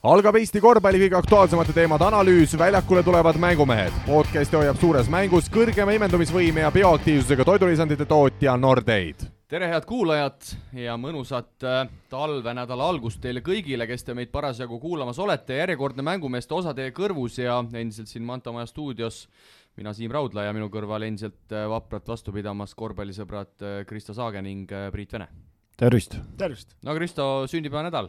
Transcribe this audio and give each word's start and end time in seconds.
algab 0.00 0.38
Eesti 0.40 0.62
korvpalli 0.64 1.02
kõige 1.02 1.16
aktuaalsemate 1.18 1.74
teemade 1.76 2.06
analüüs, 2.06 2.54
väljakule 2.58 3.02
tulevad 3.04 3.36
mängumehed. 3.36 3.92
podcasti 4.06 4.56
hoiab 4.56 4.78
suures 4.80 5.10
mängus 5.12 5.50
kõrgema 5.52 5.92
imendumisvõime 5.92 6.64
ja 6.64 6.70
bioaktiivsusega 6.72 7.44
toidulisandite 7.44 8.06
tootja 8.08 8.56
Nordeid. 8.56 9.26
tere, 9.48 9.68
head 9.68 9.84
kuulajad 9.84 10.54
ja 10.72 10.96
mõnusat 10.96 11.66
äh, 11.68 11.90
talvenädala 12.08 12.88
algust 12.88 13.20
teile 13.20 13.42
kõigile, 13.44 13.86
kes 13.86 14.04
te 14.04 14.14
meid 14.14 14.30
parasjagu 14.32 14.78
kuulamas 14.80 15.18
olete. 15.18 15.56
järjekordne 15.60 16.02
mängumeeste 16.02 16.54
osa 16.54 16.74
teie 16.74 16.96
kõrvus 16.96 17.36
ja 17.38 17.58
endiselt 17.72 18.08
siin 18.08 18.24
Manta 18.24 18.52
Maja 18.52 18.66
stuudios 18.66 19.28
mina, 19.76 19.92
Siim 19.92 20.10
Raudla 20.10 20.44
ja 20.44 20.52
minu 20.56 20.70
kõrval 20.70 21.04
endiselt 21.04 21.52
äh, 21.52 21.68
vapralt 21.68 22.08
vastu 22.08 22.32
pidamas 22.32 22.74
korvpallisõbrad 22.74 23.52
äh, 23.60 23.84
Kristo 23.84 24.14
Saage 24.14 24.40
ning 24.40 24.72
Priit 24.92 25.12
Vene. 25.12 25.28
tervist! 25.76 26.16
tervist! 26.38 26.72
no 26.82 26.94
Kristo, 26.94 27.46
sünnipäevanädal 27.46 28.08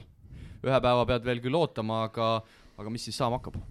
ühe 0.66 0.82
päeva 0.82 1.06
pead 1.10 1.28
veel 1.28 1.44
küll 1.44 1.58
ootama, 1.58 2.06
aga, 2.10 2.34
aga 2.78 2.94
mis 2.94 3.08
siis 3.08 3.18
saama 3.22 3.40
hakkab? 3.42 3.62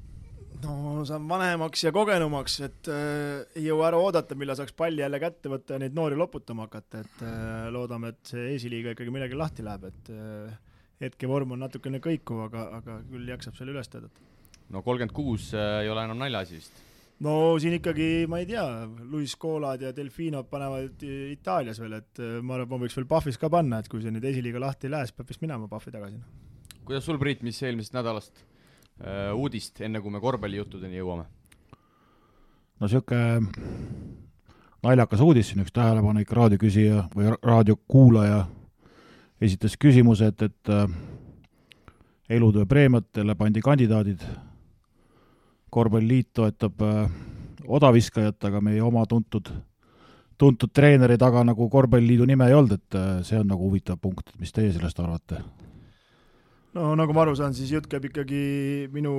no 0.64 1.04
saan 1.08 1.28
vanemaks 1.28 1.84
ja 1.86 1.92
kogenumaks, 1.94 2.56
et 2.66 2.90
äh, 2.92 3.46
ei 3.56 3.68
jõua 3.68 3.88
ära 3.90 4.00
oodata, 4.00 4.36
millal 4.38 4.58
saaks 4.58 4.74
palli 4.76 5.02
jälle 5.02 5.20
kätte 5.22 5.52
võtta 5.52 5.76
ja 5.76 5.82
neid 5.84 5.96
noori 5.96 6.18
loputama 6.20 6.66
hakata, 6.68 7.04
et 7.04 7.22
äh, 7.24 7.70
loodame, 7.72 8.12
et 8.14 8.34
see 8.34 8.50
esiliiga 8.56 8.94
ikkagi 8.94 9.14
millegagi 9.14 9.38
lahti 9.40 9.64
läheb, 9.66 9.88
et 9.88 10.12
äh, 10.12 10.58
hetkevorm 11.00 11.56
on 11.56 11.64
natukene 11.64 12.02
kõikuv, 12.04 12.44
aga, 12.48 12.66
aga 12.80 12.98
küll 13.08 13.32
jaksab 13.32 13.56
selle 13.56 13.74
üles 13.76 13.88
tõdeda. 13.88 14.28
no 14.74 14.84
kolmkümmend 14.84 15.16
kuus 15.16 15.50
äh, 15.54 15.80
ei 15.86 15.92
ole 15.92 16.04
enam 16.04 16.20
naljaasi 16.20 16.58
vist? 16.58 16.84
no 17.24 17.34
siin 17.62 17.78
ikkagi, 17.78 18.10
ma 18.28 18.42
ei 18.42 18.50
tea, 18.50 18.66
Luis 19.08 19.36
Colad 19.40 19.86
ja 19.86 19.94
Delfino 19.96 20.44
panevad 20.44 21.00
Itaalias 21.06 21.80
veel, 21.80 22.00
et 22.02 22.20
äh, 22.20 22.38
ma 22.42 22.58
arvan, 22.58 22.68
et 22.68 22.74
ma 22.74 22.84
võiks 22.84 23.00
veel 23.00 23.08
Pahvis 23.08 23.40
ka 23.40 23.52
panna, 23.52 23.80
et 23.80 23.88
kui 23.88 24.04
see 24.04 24.12
nüüd 24.12 24.28
esiliiga 24.28 24.60
lahti 24.60 24.90
ei 24.90 24.96
lähe, 24.98 25.08
siis 25.08 25.16
peab 25.16 25.32
vist 25.32 25.44
minema 25.44 25.70
Pahvi 25.72 25.96
tagasi 25.96 26.20
kuidas 26.84 27.04
sul, 27.04 27.18
Priit, 27.18 27.42
mis 27.46 27.60
eelmisest 27.62 27.94
nädalast 27.96 28.40
äh, 28.40 29.30
uudist, 29.34 29.80
enne 29.80 30.00
kui 30.00 30.12
me 30.12 30.20
korvpallijuttudeni 30.20 31.00
jõuame? 31.00 31.28
no 32.80 32.88
niisugune 32.88 34.20
naljakas 34.82 35.20
uudis 35.20 35.50
siin, 35.50 35.62
üks 35.64 35.74
tähelepanelik 35.76 36.32
raadioküsija 36.32 37.04
või 37.14 37.32
raadiokuulaja 37.36 38.44
esitas 39.40 39.76
küsimuse, 39.80 40.30
et, 40.32 40.42
et 40.42 40.72
äh, 40.72 40.86
elutöö 42.30 42.66
preemiatele 42.66 43.34
pandi 43.34 43.60
kandidaadid, 43.64 44.22
korvpalliliit 45.70 46.30
toetab 46.34 46.82
äh, 46.84 47.10
odaviskajat, 47.66 48.44
aga 48.44 48.60
meie 48.64 48.82
oma 48.82 49.06
tuntud, 49.06 49.50
tuntud 50.38 50.72
treeneri 50.74 51.18
taga 51.18 51.44
nagu 51.44 51.68
korvpalliliidu 51.68 52.28
nime 52.28 52.48
ei 52.48 52.56
olnud, 52.56 52.76
et 52.76 52.98
äh, 52.98 53.10
see 53.26 53.40
on 53.40 53.50
nagu 53.52 53.68
huvitav 53.68 54.00
punkt, 54.00 54.32
mis 54.40 54.52
teie 54.52 54.72
sellest 54.72 55.00
arvate? 55.00 55.42
No 56.76 56.90
nagu 56.98 57.14
ma 57.14 57.24
aru 57.24 57.34
saan, 57.38 57.54
siis 57.56 57.72
jutt 57.74 57.88
käib 57.90 58.06
ikkagi 58.10 58.42
minu 58.94 59.12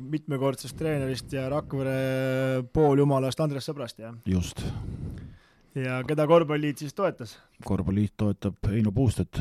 mitmekordsest 0.00 0.76
treenerist 0.78 1.32
ja 1.36 1.46
Rakvere 1.52 2.64
pooljumalast 2.74 3.42
Andres 3.44 3.68
Sõbrast, 3.68 4.00
jah? 4.00 4.16
just. 4.28 4.64
ja 5.76 6.00
keda 6.08 6.26
Korvpalliliit 6.30 6.84
siis 6.84 6.96
toetas? 6.96 7.36
korvpalliliit 7.64 8.16
toetab 8.16 8.70
Heino 8.72 8.92
Puustet. 8.92 9.40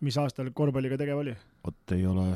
mis 0.00 0.18
aastal 0.18 0.52
korvpalliga 0.54 1.00
tegev 1.00 1.24
oli? 1.24 1.34
vot 1.66 1.96
ei 1.98 2.06
ole, 2.06 2.30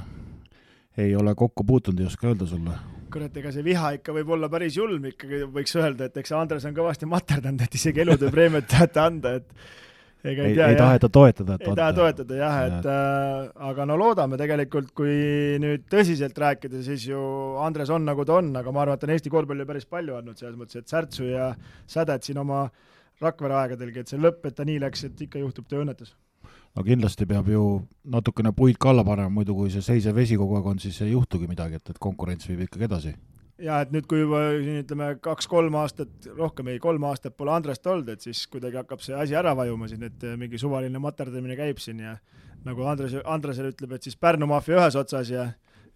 ei 0.99 1.17
ole 1.17 1.35
kokku 1.35 1.65
puutunud, 1.65 2.03
ei 2.03 2.11
oska 2.11 2.33
öelda 2.33 2.51
sulle 2.51 2.75
kurat, 3.13 3.37
ega 3.39 3.53
see 3.55 3.65
viha 3.65 3.95
ikka 4.01 4.13
võib 4.17 4.35
olla 4.35 4.51
päris 4.51 4.77
julm 4.77 5.07
ikkagi, 5.13 5.45
võiks 5.55 5.79
öelda, 5.79 6.11
et 6.11 6.17
eks 6.19 6.35
Andres 6.35 6.67
on 6.67 6.75
kõvasti 6.75 7.07
materdanud, 7.09 7.63
et 7.63 7.79
isegi 7.79 8.03
elutööpreemiat 8.03 8.67
tahate 8.73 9.01
anda, 9.01 9.37
et 9.39 9.53
ei, 10.27 10.37
ei 10.51 10.59
ei 10.67 10.77
taheta 10.79 11.09
toetada. 11.13 11.57
ei 11.61 11.77
taha 11.79 11.93
toetada 11.97 12.39
jah, 12.41 12.59
et 12.67 12.89
äh, 12.93 13.49
aga 13.71 13.87
no 13.89 13.97
loodame 14.01 14.39
tegelikult, 14.41 14.93
kui 14.97 15.15
nüüd 15.63 15.87
tõsiselt 15.93 16.37
rääkida, 16.43 16.83
siis 16.87 17.07
ju 17.11 17.21
Andres 17.63 17.93
on 17.95 18.07
nagu 18.09 18.27
ta 18.27 18.41
on, 18.41 18.53
aga 18.59 18.75
ma 18.75 18.85
arvan, 18.85 18.99
et 18.99 19.07
on 19.07 19.15
Eesti 19.17 19.33
korvpallile 19.33 19.69
päris 19.69 19.89
palju 19.89 20.19
andnud, 20.19 20.39
selles 20.41 20.59
mõttes, 20.59 20.83
et 20.83 20.93
särtsu 20.93 21.31
ja 21.31 21.53
sädet 21.87 22.27
siin 22.27 22.43
oma 22.43 22.67
Rakvere 23.17 23.55
aegadelgi, 23.57 24.03
et 24.03 24.11
see 24.13 24.21
lõpp, 24.21 24.43
et 24.45 24.57
ta 24.59 24.67
nii 24.69 24.81
läks, 24.83 25.07
et 25.09 25.21
ikka 25.25 25.41
juhtub 25.41 25.69
tööõnnetus 25.71 26.13
no 26.77 26.85
kindlasti 26.85 27.25
peab 27.29 27.49
ju 27.49 27.63
natukene 28.13 28.53
puid 28.53 28.77
ka 28.77 28.91
alla 28.93 29.05
panema, 29.07 29.33
muidu 29.33 29.55
kui 29.57 29.73
see 29.73 29.85
seisev 29.85 30.19
vesi 30.19 30.37
kogu 30.37 30.59
aeg 30.59 30.69
on, 30.75 30.83
siis 30.83 31.01
ei 31.07 31.15
juhtugi 31.15 31.49
midagi, 31.49 31.81
et, 31.81 31.95
et 31.95 32.03
konkurents 32.03 32.49
viib 32.51 32.67
ikkagi 32.67 32.89
edasi 32.91 33.15
ja 33.63 33.81
et 33.85 33.93
nüüd, 33.95 34.07
kui 34.11 34.21
juba 34.21 34.43
siin 34.61 34.83
ütleme 34.83 35.11
kaks-kolm 35.25 35.77
aastat, 35.81 36.31
rohkem 36.37 36.73
ei, 36.73 36.81
kolm 36.83 37.05
aastat 37.09 37.37
pole 37.37 37.55
Andrest 37.55 37.87
olnud, 37.87 38.09
et 38.13 38.25
siis 38.25 38.45
kuidagi 38.53 38.81
hakkab 38.83 39.05
see 39.05 39.17
asi 39.17 39.37
ära 39.39 39.55
vajuma 39.57 39.89
siin, 39.91 40.05
et 40.09 40.27
mingi 40.41 40.61
suvaline 40.61 41.01
materdamine 41.03 41.57
käib 41.59 41.81
siin 41.83 42.03
ja 42.05 42.17
nagu 42.67 42.85
Andres, 42.89 43.15
Andresele 43.25 43.73
ütleb, 43.73 43.97
et 43.97 44.09
siis 44.09 44.19
Pärnu 44.19 44.49
maffia 44.51 44.81
ühes 44.81 44.99
otsas 44.99 45.31
ja 45.33 45.51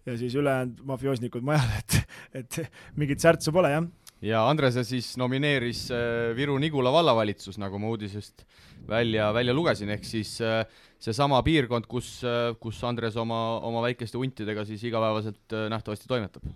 ja 0.05 0.17
siis 0.17 0.35
ülejäänud 0.35 0.79
mafioosnikud 0.85 1.43
mujal, 1.45 1.67
et, 1.77 1.97
et 2.41 2.61
mingit 2.97 3.21
särtsu 3.21 3.53
pole, 3.53 3.69
jah. 3.69 3.85
ja 4.25 4.41
Andrese 4.49 4.83
siis 4.87 5.13
nomineeris 5.21 5.83
äh, 5.93 6.31
Viru-Nigula 6.37 6.93
vallavalitsus, 6.93 7.59
nagu 7.61 7.79
ma 7.81 7.91
uudisest 7.93 8.45
välja, 8.89 9.29
välja 9.33 9.53
lugesin, 9.53 9.93
ehk 9.93 10.07
siis 10.07 10.39
äh, 10.41 10.63
seesama 11.01 11.43
piirkond, 11.45 11.85
kus, 11.91 12.15
äh, 12.25 12.49
kus 12.61 12.81
Andres 12.87 13.17
oma, 13.21 13.59
oma 13.67 13.85
väikeste 13.85 14.17
huntidega 14.17 14.65
siis 14.65 14.83
igapäevaselt 14.89 15.59
nähtavasti 15.69 16.09
toimetab 16.09 16.49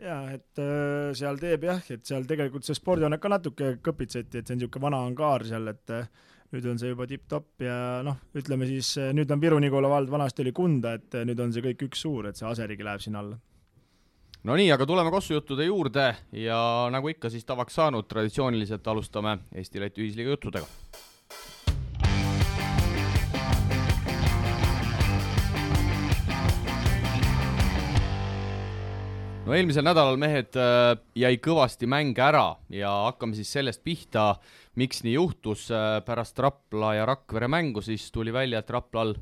jaa, 0.00 0.22
et 0.36 0.60
äh, 0.62 1.10
seal 1.16 1.38
teeb 1.40 1.66
jah, 1.68 1.82
et 1.92 2.02
seal 2.06 2.26
tegelikult 2.28 2.66
see 2.66 2.76
spordihoone 2.76 3.18
ka 3.20 3.30
natuke 3.32 3.74
kõpitseti, 3.84 4.40
et 4.40 4.48
see 4.48 4.56
on 4.56 4.60
niisugune 4.62 4.86
vana 4.86 5.02
angaar 5.06 5.44
seal, 5.48 5.68
et 5.72 5.94
äh, 5.96 6.08
nüüd 6.54 6.66
on 6.72 6.80
see 6.80 6.92
juba 6.92 7.06
tipp-topp 7.10 7.66
ja 7.66 7.76
noh, 8.06 8.18
ütleme 8.36 8.68
siis 8.70 8.94
äh, 9.00 9.12
nüüd 9.16 9.30
on 9.30 9.42
Viru-Nigula 9.42 9.92
vald, 9.92 10.10
vanasti 10.12 10.44
oli 10.44 10.54
Kunda, 10.56 10.96
et 10.98 11.20
nüüd 11.28 11.44
on 11.44 11.54
see 11.54 11.64
kõik 11.68 11.86
üks 11.90 12.04
suur, 12.06 12.30
et 12.30 12.40
see 12.40 12.48
Aserigi 12.48 12.86
läheb 12.86 13.04
sinna 13.04 13.22
alla. 13.24 13.38
no 14.48 14.56
nii, 14.56 14.70
aga 14.72 14.88
tuleme 14.88 15.12
kossujuttude 15.12 15.68
juurde 15.68 16.08
ja 16.46 16.60
nagu 16.92 17.12
ikka 17.12 17.32
siis 17.32 17.46
tavaks 17.48 17.76
saanud, 17.80 18.08
traditsiooniliselt 18.08 18.92
alustame 18.94 19.38
Eesti-Läti 19.52 20.06
ühisliiga 20.06 20.36
juttudega 20.36 21.08
no 29.50 29.56
eelmisel 29.58 29.82
nädalal, 29.82 30.18
mehed, 30.20 30.54
äh, 30.54 30.94
jäi 31.18 31.34
kõvasti 31.42 31.88
mänge 31.90 32.22
ära 32.22 32.54
ja 32.70 32.90
hakkame 33.08 33.34
siis 33.34 33.50
sellest 33.50 33.82
pihta, 33.82 34.36
miks 34.78 35.02
nii 35.02 35.16
juhtus. 35.16 35.66
Äh, 35.74 35.98
pärast 36.06 36.38
Rapla 36.38 36.94
ja 37.00 37.08
Rakvere 37.10 37.48
mängu 37.50 37.82
siis 37.82 38.12
tuli 38.14 38.30
välja, 38.30 38.60
et 38.62 38.70
Raplal, 38.70 39.16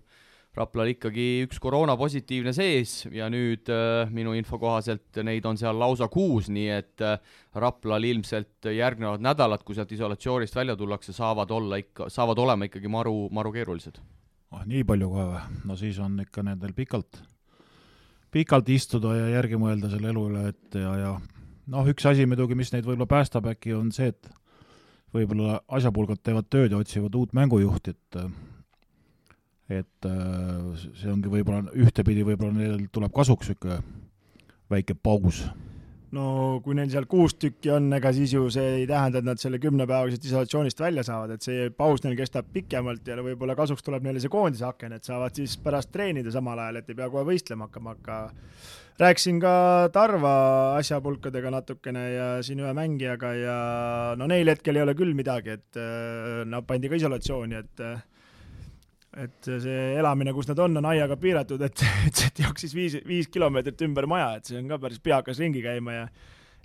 Raplal 0.59 0.93
ikkagi 0.93 1.47
üks 1.47 1.61
koroonapositiivne 1.63 2.53
sees 2.53 3.07
ja 3.15 3.31
nüüd 3.33 3.73
äh, 3.73 4.11
minu 4.13 4.35
info 4.37 4.61
kohaselt 4.61 5.23
neid 5.25 5.49
on 5.49 5.57
seal 5.57 5.81
lausa 5.81 6.11
kuus, 6.13 6.53
nii 6.53 6.69
et 6.77 7.07
Raplal 7.57 8.11
ilmselt 8.11 8.69
järgnevad 8.75 9.25
nädalad, 9.25 9.65
kui 9.65 9.79
sealt 9.79 9.97
isolatsioonist 9.97 10.61
välja 10.61 10.77
tullakse, 10.77 11.17
saavad 11.17 11.57
olla 11.57 11.81
ikka, 11.81 12.11
saavad 12.13 12.45
olema 12.45 12.69
ikkagi 12.69 12.93
maru, 12.93 13.31
maru 13.33 13.57
keerulised. 13.57 14.05
ah, 14.53 14.69
nii 14.69 14.85
palju 14.85 15.09
kohe 15.17 15.27
või? 15.33 15.43
no 15.73 15.81
siis 15.81 16.05
on 16.05 16.21
ikka 16.21 16.45
nendel 16.45 16.77
pikalt 16.77 17.23
pikalt 18.35 18.69
istuda 18.73 19.15
ja 19.17 19.29
järgi 19.39 19.61
mõelda 19.61 19.91
selle 19.93 20.11
elu 20.13 20.25
üle, 20.31 20.49
et 20.53 20.79
ja, 20.79 20.95
ja 21.01 21.13
noh, 21.73 21.89
üks 21.93 22.07
asi 22.09 22.27
muidugi, 22.29 22.57
mis 22.59 22.73
neid 22.75 22.87
võib-olla 22.87 23.09
päästab 23.11 23.49
äkki, 23.53 23.75
on 23.77 23.93
see, 23.95 24.13
et 24.13 24.31
võib-olla 25.15 25.63
asjapulgad 25.79 26.21
teevad 26.25 26.49
tööd 26.53 26.75
ja 26.75 26.81
otsivad 26.81 27.17
uut 27.17 27.35
mängujuhti, 27.37 27.97
et 27.97 28.21
et 29.69 30.07
see 30.97 31.11
ongi 31.13 31.29
võib-olla 31.29 31.75
ühtepidi 31.77 32.25
võib-olla 32.25 32.57
neil 32.57 32.87
tuleb 32.93 33.13
kasuks 33.13 33.51
niisugune 33.51 33.83
väike 34.73 34.97
paus 34.97 35.43
no 36.17 36.25
kui 36.65 36.77
neil 36.79 36.89
seal 36.93 37.07
kuus 37.11 37.35
tükki 37.37 37.73
on, 37.75 37.91
ega 37.99 38.13
siis 38.17 38.33
ju 38.33 38.47
see 38.53 38.81
ei 38.81 38.87
tähenda, 38.89 39.21
et 39.21 39.29
nad 39.29 39.41
selle 39.41 39.61
kümnepäevasest 39.61 40.25
isolatsioonist 40.31 40.81
välja 40.81 41.05
saavad, 41.07 41.35
et 41.37 41.45
see 41.45 41.69
paus 41.75 42.05
neil 42.05 42.17
kestab 42.19 42.49
pikemalt 42.55 43.09
ja 43.09 43.19
võib-olla 43.21 43.57
kasuks 43.59 43.85
tuleb 43.85 44.07
neile 44.07 44.23
see 44.23 44.33
koondise 44.33 44.65
aken, 44.71 44.97
et 44.97 45.09
saavad 45.09 45.37
siis 45.37 45.59
pärast 45.61 45.93
treenida 45.93 46.33
samal 46.35 46.61
ajal, 46.65 46.81
et 46.81 46.89
ei 46.89 46.99
pea 46.99 47.11
kohe 47.13 47.27
võistlema 47.29 47.69
hakkama, 47.69 47.97
aga 47.99 48.19
rääkisin 48.99 49.41
ka 49.43 49.55
Tarva 49.95 50.35
asjapulkadega 50.79 51.53
natukene 51.55 52.05
ja 52.15 52.29
siin 52.47 52.65
ühe 52.65 52.73
mängijaga 52.77 53.35
ja 53.37 53.59
no 54.19 54.31
neil 54.31 54.49
hetkel 54.49 54.81
ei 54.81 54.87
ole 54.87 54.97
küll 54.99 55.17
midagi, 55.19 55.59
et 55.59 55.81
nad 55.81 56.55
no, 56.57 56.65
pandi 56.67 56.89
ka 56.89 57.03
isolatsiooni, 57.03 57.61
et 57.61 57.85
et 59.19 59.51
see 59.63 59.85
elamine, 59.99 60.33
kus 60.37 60.49
nad 60.51 60.61
on, 60.63 60.81
on 60.81 60.89
aiaga 60.93 61.19
piiratud, 61.21 61.63
et, 61.67 61.85
et, 62.09 62.25
et 62.29 62.43
jooksis 62.45 62.75
viis, 62.77 62.99
viis 63.07 63.31
kilomeetrit 63.33 63.87
ümber 63.89 64.09
maja, 64.11 64.35
et 64.39 64.51
see 64.51 64.59
on 64.61 64.69
ka 64.71 64.81
päris 64.83 65.03
pea 65.03 65.21
hakkas 65.21 65.41
ringi 65.43 65.65
käima 65.65 66.03
ja 66.03 66.11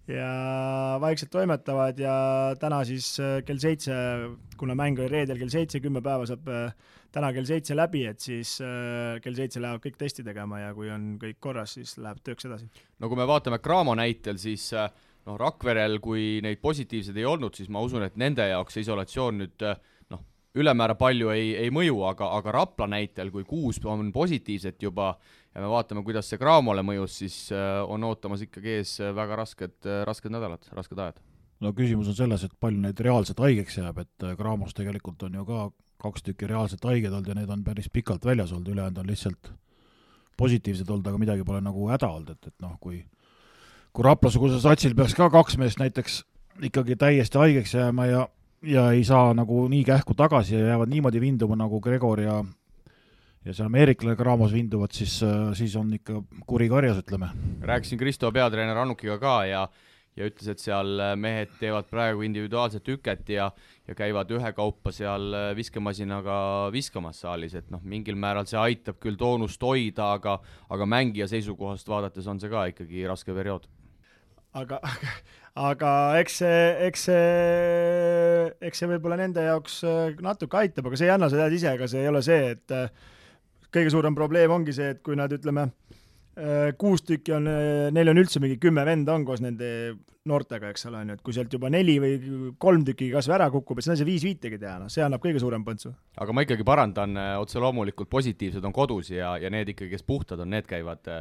ja 0.03 0.97
vaikselt 0.99 1.31
toimetavad 1.31 1.99
ja 1.99 2.15
täna 2.59 2.81
siis 2.83 3.13
äh, 3.23 3.37
kell 3.47 3.61
seitse, 3.63 3.93
kuna 4.59 4.75
mäng 4.75 4.99
oli 4.99 5.07
reedel 5.07 5.39
kell 5.39 5.53
seitse, 5.53 5.79
kümme 5.79 6.01
päeva 6.03 6.27
saab 6.27 6.49
äh, 6.51 6.97
täna 7.13 7.29
kell 7.31 7.47
seitse 7.47 7.77
läbi, 7.77 8.01
et 8.09 8.19
siis 8.19 8.57
äh, 8.59 9.21
kell 9.23 9.37
seitse 9.37 9.63
lähevad 9.63 9.83
kõik 9.85 9.95
testi 10.01 10.25
tegema 10.27 10.59
ja 10.59 10.73
kui 10.75 10.91
on 10.91 11.13
kõik 11.21 11.39
korras, 11.39 11.77
siis 11.77 11.95
läheb 12.03 12.19
tööks 12.19 12.49
edasi. 12.49 12.67
no 12.99 13.07
kui 13.07 13.21
me 13.21 13.29
vaatame 13.29 13.61
Cramo 13.63 13.95
näitel, 13.95 14.41
siis 14.43 14.67
noh, 14.73 15.39
Rakverel, 15.39 16.01
kui 16.03 16.41
neid 16.43 16.59
positiivseid 16.63 17.17
ei 17.17 17.27
olnud, 17.29 17.55
siis 17.55 17.71
ma 17.71 17.83
usun, 17.83 18.03
et 18.03 18.19
nende 18.19 18.45
jaoks 18.49 18.75
see 18.75 18.83
isolatsioon 18.83 19.39
nüüd 19.39 19.67
äh, 19.69 19.79
ülemäära 20.55 20.95
palju 20.97 21.31
ei, 21.33 21.53
ei 21.57 21.71
mõju, 21.73 21.97
aga, 22.07 22.29
aga 22.37 22.53
Rapla 22.53 22.87
näitel, 22.91 23.31
kui 23.33 23.45
kuus 23.47 23.79
on 23.89 24.11
positiivset 24.13 24.83
juba 24.83 25.13
ja 25.53 25.61
me 25.61 25.69
vaatame, 25.71 26.03
kuidas 26.05 26.29
see 26.29 26.41
Cramole 26.41 26.83
mõjus, 26.85 27.17
siis 27.23 27.37
on 27.87 28.03
ootamas 28.05 28.45
ikkagi 28.45 28.77
ees 28.79 28.97
väga 29.15 29.37
rasked, 29.41 29.79
rasked 30.05 30.33
nädalad, 30.33 30.67
rasked 30.73 30.99
ajad. 30.99 31.21
no 31.63 31.73
küsimus 31.73 32.11
on 32.11 32.17
selles, 32.17 32.43
et 32.43 32.53
palju 32.59 32.81
neid 32.83 32.99
reaalselt 32.99 33.39
haigeks 33.39 33.79
jääb, 33.81 34.03
et 34.05 34.29
Cramos 34.37 34.77
tegelikult 34.77 35.23
on 35.23 35.39
ju 35.39 35.45
ka 35.49 35.65
kaks 36.03 36.25
tükki 36.27 36.49
reaalselt 36.49 36.85
haiged 36.85 37.11
olnud 37.13 37.27
ja 37.31 37.37
need 37.39 37.49
on 37.49 37.63
päris 37.63 37.89
pikalt 37.89 38.25
väljas 38.25 38.51
olnud, 38.51 38.69
ülejäänud 38.73 39.01
on 39.01 39.09
lihtsalt 39.09 39.53
positiivsed 40.37 40.89
olnud, 40.89 41.07
aga 41.07 41.21
midagi 41.21 41.45
pole 41.47 41.61
nagu 41.63 41.89
häda 41.89 42.09
olnud, 42.09 42.35
et, 42.35 42.51
et 42.51 42.61
noh, 42.61 42.77
kui 42.81 43.03
kui 43.93 44.05
Rapla-sugusel 44.05 44.61
satsil 44.61 44.95
peaks 44.97 45.13
ka 45.13 45.29
kaks 45.29 45.57
meest 45.61 45.77
näiteks 45.81 46.23
ikkagi 46.65 46.97
täiesti 46.97 47.37
haigeks 47.37 47.75
jääma 47.77 48.07
ja 48.09 48.23
ja 48.63 48.89
ei 48.95 49.03
saa 49.07 49.33
nagu 49.35 49.67
nii 49.71 49.83
kähku 49.87 50.15
tagasi 50.17 50.55
ja 50.55 50.73
jäävad 50.73 50.91
niimoodi 50.91 51.21
vinduma, 51.21 51.57
nagu 51.59 51.81
Gregor 51.81 52.21
ja 52.23 52.43
ja 53.43 53.53
see 53.53 53.65
ameeriklane 53.65 54.15
Kramos 54.15 54.53
vinduvad, 54.55 54.93
siis, 54.95 55.17
siis 55.59 55.73
on 55.75 55.89
ikka 55.97 56.21
kuri 56.47 56.69
karjas, 56.71 57.01
ütleme. 57.03 57.27
rääkisin 57.61 57.99
Kristo 57.99 58.31
peatreener 58.31 58.77
Annukiga 58.77 59.17
ka 59.19 59.45
ja 59.45 59.67
ja 60.15 60.27
ütles, 60.29 60.47
et 60.47 60.61
seal 60.61 60.99
mehed 61.17 61.55
teevad 61.59 61.87
praegu 61.89 62.21
individuaalset 62.21 62.83
tüket 62.85 63.29
ja 63.33 63.51
ja 63.87 63.95
käivad 63.97 64.29
ühekaupa 64.31 64.93
seal 64.95 65.33
viskemasinaga 65.57 66.69
viskamas 66.71 67.19
saalis, 67.25 67.55
et 67.57 67.71
noh, 67.73 67.81
mingil 67.83 68.15
määral 68.15 68.45
see 68.47 68.59
aitab 68.61 69.01
küll 69.03 69.17
toonust 69.19 69.61
hoida, 69.61 70.13
aga 70.13 70.37
aga 70.69 70.85
mängija 70.85 71.27
seisukohast 71.27 71.89
vaadates 71.89 72.27
on 72.27 72.39
see 72.39 72.53
ka 72.53 72.67
ikkagi 72.71 73.07
raske 73.09 73.33
periood 73.35 73.67
aga, 74.59 74.79
aga 75.69 75.91
eks 76.21 76.39
see, 76.43 76.61
eks 76.89 77.07
see, 77.09 78.45
eks 78.69 78.83
see 78.83 78.91
võib-olla 78.93 79.19
nende 79.21 79.45
jaoks 79.45 79.81
äh, 79.87 80.21
natuke 80.23 80.61
aitab, 80.61 80.89
aga 80.89 80.99
see 80.99 81.09
ei 81.09 81.15
anna, 81.15 81.29
sa 81.31 81.41
tead 81.41 81.57
ise, 81.59 81.73
ega 81.73 81.89
see 81.89 82.03
ei 82.03 82.11
ole 82.11 82.23
see, 82.25 82.53
et 82.55 82.75
äh, 82.75 83.11
kõige 83.73 83.93
suurem 83.93 84.17
probleem 84.17 84.53
ongi 84.53 84.75
see, 84.75 84.93
et 84.95 85.03
kui 85.05 85.17
nad 85.19 85.33
ütleme, 85.33 85.67
äh, 86.37 86.71
kuus 86.79 87.05
tükki 87.07 87.35
on, 87.37 87.49
neil 87.93 88.13
on 88.13 88.23
üldse 88.23 88.41
mingi 88.43 88.59
kümme 88.61 88.85
venda 88.87 89.15
on 89.17 89.25
koos 89.27 89.43
nende 89.43 89.69
noortega, 90.29 90.69
eks 90.71 90.87
ole, 90.87 91.01
on 91.03 91.11
ju, 91.11 91.17
et 91.19 91.23
kui 91.25 91.35
sealt 91.35 91.51
juba 91.51 91.67
neli 91.73 91.97
või 91.99 92.13
kolm 92.61 92.85
tükki 92.87 93.09
kas 93.11 93.27
või 93.27 93.37
ära 93.41 93.49
kukub, 93.51 93.79
et 93.79 93.85
siis 93.85 93.91
on 93.91 93.99
see 93.99 94.07
viis 94.07 94.23
viitegi 94.23 94.59
teha, 94.61 94.77
noh, 94.79 94.91
see 94.93 95.03
annab 95.03 95.23
kõige 95.23 95.41
suurem 95.43 95.65
põntsu. 95.67 95.91
aga 96.15 96.35
ma 96.35 96.45
ikkagi 96.45 96.63
parandan, 96.67 97.17
otse 97.41 97.59
loomulikult 97.59 98.07
positiivsed 98.13 98.63
on 98.63 98.75
kodus 98.75 99.11
ja, 99.11 99.33
ja 99.41 99.51
need 99.51 99.73
ikkagi, 99.73 99.91
kes 99.97 100.07
puhtad 100.07 100.39
on, 100.39 100.53
need 100.55 100.69
käivad 100.69 101.11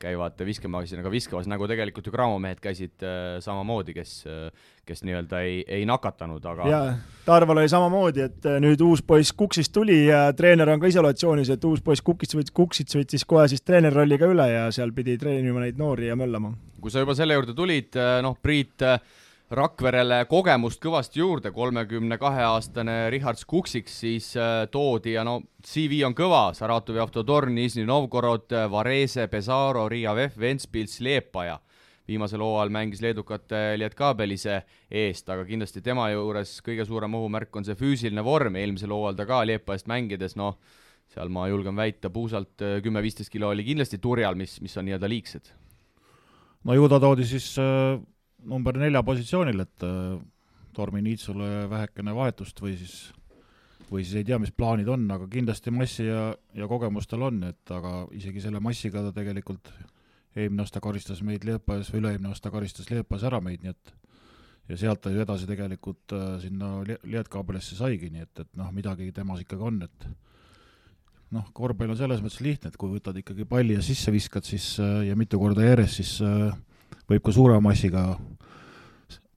käivad 0.00 0.40
viskemasinaga 0.46 1.10
viskamas, 1.12 1.48
nagu 1.50 1.66
tegelikult 1.70 2.06
ju 2.06 2.12
Cramo 2.14 2.38
mehed 2.42 2.60
käisid 2.62 3.04
äh, 3.04 3.38
samamoodi, 3.44 3.94
kes 3.96 4.14
äh,, 4.26 4.70
kes 4.88 5.04
nii-öelda 5.04 5.42
ei, 5.44 5.60
ei 5.66 5.84
nakatanud, 5.88 6.44
aga 6.48 6.70
jaa, 6.70 6.94
Tarval 7.26 7.62
oli 7.62 7.70
samamoodi, 7.72 8.24
et 8.28 8.48
äh, 8.48 8.58
nüüd 8.64 8.82
uus 8.86 9.02
poiss 9.04 9.34
Kuksist 9.36 9.74
tuli 9.74 10.00
ja 10.06 10.26
treener 10.36 10.72
on 10.72 10.80
ka 10.82 10.90
isolatsioonis, 10.90 11.52
et 11.54 11.68
uus 11.68 11.84
poiss 11.84 12.04
Kukist 12.04 12.38
võttis, 12.38 12.54
Kuksits 12.54 12.98
võttis 12.98 13.26
kohe 13.28 13.46
siis 13.50 13.64
treeneri 13.66 14.00
rolli 14.00 14.18
ka 14.20 14.30
üle 14.30 14.48
ja 14.52 14.66
seal 14.74 14.94
pidi 14.96 15.18
treenima 15.20 15.64
neid 15.64 15.80
noori 15.80 16.10
ja 16.10 16.16
möllama. 16.16 16.54
kui 16.80 16.94
sa 16.94 17.02
juba 17.02 17.16
selle 17.18 17.34
juurde 17.34 17.56
tulid, 17.58 17.98
noh, 18.22 18.38
Priit 18.42 18.86
Rakverele 19.48 20.26
kogemust 20.28 20.76
kõvasti 20.84 21.22
juurde, 21.22 21.48
kolmekümne 21.56 22.18
kahe 22.20 22.42
aastane 22.44 23.06
Richard 23.08 23.38
Skuksiks 23.40 23.94
siis 24.02 24.26
äh, 24.36 24.66
toodi 24.68 25.14
ja 25.14 25.22
no 25.24 25.38
CV 25.64 26.02
on 26.04 26.12
kõva, 26.12 26.50
Saratovi 26.52 27.00
Avtotorn, 27.00 27.54
Nižni 27.56 27.86
Novgorod, 27.88 28.52
Varese, 28.68 29.24
Pesaro, 29.32 29.86
Riia 29.88 30.12
VEF, 30.12 30.36
Ventspils, 30.36 30.98
Liepaja. 31.00 31.56
viimasel 32.08 32.40
hooajal 32.44 32.68
mängis 32.72 33.00
leedukate 33.00 33.78
Lietkabelise 33.80 34.58
eest, 34.90 35.28
aga 35.28 35.44
kindlasti 35.48 35.80
tema 35.84 36.10
juures 36.10 36.60
kõige 36.64 36.84
suurem 36.84 37.14
ohumärk 37.14 37.56
on 37.56 37.64
see 37.64 37.76
füüsiline 37.76 38.24
vorm, 38.24 38.56
eelmisel 38.56 38.92
hooajal 38.92 39.16
ta 39.16 39.26
ka 39.26 39.40
Liepajast 39.48 39.88
mängides, 39.88 40.36
noh, 40.36 40.58
seal 41.08 41.32
ma 41.32 41.48
julgen 41.48 41.76
väita, 41.76 42.12
puusalt 42.12 42.60
äh, 42.60 42.82
kümme-viisteist 42.84 43.32
kilo 43.32 43.48
oli 43.48 43.64
kindlasti 43.64 43.96
turjal, 43.96 44.36
mis, 44.36 44.60
mis 44.60 44.76
on 44.76 44.84
nii-öelda 44.84 45.08
liigsed. 45.08 45.52
no 46.64 46.74
ju 46.74 46.88
ta 46.88 47.00
toodi 47.00 47.24
siis 47.24 47.54
äh 47.56 47.96
number 48.46 48.78
nelja 48.78 49.02
positsioonil, 49.06 49.64
et 49.64 49.86
äh, 49.86 50.18
Tormi 50.76 51.02
Niitsule 51.02 51.68
vähekene 51.70 52.14
vahetust 52.14 52.60
või 52.62 52.76
siis, 52.78 52.96
või 53.90 54.04
siis 54.04 54.20
ei 54.20 54.26
tea, 54.28 54.38
mis 54.38 54.54
plaanid 54.54 54.88
on, 54.92 55.08
aga 55.10 55.26
kindlasti 55.30 55.74
massi 55.74 56.06
ja, 56.06 56.30
ja 56.54 56.68
kogemust 56.70 57.10
tal 57.10 57.26
on, 57.26 57.42
et 57.50 57.74
aga 57.74 58.04
isegi 58.14 58.44
selle 58.44 58.62
massiga 58.62 59.02
ta 59.02 59.14
tegelikult 59.16 59.72
eelmine 60.38 60.62
aasta 60.62 60.82
karistas 60.84 61.24
meid 61.26 61.46
Leepas 61.48 61.90
või 61.90 62.02
üle-eelmine 62.02 62.30
aasta 62.30 62.52
karistas 62.54 62.92
Leepas 62.92 63.24
ära 63.26 63.40
meid, 63.42 63.64
nii 63.64 63.74
et 63.74 63.94
ja 64.68 64.76
sealt 64.76 65.02
ta 65.02 65.12
ju 65.12 65.22
edasi 65.24 65.48
tegelikult 65.48 66.14
äh, 66.14 66.30
sinna 66.42 66.78
Lietkabelisse 66.84 67.78
saigi, 67.78 68.10
nii 68.12 68.24
et, 68.26 68.44
et 68.44 68.50
noh, 68.60 68.70
midagi 68.74 69.10
temas 69.16 69.42
ikkagi 69.42 69.64
on, 69.64 69.82
et 69.88 70.08
noh, 71.34 71.48
korvpall 71.56 71.92
on 71.92 71.98
selles 71.98 72.22
mõttes 72.24 72.42
lihtne, 72.44 72.70
et 72.70 72.78
kui 72.80 72.92
võtad 72.92 73.16
ikkagi 73.20 73.48
palli 73.48 73.76
ja 73.76 73.84
sisse 73.84 74.12
viskad, 74.14 74.46
siis 74.48 74.74
äh, 74.84 75.08
ja 75.08 75.16
mitu 75.18 75.40
korda 75.40 75.64
järjest, 75.64 76.02
siis 76.02 76.14
äh, 76.24 76.52
võib 77.08 77.24
ka 77.24 77.32
suurema 77.32 77.70
massiga 77.70 78.10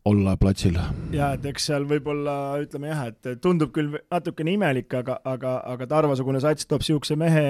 olla 0.05 0.37
platsil. 0.37 0.77
jaa, 1.13 1.33
et 1.35 1.43
eks 1.45 1.67
seal 1.69 1.83
võib-olla 1.85 2.33
ütleme 2.63 2.89
jah, 2.89 3.03
et 3.11 3.41
tundub 3.41 3.69
küll 3.75 3.93
natukene 3.99 4.55
imelik, 4.55 4.89
aga, 4.97 5.19
aga, 5.29 5.53
aga 5.73 5.87
Tarva-sugune 5.91 6.41
sats 6.41 6.65
toob 6.65 6.81
niisuguse 6.81 7.17
mehe, 7.21 7.43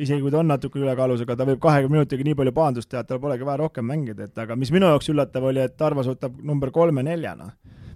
isegi 0.00 0.22
kui 0.24 0.32
ta 0.32 0.40
on 0.40 0.48
natuke 0.48 0.80
ülekaalus, 0.80 1.26
aga 1.26 1.36
ta 1.36 1.48
võib 1.48 1.60
kahekümne 1.60 1.98
minutiga 2.00 2.24
nii 2.24 2.38
palju 2.40 2.54
pahandust 2.56 2.88
teha, 2.88 3.04
et 3.04 3.12
tal 3.12 3.20
polegi 3.20 3.44
vaja 3.44 3.60
rohkem 3.60 3.84
mängida, 3.84 4.30
et 4.30 4.44
aga 4.44 4.56
mis 4.56 4.72
minu 4.72 4.88
jaoks 4.88 5.12
üllatav 5.12 5.50
oli, 5.50 5.60
et 5.60 5.76
Tarvas 5.76 6.08
võtab 6.08 6.40
number 6.40 6.72
kolme-neljana. 6.72 7.52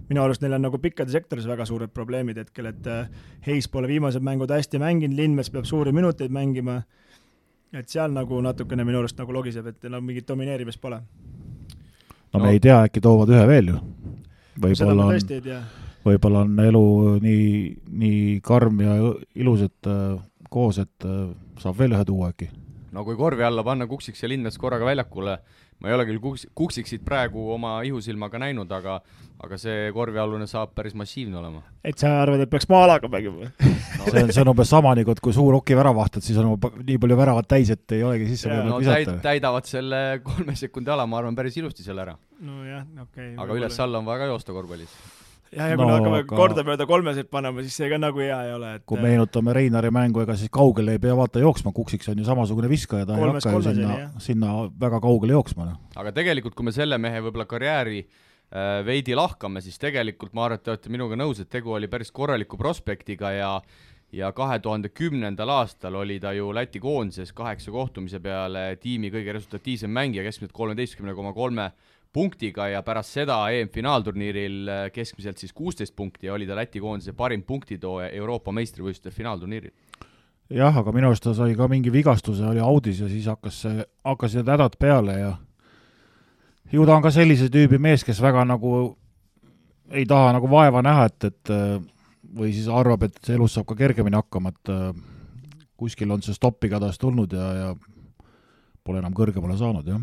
minu 0.09 0.21
arust 0.21 0.41
neil 0.43 0.53
on 0.53 0.61
nagu 0.61 0.77
pikkade 0.77 1.09
sektoris 1.09 1.47
väga 1.49 1.65
suured 1.65 1.89
probleemid 1.89 2.37
hetkel, 2.37 2.67
et 2.69 2.89
Heis 3.47 3.67
pole 3.67 3.87
viimased 3.87 4.21
mängud 4.21 4.51
hästi 4.51 4.77
mänginud, 4.77 5.17
Lindmets 5.17 5.49
peab 5.49 5.65
suuri 5.65 5.91
minuteid 5.91 6.29
mängima, 6.29 6.83
et 7.73 7.89
seal 7.89 8.11
nagu 8.13 8.41
natukene 8.41 8.85
minu 8.85 8.99
arust 8.99 9.17
nagu 9.17 9.33
logiseb, 9.33 9.65
et 9.65 9.85
enam 9.85 10.05
mingit 10.05 10.27
domineerimist 10.27 10.81
pole 10.81 11.01
no 12.33 12.39
me 12.39 12.45
no. 12.45 12.51
ei 12.51 12.59
tea, 12.59 12.81
äkki 12.87 13.01
toovad 13.03 13.31
ühe 13.33 13.45
veel 13.47 13.71
ju. 13.73 13.79
võib-olla 14.63 15.07
on, 15.09 15.31
võib-olla 16.05 16.43
on 16.45 16.59
elu 16.65 16.85
nii, 17.23 17.47
nii 18.03 18.23
karm 18.45 18.81
ja 18.83 18.97
ilus, 19.35 19.65
et 19.69 19.89
äh, 19.89 20.17
koos, 20.53 20.79
et 20.83 21.07
äh, 21.07 21.27
saab 21.61 21.79
veel 21.79 21.95
ühe 21.95 22.05
tuua 22.09 22.31
äkki. 22.33 22.49
no 22.93 23.05
kui 23.05 23.17
korvi 23.19 23.45
alla 23.45 23.63
panna 23.63 23.87
Kuksiks 23.87 24.23
ja 24.23 24.29
Lindmets 24.29 24.57
korraga 24.61 24.85
väljakule, 24.85 25.37
ma 25.79 25.89
ei 25.89 25.97
ole 25.97 26.05
küll 26.09 26.21
Kuks-, 26.23 26.47
Kuksiksit 26.55 27.03
praegu 27.05 27.49
oma 27.55 27.79
ihusilmaga 27.87 28.41
näinud, 28.41 28.71
aga 28.71 28.99
aga 29.43 29.57
see 29.59 29.89
korvialune 29.95 30.45
saab 30.47 30.71
päris 30.77 30.93
massiivne 30.95 31.35
olema. 31.39 31.63
et 31.83 31.99
sa 31.99 32.13
arvad, 32.21 32.43
et 32.45 32.51
peaks 32.51 32.69
Maalaga 32.71 33.09
mängima 33.11 33.49
no, 33.49 34.05
see 34.05 34.23
on, 34.23 34.31
see 34.31 34.43
on 34.43 34.53
umbes 34.53 34.71
sama 34.71 34.93
nagu, 34.95 35.15
et 35.15 35.23
kui 35.23 35.35
suur 35.35 35.57
okivärav 35.59 35.97
vahtad, 35.97 36.23
siis 36.25 36.39
on 36.39 36.53
nii 36.55 36.99
palju 37.01 37.17
väravat 37.19 37.49
täis, 37.55 37.73
et 37.73 37.97
ei 37.97 38.05
olegi 38.07 38.29
sisse 38.31 38.51
võimalik 38.51 38.71
no, 38.71 38.79
visata. 38.83 39.17
täidavad 39.25 39.67
selle 39.69 40.03
kolme 40.23 40.55
sekundi 40.59 40.93
ala, 40.93 41.07
ma 41.09 41.19
arvan, 41.19 41.35
päris 41.39 41.59
ilusti 41.59 41.85
selle 41.85 42.05
ära. 42.05 42.15
nojah, 42.39 42.87
okei 43.07 43.33
okay,. 43.33 43.35
aga 43.43 43.59
üles-alla 43.59 43.99
on 43.99 44.07
vaja 44.07 44.23
ka 44.23 44.31
joosta 44.31 44.55
korvpallis 44.55 44.95
jah, 45.55 45.69
ja 45.71 45.77
kui 45.77 45.85
no, 45.85 45.89
me 45.89 45.95
hakkame 45.97 46.19
aga... 46.23 46.37
kordamööda 46.37 46.87
kolmeseid 46.89 47.29
panema, 47.33 47.63
siis 47.65 47.77
see 47.79 47.89
ka 47.91 47.99
nagu 48.01 48.21
hea 48.23 48.39
ei 48.47 48.53
ole, 48.55 48.73
et 48.79 48.85
kui 48.89 48.99
meenutame 49.03 49.55
Reinari 49.55 49.91
mängu, 49.93 50.23
ega 50.25 50.35
siis 50.39 50.51
kaugele 50.53 50.97
ei 50.97 51.01
pea 51.03 51.15
vaata 51.17 51.43
jooksma, 51.43 51.73
Kuksiks 51.75 52.11
on 52.13 52.19
ju 52.21 52.27
samasugune 52.27 52.69
viskaja, 52.71 53.07
ta 53.09 53.17
Kolmes 53.19 53.45
ei 53.45 53.53
hakka 53.53 53.71
ju 53.71 53.77
sinna, 53.79 53.97
sinna 54.23 54.57
väga 54.81 54.99
kaugele 55.03 55.37
jooksma. 55.37 55.69
Noh. 55.71 55.79
aga 55.99 56.13
tegelikult, 56.15 56.57
kui 56.57 56.69
me 56.69 56.75
selle 56.75 56.99
mehe 57.01 57.23
võib-olla 57.23 57.47
karjääri 57.49 58.03
äh, 58.03 58.83
veidi 58.87 59.17
lahkame, 59.17 59.63
siis 59.65 59.79
tegelikult 59.81 60.35
ma 60.37 60.47
arvan, 60.47 60.61
et 60.61 60.67
te 60.67 60.75
olete 60.75 60.93
minuga 60.93 61.19
nõus, 61.19 61.41
et 61.43 61.51
tegu 61.51 61.75
oli 61.77 61.89
päris 61.91 62.13
korraliku 62.13 62.59
prospektiga 62.59 63.33
ja 63.37 63.55
ja 64.13 64.29
kahe 64.35 64.59
tuhande 64.61 64.91
kümnendal 64.93 65.49
aastal 65.49 65.95
oli 65.97 66.19
ta 66.21 66.35
ju 66.37 66.51
Läti 66.53 66.79
koondises 66.79 67.33
kaheksa 67.33 67.71
kohtumise 67.73 68.19
peale 68.21 68.75
tiimi 68.81 69.09
kõige 69.09 69.33
resultatiivsem 69.33 69.89
mängija, 69.89 70.23
keskmiselt 70.27 70.53
kolmeteistkümne 70.53 71.15
koma 71.17 71.33
kolme 71.33 71.71
punktiga 72.13 72.67
ja 72.69 72.81
pärast 72.85 73.15
seda 73.17 73.37
EM-finaalturniiril 73.51 74.69
äh, 74.69 74.83
keskmiselt 74.93 75.41
siis 75.41 75.53
kuusteist 75.53 75.95
punkti 75.95 76.27
ja 76.27 76.33
oli 76.33 76.47
ta 76.47 76.55
Läti 76.55 76.79
koondise 76.79 77.13
parim 77.17 77.43
punktitooja 77.43 78.09
Euroopa 78.09 78.51
meistrivõistluste 78.51 79.11
finaalturniiril. 79.11 79.71
jah, 80.53 80.77
aga 80.77 80.91
minu 80.91 81.09
arust 81.09 81.23
ta 81.23 81.33
sai 81.33 81.55
ka 81.57 81.67
mingi 81.67 81.91
vigastuse, 81.91 82.45
oli 82.45 82.61
audis 82.61 82.99
ja 83.01 83.09
siis 83.09 83.25
hakkas 83.27 83.61
see, 83.65 83.85
hakkasid 84.05 84.49
hädad 84.49 84.77
peale 84.79 85.17
ja 85.19 85.31
ju 86.71 86.85
ta 86.85 86.95
on 86.95 87.01
ka 87.01 87.11
sellise 87.11 87.49
tüübi 87.49 87.79
mees, 87.81 88.03
kes 88.03 88.21
väga 88.21 88.45
nagu 88.45 88.97
ei 89.91 90.05
taha 90.05 90.33
nagu 90.37 90.49
vaeva 90.49 90.81
näha, 90.81 91.05
et, 91.09 91.23
et 91.23 91.53
või 92.33 92.53
siis 92.53 92.67
arvab, 92.69 93.03
et 93.03 93.29
elus 93.29 93.53
saab 93.57 93.67
ka 93.69 93.75
kergemini 93.77 94.17
hakkama, 94.17 94.53
et 94.53 94.71
kuskil 95.77 96.11
on 96.11 96.21
see 96.21 96.33
stopp 96.33 96.63
igatahes 96.65 96.97
tulnud 96.97 97.33
ja, 97.33 97.49
ja 97.53 97.73
pole 98.83 99.01
enam 99.01 99.13
kõrgemale 99.13 99.57
saanud, 99.57 99.89
jah 99.89 100.01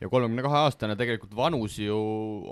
ja 0.00 0.08
kolmekümne 0.12 0.44
kahe 0.44 0.62
aastane 0.66 0.96
tegelikult 0.98 1.34
vanus 1.36 1.78
ju 1.80 1.98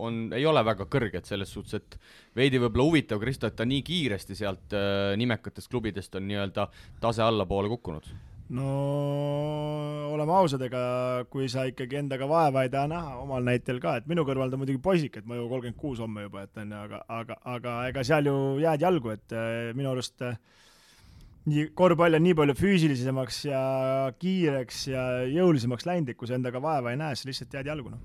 on, 0.01 0.27
ei 0.37 0.47
ole 0.49 0.63
väga 0.65 0.87
kõrge, 0.91 1.21
et 1.21 1.29
selles 1.29 1.53
suhtes, 1.53 1.81
et 1.81 1.99
veidi 2.37 2.61
võib-olla 2.63 2.89
huvitav, 2.89 3.21
Kristo, 3.23 3.49
et 3.49 3.57
ta 3.59 3.67
nii 3.69 3.83
kiiresti 3.85 4.37
sealt 4.39 4.77
äh, 4.77 5.13
nimekatest 5.21 5.71
klubidest 5.73 6.17
on 6.17 6.29
nii-öelda 6.31 6.69
tase 7.03 7.25
allapoole 7.25 7.69
kukkunud. 7.77 8.09
no 8.55 8.71
oleme 10.15 10.35
ausad, 10.37 10.63
ega 10.67 10.81
kui 11.33 11.49
sa 11.49 11.65
ikkagi 11.69 12.01
endaga 12.01 12.29
vaeva 12.29 12.65
ei 12.65 12.73
taha 12.73 12.89
näha, 12.93 13.15
omal 13.23 13.45
näitel 13.45 13.81
ka, 13.83 13.99
et 14.01 14.09
minu 14.09 14.25
kõrval 14.29 14.53
ta 14.53 14.61
muidugi 14.61 14.81
poisike, 14.85 15.21
et 15.21 15.29
ma 15.29 15.37
ju 15.37 15.49
kolmkümmend 15.49 15.81
kuus 15.81 16.01
homme 16.05 16.27
juba, 16.27 16.45
et 16.45 16.61
on 16.61 16.73
ju, 16.73 16.83
aga, 16.89 17.05
aga, 17.21 17.39
aga 17.57 17.79
ega 17.91 18.05
seal 18.05 18.29
ju 18.29 18.37
jääd 18.65 18.85
jalgu, 18.85 19.17
et 19.17 19.37
äh, 19.37 19.73
minu 19.77 19.93
arust 19.93 20.25
äh, 20.25 20.39
nii, 21.51 21.69
korvpall 21.77 22.19
on 22.19 22.25
nii 22.25 22.37
palju 22.39 22.57
füüsilisemaks 22.59 23.41
ja 23.51 23.63
kiireks 24.21 24.83
ja 24.93 25.05
jõulisemaks 25.29 25.89
läinud, 25.89 26.13
et 26.13 26.21
kui 26.21 26.31
sa 26.31 26.39
endaga 26.39 26.63
vaeva 26.63 26.95
ei 26.95 27.01
näe, 27.01 27.17
siis 27.19 27.31
lihtsalt 27.33 27.59
jääd 27.59 27.71
jalgu, 27.73 27.93
noh. 27.93 28.03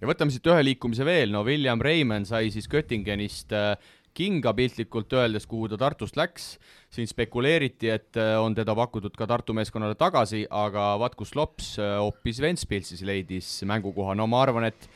ja 0.00 0.10
võtame 0.10 0.32
siit 0.34 0.48
ühe 0.48 0.64
liikumise 0.64 1.06
veel, 1.06 1.32
no 1.34 1.44
William 1.46 1.82
Reimann 1.82 2.28
sai 2.28 2.52
siis 2.54 2.68
Göttingenist 2.70 3.52
äh, 3.56 3.74
kinga 4.16 4.52
piltlikult 4.56 5.12
öeldes, 5.14 5.46
kuhu 5.50 5.68
ta 5.70 5.78
Tartust 5.80 6.18
läks, 6.18 6.54
siin 6.92 7.08
spekuleeriti, 7.10 7.92
et 7.92 8.18
äh, 8.18 8.34
on 8.40 8.56
teda 8.56 8.74
pakutud 8.78 9.14
ka 9.16 9.28
Tartu 9.30 9.54
meeskonnale 9.56 9.98
tagasi, 10.00 10.46
aga 10.50 10.94
vaat 11.00 11.16
kus 11.18 11.36
lops 11.38 11.76
äh, 11.78 11.98
hoopis 12.00 12.42
Ventspilsis 12.42 13.04
leidis 13.06 13.60
mängukoha, 13.68 14.16
no 14.18 14.28
ma 14.30 14.44
arvan, 14.46 14.70
et 14.72 14.90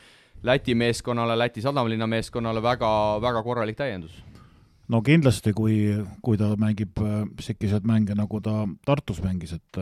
Läti 0.45 0.75
meeskonnale, 0.77 1.33
Läti 1.39 1.63
sadamalinna 1.63 2.05
meeskonnale 2.11 2.61
väga, 2.61 2.89
väga 3.23 3.41
korralik 3.45 3.77
täiendus 3.79 4.19
no 4.91 5.01
kindlasti, 5.05 5.53
kui, 5.57 5.77
kui 6.21 6.37
ta 6.37 6.51
mängib 6.59 6.99
äh, 7.03 7.21
selliseid 7.41 7.87
mänge, 7.87 8.17
nagu 8.17 8.41
ta 8.41 8.63
Tartus 8.85 9.21
mängis, 9.23 9.55
et 9.57 9.79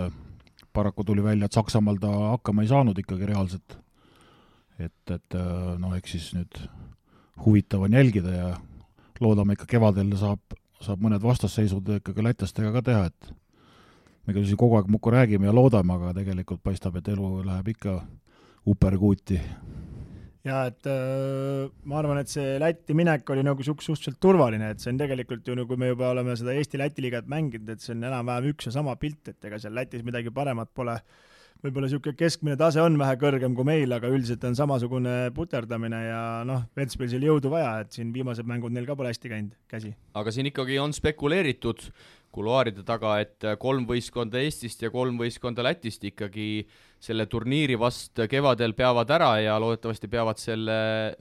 paraku 0.74 1.04
tuli 1.06 1.24
välja, 1.24 1.46
et 1.46 1.54
Saksamaal 1.54 2.00
ta 2.02 2.12
hakkama 2.34 2.64
ei 2.64 2.72
saanud 2.72 2.98
ikkagi 2.98 3.30
reaalselt. 3.30 3.78
et, 4.80 5.12
et 5.14 5.36
noh, 5.80 5.94
eks 5.96 6.12
siis 6.12 6.32
nüüd 6.34 6.64
huvitav 7.46 7.84
on 7.86 7.94
jälgida 7.94 8.32
ja 8.34 8.48
loodame 9.22 9.54
ikka 9.54 9.68
kevadel 9.70 10.16
saab, 10.20 10.58
saab 10.82 11.04
mõned 11.04 11.24
vastasseisud 11.24 11.94
ikkagi 12.00 12.26
lätlastega 12.26 12.72
ka 12.74 12.82
teha, 12.90 13.06
et 13.12 13.34
me 14.26 14.36
küll 14.36 14.48
siin 14.48 14.60
kogu 14.60 14.78
aeg 14.80 14.90
muudkui 14.92 15.14
räägime 15.14 15.50
ja 15.50 15.56
loodame, 15.56 15.96
aga 15.98 16.14
tegelikult 16.18 16.64
paistab, 16.64 16.98
et 17.00 17.08
elu 17.14 17.30
läheb 17.46 17.74
ikka 17.76 18.00
uperkuuti. 18.70 19.40
Ja 20.48 20.64
et 20.70 20.88
äh, 20.92 21.68
ma 21.88 22.00
arvan, 22.02 22.20
et 22.22 22.32
see 22.32 22.58
Lätti 22.62 22.96
minek 22.98 23.30
oli 23.34 23.44
nagu 23.46 23.64
suht-, 23.64 23.84
suhteliselt 23.86 24.20
turvaline, 24.24 24.74
et 24.74 24.84
see 24.84 24.92
on 24.94 25.00
tegelikult 25.00 25.48
ju, 25.48 25.58
nagu 25.60 25.78
me 25.80 25.94
juba 25.94 26.12
oleme 26.12 26.36
seda 26.40 26.56
Eesti-Läti 26.60 27.06
liigat 27.06 27.30
mänginud, 27.32 27.70
et 27.72 27.84
see 27.84 27.96
on 27.96 28.04
enam-vähem 28.10 28.52
üks 28.54 28.68
ja 28.70 28.76
sama 28.76 28.98
pilt, 29.00 29.32
et 29.32 29.50
ega 29.50 29.62
seal 29.62 29.76
Lätis 29.78 30.04
midagi 30.06 30.34
paremat 30.36 30.72
pole 30.76 30.98
võib-olla 31.64 31.88
niisugune 31.88 32.18
keskmine 32.20 32.58
tase 32.60 32.82
on 32.84 32.98
vähe 33.00 33.16
kõrgem 33.22 33.54
kui 33.56 33.68
meil, 33.68 33.96
aga 33.96 34.10
üldiselt 34.12 34.44
on 34.48 34.58
samasugune 34.58 35.32
puterdamine 35.36 36.02
ja 36.10 36.24
noh, 36.48 36.66
Ventspilsil 36.76 37.24
jõudu 37.24 37.54
vaja, 37.54 37.78
et 37.86 37.96
siin 37.96 38.12
viimased 38.16 38.48
mängud 38.50 38.76
neil 38.76 38.88
ka 38.90 38.98
pole 39.00 39.14
hästi 39.14 39.32
käinud, 39.32 39.56
käsi. 39.72 39.94
aga 40.20 40.34
siin 40.36 40.52
ikkagi 40.52 40.82
on 40.84 40.96
spekuleeritud 40.96 41.88
kuluaaride 42.34 42.84
taga, 42.88 43.18
et 43.24 43.46
kolm 43.62 43.86
võistkonda 43.90 44.42
Eestist 44.42 44.82
ja 44.84 44.92
kolm 44.94 45.20
võistkonda 45.22 45.66
Lätist 45.66 46.04
ikkagi 46.10 46.66
selle 47.04 47.28
turniiri 47.28 47.76
vast 47.80 48.22
kevadel 48.32 48.74
peavad 48.78 49.12
ära 49.12 49.36
ja 49.44 49.60
loodetavasti 49.60 50.10
peavad 50.12 50.40
selle 50.40 50.78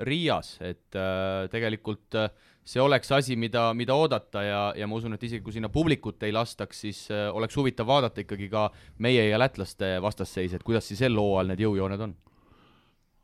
Riias, 0.06 0.54
et 0.62 0.98
äh, 0.98 1.48
tegelikult 1.52 2.18
äh, 2.18 2.30
see 2.64 2.82
oleks 2.82 3.10
asi, 3.12 3.36
mida, 3.36 3.68
mida 3.74 3.94
oodata 3.98 4.44
ja, 4.46 4.60
ja 4.78 4.86
ma 4.86 4.98
usun, 4.98 5.16
et 5.16 5.24
isegi 5.26 5.42
kui 5.44 5.54
sinna 5.56 5.70
publikut 5.72 6.22
ei 6.22 6.34
lastaks, 6.34 6.84
siis 6.86 7.04
äh, 7.10 7.26
oleks 7.34 7.58
huvitav 7.58 7.90
vaadata 7.90 8.22
ikkagi 8.22 8.48
ka 8.52 8.68
meie 9.02 9.26
ja 9.28 9.40
lätlaste 9.42 9.96
vastasseis, 10.02 10.54
et 10.54 10.66
kuidas 10.66 10.86
siis 10.86 11.02
sel 11.02 11.18
hooajal 11.18 11.52
need 11.52 11.64
jõujooned 11.66 12.06
on. 12.06 12.14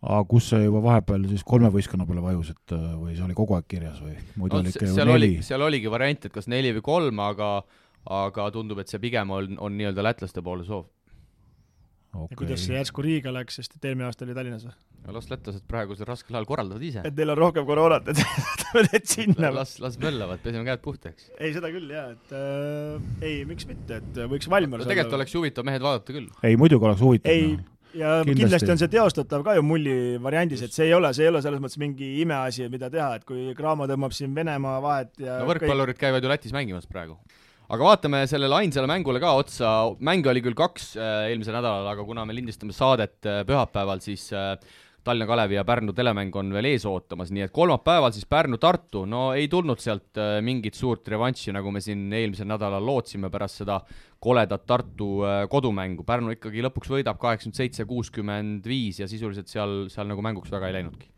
Aga 0.02 0.20
kus 0.30 0.50
see 0.52 0.62
juba 0.62 0.82
vahepeal 0.84 1.26
siis 1.30 1.42
kolme 1.46 1.70
võistkonna 1.74 2.06
peale 2.06 2.22
vajus, 2.22 2.52
et 2.54 2.74
äh, 2.76 2.84
või 2.94 3.16
see 3.16 3.24
oli 3.26 3.38
kogu 3.38 3.56
aeg 3.56 3.66
kirjas 3.70 3.98
või 4.02 4.14
muidu 4.38 4.58
no, 4.58 4.62
oli 4.62 4.74
ikka 4.74 4.86
ju 4.86 5.06
neli? 5.10 5.30
seal 5.46 5.64
oligi 5.66 5.90
variant, 5.90 6.28
et 6.28 6.34
kas 6.34 6.46
neli 6.50 6.70
või 6.76 6.84
kolm, 6.86 7.22
aga 7.24 7.48
aga 8.08 8.50
tundub, 8.54 8.78
et 8.80 8.88
see 8.88 9.02
pigem 9.02 9.34
on, 9.34 9.58
on 9.58 9.74
nii-öelda 9.74 10.04
lätlaste 10.06 10.44
poole 10.44 10.62
soov 10.68 10.86
okay.. 12.14 12.30
ja 12.30 12.38
kuidas 12.38 12.62
see 12.66 12.76
järsku 12.78 13.02
Riiga 13.04 13.32
läks, 13.34 13.58
sest 13.58 13.74
et 13.74 13.88
eelmine 13.90 14.06
aasta 14.06 14.26
oli 14.26 14.36
Tallinnas 14.38 14.68
või? 14.68 14.76
las 15.14 15.30
lätlased 15.30 15.64
praegusel 15.68 16.06
raskel 16.08 16.36
ajal 16.36 16.46
korraldavad 16.48 16.84
ise. 16.84 17.02
et 17.06 17.16
neil 17.18 17.32
on 17.32 17.40
rohkem 17.40 17.66
koroonat, 17.66 18.10
et 18.12 18.22
need 18.92 19.08
sinna. 19.08 19.50
las, 19.54 19.78
las 19.82 19.98
möllavad, 20.02 20.42
peseme 20.44 20.66
käed 20.68 20.82
puhtaks. 20.84 21.30
ei, 21.38 21.50
seda 21.56 21.72
küll 21.74 21.90
jaa, 21.94 22.10
et 22.14 22.36
äh, 22.36 23.08
ei, 23.24 23.42
miks 23.48 23.66
mitte, 23.70 24.02
et 24.02 24.22
võiks 24.30 24.50
Valmier 24.52 24.82
no, 24.82 24.88
tegelikult 24.88 25.18
oleks 25.20 25.34
huvitav 25.38 25.66
mehed 25.68 25.84
vaadata 25.84 26.14
küll. 26.14 26.30
ei, 26.44 26.58
muidugi 26.60 26.90
oleks 26.90 27.02
huvitav. 27.02 27.34
ei 27.34 27.56
no., 27.56 27.66
ja 27.94 28.18
kindlasti. 28.24 28.42
kindlasti. 28.42 28.70
On 28.74 28.80
see 28.82 28.92
teostatav 28.92 29.44
ka 29.46 29.56
ju 29.56 29.64
mulli 29.66 29.96
variandis, 30.22 30.62
et 30.66 30.74
see 30.74 30.88
ei 30.88 30.94
ole, 30.96 31.12
see 31.16 31.26
ei 31.26 31.32
ole 31.32 31.42
selles 31.44 31.62
mõttes 31.62 31.80
mingi 31.80 32.14
imeasi, 32.22 32.68
mida 32.72 32.90
teha, 32.92 33.14
et 33.18 33.26
kui 33.28 33.52
Cramo 33.58 33.88
tõmbab 33.90 34.14
siin 34.16 34.34
Venemaa 34.36 34.78
vahet 34.84 35.14
ja 35.22 35.40
no 35.42 35.50
võrkpallurid 35.50 35.96
kõik... 35.96 36.06
käivad 36.06 36.24
ju 36.24 36.32
Lätis 36.32 36.56
mängimas 36.56 36.88
praegu. 36.90 37.18
Aga 37.68 37.84
vaatame 37.84 38.22
sellele 38.30 38.56
ainsale 38.62 38.88
mängule 38.88 39.20
ka 39.20 39.34
otsa, 39.36 39.70
mänge 40.00 40.30
oli 40.32 40.40
küll 40.44 40.56
kaks 40.56 40.94
äh, 40.96 41.26
eelmisel 41.28 41.52
nädalal, 41.58 41.88
aga 41.90 42.04
kuna 42.08 42.24
me 42.24 42.36
lindistame 42.36 42.72
saadet 42.72 43.28
äh, 43.28 43.42
pühapäeval, 43.48 44.00
siis 44.00 44.30
äh, 44.32 44.54
Tallinna 45.08 45.26
Kalevi 45.26 45.56
ja 45.56 45.64
Pärnu 45.64 45.94
telemäng 45.96 46.34
on 46.36 46.50
veel 46.52 46.66
ees 46.68 46.84
ootamas, 46.88 47.30
nii 47.32 47.46
et 47.46 47.52
kolmapäeval 47.54 48.12
siis 48.12 48.26
Pärnu-Tartu, 48.28 49.06
no 49.08 49.30
ei 49.32 49.46
tulnud 49.48 49.80
sealt 49.80 50.18
äh, 50.20 50.36
mingit 50.44 50.76
suurt 50.76 51.08
revanši, 51.08 51.54
nagu 51.56 51.72
me 51.72 51.80
siin 51.80 52.10
eelmisel 52.12 52.48
nädalal 52.50 52.84
lootsime 52.84 53.30
pärast 53.32 53.62
seda 53.62 53.78
koledat 54.20 54.66
Tartu 54.68 55.22
äh, 55.24 55.38
kodumängu, 55.48 56.04
Pärnu 56.04 56.34
ikkagi 56.36 56.64
lõpuks 56.66 56.92
võidab 56.92 57.20
kaheksakümmend 57.22 57.56
seitse, 57.56 57.86
kuuskümmend 57.88 58.68
viis 58.68 59.00
ja 59.00 59.08
sisuliselt 59.08 59.48
seal, 59.48 59.86
seal 59.92 60.10
nagu 60.10 60.24
mänguks 60.24 60.52
väga 60.52 60.68
ei 60.68 60.76
läinudki. 60.76 61.08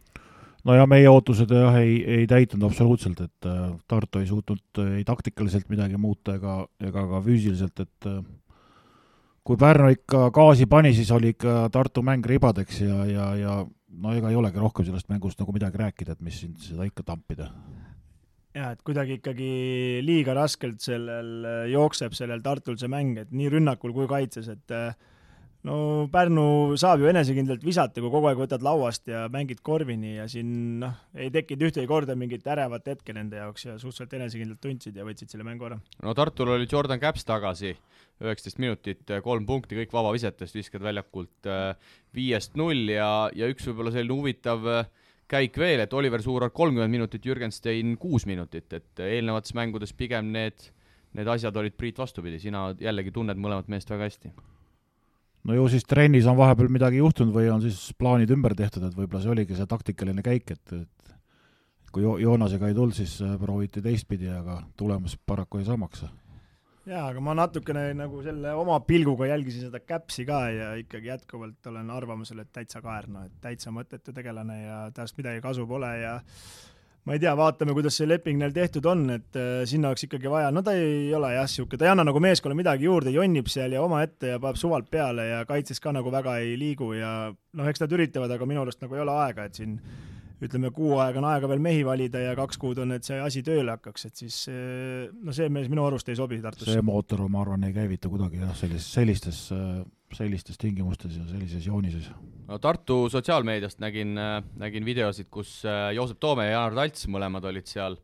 No 0.69 0.77
ja 0.77 0.85
meie 0.87 1.09
ootused 1.11 1.51
jah, 1.51 1.81
ei, 1.81 1.99
ei 2.21 2.29
täitunud 2.31 2.69
absoluutselt, 2.69 3.25
et 3.27 3.51
äh, 3.51 3.65
Tartu 3.91 4.23
ei 4.23 4.31
suutnud 4.31 4.85
ei 4.85 5.03
taktikaliselt 5.09 5.67
midagi 5.73 5.99
muuta 5.99 6.37
ega, 6.39 6.61
ega 6.79 7.05
ka 7.11 7.25
füüsiliselt, 7.27 7.89
et 7.89 8.11
kui 9.43 9.59
Pärnu 9.59 9.91
ikka 9.97 10.29
gaasi 10.31 10.71
pani, 10.71 10.95
siis 10.95 11.11
oli 11.11 11.35
ikka 11.35 11.67
Tartu 11.75 12.07
mäng 12.07 12.23
ribadeks 12.27 12.85
ja, 12.85 13.03
ja, 13.11 13.29
ja 13.35 13.59
no 13.91 14.15
ega 14.15 14.31
ei 14.31 14.39
olegi 14.39 14.63
rohkem 14.63 14.87
sellest 14.87 15.11
mängust 15.11 15.41
nagu 15.43 15.55
midagi 15.55 15.81
rääkida, 15.81 16.17
et 16.17 16.25
mis 16.25 16.41
sind 16.43 16.59
seda 16.63 16.87
ikka 16.89 17.05
tampida. 17.07 17.51
jah, 18.55 18.73
et 18.75 18.83
kuidagi 18.87 19.21
ikkagi 19.21 19.51
liiga 20.03 20.35
raskelt 20.35 20.81
sellel 20.83 21.47
jookseb 21.71 22.15
sellel 22.19 22.43
Tartul 22.43 22.79
see 22.81 22.91
mäng, 22.91 23.19
et 23.23 23.31
nii 23.31 23.51
rünnakul 23.57 23.95
kui 23.95 24.09
kaitses, 24.11 24.49
et 24.51 24.75
äh, 24.75 24.95
no 25.69 25.77
Pärnu 26.13 26.77
saab 26.81 27.03
ju 27.03 27.09
enesekindlalt 27.11 27.65
visata, 27.65 28.01
kui 28.01 28.13
kogu 28.13 28.31
aeg 28.31 28.41
võtad 28.41 28.65
lauast 28.65 29.09
ja 29.11 29.27
mängid 29.33 29.61
korvini 29.67 30.15
ja 30.17 30.27
siin 30.31 30.53
noh, 30.81 30.95
ei 31.15 31.29
tekkinud 31.35 31.67
ühtegi 31.69 31.91
korda 31.91 32.17
mingit 32.19 32.47
ärevat 32.49 32.89
hetke 32.89 33.15
nende 33.17 33.41
jaoks 33.41 33.67
ja 33.67 33.77
suhteliselt 33.77 34.17
enesekindlalt 34.21 34.63
tundsid 34.65 34.97
ja 34.97 35.05
võtsid 35.07 35.33
selle 35.33 35.45
mängu 35.47 35.69
ära. 35.69 35.81
no 36.05 36.15
Tartul 36.17 36.55
oli 36.55 36.69
Jordan 36.71 37.03
Caps 37.03 37.27
tagasi, 37.29 37.75
üheksateist 38.25 38.63
minutit, 38.63 39.05
kolm 39.25 39.45
punkti, 39.49 39.77
kõik 39.83 39.93
vabavisetest, 39.93 40.57
viskad 40.57 40.85
väljakult 40.85 41.51
äh, 41.51 41.93
viiest 42.17 42.57
null 42.61 42.89
ja, 42.95 43.11
ja 43.37 43.51
üks 43.53 43.69
võib-olla 43.69 43.93
selline 43.93 44.17
huvitav 44.17 44.69
äh, 44.71 44.89
käik 45.31 45.61
veel, 45.61 45.85
et 45.85 45.93
Oliver 45.95 46.25
Suurar 46.25 46.55
kolmkümmend 46.55 46.93
minutit, 46.93 47.27
Jürgen 47.27 47.53
Stein 47.55 47.99
kuus 48.01 48.25
minutit, 48.27 48.73
et 48.73 49.05
eelnevates 49.05 49.53
mängudes 49.59 49.93
pigem 49.93 50.33
need, 50.33 50.71
need 51.15 51.29
asjad 51.29 51.57
olid 51.61 51.77
Priit 51.77 52.01
vastupidi, 52.01 52.41
sina 52.41 52.71
jällegi 52.81 53.13
tunned 53.15 53.39
mõlemat 53.39 53.69
meest 53.71 53.93
väga 53.93 54.09
hästi 54.09 54.33
no 55.49 55.57
ju 55.57 55.67
siis 55.73 55.87
trennis 55.89 56.29
on 56.31 56.39
vahepeal 56.39 56.71
midagi 56.73 57.01
juhtunud 57.01 57.35
või 57.35 57.51
on 57.53 57.63
siis 57.65 57.91
plaanid 57.99 58.31
ümber 58.35 58.55
tehtud, 58.59 58.85
et 58.87 58.97
võib-olla 58.97 59.23
see 59.25 59.33
oligi 59.33 59.59
see 59.59 59.69
taktikaline 59.71 60.25
käik, 60.25 60.53
et, 60.57 60.75
et 60.77 61.15
kui 61.93 62.05
jo 62.05 62.17
Joonasega 62.23 62.71
ei 62.71 62.77
tulnud, 62.77 62.97
siis 62.97 63.17
äh, 63.25 63.37
prooviti 63.41 63.83
teistpidi, 63.83 64.31
aga 64.31 64.61
tulemus 64.79 65.17
paraku 65.27 65.61
jäi 65.61 65.71
samaks. 65.71 66.05
jaa, 66.87 67.07
aga 67.07 67.21
ma 67.23 67.35
natukene 67.39 67.91
nagu 67.95 68.23
selle 68.25 68.53
oma 68.57 68.81
pilguga 68.87 69.29
jälgisin 69.31 69.69
seda 69.69 69.81
Capsi 69.81 70.25
ka 70.27 70.41
ja 70.51 70.73
ikkagi 70.81 71.11
jätkuvalt 71.13 71.67
olen 71.67 71.91
arvamusel, 71.91 72.45
et 72.45 72.53
täitsa 72.53 72.83
kaer, 72.83 73.09
noh, 73.09 73.27
et 73.27 73.41
täitsa 73.41 73.73
mõttetu 73.75 74.15
tegelane 74.17 74.63
ja 74.63 74.81
tast 74.95 75.19
midagi 75.19 75.43
kasu 75.45 75.67
pole 75.71 75.93
ja 76.01 76.19
ma 77.11 77.17
ei 77.19 77.23
tea, 77.25 77.33
vaatame, 77.35 77.75
kuidas 77.75 77.97
see 77.99 78.07
leping 78.07 78.39
neil 78.39 78.53
tehtud 78.55 78.87
on, 78.87 79.01
et 79.17 79.35
äh, 79.35 79.65
sinna 79.67 79.89
oleks 79.91 80.05
ikkagi 80.07 80.31
vaja, 80.31 80.53
no 80.55 80.61
ta 80.63 80.77
ei 80.79 81.09
ole 81.17 81.33
jah, 81.35 81.49
niisugune, 81.49 81.81
ta 81.81 81.89
ei 81.89 81.91
anna 81.91 82.05
nagu 82.07 82.21
meeskonnale 82.23 82.61
midagi 82.61 82.87
juurde, 82.87 83.11
jonnib 83.11 83.51
seal 83.51 83.75
ja 83.75 83.83
omaette 83.83 84.37
ja 84.37 84.39
paneb 84.39 84.61
suvalt 84.61 84.87
peale 84.95 85.25
ja 85.27 85.41
kaitses 85.49 85.83
ka 85.83 85.91
nagu 85.97 86.13
väga 86.15 86.37
ei 86.45 86.55
liigu 86.61 86.93
ja 86.95 87.33
noh, 87.35 87.67
eks 87.67 87.83
nad 87.83 87.97
üritavad, 87.99 88.31
aga 88.31 88.47
minu 88.47 88.63
arust 88.63 88.79
nagu 88.85 88.95
ei 88.95 89.03
ole 89.03 89.17
aega, 89.25 89.49
et 89.51 89.59
siin 89.59 89.75
ütleme, 90.41 90.71
kuu 90.75 90.97
aega 91.03 91.21
on 91.21 91.27
aega 91.29 91.49
veel 91.51 91.63
mehi 91.63 91.85
valida 91.87 92.23
ja 92.23 92.35
kaks 92.39 92.59
kuud 92.61 92.81
on, 92.83 92.95
et 92.97 93.07
see 93.07 93.19
asi 93.21 93.43
tööle 93.47 93.75
hakkaks, 93.77 94.07
et 94.09 94.23
siis 94.23 94.37
no 94.49 95.35
see 95.37 95.51
mees 95.53 95.69
minu 95.73 95.85
arust 95.85 96.09
ei 96.09 96.19
sobi 96.19 96.41
Tartusse. 96.41 96.77
see 96.77 96.85
mootor, 96.87 97.27
ma 97.29 97.43
arvan, 97.45 97.67
ei 97.69 97.77
käivitu 97.77 98.13
kuidagi 98.13 98.41
jah, 98.41 98.55
sellises, 98.57 98.89
sellistes, 98.95 99.41
sellistes 100.17 100.61
tingimustes 100.61 101.19
ja 101.19 101.27
sellises 101.29 101.67
joonises. 101.67 102.09
no 102.49 102.59
Tartu 102.59 103.03
sotsiaalmeediast 103.13 103.83
nägin, 103.85 104.17
nägin 104.61 104.89
videosid, 104.89 105.29
kus 105.31 105.61
Joosep 105.95 106.21
Toome 106.21 106.49
ja 106.49 106.57
Jaanar 106.59 106.79
Talts 106.81 107.11
mõlemad 107.13 107.51
olid 107.53 107.69
seal 107.69 107.99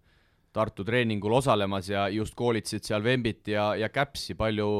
Tartu 0.57 0.85
treeningul 0.89 1.35
osalemas 1.37 1.91
ja 1.93 2.07
just 2.09 2.37
koolitasid 2.37 2.85
seal 2.85 3.05
Vembit 3.05 3.49
ja, 3.53 3.75
ja 3.77 3.91
Käpsi, 3.93 4.37
palju 4.37 4.71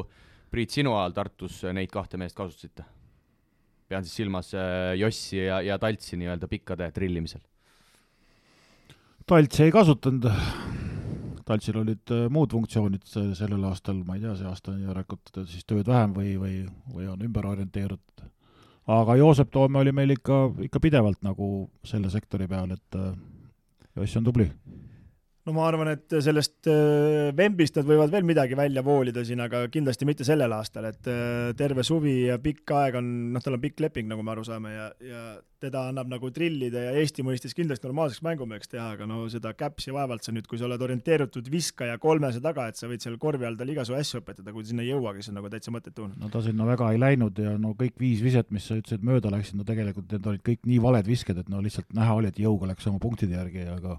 Priit, 0.51 0.73
sinu 0.73 0.95
ajal 0.97 1.13
Tartus 1.17 1.65
neid 1.75 1.91
kahte 1.93 2.17
meest 2.21 2.37
kasutasite? 2.37 2.85
Pean 3.89 4.07
siis 4.07 4.23
silmas 4.23 4.53
äh, 4.55 4.95
Jossi 4.99 5.39
ja, 5.45 5.61
ja 5.65 5.79
Taltsi 5.79 6.19
nii-öelda 6.21 6.49
pikkade 6.51 6.91
trillimisel. 6.95 7.43
Taltsi 9.27 9.65
ei 9.67 9.73
kasutanud, 9.75 10.29
Taltsil 11.47 11.79
olid 11.83 12.15
äh, 12.15 12.27
muud 12.31 12.55
funktsioonid 12.55 13.07
sellel 13.09 13.69
aastal, 13.71 14.03
ma 14.07 14.19
ei 14.19 14.25
tea, 14.25 14.35
see 14.39 14.49
aasta 14.51 14.75
on 14.75 14.83
järelikult 14.87 15.45
siis 15.51 15.67
tööd 15.67 15.87
vähem 15.87 16.15
või, 16.17 16.35
või, 16.41 16.57
või 16.95 17.11
on 17.11 17.23
ümber 17.27 17.47
orienteerutud. 17.53 18.27
aga 18.87 19.17
Joosep 19.19 19.51
Toome 19.55 19.83
oli 19.83 19.93
meil 19.93 20.15
ikka, 20.15 20.43
ikka 20.69 20.83
pidevalt 20.83 21.23
nagu 21.27 21.71
selle 21.85 22.11
sektori 22.11 22.49
peal, 22.51 22.75
et 22.75 22.99
äh, 22.99 23.15
Joss 23.97 24.19
on 24.19 24.27
tubli 24.27 24.51
no 25.47 25.55
ma 25.55 25.67
arvan, 25.69 25.93
et 25.95 26.17
sellest 26.25 26.69
äh, 26.71 27.33
Vembist 27.37 27.79
nad 27.79 27.87
võivad 27.89 28.13
veel 28.13 28.27
midagi 28.27 28.59
välja 28.59 28.83
voolida 28.87 29.23
siin, 29.27 29.43
aga 29.45 29.65
kindlasti 29.73 30.09
mitte 30.09 30.27
sellel 30.27 30.53
aastal, 30.57 30.89
et 30.91 31.11
äh, 31.11 31.53
terve 31.59 31.85
suvi 31.87 32.19
ja 32.27 32.41
pikk 32.43 32.75
aeg 32.75 32.99
on, 33.01 33.11
noh, 33.35 33.45
tal 33.45 33.59
on 33.59 33.63
pikk 33.63 33.85
leping, 33.87 34.11
nagu 34.11 34.25
me 34.27 34.35
aru 34.35 34.47
saame, 34.47 34.73
ja, 34.75 34.89
ja 35.07 35.27
teda 35.63 35.87
annab 35.89 36.11
nagu 36.11 36.29
trillida 36.35 36.83
ja 36.89 36.95
Eesti 37.01 37.25
mõistes 37.25 37.55
kindlasti 37.57 37.87
normaalseks 37.87 38.25
mängumeheks 38.27 38.71
teha, 38.73 38.89
aga 38.97 39.07
no 39.09 39.23
seda 39.33 39.55
käpsi 39.57 39.95
vaevalt 39.95 40.27
sa 40.27 40.35
nüüd, 40.35 40.49
kui 40.51 40.59
sa 40.61 40.67
oled 40.69 40.83
orienteeritud 40.83 41.49
viskaja 41.53 41.97
kolmese 42.03 42.43
taga, 42.45 42.67
et 42.69 42.81
sa 42.81 42.91
võid 42.91 43.05
seal 43.05 43.17
korvi 43.23 43.49
all 43.49 43.57
tal 43.59 43.71
igasugu 43.73 44.01
asju 44.01 44.21
õpetada, 44.21 44.53
kui 44.53 44.67
ta 44.67 44.73
sinna 44.73 44.85
ei 44.85 44.91
jõuagi, 44.91 45.25
see 45.25 45.33
on 45.33 45.41
nagu 45.41 45.53
täitsa 45.53 45.73
mõttetu. 45.75 46.11
no 46.11 46.33
ta 46.33 46.43
sinna 46.45 46.67
väga 46.69 46.91
ei 46.93 47.01
läinud 47.01 47.39
ja 47.41 47.55
no 47.61 47.73
kõik 47.79 47.97
viis 48.03 48.21
viset, 48.25 48.51
mis 48.55 48.67
sa 48.69 48.77
ütlesid, 48.81 49.07
mööda 49.07 49.33
läksid, 49.33 49.57
no 49.57 49.65
tegelikult 49.69 50.13
need 50.13 50.29
olid 50.33 50.45
kõik 50.51 50.69
nii 50.69 50.83
valed 50.83 51.09
visked, 51.09 51.41
et 51.41 51.49
no 51.53 51.63
lihtsalt 51.65 51.97
näha 51.97 52.19
oli, 52.19 52.35
et 52.35 52.43
jõuga 52.43 52.69
läks 52.73 52.91
oma 52.91 53.01
punktide 53.03 53.39
järgi, 53.39 53.65
aga 53.73 53.97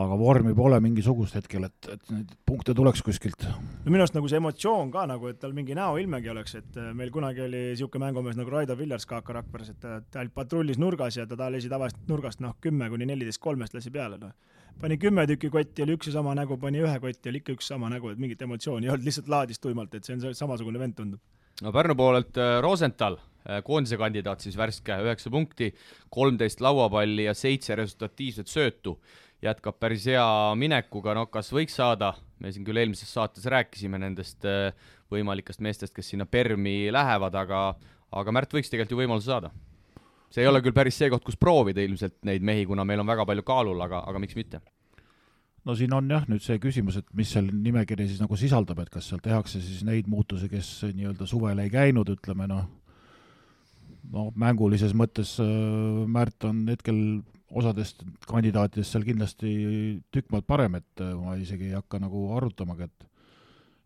aga 0.00 0.16
vormi 0.16 0.54
pole 0.56 0.78
mingisugust 0.80 1.34
hetkel, 1.36 1.66
et, 1.68 1.88
et 1.92 2.12
neid 2.14 2.30
punkte 2.48 2.72
tuleks 2.76 3.02
kuskilt. 3.04 3.44
no 3.44 3.90
minu 3.92 4.00
arust 4.00 4.14
nagu 4.16 4.28
see 4.30 4.38
emotsioon 4.40 4.92
ka 4.94 5.04
nagu, 5.10 5.28
et 5.28 5.40
tal 5.40 5.52
mingi 5.56 5.76
näoilmegi 5.76 6.30
oleks, 6.32 6.54
et 6.62 6.78
äh, 6.80 6.92
meil 6.96 7.10
kunagi 7.12 7.42
oli 7.44 7.60
niisugune 7.72 8.06
mängumees 8.06 8.38
nagu 8.38 8.54
Raido 8.54 8.76
Villars 8.78 9.04
ka 9.08 9.20
AK 9.20 9.32
Rakveres, 9.36 9.74
et 9.74 9.80
ta, 9.82 9.98
ta 10.00 10.24
patrullis 10.34 10.80
nurgas 10.80 11.18
ja 11.20 11.26
ta, 11.28 11.36
ta 11.36 11.50
lasi 11.52 11.68
tavaliselt 11.72 12.08
nurgast 12.08 12.40
noh, 12.40 12.56
kümme 12.64 12.88
kuni 12.92 13.08
neliteist 13.10 13.42
kolmest 13.42 13.76
lasi 13.76 13.92
peale, 13.92 14.16
noh. 14.22 14.32
pani 14.80 14.96
kümme 15.00 15.26
tükki 15.28 15.50
kotti, 15.52 15.84
oli 15.84 15.98
üks 15.98 16.08
ja 16.08 16.14
sama 16.16 16.32
nägu, 16.38 16.56
pani 16.60 16.80
ühe 16.80 16.94
kotti, 17.02 17.28
oli 17.28 17.42
ikka 17.42 17.58
üks 17.58 17.68
sama 17.74 17.92
nägu, 17.92 18.14
et 18.14 18.22
mingit 18.22 18.40
emotsiooni 18.48 18.88
ei 18.88 18.94
olnud, 18.94 19.04
lihtsalt 19.04 19.28
laadis 19.28 19.60
tuimalt, 19.60 19.92
et 19.98 20.08
see 20.08 20.16
on 20.16 20.38
samasugune 20.38 20.80
vend, 20.80 20.96
tundub. 20.96 21.20
no 21.60 21.74
Pärnu 21.74 21.98
poolelt 22.00 22.40
äh, 22.40 22.54
Rosenthal 22.64 23.18
äh, 23.20 23.60
koondise 23.66 24.00
kandidaat 24.00 24.40
siis 24.40 24.56
värske, 24.56 24.96
üheksa 25.04 25.34
punkti, 25.34 25.68
kolmteist 26.08 26.64
lauapalli 26.64 27.28
ja 27.28 27.36
seitse 27.36 27.76
resultatiivset 27.76 28.48
söötu 28.48 28.96
jätkab 29.42 29.78
päris 29.82 30.06
hea 30.06 30.26
minekuga, 30.58 31.16
no 31.18 31.26
kas 31.32 31.50
võiks 31.54 31.74
saada, 31.78 32.12
me 32.42 32.52
siin 32.54 32.66
küll 32.66 32.78
eelmises 32.78 33.10
saates 33.10 33.46
rääkisime 33.50 33.98
nendest 34.02 34.46
äh, 34.48 34.70
võimalikest 35.12 35.62
meestest, 35.64 35.94
kes 35.96 36.12
sinna 36.12 36.26
Permi 36.26 36.92
lähevad, 36.94 37.34
aga 37.38 37.64
aga 38.12 38.34
Märt 38.34 38.52
võiks 38.54 38.70
tegelikult 38.70 38.94
ju 38.94 39.00
võimaluse 39.02 39.30
saada. 39.30 39.50
see 40.32 40.44
ei 40.44 40.48
ole 40.48 40.62
küll 40.64 40.76
päris 40.76 40.96
see 40.96 41.10
koht, 41.12 41.24
kus 41.24 41.36
proovida 41.36 41.82
ilmselt 41.84 42.22
neid 42.24 42.44
mehi, 42.44 42.64
kuna 42.68 42.84
meil 42.88 43.02
on 43.02 43.08
väga 43.08 43.26
palju 43.28 43.44
kaalul, 43.44 43.80
aga, 43.84 44.04
aga 44.08 44.22
miks 44.22 44.36
mitte? 44.36 44.60
no 45.64 45.74
siin 45.78 45.92
on 45.94 46.10
jah, 46.10 46.24
nüüd 46.28 46.42
see 46.42 46.58
küsimus, 46.62 46.98
et 46.98 47.08
mis 47.14 47.30
seal 47.32 47.50
nimekiri 47.52 48.08
siis 48.08 48.22
nagu 48.22 48.36
sisaldab, 48.38 48.80
et 48.82 48.92
kas 48.92 49.10
seal 49.10 49.22
tehakse 49.22 49.60
siis 49.62 49.82
neid 49.86 50.08
muutusi, 50.10 50.48
kes 50.50 50.70
nii-öelda 50.90 51.28
suvel 51.28 51.62
ei 51.62 51.70
käinud, 51.70 52.08
ütleme 52.16 52.48
noh, 52.50 52.64
no 54.12 54.30
mängulises 54.34 54.96
mõttes 54.98 55.36
äh, 55.42 55.52
Märt 56.10 56.48
on 56.48 56.64
hetkel 56.70 56.98
osadest 57.58 58.04
kandidaatidest 58.28 58.94
seal 58.94 59.06
kindlasti 59.06 59.52
tükk 60.14 60.32
maad 60.32 60.46
parem, 60.48 60.78
et 60.80 61.04
äh, 61.04 61.14
ma 61.18 61.36
isegi 61.40 61.70
ei 61.70 61.78
hakka 61.78 62.00
nagu 62.02 62.28
arutamagi, 62.38 62.90
et 62.90 63.08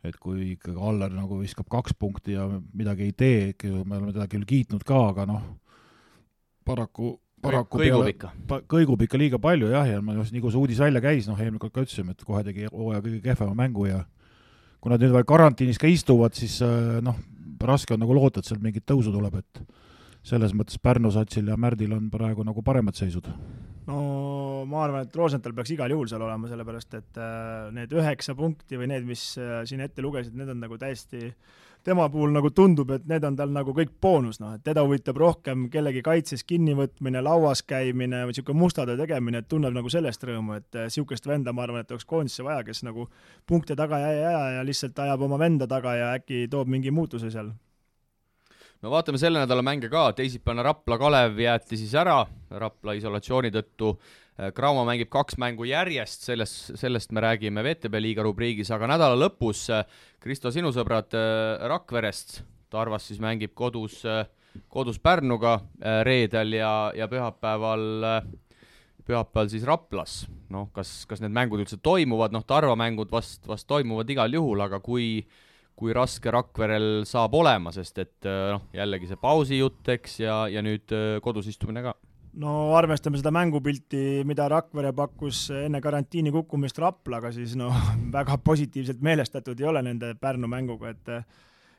et 0.06 0.16
kui 0.22 0.52
ikkagi 0.52 0.78
Aller 0.86 1.10
nagu 1.10 1.40
viskab 1.40 1.66
kaks 1.72 1.96
punkti 1.98 2.36
ja 2.36 2.44
midagi 2.46 3.08
ei 3.08 3.12
tee, 3.12 3.72
me 3.82 3.96
oleme 3.96 4.12
teda 4.14 4.28
küll 4.30 4.46
kiitnud 4.46 4.84
ka, 4.86 5.00
aga 5.10 5.24
noh, 5.26 5.40
paraku 6.66 7.16
paraku 7.42 7.80
kõigub 7.80 8.10
ikka. 8.10 8.30
kõigub 8.70 9.02
ikka 9.06 9.20
liiga 9.20 9.40
palju 9.42 9.70
jah, 9.72 9.86
ja 9.88 10.02
ma 10.04 10.16
just 10.18 10.34
kui 10.34 10.52
see 10.52 10.60
uudis 10.60 10.82
välja 10.82 11.02
käis, 11.04 11.28
noh 11.28 11.40
eelmine 11.40 11.62
kord 11.62 11.74
ka 11.74 11.84
ütlesime, 11.86 12.14
et 12.14 12.26
kohe 12.26 12.42
tegi 12.46 12.68
hooaja 12.70 13.02
kõige 13.04 13.22
kehvema 13.24 13.56
mängu 13.58 13.88
ja 13.88 14.04
kui 14.80 14.92
nad 14.92 15.02
nüüd 15.02 15.14
veel 15.16 15.26
karantiinis 15.28 15.80
ka 15.82 15.90
istuvad, 15.90 16.36
siis 16.38 16.60
äh, 16.64 17.00
noh, 17.04 17.18
raske 17.66 17.94
on 17.96 18.02
nagu 18.02 18.14
loota, 18.16 18.40
et 18.40 18.48
sealt 18.48 18.62
mingit 18.62 18.86
tõusu 18.86 19.12
tuleb, 19.14 19.40
et 19.40 19.62
selles 20.26 20.54
mõttes 20.56 20.80
Pärnu 20.82 21.12
satsil 21.14 21.48
ja 21.52 21.56
Märdil 21.60 21.94
on 21.96 22.10
praegu 22.10 22.44
nagu 22.46 22.64
paremad 22.66 22.98
seisud? 22.98 23.30
no 23.86 24.00
ma 24.66 24.82
arvan, 24.82 25.06
et 25.06 25.14
Rosenthal 25.14 25.54
peaks 25.54 25.70
igal 25.76 25.92
juhul 25.94 26.08
seal 26.10 26.24
olema, 26.26 26.48
sellepärast 26.50 26.96
et 26.98 27.20
äh, 27.22 27.68
need 27.76 27.92
üheksa 27.94 28.34
punkti 28.38 28.80
või 28.80 28.90
need, 28.90 29.06
mis 29.06 29.28
äh, 29.38 29.60
siin 29.68 29.84
ette 29.84 30.02
lugesid, 30.02 30.34
need 30.34 30.50
on 30.50 30.58
nagu 30.64 30.78
täiesti 30.80 31.30
tema 31.86 32.08
puhul 32.10 32.32
nagu 32.34 32.50
tundub, 32.50 32.90
et 32.96 33.04
need 33.06 33.22
on 33.28 33.36
tal 33.38 33.52
nagu 33.54 33.70
kõik 33.76 33.92
boonus, 34.02 34.40
noh, 34.42 34.56
et 34.58 34.64
teda 34.66 34.82
huvitab 34.82 35.20
rohkem 35.22 35.68
kellegi 35.70 36.02
kaitses 36.02 36.42
kinnivõtmine, 36.42 37.22
lauas 37.22 37.62
käimine 37.62 38.24
või 38.24 38.34
niisugune 38.34 38.58
musta 38.58 38.88
töö 38.88 38.98
tegemine, 38.98 39.44
et 39.44 39.48
tunneb 39.52 39.76
nagu 39.76 39.92
sellest 39.92 40.26
rõõmu, 40.26 40.56
et 40.58 40.80
niisugust 40.80 41.30
venda, 41.30 41.54
ma 41.54 41.62
arvan, 41.62 41.86
et 41.86 41.94
oleks 41.94 42.08
koondisse 42.10 42.42
vaja, 42.42 42.66
kes 42.66 42.82
nagu 42.88 43.06
punkte 43.46 43.78
taga 43.78 44.02
ei 44.02 44.24
aja 44.24 44.42
ja 44.56 44.66
lihtsalt 44.66 44.98
ajab 45.06 45.22
oma 45.28 45.38
venda 45.38 45.70
taga 45.70 45.94
ja 45.94 46.10
äkki 46.18 46.48
toob 46.50 46.74
mingi 46.74 46.90
muutuse 46.90 47.30
seal 47.30 47.54
no 48.82 48.92
vaatame 48.92 49.20
selle 49.20 49.42
nädala 49.42 49.64
mänge 49.64 49.90
ka, 49.92 50.10
teisipäevane 50.16 50.64
Rapla 50.66 50.98
Kalev 51.00 51.40
jäeti 51.40 51.78
siis 51.80 51.94
ära. 51.98 52.20
Rapla 52.50 52.96
isolatsiooni 52.98 53.52
tõttu. 53.54 53.96
Graamo 54.56 54.82
mängib 54.84 55.08
kaks 55.08 55.38
mängu 55.40 55.64
järjest, 55.64 56.26
selles, 56.28 56.52
sellest 56.76 57.14
me 57.16 57.22
räägime 57.24 57.62
VTB 57.64 58.02
liiga 58.04 58.24
rubriigis, 58.26 58.68
aga 58.74 58.90
nädala 58.90 59.16
lõpus 59.16 59.62
Kristo, 60.20 60.52
sinu 60.52 60.74
sõbrad 60.76 61.16
Rakverest, 61.72 62.42
Tarvas 62.68 63.06
siis 63.08 63.22
mängib 63.22 63.54
kodus, 63.56 64.02
kodus 64.68 64.98
Pärnuga 65.00 65.54
reedel 66.04 66.52
ja, 66.58 66.72
ja 66.92 67.08
pühapäeval 67.08 68.04
pühapäeval 69.06 69.50
siis 69.50 69.64
Raplas, 69.66 70.18
noh, 70.50 70.68
kas, 70.74 71.04
kas 71.08 71.22
need 71.22 71.34
mängud 71.34 71.62
üldse 71.62 71.78
toimuvad, 71.82 72.34
noh, 72.34 72.44
Tarva 72.46 72.74
mängud 72.78 73.12
vast, 73.14 73.44
vast 73.48 73.68
toimuvad 73.70 74.10
igal 74.10 74.34
juhul, 74.34 74.64
aga 74.66 74.80
kui 74.82 75.22
kui 75.76 75.92
raske 75.96 76.32
Rakverel 76.32 77.04
saab 77.08 77.36
olema, 77.36 77.72
sest 77.74 78.00
et 78.00 78.28
äh, 78.28 78.50
noh, 78.54 78.66
jällegi 78.74 79.10
see 79.10 79.20
pausi 79.20 79.60
jutt, 79.60 79.82
eks, 79.92 80.20
ja, 80.22 80.42
ja 80.48 80.64
nüüd 80.64 80.92
äh, 80.96 81.16
kodus 81.24 81.50
istumine 81.52 81.84
ka. 81.84 81.94
no 82.40 82.74
arvestame 82.76 83.20
seda 83.20 83.32
mängupilti, 83.32 84.22
mida 84.28 84.48
Rakvere 84.52 84.92
pakkus 84.96 85.46
enne 85.56 85.80
karantiini 85.84 86.32
kukkumist 86.32 86.80
Raplaga, 86.80 87.32
siis 87.32 87.56
noh, 87.60 87.76
väga 88.16 88.38
positiivselt 88.44 89.04
meelestatud 89.04 89.60
ei 89.60 89.68
ole 89.68 89.84
nende 89.84 90.14
Pärnu 90.20 90.48
mänguga, 90.48 90.96
et 90.96 91.12
äh, 91.12 91.24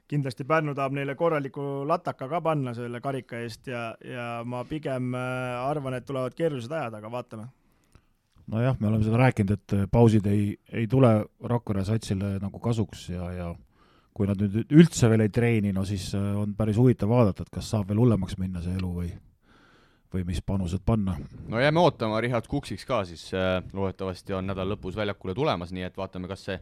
kindlasti 0.08 0.46
Pärnu 0.48 0.78
tahab 0.78 0.94
neile 0.94 1.18
korraliku 1.18 1.84
lataka 1.90 2.30
ka 2.30 2.42
panna 2.42 2.78
selle 2.78 3.02
karika 3.02 3.42
eest 3.42 3.68
ja, 3.74 3.90
ja 4.06 4.28
ma 4.46 4.62
pigem 4.70 5.16
arvan, 5.18 5.98
et 5.98 6.06
tulevad 6.08 6.38
keerulised 6.38 6.72
ajad, 6.72 7.02
aga 7.02 7.12
vaatame 7.12 7.50
nojah, 8.48 8.78
me 8.80 8.88
oleme 8.88 9.04
seda 9.04 9.18
rääkinud, 9.20 9.58
et 9.58 9.74
pausid 9.92 10.30
ei, 10.32 10.52
ei 10.72 10.86
tule 10.88 11.10
Rakvere 11.44 11.84
satsile 11.84 12.38
nagu 12.40 12.62
kasuks 12.64 13.10
ja, 13.12 13.32
ja 13.36 13.50
kui 14.18 14.26
nad 14.26 14.40
nüüd 14.42 14.74
üldse 14.74 15.10
veel 15.12 15.28
ei 15.28 15.32
treeni, 15.34 15.72
no 15.76 15.84
siis 15.86 16.10
äh, 16.18 16.28
on 16.42 16.56
päris 16.58 16.78
huvitav 16.80 17.12
vaadata, 17.12 17.46
et 17.46 17.54
kas 17.54 17.70
saab 17.74 17.92
veel 17.92 18.02
hullemaks 18.02 18.38
minna 18.42 18.64
see 18.66 18.74
elu 18.80 18.92
või 19.02 19.12
või 20.14 20.24
mis 20.24 20.40
panused 20.42 20.82
panna. 20.88 21.18
no 21.52 21.60
jääme 21.60 21.82
ootama 21.84 22.22
Richard 22.24 22.48
Kuksiks 22.50 22.88
ka 22.88 23.02
siis 23.06 23.28
äh,, 23.36 23.60
loodetavasti 23.76 24.34
on 24.34 24.48
nädala 24.48 24.74
lõpus 24.74 24.96
väljakule 24.96 25.36
tulemas, 25.36 25.74
nii 25.76 25.84
et 25.86 26.00
vaatame, 26.00 26.30
kas 26.32 26.48
see 26.48 26.58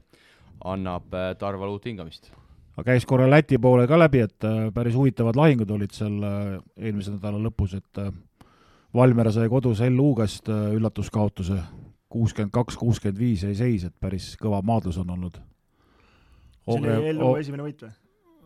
annab 0.66 1.14
äh, 1.14 1.32
Tarval 1.40 1.72
uut 1.72 1.86
hingamist. 1.88 2.32
aga 2.76 2.90
käis 2.92 3.08
korra 3.08 3.30
Läti 3.30 3.62
poole 3.62 3.88
ka 3.88 4.00
läbi, 4.02 4.26
et 4.26 4.50
päris 4.76 4.98
huvitavad 4.98 5.38
lahingud 5.40 5.72
olid 5.78 5.96
seal 5.96 6.20
eelmise 6.76 7.16
nädala 7.16 7.40
lõpus, 7.48 7.78
et 7.80 8.06
Valmiera 8.96 9.32
sai 9.32 9.50
kodus 9.52 9.82
LU-gast 9.84 10.48
üllatuskaotuse, 10.50 11.58
kuuskümmend 12.12 12.54
kaks, 12.56 12.78
kuuskümmend 12.80 13.20
viis 13.20 13.44
jäi 13.44 13.56
seis, 13.56 13.84
et 13.84 13.96
päris 14.00 14.34
kõva 14.40 14.62
maadlus 14.64 15.00
on 15.04 15.12
olnud 15.16 15.40
see 16.66 16.80
oli 16.82 17.12
Ellu 17.12 17.36
esimene 17.40 17.68
võit 17.68 17.86
või? 17.86 17.94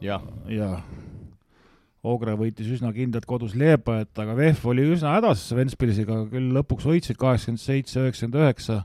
jah. 0.03 0.25
jaa. 0.51 0.81
Ogre 2.09 2.31
võitis 2.39 2.69
üsna 2.71 2.93
kindlalt 2.95 3.25
kodus 3.27 3.57
Leepajat, 3.59 4.13
aga 4.23 4.35
VEF 4.37 4.63
oli 4.71 4.85
üsna 4.93 5.17
hädas 5.17 5.41
Ventspilsiga, 5.51 6.21
küll 6.31 6.53
lõpuks 6.55 6.87
võitsid 6.87 7.19
kaheksakümmend 7.19 7.59
seitse, 7.59 7.99
üheksakümmend 8.05 8.39
üheksa 8.39 8.77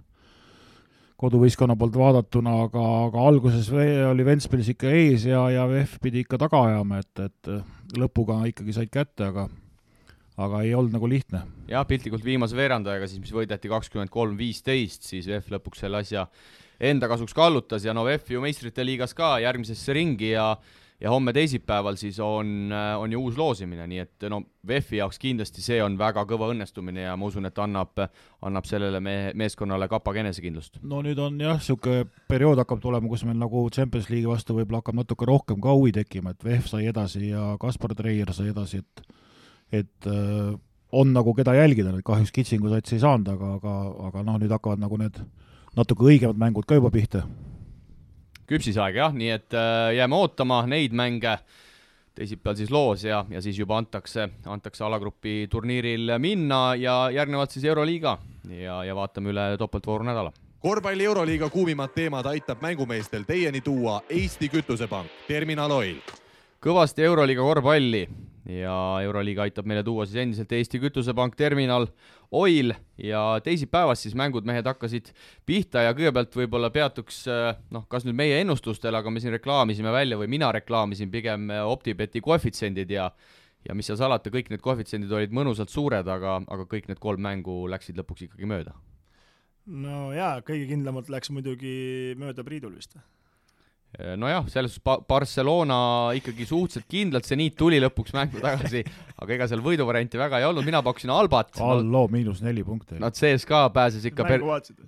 koduvõistkonna 1.22 1.76
poolt 1.78 1.94
vaadatuna, 1.94 2.56
aga, 2.66 2.82
aga 3.06 3.26
alguses 3.30 3.70
oli 4.10 4.26
Ventspils 4.26 4.72
ikka 4.74 4.90
ees 4.90 5.28
ja, 5.30 5.44
ja 5.54 5.68
VEF 5.70 6.00
pidi 6.02 6.24
ikka 6.24 6.40
taga 6.42 6.64
ajama, 6.66 6.98
et, 7.04 7.22
et 7.28 8.00
lõpuga 8.00 8.40
ikkagi 8.50 8.74
said 8.74 8.90
kätte, 8.90 9.30
aga 9.30 9.46
aga 10.34 10.64
ei 10.66 10.74
olnud 10.74 10.96
nagu 10.96 11.06
lihtne. 11.06 11.44
jah, 11.70 11.86
piltlikult 11.86 12.24
viimase 12.26 12.56
veerandajaga 12.58 13.06
siis, 13.06 13.22
mis 13.22 13.34
võideti 13.34 13.70
kakskümmend 13.70 14.10
kolm, 14.10 14.34
viisteist, 14.38 15.06
siis 15.06 15.28
VEF 15.30 15.52
lõpuks 15.54 15.84
selle 15.84 16.02
asja 16.02 16.26
enda 16.80 17.08
kasuks 17.10 17.34
kallutas 17.36 17.84
ja 17.84 17.94
no 17.94 18.04
VEF 18.06 18.30
ju 18.30 18.40
meistrite 18.44 18.86
liigas 18.86 19.14
ka 19.14 19.36
järgmisesse 19.44 19.94
ringi 19.96 20.34
ja 20.34 20.54
ja 21.00 21.10
homme 21.10 21.32
teisipäeval 21.32 21.96
siis 22.00 22.18
on, 22.22 22.72
on 22.98 23.12
ju 23.12 23.20
uus 23.20 23.38
loosimine, 23.38 23.86
nii 23.90 23.98
et 24.04 24.26
no 24.30 24.40
VEF-i 24.66 25.00
jaoks 25.00 25.18
kindlasti 25.20 25.62
see 25.64 25.80
on 25.82 25.98
väga 25.98 26.22
kõva 26.30 26.48
õnnestumine 26.52 27.04
ja 27.08 27.16
ma 27.18 27.28
usun, 27.28 27.48
et 27.48 27.58
annab, 27.60 27.98
annab 28.46 28.68
sellele 28.68 29.00
mehe, 29.04 29.32
meeskonnale 29.36 29.88
kapag 29.90 30.22
enesekindlust. 30.22 30.78
no 30.82 31.02
nüüd 31.04 31.18
on 31.20 31.40
jah, 31.42 31.58
niisugune 31.58 32.06
periood 32.30 32.62
hakkab 32.62 32.82
tulema, 32.82 33.10
kus 33.10 33.26
meil 33.28 33.40
nagu 33.40 33.66
Champions 33.74 34.08
League'i 34.12 34.30
vastu 34.30 34.56
võib-olla 34.56 34.80
hakkab 34.84 35.00
natuke 35.02 35.28
rohkem 35.28 35.60
ka 35.64 35.74
huvi 35.74 35.92
tekkima, 35.98 36.32
et 36.32 36.46
VEF 36.46 36.70
sai 36.70 36.86
edasi 36.92 37.26
ja 37.32 37.54
Kaspar 37.60 37.96
Treier 37.98 38.32
sai 38.32 38.52
edasi, 38.54 38.80
et 38.84 39.04
et 39.74 40.06
äh, 40.06 40.54
on 40.94 41.10
nagu 41.10 41.34
keda 41.34 41.56
jälgida, 41.56 41.90
nüüd 41.90 42.06
kahjuks 42.06 42.32
Kitsingu 42.32 42.70
sats 42.70 42.94
ei 42.94 43.02
saanud, 43.02 43.28
aga, 43.34 43.56
aga, 43.58 43.78
aga 44.08 44.22
noh, 44.22 44.38
nüüd 44.38 44.52
hakkavad 44.54 44.82
nagu 44.82 44.98
need 45.00 45.18
natuke 45.76 46.06
õigemad 46.06 46.38
mängud 46.38 46.66
ka 46.68 46.78
juba 46.78 46.90
pihta. 46.94 47.24
küpsisaeg 48.46 48.98
jah, 49.00 49.12
nii 49.14 49.30
et 49.32 49.54
äh, 49.56 49.94
jääme 49.96 50.16
ootama 50.16 50.62
neid 50.68 50.92
mänge, 50.92 51.38
teisipäeval 52.14 52.56
siis 52.58 52.70
loos 52.70 53.04
ja, 53.04 53.24
ja 53.30 53.40
siis 53.42 53.58
juba 53.58 53.78
antakse, 53.80 54.28
antakse 54.46 54.84
alagrupi 54.84 55.46
turniiril 55.50 56.18
minna 56.18 56.74
ja 56.78 57.08
järgnevalt 57.10 57.50
siis 57.50 57.64
Euroliiga 57.64 58.18
ja, 58.50 58.82
ja 58.84 58.94
vaatame 58.94 59.32
üle 59.32 59.46
topeltvooru 59.58 60.04
nädala 60.06 60.32
korvpalli 60.64 61.04
Euroliiga 61.04 61.50
kuumimad 61.50 61.92
teemad 61.92 62.26
aitab 62.26 62.62
mängumeestel 62.62 63.26
teieni 63.28 63.60
tuua 63.60 64.02
Eesti 64.08 64.48
Kütusepank, 64.48 65.10
Terminal 65.28 65.70
Oil. 65.70 65.98
kõvasti 66.60 67.04
Euroliiga 67.04 67.42
korvpalli 67.42 68.08
ja 68.48 68.74
Euroliiga 69.04 69.46
aitab 69.46 69.68
meile 69.68 69.82
tuua 69.84 70.06
siis 70.06 70.20
endiselt 70.20 70.52
Eesti 70.52 70.80
Kütusepank, 70.82 71.36
Terminal 71.36 71.86
Oil. 72.34 72.74
Ja 72.98 73.40
teisipäevast 73.44 74.04
siis 74.04 74.16
mängud 74.18 74.44
mehed 74.44 74.66
hakkasid 74.68 75.12
pihta 75.46 75.86
ja 75.86 75.94
kõigepealt 75.96 76.36
võib-olla 76.36 76.70
peatuks 76.74 77.24
noh, 77.74 77.86
kas 77.88 78.04
nüüd 78.04 78.18
meie 78.18 78.42
ennustustel, 78.42 78.94
aga 78.94 79.10
me 79.10 79.22
siin 79.22 79.34
reklaamisime 79.38 79.92
välja 79.94 80.18
või 80.20 80.28
mina 80.36 80.52
reklaamisin 80.52 81.12
pigem 81.14 81.48
OpTibeti 81.64 82.22
koefitsiendid 82.24 82.92
ja 82.92 83.10
ja 83.64 83.74
mis 83.74 83.88
seal 83.88 83.96
salata, 83.96 84.28
kõik 84.28 84.50
need 84.52 84.60
koefitsiendid 84.64 85.12
olid 85.16 85.32
mõnusalt 85.32 85.72
suured, 85.72 86.08
aga, 86.08 86.36
aga 86.52 86.66
kõik 86.68 86.90
need 86.90 87.00
kolm 87.00 87.22
mängu 87.24 87.62
läksid 87.72 87.96
lõpuks 87.96 88.26
ikkagi 88.26 88.48
mööda. 88.48 88.74
No 89.64 90.10
jaa, 90.12 90.42
kõige 90.44 90.68
kindlamalt 90.68 91.08
läks 91.08 91.32
muidugi 91.32 92.12
mööda 92.20 92.44
Priidul 92.44 92.74
vist 92.76 92.98
nojah, 94.18 94.46
selles 94.50 94.74
suhtes 94.74 94.84
ba 94.86 94.96
Barcelona 95.08 95.78
ikkagi 96.18 96.46
suhteliselt 96.48 96.86
kindlalt, 96.90 97.28
see 97.28 97.38
niit 97.38 97.56
tuli 97.58 97.78
lõpuks 97.82 98.14
mängu 98.16 98.40
tagasi, 98.42 98.82
aga 99.20 99.36
ega 99.36 99.48
seal 99.50 99.62
võiduvarianti 99.64 100.18
väga 100.20 100.40
ei 100.42 100.48
olnud, 100.48 100.66
mina 100.66 100.82
pakkusin 100.84 101.12
Albat. 101.14 101.60
Allo 101.64 102.06
miinus 102.12 102.42
neli 102.44 102.64
punkti. 102.66 102.98
Nad 103.02 103.18
CSKA 103.18 103.68
pääses 103.74 104.06
ikka 104.10 104.26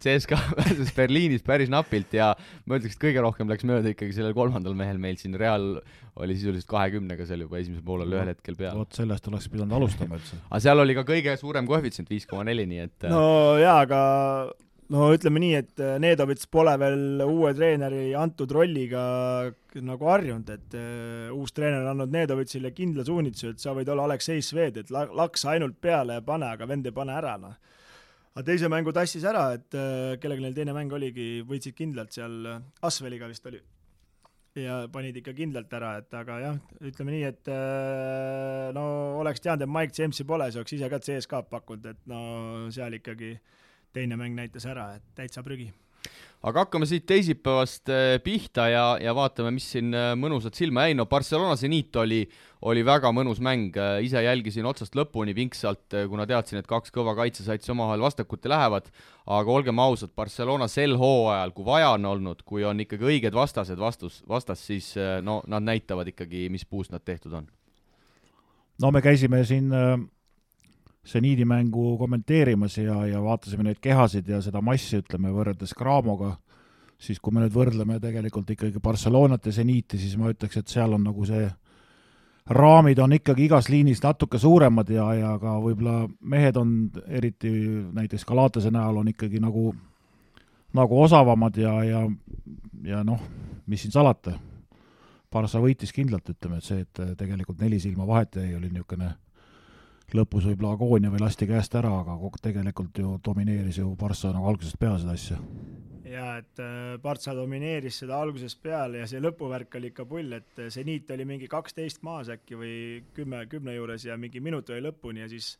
CSKA 0.02 0.40
pääses 0.62 0.90
Berliinis 0.96 1.46
päris 1.46 1.70
napilt 1.72 2.16
ja 2.16 2.32
ma 2.66 2.80
ütleks, 2.80 2.98
et 2.98 3.04
kõige 3.06 3.22
rohkem 3.24 3.52
läks 3.52 3.66
mööda 3.68 3.94
ikkagi 3.94 4.16
sellel 4.16 4.34
kolmandal 4.36 4.76
mehel 4.78 4.98
meil 5.02 5.20
siin 5.20 5.38
Real 5.38 5.76
oli 6.16 6.36
sisuliselt 6.36 6.68
kahekümnega 6.70 7.26
seal 7.28 7.42
juba 7.44 7.58
esimesel 7.60 7.84
poolel 7.84 8.14
ühel 8.16 8.30
hetkel 8.32 8.56
peal. 8.58 8.76
vot 8.78 8.96
sellest 8.96 9.26
oleks 9.28 9.50
pidanud 9.52 9.76
alustama 9.76 10.16
üldse. 10.16 10.38
aga 10.48 10.60
seal 10.64 10.80
oli 10.80 10.96
ka 10.96 11.04
kõige 11.08 11.34
suurem 11.40 11.68
koefitsient, 11.68 12.08
viis 12.10 12.24
koma 12.28 12.46
neli, 12.48 12.64
nii 12.70 12.84
et 12.86 13.08
no 13.12 13.26
jaa, 13.60 13.82
aga 13.84 14.00
no 14.94 15.08
ütleme 15.14 15.40
nii, 15.42 15.54
et 15.58 15.82
äh, 15.82 15.96
Nedovits 16.02 16.48
pole 16.52 16.74
veel 16.80 17.22
uue 17.26 17.52
treeneri 17.56 18.08
antud 18.18 18.52
rolliga 18.54 19.02
nagu 19.84 20.08
harjunud, 20.08 20.50
et 20.54 20.76
uh, 20.78 21.36
uus 21.36 21.52
treener 21.56 21.82
on 21.82 21.92
andnud 21.92 22.14
Nedovitsile 22.14 22.70
kindla 22.76 23.04
suunituse, 23.06 23.52
et 23.52 23.62
sa 23.62 23.74
võid 23.76 23.90
olla 23.92 24.06
Aleksei 24.08 24.44
Sved, 24.44 24.78
et 24.80 24.92
la-, 24.94 25.08
laks 25.20 25.44
ainult 25.50 25.76
peale 25.82 26.20
ja 26.20 26.24
pane, 26.24 26.48
aga 26.56 26.68
vend 26.70 26.86
ei 26.88 26.94
pane 26.96 27.12
ära, 27.12 27.34
noh. 27.42 27.56
aga 28.32 28.44
teise 28.46 28.70
mängu 28.72 28.94
tassis 28.96 29.26
ära, 29.28 29.50
et 29.58 29.76
uh, 29.76 30.14
kellega 30.22 30.46
neil 30.46 30.56
teine 30.56 30.76
mäng 30.76 30.94
oligi, 30.96 31.42
võitsid 31.48 31.76
kindlalt 31.76 32.16
seal, 32.16 32.38
Asveliga 32.86 33.28
vist 33.28 33.50
oli. 33.50 33.60
ja 34.56 34.78
panid 34.88 35.18
ikka 35.20 35.34
kindlalt 35.36 35.76
ära, 35.76 35.96
et 36.00 36.14
aga 36.16 36.38
jah, 36.40 36.56
ütleme 36.80 37.12
nii, 37.12 37.26
et 37.28 37.52
no 38.72 38.86
oleks 39.20 39.44
teadnud, 39.44 39.66
et 39.66 39.74
Mike 39.74 39.92
Jamesi 39.98 40.24
pole, 40.24 40.46
siis 40.48 40.62
oleks 40.62 40.78
ise 40.78 40.88
ka 40.88 41.02
CSKA-d 41.02 41.52
pakkunud, 41.52 41.92
et 41.92 42.08
no 42.08 42.22
seal 42.72 42.96
ikkagi 42.96 43.34
teine 43.96 44.18
mäng 44.20 44.36
näitas 44.36 44.66
ära, 44.68 44.94
et 44.98 45.04
täitsa 45.16 45.44
prügi. 45.46 45.70
aga 46.46 46.62
hakkame 46.62 46.86
siit 46.86 47.06
teisipäevast 47.08 47.90
äh, 47.90 48.18
pihta 48.22 48.68
ja, 48.70 48.84
ja 49.02 49.14
vaatame, 49.16 49.50
mis 49.56 49.66
siin 49.72 49.94
äh, 49.96 50.12
mõnusalt 50.20 50.54
silma 50.54 50.84
jäi, 50.84 50.94
no 50.94 51.06
Barcelona 51.10 51.56
seniit 51.58 51.96
oli, 51.98 52.20
oli 52.68 52.84
väga 52.86 53.10
mõnus 53.16 53.40
mäng, 53.42 53.74
äh, 53.80 53.96
ise 54.06 54.22
jälgisin 54.22 54.68
otsast 54.68 54.94
lõpuni 54.94 55.34
pingsalt, 55.34 55.96
kuna 56.12 56.26
teadsin, 56.28 56.60
et 56.60 56.68
kaks 56.70 56.94
kõva 56.94 57.16
kaitsesatsi 57.18 57.72
omavahel 57.74 58.04
vastakuti 58.04 58.52
lähevad, 58.52 58.90
aga 59.26 59.56
olgem 59.58 59.82
ausad, 59.82 60.12
Barcelona 60.14 60.68
sel 60.70 60.94
hooajal, 61.00 61.54
kui 61.56 61.66
vaja 61.66 61.94
on 61.96 62.10
olnud, 62.12 62.44
kui 62.46 62.66
on 62.68 62.84
ikkagi 62.84 63.08
õiged 63.14 63.34
vastased 63.34 63.80
vastus, 63.80 64.20
vastas, 64.28 64.62
siis 64.68 64.92
no 65.26 65.40
nad 65.50 65.66
näitavad 65.66 66.12
ikkagi, 66.12 66.46
mis 66.52 66.68
puust 66.68 66.94
nad 66.94 67.02
tehtud 67.02 67.40
on. 67.40 67.48
no 68.82 68.92
me 68.92 69.02
käisime 69.02 69.42
siin 69.48 69.72
äh 69.72 69.96
seniidimängu 71.06 71.96
kommenteerimas 71.98 72.78
ja, 72.78 72.98
ja 73.06 73.20
vaatasime 73.22 73.68
neid 73.68 73.78
kehasid 73.82 74.28
ja 74.28 74.40
seda 74.42 74.62
massi, 74.64 74.98
ütleme, 75.02 75.30
võrreldes 75.34 75.74
Craamoga, 75.78 76.32
siis 76.98 77.20
kui 77.22 77.34
me 77.34 77.44
nüüd 77.44 77.54
võrdleme 77.54 78.00
tegelikult 78.02 78.50
ikkagi 78.50 78.82
Barcelonat 78.82 79.46
ja 79.46 79.54
seniiti, 79.54 80.00
siis 80.02 80.16
ma 80.18 80.32
ütleks, 80.32 80.58
et 80.58 80.72
seal 80.72 80.96
on 80.96 81.06
nagu 81.06 81.26
see 81.28 81.46
raamid 82.46 82.98
on 83.02 83.14
ikkagi 83.16 83.46
igas 83.46 83.68
liinis 83.68 84.02
natuke 84.02 84.38
suuremad 84.38 84.90
ja, 84.90 85.06
ja 85.18 85.34
ka 85.42 85.56
võib-olla 85.62 86.06
mehed 86.20 86.58
on, 86.58 86.72
eriti 87.06 87.50
näiteks 87.94 88.26
Galatase 88.26 88.70
näol, 88.74 89.02
on 89.02 89.10
ikkagi 89.10 89.42
nagu, 89.42 89.72
nagu 90.74 91.00
osavamad 91.02 91.58
ja, 91.58 91.76
ja, 91.84 92.02
ja 92.86 93.02
noh, 93.06 93.22
mis 93.66 93.86
siin 93.86 93.94
salata, 93.94 94.36
Barca 95.32 95.60
võitis 95.60 95.90
kindlalt, 95.92 96.30
ütleme, 96.32 96.58
et 96.62 96.64
see, 96.64 96.82
et 96.86 97.00
tegelikult 97.18 97.60
neli 97.60 97.80
silma 97.82 98.06
vahet 98.08 98.38
jäi, 98.38 98.54
oli 98.56 98.70
niisugune 98.70 99.10
lõpus 100.14 100.46
võib-olla 100.46 100.76
agoonia 100.76 101.10
või 101.10 101.22
lasti 101.24 101.48
käest 101.48 101.74
ära, 101.78 101.90
aga 102.02 102.16
tegelikult 102.42 102.98
ju 102.98 103.16
domineeris 103.24 103.80
ju 103.80 103.94
Barca 103.98 104.30
nagu 104.34 104.46
algusest 104.46 104.78
peale 104.78 105.00
seda 105.02 105.16
asja. 105.16 105.38
jaa, 106.06 106.36
et 106.38 106.62
äh, 106.62 106.96
Barca 107.02 107.34
domineeris 107.34 107.98
seda 108.04 108.20
algusest 108.22 108.62
peale 108.62 109.02
ja 109.02 109.06
see 109.10 109.20
lõpuvärk 109.20 109.74
oli 109.76 109.90
ikka 109.90 110.06
pull, 110.06 110.32
et 110.32 110.58
äh, 110.62 110.70
seniit 110.70 111.10
oli 111.10 111.24
mingi 111.24 111.48
kaksteist 111.48 112.02
maas 112.06 112.30
äkki 112.30 112.58
või 112.58 112.74
kümme, 113.14 113.46
kümne 113.50 113.74
juures 113.74 114.04
ja 114.04 114.16
mingi 114.16 114.40
minut 114.40 114.70
oli 114.70 114.84
lõpuni 114.86 115.24
ja 115.24 115.28
siis 115.28 115.56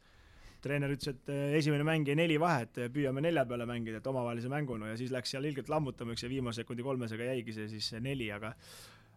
treener 0.63 0.95
ütles, 0.95 1.17
et 1.17 1.33
äh, 1.35 1.57
esimene 1.59 1.85
mäng 1.85 2.07
jäi 2.07 2.17
neli 2.17 2.39
vahet, 2.41 2.79
püüame 2.95 3.25
nelja 3.25 3.45
peale 3.47 3.67
mängida, 3.67 3.99
et 3.99 4.07
omavahelise 4.07 4.49
mänguna 4.53 4.93
ja 4.93 5.01
siis 5.01 5.11
läks 5.11 5.35
seal 5.35 5.45
ilgelt 5.45 5.69
lammutamiseks 5.73 6.29
ja 6.29 6.31
viimase 6.31 6.63
sekundi 6.63 6.87
kolmesega 6.87 7.33
jäigi 7.33 7.57
see 7.57 7.67
siis 7.75 7.91
neli, 7.99 8.31
aga 8.33 8.55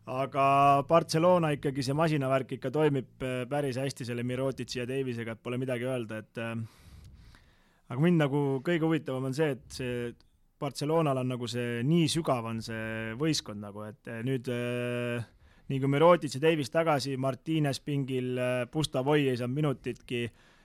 aga 0.09 0.45
Barcelona 0.87 1.51
ikkagi, 1.55 1.83
see 1.85 1.97
masinavärk 1.97 2.55
ikka 2.57 2.71
toimib 2.73 3.23
äh, 3.25 3.43
päris 3.49 3.77
hästi 3.79 4.07
selle 4.07 4.23
Mirotitši 4.27 4.81
ja 4.81 4.87
Davisega, 4.89 5.35
et 5.35 5.43
pole 5.43 5.59
midagi 5.61 5.87
öelda, 5.89 6.21
et 6.23 6.41
äh, 6.41 6.55
aga 7.89 8.03
mind 8.03 8.23
nagu 8.23 8.41
kõige 8.65 8.87
huvitavam 8.87 9.29
on 9.29 9.35
see, 9.37 9.51
et 9.57 9.65
see 9.73 10.11
Barcelonal 10.59 11.21
on 11.21 11.29
nagu 11.35 11.47
see, 11.47 11.81
nii 11.87 12.07
sügav 12.11 12.47
on 12.49 12.61
see 12.63 13.13
võistkond 13.19 13.63
nagu, 13.63 13.85
et 13.87 14.09
äh, 14.11 14.23
nüüd 14.25 14.49
nii 15.69 15.81
kui 15.83 15.91
Mirotitš 15.93 16.39
ja 16.39 16.45
Davis 16.47 16.73
tagasi, 16.73 17.13
Martines 17.21 17.79
pingil, 17.85 18.39
Pustavoi 18.73 19.27
ei 19.29 19.37
saanud 19.37 19.59
minutitki, 19.59 20.23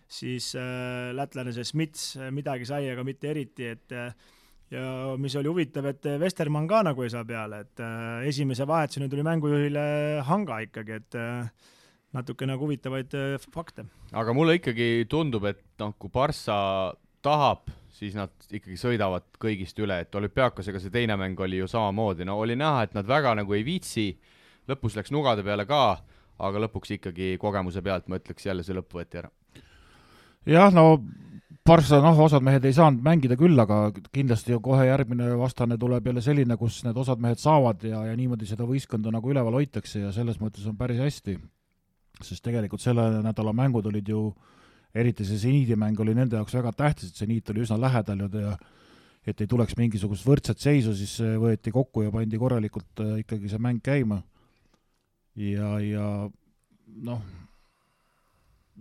siis 0.08 0.54
lätlane 0.56 1.52
see 1.52 1.66
Smits 1.68 2.06
midagi 2.32 2.64
sai, 2.68 2.86
aga 2.88 3.04
mitte 3.04 3.28
eriti, 3.28 3.68
et 3.68 3.92
ja 4.74 5.14
mis 5.20 5.34
oli 5.38 5.50
huvitav, 5.50 5.86
et 5.90 6.08
Vestermann 6.20 6.68
ka 6.70 6.82
nagu 6.86 7.04
ei 7.04 7.12
saa 7.12 7.24
peale, 7.28 7.62
et 7.64 7.82
äh, 7.84 8.26
esimese 8.30 8.66
vahetuseni 8.68 9.08
tuli 9.12 9.24
mängujuhile 9.26 9.84
hanga 10.28 10.60
ikkagi, 10.66 10.98
et 11.00 11.18
äh, 11.20 11.70
natuke 12.16 12.48
nagu 12.48 12.66
huvitavaid 12.66 13.14
äh, 13.18 13.48
fakte. 13.54 13.86
aga 14.12 14.36
mulle 14.36 14.58
ikkagi 14.58 15.06
tundub, 15.10 15.46
et 15.50 15.62
noh, 15.82 15.94
kui 15.98 16.12
Barca 16.12 16.56
tahab, 17.24 17.70
siis 17.94 18.16
nad 18.18 18.32
ikkagi 18.50 18.76
sõidavad 18.80 19.26
kõigist 19.40 19.78
üle, 19.82 20.00
et 20.04 20.18
olümpiaakosega 20.18 20.82
see 20.82 20.94
teine 20.94 21.16
mäng 21.20 21.38
oli 21.40 21.62
ju 21.62 21.70
samamoodi, 21.70 22.26
no 22.28 22.38
oli 22.42 22.58
näha, 22.58 22.84
et 22.88 22.96
nad 22.96 23.08
väga 23.08 23.36
nagu 23.40 23.56
ei 23.56 23.64
viitsi, 23.66 24.10
lõpus 24.68 24.98
läks 24.98 25.14
nugade 25.14 25.44
peale 25.46 25.66
ka, 25.68 25.84
aga 26.44 26.66
lõpuks 26.66 26.96
ikkagi 26.96 27.34
kogemuse 27.40 27.82
pealt 27.84 28.08
ma 28.10 28.18
ütleks 28.18 28.48
jälle 28.48 28.64
see 28.66 28.74
lõpp 28.76 28.98
võeti 28.98 29.22
ära. 29.22 29.30
jah, 30.50 30.72
no 30.74 30.98
Barca, 31.64 31.96
noh, 32.04 32.18
osad 32.20 32.44
mehed 32.44 32.66
ei 32.68 32.74
saanud 32.76 33.00
mängida 33.00 33.38
küll, 33.40 33.56
aga 33.56 33.86
kindlasti 34.12 34.52
kohe 34.60 34.82
järgmine 34.84 35.30
vastane 35.40 35.78
tuleb 35.80 36.10
jälle 36.10 36.20
selline, 36.20 36.58
kus 36.60 36.82
need 36.84 36.98
osad 37.00 37.22
mehed 37.24 37.40
saavad 37.40 37.86
ja, 37.88 38.02
ja 38.04 38.16
niimoodi 38.18 38.44
seda 38.44 38.66
võistkonda 38.68 39.08
nagu 39.14 39.30
üleval 39.32 39.56
hoitakse 39.56 40.02
ja 40.02 40.10
selles 40.12 40.36
mõttes 40.42 40.66
on 40.68 40.76
päris 40.76 41.00
hästi. 41.00 41.38
sest 42.20 42.44
tegelikult 42.44 42.84
selle 42.84 43.22
nädala 43.24 43.54
mängud 43.56 43.86
olid 43.88 44.08
ju, 44.08 44.26
eriti 44.94 45.24
see 45.24 45.40
seniidi 45.40 45.76
mäng 45.80 46.00
oli 46.00 46.12
nende 46.14 46.36
jaoks 46.36 46.54
väga 46.54 46.72
tähtis, 46.72 47.10
et 47.10 47.22
seniit 47.22 47.48
oli 47.50 47.64
üsna 47.64 47.80
lähedal 47.80 48.20
ju 48.20 48.28
ja 48.42 48.58
et 49.26 49.40
ei 49.40 49.48
tuleks 49.48 49.78
mingisugust 49.80 50.26
võrdset 50.28 50.60
seisu, 50.60 50.92
siis 50.92 51.16
võeti 51.40 51.72
kokku 51.72 52.04
ja 52.04 52.12
pandi 52.12 52.38
korralikult 52.38 53.00
äh, 53.00 53.24
ikkagi 53.24 53.48
see 53.48 53.58
mäng 53.58 53.80
käima. 53.80 54.20
ja, 55.34 55.80
ja 55.80 56.28
noh 57.08 57.24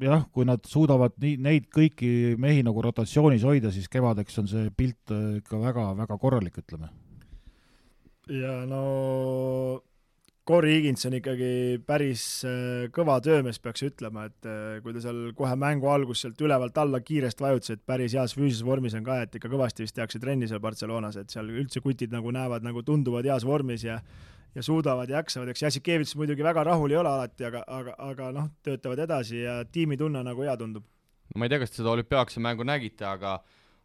jah, 0.01 0.25
kui 0.33 0.47
nad 0.47 0.63
suudavad 0.67 1.15
nii, 1.21 1.37
neid 1.43 1.69
kõiki 1.73 2.35
mehi 2.41 2.63
nagu 2.65 2.81
rotatsioonis 2.83 3.45
hoida, 3.47 3.71
siis 3.73 3.89
kevadeks 3.91 4.41
on 4.41 4.49
see 4.49 4.69
pilt 4.77 5.13
äh, 5.13 5.39
ikka 5.41 5.61
väga-väga 5.61 6.19
korralik, 6.21 6.59
ütleme. 6.63 6.89
ja 8.31 8.63
no 8.69 9.81
Corey 10.47 10.73
Higins 10.75 11.05
on 11.07 11.13
ikkagi 11.15 11.79
päris 11.87 12.23
äh, 12.47 12.89
kõva 12.91 13.19
töömees, 13.23 13.61
peaks 13.63 13.85
ütlema, 13.87 14.25
et 14.27 14.49
äh, 14.49 14.81
kui 14.83 14.95
ta 14.95 15.03
seal 15.05 15.29
kohe 15.37 15.55
mängu 15.55 15.87
alguses 15.87 16.25
sealt 16.25 16.41
ülevalt 16.43 16.77
alla 16.81 16.99
kiiresti 16.99 17.45
vajutas, 17.45 17.75
et 17.77 17.85
päris 17.87 18.15
heas 18.17 18.35
füüsilises 18.35 18.65
vormis 18.67 18.97
on 18.97 19.05
ka, 19.07 19.21
et 19.23 19.37
ikka 19.39 19.51
kõvasti 19.51 19.85
vist 19.85 19.95
tehakse 19.95 20.19
trenni 20.19 20.49
seal 20.51 20.63
Barcelonas, 20.63 21.15
et 21.21 21.31
seal 21.31 21.47
üldse 21.53 21.79
kutid 21.85 22.11
nagu 22.11 22.33
näevad, 22.35 22.65
nagu 22.65 22.83
tunduvad 22.83 23.29
heas 23.29 23.45
vormis 23.47 23.85
ja 23.87 24.01
ja 24.55 24.63
suudavad 24.63 25.09
ja 25.09 25.21
jaksavad, 25.21 25.49
eks 25.49 25.65
Jassikevitš 25.65 26.15
muidugi 26.19 26.45
väga 26.45 26.63
rahul 26.67 26.91
ei 26.91 26.99
ole 26.99 27.09
alati, 27.09 27.45
aga, 27.47 27.63
aga, 27.67 27.95
aga 28.11 28.29
noh, 28.35 28.49
töötavad 28.65 29.01
edasi 29.05 29.41
ja 29.41 29.63
tiimitunne 29.65 30.23
nagu 30.23 30.45
hea 30.45 30.55
tundub. 30.57 30.85
ma 31.35 31.45
ei 31.45 31.53
tea, 31.53 31.63
kas 31.63 31.73
te 31.73 31.81
seda 31.81 31.93
olümpiaakse 31.95 32.43
mängu 32.43 32.65
nägite, 32.67 33.05
aga 33.09 33.39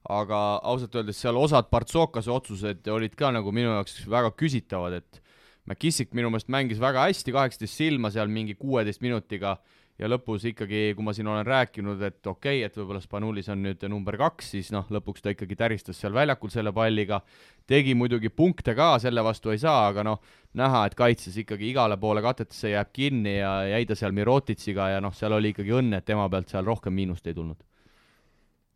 aga 0.09 0.39
ausalt 0.71 0.95
öeldes 0.95 1.19
seal 1.21 1.37
osad 1.37 1.67
Partsokase 1.73 2.31
otsused 2.31 2.87
olid 2.93 3.17
ka 3.19 3.33
nagu 3.35 3.53
minu 3.53 3.73
jaoks 3.75 4.05
väga 4.09 4.31
küsitavad, 4.39 5.01
et 5.01 5.23
McKissick 5.69 6.15
minu 6.17 6.31
meelest 6.33 6.49
mängis 6.53 6.81
väga 6.81 7.09
hästi, 7.09 7.35
kaheksateist 7.35 7.81
silma 7.81 8.13
seal 8.15 8.31
mingi 8.33 8.55
kuueteist 8.57 9.03
minutiga 9.05 9.59
ja 9.99 10.09
lõpus 10.09 10.45
ikkagi, 10.47 10.93
kui 10.95 11.05
ma 11.05 11.13
siin 11.17 11.29
olen 11.31 11.47
rääkinud, 11.47 12.03
et 12.07 12.27
okei 12.27 12.61
okay,, 12.61 12.67
et 12.67 12.77
võib-olla 12.79 13.01
Spanulis 13.03 13.49
on 13.51 13.63
nüüd 13.65 13.83
number 13.91 14.17
kaks, 14.21 14.53
siis 14.55 14.71
noh, 14.75 14.87
lõpuks 14.95 15.25
ta 15.25 15.33
ikkagi 15.35 15.59
täristas 15.59 15.99
seal 15.99 16.15
väljakul 16.15 16.53
selle 16.55 16.73
palliga, 16.75 17.21
tegi 17.67 17.97
muidugi 17.99 18.31
punkte 18.31 18.77
ka, 18.79 18.93
selle 19.03 19.25
vastu 19.27 19.53
ei 19.55 19.61
saa, 19.63 19.89
aga 19.91 20.07
noh, 20.07 20.21
näha, 20.59 20.85
et 20.87 20.95
kaitses 20.99 21.41
ikkagi 21.43 21.73
igale 21.73 21.99
poole 22.01 22.23
katetesse 22.25 22.73
jääb 22.77 22.93
kinni 22.95 23.39
ja 23.41 23.53
jäi 23.75 23.89
ta 23.89 23.99
seal 23.99 24.15
Mirotitsiga 24.15 24.93
ja 24.95 25.03
noh, 25.03 25.15
seal 25.17 25.35
oli 25.37 25.53
ikkagi 25.55 25.75
õnne, 25.81 25.99
et 25.99 26.07
tema 26.07 26.29
pealt 26.31 26.55
seal 26.55 26.67
rohkem 26.69 26.95
miinust 26.95 27.27
ei 27.27 27.35
tulnud. 27.35 27.67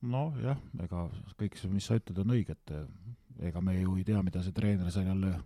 nojah, 0.03 0.59
ega 0.83 1.07
kõik 1.39 1.55
see, 1.55 1.71
mis 1.71 1.87
sa 1.87 1.95
ütled, 2.01 2.19
on 2.19 2.35
õige, 2.35 2.59
et 2.59 3.47
ega 3.47 3.63
me 3.63 3.79
ju 3.79 3.95
ei 3.97 4.05
tea, 4.05 4.23
mida 4.23 4.43
see 4.43 4.55
treener 4.55 4.91
seal 4.91 5.07
jälle 5.07 5.37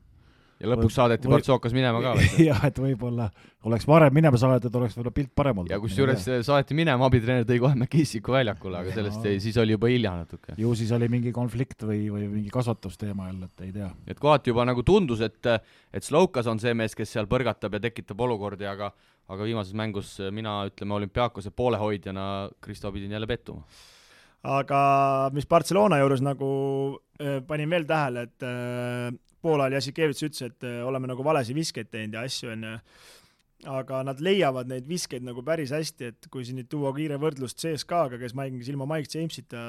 ja 0.60 0.70
lõpuks 0.70 0.88
või, 0.88 0.94
saadeti 0.94 1.30
Partsokas 1.30 1.74
minema 1.76 2.00
ka 2.02 2.12
jah, 2.48 2.62
et 2.68 2.78
võib-olla 2.80 3.28
oleks 3.68 3.86
varem 3.88 4.14
minema 4.16 4.38
saadetud, 4.40 4.78
oleks 4.80 4.96
võib-olla 4.96 5.14
pilt 5.16 5.32
parem 5.36 5.62
olnud. 5.62 5.72
ja 5.72 5.78
kusjuures 5.82 6.28
saadeti 6.46 6.76
minema, 6.78 7.08
abitreener 7.08 7.48
tõi 7.48 7.58
kohe 7.62 7.76
McKissiku 7.76 8.36
väljakule, 8.36 8.80
aga 8.82 8.94
sellest 8.94 9.20
no. 9.20 9.32
ei, 9.32 9.40
siis 9.44 9.58
oli 9.62 9.76
juba 9.76 9.90
hilja 9.92 10.14
natuke. 10.20 10.56
ju 10.60 10.76
siis 10.78 10.92
oli 10.96 11.10
mingi 11.12 11.32
konflikt 11.36 11.84
või, 11.88 12.06
või 12.12 12.30
mingi 12.38 12.52
kasvatusteema 12.54 13.28
jälle, 13.30 13.50
et 13.50 13.66
ei 13.66 13.74
tea. 13.74 13.90
et 14.06 14.22
kohati 14.22 14.54
juba 14.54 14.64
nagu 14.68 14.86
tundus, 14.86 15.24
et, 15.26 15.52
et 15.92 16.06
Slovkas 16.06 16.48
on 16.52 16.62
see 16.62 16.72
mees, 16.78 16.96
kes 16.96 17.12
seal 17.16 17.28
põrgatab 17.30 17.76
ja 17.76 17.82
tekitab 17.88 18.24
olukordi, 18.28 18.68
aga 18.70 18.92
aga 19.26 19.42
viimases 19.42 19.74
mängus 19.74 20.16
mina, 20.30 20.60
ütleme, 20.68 20.94
olümpiaakose 21.00 21.50
poolehoidjana, 21.50 22.48
Kristo, 22.62 22.92
pidin 22.94 23.16
jälle 23.16 23.26
pettuma 23.26 23.66
aga 24.46 24.80
mis 25.34 25.46
Barcelona 25.50 25.98
juures 26.00 26.22
nagu 26.24 26.48
äh, 27.20 27.40
panin 27.46 27.70
veel 27.72 27.86
tähele, 27.88 28.26
et 28.28 28.46
äh, 28.46 29.10
poolajal 29.46 29.78
Jassikevitš 29.78 30.26
ütles, 30.28 30.50
et 30.50 30.66
äh, 30.66 30.80
oleme 30.86 31.10
nagu 31.10 31.24
valesid 31.26 31.56
viskeid 31.56 31.92
teinud 31.92 32.18
ja 32.18 32.26
asju, 32.26 32.50
on 32.54 32.66
ju. 32.66 32.74
aga 33.72 34.02
nad 34.04 34.20
leiavad 34.20 34.68
neid 34.68 34.84
viskeid 34.86 35.24
nagu 35.24 35.42
päris 35.42 35.72
hästi, 35.72 36.10
et 36.10 36.26
kui 36.30 36.44
siin 36.44 36.60
nüüd 36.60 36.68
tuua 36.70 36.92
kiire 36.94 37.16
võrdlus 37.22 37.56
CSKA-ga, 37.56 38.18
kes 38.20 38.34
mängis 38.36 38.68
ilma 38.68 38.84
Mike 38.90 39.08
Jamesita 39.14 39.62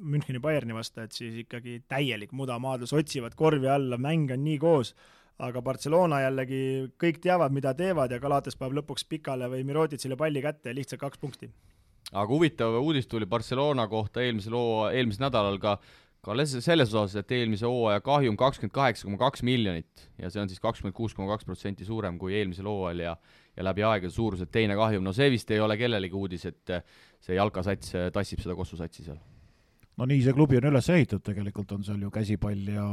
Müncheni 0.00 0.40
Bayerni 0.42 0.74
vastu, 0.74 1.04
et 1.04 1.12
siis 1.12 1.36
ikkagi 1.44 1.82
täielik 1.90 2.32
mudamaadlus, 2.32 2.96
otsivad 2.96 3.36
korvi 3.36 3.68
alla, 3.68 4.00
mäng 4.00 4.32
on 4.32 4.42
nii 4.46 4.58
koos 4.62 4.94
aga 5.42 5.60
Barcelona 5.64 6.22
jällegi 6.24 6.60
kõik 7.00 7.20
teavad, 7.24 7.54
mida 7.54 7.74
teevad 7.76 8.12
ja 8.12 8.20
Galatas 8.22 8.56
paneb 8.56 8.78
lõpuks 8.80 9.04
Pikale 9.08 9.50
või 9.52 9.64
Mirotitsile 9.68 10.16
palli 10.16 10.42
kätte 10.44 10.72
ja 10.72 10.76
lihtsalt 10.76 11.02
kaks 11.02 11.20
punkti. 11.20 11.50
aga 12.12 12.32
huvitav 12.32 12.78
uudis 12.80 13.06
tuli 13.06 13.26
Barcelona 13.26 13.88
kohta 13.88 14.22
eelmisel 14.22 14.54
hoo, 14.54 14.88
eelmisel 14.88 15.26
nädalal 15.26 15.58
ka 15.58 15.78
ka 16.26 16.34
selles 16.44 16.90
osas, 16.90 17.14
et 17.20 17.32
eelmise 17.36 17.68
hooaja 17.70 18.02
kahjum 18.04 18.36
kakskümmend 18.38 18.74
kaheksa 18.74 19.06
koma 19.06 19.18
kaks 19.20 19.44
miljonit 19.46 20.08
ja 20.18 20.30
see 20.32 20.42
on 20.42 20.50
siis 20.50 20.62
kakskümmend 20.62 20.96
kuus 20.96 21.14
koma 21.14 21.30
kaks 21.34 21.46
protsenti 21.46 21.86
suurem 21.86 22.18
kui 22.18 22.34
eelmisel 22.34 22.68
hooajal 22.70 23.04
ja 23.04 23.16
ja 23.56 23.64
läbi 23.64 23.84
aegade 23.86 24.12
suuruselt 24.12 24.50
teine 24.52 24.74
kahjum, 24.76 25.04
no 25.06 25.14
see 25.16 25.30
vist 25.32 25.50
ei 25.54 25.62
ole 25.64 25.78
kellelegi 25.80 26.14
uudis, 26.14 26.44
et 26.50 26.74
see 27.24 27.38
jalkasats 27.38 27.94
tassib 28.12 28.42
seda 28.42 28.56
Kossu 28.58 28.76
satsi 28.76 29.06
seal. 29.06 29.18
no 29.96 30.08
nii 30.10 30.20
see 30.26 30.34
klubi 30.36 30.58
on 30.60 30.68
üles 30.72 30.90
ehitatud, 30.92 31.24
tegelikult 31.30 31.72
on 31.72 31.86
seal 31.86 32.02
ju 32.04 32.10
käsipall 32.12 32.72
ja 32.74 32.90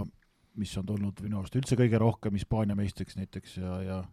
mis 0.56 0.78
on 0.80 0.86
tulnud 0.88 1.20
minu 1.26 1.42
arust 1.42 1.58
üldse 1.60 1.76
kõige 1.80 2.00
rohkem 2.00 2.38
Hispaania 2.38 2.78
meistriks 2.80 3.18
näiteks 3.20 3.58
ja, 3.58 3.80
ja 3.84 4.04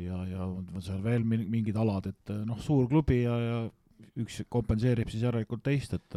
ja, 0.00 0.24
ja 0.24 0.46
on 0.48 0.80
seal 0.80 1.02
veel 1.04 1.24
mingid 1.28 1.76
alad, 1.76 2.08
et 2.08 2.32
noh, 2.46 2.58
suur 2.60 2.88
klubi 2.88 3.22
ja, 3.22 3.36
ja 3.38 3.58
üks 4.18 4.40
kompenseerib 4.50 5.10
siis 5.12 5.22
järelikult 5.26 5.62
teist, 5.62 5.94
et 5.94 6.16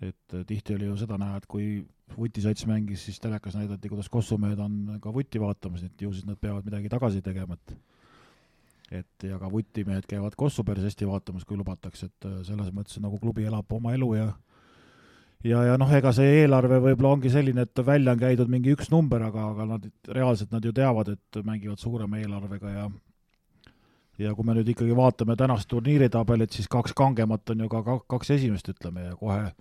et 0.00 0.34
äh, 0.34 0.44
tihti 0.46 0.74
oli 0.74 0.88
ju 0.88 0.96
seda 1.00 1.18
näha, 1.20 1.40
et 1.40 1.46
kui 1.50 1.70
vutisats 2.16 2.66
mängis, 2.66 3.04
siis 3.06 3.20
telekas 3.20 3.56
näidati, 3.58 3.88
kuidas 3.88 4.08
Kossumehed 4.08 4.58
on 4.58 4.98
ka 5.02 5.12
vutti 5.14 5.40
vaatamas, 5.40 5.84
et 5.86 6.02
ju 6.02 6.12
siis 6.12 6.26
nad 6.26 6.38
peavad 6.40 6.66
midagi 6.66 6.88
tagasi 6.92 7.22
tegema, 7.22 7.58
et 7.58 7.78
et 8.90 9.22
ja 9.22 9.38
ka 9.38 9.46
vutimehed 9.50 10.06
käivad 10.10 10.34
Kossu 10.36 10.64
päris 10.66 10.88
hästi 10.88 11.06
vaatamas, 11.06 11.44
kui 11.46 11.58
lubatakse, 11.58 12.10
et 12.10 12.26
äh, 12.26 12.40
selles 12.46 12.72
mõttes 12.74 12.98
nagu 13.02 13.20
klubi 13.22 13.46
elab 13.46 13.70
oma 13.72 13.94
elu 13.94 14.14
ja 14.18 14.30
ja, 15.44 15.62
ja 15.64 15.76
noh, 15.80 15.92
ega 15.94 16.12
see 16.16 16.40
eelarve 16.42 16.80
võib-olla 16.82 17.14
ongi 17.16 17.30
selline, 17.32 17.64
et 17.64 17.84
välja 17.86 18.16
on 18.16 18.20
käidud 18.20 18.50
mingi 18.50 18.74
üks 18.74 18.90
number, 18.92 19.22
aga, 19.28 19.46
aga 19.54 19.68
nad, 19.76 19.86
reaalselt 20.08 20.52
nad 20.52 20.64
ju 20.64 20.72
teavad, 20.76 21.14
et 21.14 21.40
mängivad 21.44 21.80
suurema 21.80 22.20
eelarvega 22.20 22.74
ja 22.74 22.90
ja 24.20 24.34
kui 24.36 24.44
me 24.44 24.52
nüüd 24.58 24.68
ikkagi 24.68 24.92
vaatame 24.96 25.36
tänast 25.38 25.68
turniiritabelit, 25.70 26.52
siis 26.52 26.68
kaks 26.68 26.92
kangemat 26.96 27.54
on 27.54 27.62
ju 27.64 27.68
ka 27.72 28.00
kaks 28.10 28.34
esimest, 28.36 28.68
ütleme, 28.68 29.06
ja 29.06 29.16
kohe 29.16 29.52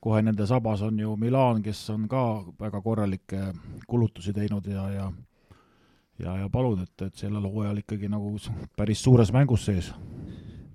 kohe 0.00 0.22
nende 0.22 0.46
sabas 0.46 0.82
on 0.86 0.98
ju 0.98 1.16
Milan, 1.16 1.62
kes 1.62 1.80
on 1.90 2.06
ka 2.08 2.44
väga 2.60 2.80
korralikke 2.82 3.52
kulutusi 3.86 4.32
teinud 4.32 4.66
ja, 4.66 4.88
ja 4.94 5.12
ja, 6.18 6.36
ja 6.42 6.48
palun, 6.52 6.82
et, 6.82 7.06
et 7.06 7.18
sellel 7.18 7.46
hooajal 7.46 7.82
ikkagi 7.82 8.10
nagu 8.10 8.34
päris 8.76 9.02
suures 9.02 9.32
mängus 9.34 9.66
sees. 9.68 9.92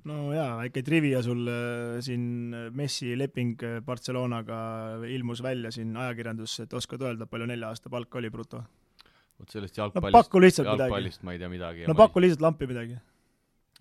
no 0.08 0.34
jaa, 0.36 0.58
väike 0.60 0.84
trivia 0.84 1.22
sul 1.24 1.48
äh, 1.48 2.00
siin 2.04 2.56
Messi 2.76 3.14
leping 3.18 3.60
Barcelonaga 3.86 4.60
ilmus 5.08 5.44
välja 5.44 5.72
siin 5.72 5.96
ajakirjandusse, 5.98 6.68
et 6.68 6.74
oskad 6.74 7.04
öelda, 7.04 7.28
palju 7.28 7.48
nelja 7.48 7.72
aasta 7.72 7.92
palk 7.92 8.16
oli 8.20 8.32
bruto? 8.32 8.64
vot 9.40 9.50
sellest 9.50 9.78
jalgpallist 9.78 10.64
no,, 10.64 10.76
jalgpallist 10.76 11.24
midagi. 11.24 11.26
ma 11.26 11.36
ei 11.36 11.40
tea 11.40 11.52
midagi. 11.52 11.88
no 11.88 11.96
paku 11.98 12.24
lihtsalt 12.24 12.44
lampi 12.44 12.70
midagi 12.70 13.00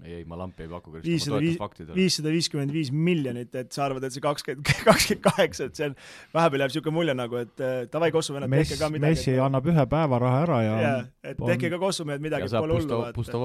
ei, 0.00 0.14
ei, 0.14 0.24
ma 0.24 0.36
lampi 0.40 0.64
ei 0.64 0.68
paku, 0.70 0.94
viissada 1.04 1.38
viis, 1.42 1.58
viissada 1.94 2.32
viiskümmend 2.32 2.72
viis 2.72 2.90
miljonit, 2.92 3.52
et 3.58 3.74
sa 3.74 3.84
arvad, 3.86 4.06
et 4.06 4.14
see 4.14 4.22
kakskümmend, 4.24 4.70
kakskümmend 4.88 5.24
kaheksa, 5.26 5.68
et 5.68 5.78
see 5.78 5.88
on, 5.90 5.96
vahepeal 6.34 6.64
jääb 6.64 6.72
niisugune 6.72 6.96
mulje 6.96 7.14
nagu, 7.18 7.38
et 7.42 7.62
äh, 7.62 7.74
davai, 7.92 8.08
Kossumehed, 8.14 8.48
tehke 8.50 8.78
ka 8.80 8.88
midagi. 8.92 9.18
Messi 9.18 9.36
annab 9.42 9.68
ühe 9.68 9.84
päeva 9.92 10.20
raha 10.22 10.40
ära 10.46 10.60
ja 10.64 10.74
yeah, 10.80 11.04
et 11.22 11.38
on... 11.38 11.50
tehke 11.52 11.70
ka 11.74 11.80
Kossumehed 11.82 12.24
midagi, 12.24 12.48
et 12.48 12.56
pole 12.56 12.78
hullu. 12.78 13.00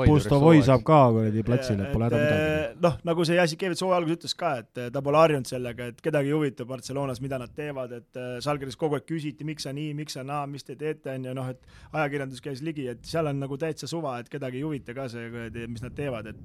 Pustovoi 0.08 0.64
saab 0.66 0.86
ka 0.88 1.02
kuradi 1.18 1.44
platsile, 1.48 1.90
et 1.90 1.94
pole 1.94 2.08
häda 2.08 2.22
midagi. 2.24 2.48
Äh, 2.48 2.80
noh, 2.88 2.98
nagu 3.12 3.28
see 3.28 3.38
Jassikevitš 3.38 3.86
hooaja 3.86 4.02
alguses 4.02 4.22
ütles 4.22 4.38
ka, 4.40 4.54
et 4.64 4.84
äh, 4.86 4.90
ta 4.94 5.04
pole 5.06 5.22
harjunud 5.22 5.52
sellega, 5.52 5.92
et 5.92 6.02
kedagi 6.04 6.32
ei 6.32 6.38
huvita 6.38 6.66
Barcelonas, 6.70 7.22
mida 7.24 7.42
nad 7.42 7.54
teevad, 7.58 7.94
et 8.00 8.22
Žalgiris 8.44 8.80
kogu 8.80 8.98
aeg 8.98 9.06
küsiti, 9.06 9.46
miks 9.48 9.68
sa 9.68 9.76
nii, 9.76 9.94
miks 10.00 10.18
sa 10.18 10.26
naa, 10.26 10.48
mis 10.50 10.66
te 10.66 10.80
teete, 10.80 11.14
on 11.14 11.30
ju, 11.30 11.38
noh, 11.38 11.52
et 11.54 11.94
ajakirjandus 11.94 12.42
käis 12.44 12.64
ligi, 12.66 12.88
et 12.96 13.06
seal 13.08 13.30
on 13.30 13.40
nagu 13.44 13.60
täitsa 13.60 13.90
suva, 13.90 14.18
et 14.24 14.32
kedagi 14.32 14.62
ei 14.62 14.66
huvita 14.66 14.96
ka 14.98 15.10
see, 15.12 15.28
mis 15.68 15.84
nad 15.84 15.96
teevad, 15.98 16.32
et 16.32 16.37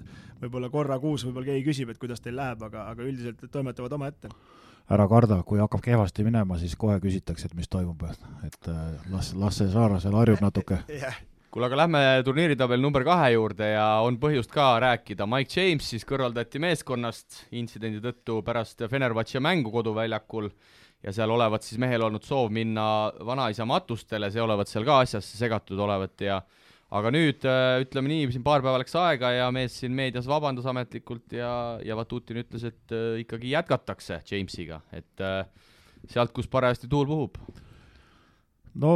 võib-olla 0.42 0.70
korra 0.72 0.98
kuus 1.02 1.26
võib-olla 1.26 1.52
keegi 1.52 1.66
küsib, 1.66 1.92
et 1.92 2.00
kuidas 2.02 2.20
teil 2.20 2.36
läheb, 2.38 2.62
aga, 2.68 2.88
aga 2.92 3.06
üldiselt 3.06 3.42
toimetavad 3.52 3.98
omaette. 3.98 4.30
ära 4.90 5.08
karda, 5.08 5.42
kui 5.46 5.60
hakkab 5.62 5.82
kehvasti 5.82 6.24
minema, 6.26 6.58
siis 6.58 6.76
kohe 6.76 6.98
küsitakse, 7.00 7.50
et 7.50 7.58
mis 7.58 7.68
toimub, 7.68 8.02
et 8.46 8.68
äh, 8.68 8.88
las, 9.12 9.34
las 9.34 9.60
see 9.60 9.70
Saara 9.70 10.00
seal 10.00 10.18
harjub 10.18 10.42
natuke 10.42 10.82
yeah 11.02 11.20
kuule, 11.52 11.68
aga 11.68 11.76
lähme 11.82 12.00
turniiritabeli 12.24 12.80
number 12.80 13.04
kahe 13.04 13.34
juurde 13.34 13.66
ja 13.74 13.84
on 14.00 14.16
põhjust 14.20 14.48
ka 14.54 14.78
rääkida. 14.80 15.26
Mike 15.28 15.52
James 15.52 15.90
siis 15.92 16.06
kõrvaldati 16.08 16.60
meeskonnast 16.62 17.42
intsidendi 17.52 18.00
tõttu 18.00 18.38
pärast 18.46 18.80
Fenerbahce 18.88 19.40
mängu 19.44 19.68
koduväljakul 19.74 20.48
ja 21.04 21.12
seal 21.12 21.34
olevat 21.34 21.66
siis 21.66 21.80
mehel 21.82 22.06
olnud 22.06 22.24
soov 22.24 22.48
minna 22.54 22.86
vanaisa 23.26 23.66
matustele, 23.68 24.30
see 24.32 24.40
olevat 24.40 24.70
seal 24.70 24.86
ka 24.88 25.02
asjasse 25.04 25.36
segatud 25.36 25.78
olevat 25.84 26.24
ja 26.24 26.40
aga 26.92 27.12
nüüd 27.14 27.46
äh, 27.48 27.80
ütleme 27.84 28.10
nii, 28.12 28.26
siin 28.34 28.44
paar 28.44 28.64
päeva 28.64 28.80
läks 28.82 28.94
aega 29.00 29.32
ja 29.32 29.48
mees 29.54 29.78
siin 29.80 29.94
meedias 29.96 30.28
vabandas 30.28 30.68
ametlikult 30.68 31.32
ja, 31.36 31.52
ja 31.84 31.96
Vatutin 31.98 32.42
ütles, 32.42 32.66
et 32.68 32.94
äh, 32.94 33.22
ikkagi 33.24 33.54
jätkatakse 33.54 34.20
Jamesiga, 34.28 34.82
et 34.92 35.24
äh, 35.24 35.46
sealt, 36.12 36.34
kus 36.36 36.50
parajasti 36.52 36.90
tuul 36.92 37.08
puhub. 37.08 37.40
no 38.82 38.94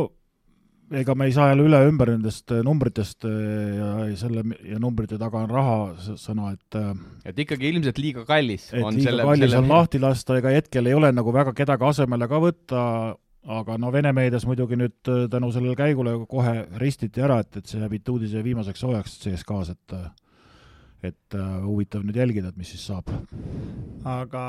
ega 0.97 1.17
me 1.19 1.27
ei 1.27 1.35
saa 1.35 1.49
jälle 1.51 1.65
üle 1.67 1.81
ümber 1.89 2.13
nendest 2.13 2.53
numbritest 2.63 3.25
ja 3.27 3.89
selle 4.21 4.45
ja 4.63 4.79
numbrite 4.79 5.19
taga 5.19 5.41
on 5.43 5.51
raha 5.51 5.79
sõna, 6.21 6.53
et 6.55 6.77
et 7.27 7.41
ikkagi 7.43 7.73
ilmselt 7.73 7.99
liiga 7.99 8.23
kallis 8.29 8.69
et 8.71 8.85
liiga 8.85 9.09
selle, 9.09 9.27
kallis 9.27 9.51
selle 9.51 9.65
on 9.65 9.73
lahti 9.73 10.03
lasta, 10.03 10.37
ega 10.39 10.53
hetkel 10.55 10.87
ei 10.87 10.95
ole 10.95 11.11
nagu 11.17 11.35
väga 11.35 11.57
kedagi 11.59 11.89
asemele 11.89 12.29
ka 12.31 12.43
võtta, 12.45 12.85
aga 13.47 13.77
no 13.79 13.93
Vene 13.95 14.13
meedias 14.17 14.47
muidugi 14.49 14.79
nüüd 14.79 15.11
äh, 15.13 15.27
tänu 15.31 15.51
sellele 15.55 15.77
käigule 15.79 16.19
kohe 16.31 16.67
ristiti 16.83 17.23
ära, 17.23 17.41
et, 17.45 17.61
et 17.61 17.67
see 17.67 17.83
jääb 17.83 17.99
Ituudise 18.01 18.43
viimaseks 18.45 18.83
soojaks 18.83 19.19
CSKA-s, 19.25 19.77
et 19.77 19.99
et 21.05 21.37
uh, 21.37 21.61
huvitav 21.67 22.03
nüüd 22.07 22.17
jälgida, 22.17 22.51
et 22.51 22.59
mis 22.59 22.71
siis 22.73 22.87
saab. 22.89 23.11
aga 24.09 24.43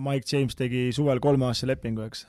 Mike 0.00 0.28
James 0.30 0.56
tegi 0.56 0.88
suvel 0.96 1.20
kolmeaastase 1.20 1.72
lepingu, 1.72 2.06
eks? 2.06 2.26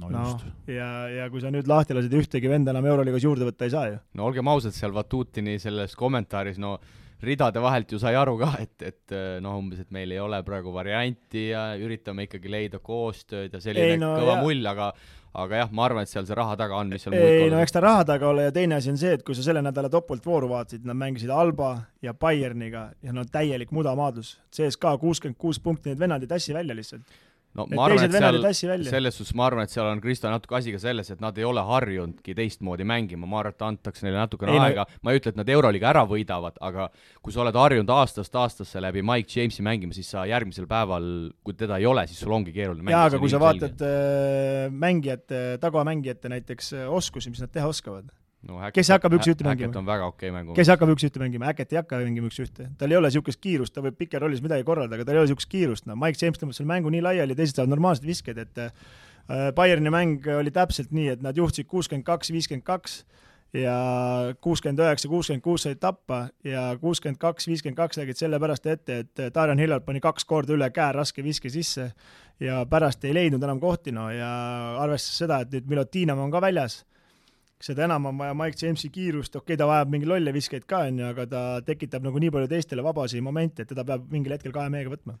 no, 0.00 0.08
no 0.10 0.24
just. 0.24 0.46
ja, 0.70 0.88
ja 1.12 1.28
kui 1.32 1.42
sa 1.44 1.52
nüüd 1.54 1.68
lahti 1.70 1.96
lased, 1.96 2.14
ühtegi 2.14 2.50
venda 2.50 2.72
enam 2.74 2.88
Euroliigas 2.88 3.24
juurde 3.24 3.48
võtta 3.48 3.68
ei 3.68 3.74
saa 3.74 3.84
ju. 3.92 4.00
no 4.18 4.28
olgem 4.28 4.50
ausad, 4.50 4.76
seal 4.76 4.94
Vatutini 4.96 5.58
selles 5.62 5.96
kommentaaris, 5.98 6.58
no 6.62 6.78
ridade 7.24 7.60
vahelt 7.62 7.92
ju 7.92 7.98
sai 7.98 8.14
aru 8.18 8.36
ka, 8.40 8.52
et, 8.62 8.82
et 8.86 9.14
noh, 9.42 9.58
umbes, 9.58 9.82
et 9.82 9.90
meil 9.94 10.12
ei 10.14 10.20
ole 10.22 10.38
praegu 10.46 10.72
varianti 10.74 11.48
ja 11.50 11.70
üritame 11.78 12.28
ikkagi 12.28 12.52
leida 12.52 12.82
koostööd 12.82 13.54
ja 13.54 13.62
selline 13.62 13.96
ei, 13.96 14.02
no, 14.02 14.12
kõva 14.20 14.36
jah. 14.36 14.44
mull, 14.44 14.68
aga 14.70 14.92
aga 15.38 15.60
jah, 15.62 15.72
ma 15.74 15.84
arvan, 15.86 16.06
et 16.06 16.10
seal 16.10 16.26
see 16.26 16.36
raha 16.38 16.56
taga 16.58 16.78
on, 16.78 16.90
mis 16.92 17.04
seal 17.04 17.14
ei 17.18 17.50
no 17.52 17.60
eks 17.62 17.74
ta 17.74 17.82
raha 17.84 18.04
taga 18.08 18.30
ole 18.30 18.48
ja 18.48 18.54
teine 18.54 18.78
asi 18.78 18.90
on 18.92 18.98
see, 19.00 19.12
et 19.18 19.24
kui 19.26 19.36
sa 19.36 19.44
selle 19.44 19.62
nädala 19.64 19.90
topeltvooru 19.92 20.48
vaatasid, 20.50 20.86
nad 20.88 20.98
mängisid 20.98 21.30
Alba 21.34 21.74
ja 22.02 22.14
Bayerniga 22.14 22.88
ja 23.04 23.14
no 23.14 23.26
täielik 23.28 23.72
mudamaadlus. 23.74 24.36
CSKA 24.54 24.96
kuuskümmend 25.02 25.38
kuus 25.38 25.60
punkti, 25.62 25.92
need 25.92 26.00
vennad 26.00 26.24
ei 26.24 26.30
tassi 26.30 26.56
välja 26.56 26.76
lihtsalt 26.76 27.18
no 27.56 27.64
ma 27.72 27.86
arvan, 27.86 28.04
et 28.04 28.14
seal 28.58 28.84
selles 28.88 29.16
suhtes 29.18 29.34
ma 29.38 29.46
arvan, 29.48 29.66
et 29.66 29.72
seal 29.72 29.88
on 29.88 30.00
Kristo 30.02 30.30
natuke 30.30 30.58
asi 30.58 30.74
ka 30.74 30.80
selles, 30.82 31.10
et 31.14 31.22
nad 31.22 31.38
ei 31.40 31.46
ole 31.48 31.62
harjunudki 31.64 32.34
teistmoodi 32.36 32.86
mängima, 32.88 33.28
ma 33.30 33.40
arvan, 33.42 33.56
et 33.56 33.64
antakse 33.70 34.06
neile 34.06 34.20
natukene 34.20 34.54
Ei, 34.54 34.60
no- 34.60 34.66
aega, 34.66 34.86
ma 35.02 35.14
ei 35.14 35.22
ütle, 35.22 35.32
et 35.34 35.40
nad 35.40 35.52
Euroliiga 35.56 35.90
ära 35.92 36.04
võidavad, 36.08 36.60
aga 36.64 36.88
kui 37.24 37.34
sa 37.34 37.42
oled 37.44 37.58
harjunud 37.58 37.92
aastast 37.96 38.38
aastasse 38.38 38.82
läbi 38.84 39.02
Mike 39.06 39.32
Jamesi 39.34 39.64
mängima, 39.66 39.96
siis 39.96 40.10
sa 40.14 40.26
järgmisel 40.28 40.68
päeval, 40.70 41.08
kui 41.44 41.56
teda 41.58 41.80
ei 41.80 41.88
ole, 41.88 42.06
siis 42.10 42.20
sul 42.24 42.36
ongi 42.36 42.54
keeruline 42.54 42.84
jaa, 42.84 43.06
mängida. 43.06 43.08
aga 43.14 43.22
kui 43.22 43.32
sa 43.32 43.42
vaatad 43.42 43.84
äh, 43.88 44.68
mängijate, 44.84 45.42
tagamängijate 45.62 46.32
näiteks 46.36 46.72
äh, 46.76 46.88
oskusi, 47.00 47.32
mis 47.32 47.42
nad 47.44 47.52
teha 47.54 47.68
oskavad, 47.70 48.10
no, 48.46 48.58
Hackett- 48.60 48.78
kes 48.78 48.92
hakkab 48.94 49.16
Hackett 49.16 49.42
mängima? 49.42 49.78
on 49.78 49.86
väga 49.86 50.06
okei 50.06 50.30
okay 50.30 50.36
mängu. 50.36 50.54
kes 50.54 50.70
hakkab 50.70 50.92
üks-ühte 50.94 51.22
mängima, 51.22 51.50
Hackett 51.50 51.72
ei 51.72 51.80
hakka 51.80 52.00
mängima 52.04 52.30
üks-ühte. 52.30 52.70
tal 52.78 52.94
ei 52.94 53.00
ole 53.00 53.10
niisugust 53.10 53.40
kiirust, 53.42 53.74
ta 53.74 53.84
võib 53.84 53.98
piker 53.98 54.22
rollis 54.22 54.42
midagi 54.44 54.66
korraldada, 54.68 55.00
aga 55.00 55.08
tal 55.08 55.18
ei 55.18 55.24
ole 55.24 55.28
niisugust 55.28 55.50
kiirust, 55.50 55.86
no 55.90 55.96
Mike 55.98 56.20
James 56.22 56.40
tõmbas 56.40 56.60
selle 56.60 56.70
mängu 56.70 56.92
nii 56.94 57.04
laiali, 57.04 57.38
teised 57.38 57.58
saavad 57.58 57.74
normaalsed 57.74 58.06
visked, 58.06 58.38
et 58.38 58.62
äh, 58.62 59.50
Bayerni 59.54 59.92
mäng 59.92 60.26
oli 60.38 60.52
täpselt 60.54 60.94
nii, 60.94 61.14
et 61.16 61.24
nad 61.24 61.36
juhtisid 61.36 61.68
kuuskümmend 61.68 62.06
kaks, 62.06 62.30
viiskümmend 62.32 62.64
kaks 62.64 63.02
ja 63.52 64.34
kuuskümmend 64.40 64.80
üheksa, 64.84 65.08
kuuskümmend 65.08 65.42
kuus 65.42 65.64
said 65.64 65.80
tappa 65.80 66.28
ja 66.44 66.76
kuuskümmend 66.80 67.18
kaks, 67.20 67.48
viiskümmend 67.48 67.76
kaks 67.76 68.00
lägid 68.00 68.20
sellepärast 68.20 68.66
ette, 68.66 68.98
et 69.04 69.22
Darren 69.34 69.58
Hillard 69.58 69.86
pani 69.86 70.00
kaks 70.04 70.24
korda 70.28 70.52
üle 70.56 70.68
käe 70.74 70.92
raske 70.92 71.24
viske 71.24 71.50
sisse 71.52 71.90
ja 72.40 72.60
pärast 72.70 73.04
ei 73.08 73.14
leidnud 73.16 73.42
enam 73.42 73.60
kohti, 73.60 73.92
no 73.92 74.10
ja 74.12 74.28
arvestades 74.82 75.24
seda, 75.24 75.40
et 75.44 75.52
nüüd 75.54 75.72
Milutinov 75.72 76.20
on 76.24 76.32
ka 76.32 76.42
väljas, 76.44 76.82
seda 77.62 77.86
enam 77.88 78.06
on 78.10 78.20
vaja 78.20 78.36
Mike 78.38 78.60
Jamesi 78.60 78.90
kiirust, 78.94 79.34
okei 79.34 79.54
okay,, 79.54 79.60
ta 79.60 79.66
vajab 79.68 79.90
mingi 79.94 80.06
lolle 80.08 80.34
viskeid 80.34 80.66
ka, 80.68 80.84
onju, 80.90 81.08
aga 81.08 81.26
ta 81.30 81.40
tekitab 81.66 82.06
nagu 82.06 82.20
nii 82.22 82.30
palju 82.34 82.50
teistele 82.50 82.84
vabasi 82.86 83.22
momente, 83.24 83.64
et 83.64 83.72
teda 83.72 83.84
peab 83.86 84.06
mingil 84.12 84.36
hetkel 84.36 84.54
kahe 84.54 84.70
mehega 84.72 84.92
võtma. 84.94 85.18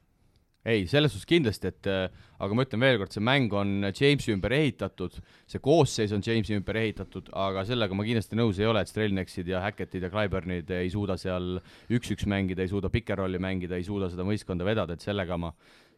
ei, 0.68 0.82
selles 0.90 1.14
suhtes 1.14 1.26
kindlasti, 1.30 1.70
et 1.70 1.86
äh, 1.88 2.26
aga 2.44 2.54
ma 2.54 2.64
ütlen 2.66 2.82
veel 2.82 2.98
kord, 3.00 3.14
see 3.14 3.22
mäng 3.24 3.54
on 3.56 3.88
Jamesi 3.88 4.34
ümber 4.34 4.52
ehitatud, 4.52 5.16
see 5.48 5.62
koosseis 5.64 6.12
on 6.14 6.22
Jamesi 6.26 6.54
ümber 6.58 6.76
ehitatud, 6.78 7.30
aga 7.46 7.64
sellega 7.66 7.96
ma 7.96 8.06
kindlasti 8.06 8.38
nõus 8.38 8.60
ei 8.60 8.68
ole, 8.68 8.82
et 8.84 8.92
Strelneksid 8.92 9.48
ja 9.48 9.62
Hackettid 9.64 10.04
ja 10.04 10.12
Clyburnid 10.12 10.70
ei 10.76 10.92
suuda 10.92 11.16
seal 11.18 11.56
üks-üks 11.88 12.28
mängida, 12.28 12.66
ei 12.66 12.70
suuda 12.74 12.92
pikerolli 12.92 13.40
mängida, 13.42 13.80
ei 13.80 13.86
suuda 13.86 14.10
seda 14.12 14.26
võistkonda 14.28 14.68
vedada, 14.68 14.98
et 14.98 15.06
sellega 15.06 15.40
ma, 15.40 15.54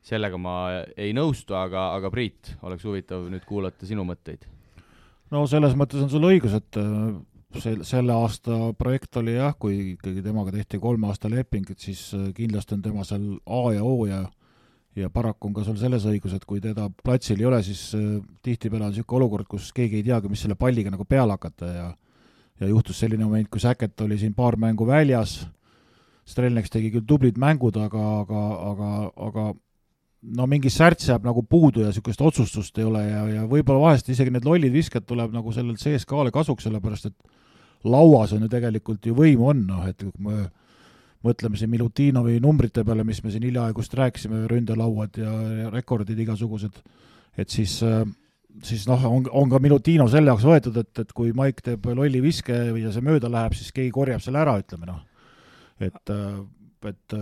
sellega 0.06 0.40
ma 0.40 0.56
ei 0.94 1.12
nõustu, 1.16 1.58
aga, 1.58 1.90
aga 1.98 2.14
Priit, 2.14 2.54
oleks 2.62 2.86
huvitav 2.86 3.28
nüüd 3.32 3.44
kuulata 3.48 3.90
sinu 3.90 4.06
mõtteid. 4.08 4.46
No 5.30 5.46
selles 5.50 5.76
mõttes 5.78 6.02
on 6.04 6.10
sul 6.12 6.26
õigus, 6.28 6.56
et 6.58 6.80
äh, 6.80 7.14
sel-, 7.62 7.84
selle 7.86 8.16
aasta 8.16 8.72
projekt 8.78 9.16
oli 9.20 9.36
jah, 9.36 9.54
kui 9.58 9.94
ikkagi 9.94 10.24
temaga 10.24 10.54
tehti 10.54 10.80
kolme 10.82 11.10
aasta 11.10 11.30
leping, 11.32 11.70
et 11.70 11.88
siis 11.88 12.10
äh, 12.18 12.30
kindlasti 12.36 12.76
on 12.76 12.84
tema 12.84 13.06
seal 13.06 13.32
A 13.46 13.64
ja 13.76 13.86
O 13.86 14.04
ja 14.10 14.26
ja 14.98 15.06
paraku 15.06 15.46
on 15.46 15.54
ka 15.54 15.62
sul 15.62 15.76
selles 15.78 16.02
õigus, 16.10 16.32
et 16.34 16.44
kui 16.44 16.58
teda 16.60 16.88
platsil 17.04 17.38
ei 17.38 17.46
ole, 17.46 17.62
siis 17.62 17.92
äh, 17.94 18.18
tihtipeale 18.42 18.88
on 18.88 18.94
niisugune 18.94 19.22
olukord, 19.22 19.46
kus 19.48 19.70
keegi 19.72 20.00
ei 20.00 20.06
teagi, 20.06 20.28
mis 20.28 20.42
selle 20.42 20.58
palliga 20.58 20.90
nagu 20.90 21.06
peale 21.06 21.36
hakata 21.38 21.72
ja 21.74 21.88
ja 22.60 22.68
juhtus 22.68 22.98
selline 23.00 23.24
moment, 23.24 23.48
kus 23.48 23.64
Hackett 23.64 24.02
oli 24.04 24.18
siin 24.20 24.34
paar 24.36 24.58
mängu 24.60 24.86
väljas, 24.86 25.40
Strelneks 26.28 26.70
tegi 26.70 26.90
küll 26.92 27.06
tublid 27.08 27.38
mängud, 27.40 27.78
aga, 27.80 28.02
aga, 28.20 28.40
aga, 28.70 28.90
aga 29.26 29.44
no 30.36 30.46
mingi 30.50 30.70
särts 30.72 31.08
jääb 31.08 31.24
nagu 31.24 31.42
puudu 31.48 31.84
ja 31.84 31.90
niisugust 31.90 32.20
otsustust 32.20 32.78
ei 32.78 32.84
ole 32.84 33.02
ja, 33.06 33.24
ja 33.38 33.44
võib-olla 33.48 33.86
vahest 33.88 34.08
isegi 34.12 34.32
need 34.34 34.44
lollid 34.44 34.72
visked 34.74 35.06
tuleb 35.08 35.32
nagu 35.32 35.52
sellel 35.56 35.78
CSKA-le 35.80 36.32
kasuks, 36.34 36.66
sellepärast 36.68 37.08
et 37.08 37.16
lauas 37.88 38.34
on 38.36 38.44
ju 38.44 38.50
tegelikult 38.52 39.06
ju 39.08 39.16
võimu 39.16 39.50
on, 39.54 39.62
noh, 39.70 39.86
et 39.88 40.02
kui 40.04 40.26
me 40.26 40.50
mõtleme 41.24 41.56
siin 41.56 41.72
Milutinovi 41.72 42.38
numbrite 42.40 42.84
peale, 42.84 43.04
mis 43.04 43.20
me 43.24 43.32
siin 43.32 43.44
hiljaaegu 43.48 43.80
just 43.80 43.96
rääkisime, 43.96 44.46
ründelauad 44.48 45.20
ja, 45.20 45.32
ja 45.64 45.72
rekordid 45.72 46.20
igasugused, 46.20 46.80
et 47.40 47.52
siis 47.52 47.78
äh, 47.84 48.04
siis 48.66 48.86
noh, 48.88 49.02
on, 49.08 49.26
on 49.32 49.50
ka 49.50 49.60
Milutinov 49.62 50.10
selle 50.12 50.32
jaoks 50.32 50.46
võetud, 50.46 50.78
et, 50.82 50.92
et 51.02 51.12
kui 51.16 51.34
Maik 51.36 51.62
teeb 51.64 51.86
lolli 51.94 52.22
viske 52.24 52.54
ja 52.54 52.92
see 52.92 53.04
mööda 53.04 53.30
läheb, 53.32 53.54
siis 53.58 53.72
keegi 53.74 53.92
korjab 53.94 54.22
selle 54.24 54.42
ära, 54.42 54.56
ütleme 54.62 54.88
noh. 54.90 55.02
et, 55.80 56.12
et 56.88 57.14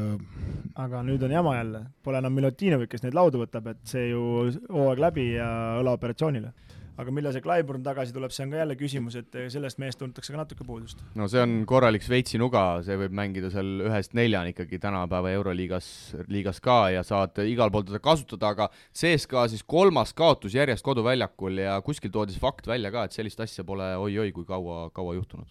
aga 0.79 1.03
nüüd 1.07 1.23
on 1.27 1.35
jama 1.35 1.57
jälle, 1.59 1.83
pole 2.05 2.23
enam 2.23 2.35
Milutinovit, 2.37 2.91
kes 2.93 3.05
neid 3.05 3.17
laudu 3.19 3.43
võtab, 3.43 3.71
et 3.73 3.85
see 3.89 4.11
ju 4.13 4.23
hooaeg 4.71 5.03
läbi 5.03 5.31
ja 5.35 5.49
õlaoperatsioonile. 5.83 6.53
aga 6.99 7.13
millal 7.15 7.31
see 7.31 7.43
Clyburn 7.45 7.85
tagasi 7.87 8.11
tuleb, 8.11 8.33
see 8.35 8.43
on 8.43 8.51
ka 8.51 8.59
jälle 8.59 8.75
küsimus, 8.75 9.15
et 9.21 9.37
sellest 9.55 9.79
mehest 9.79 10.01
tuntakse 10.01 10.33
ka 10.35 10.41
natuke 10.41 10.67
puudust. 10.67 11.03
no 11.19 11.29
see 11.31 11.43
on 11.43 11.65
korralik 11.67 12.03
Šveitsi 12.07 12.39
nuga, 12.39 12.83
see 12.87 12.99
võib 12.99 13.15
mängida 13.15 13.51
seal 13.55 13.87
ühest 13.87 14.15
neljani 14.19 14.55
ikkagi 14.55 14.81
tänapäeva 14.83 15.35
Euroliigas, 15.35 15.91
liigas 16.29 16.63
ka 16.63 16.79
ja 16.95 17.03
saad 17.07 17.39
igal 17.47 17.75
pool 17.75 17.87
teda 17.89 18.03
kasutada, 18.03 18.55
aga 18.55 18.71
CSKA 18.95 19.49
siis 19.51 19.67
kolmas 19.67 20.15
kaotus 20.15 20.55
järjest 20.59 20.87
koduväljakul 20.87 21.65
ja 21.65 21.81
kuskil 21.87 22.15
toodi 22.15 22.35
see 22.35 22.43
fakt 22.43 22.67
välja 22.71 22.95
ka, 22.95 23.07
et 23.07 23.19
sellist 23.19 23.41
asja 23.41 23.67
pole 23.67 23.95
oi-oi 23.97 24.33
kui 24.33 24.47
kaua, 24.47 24.89
kaua 24.95 25.19
juhtunud. 25.19 25.51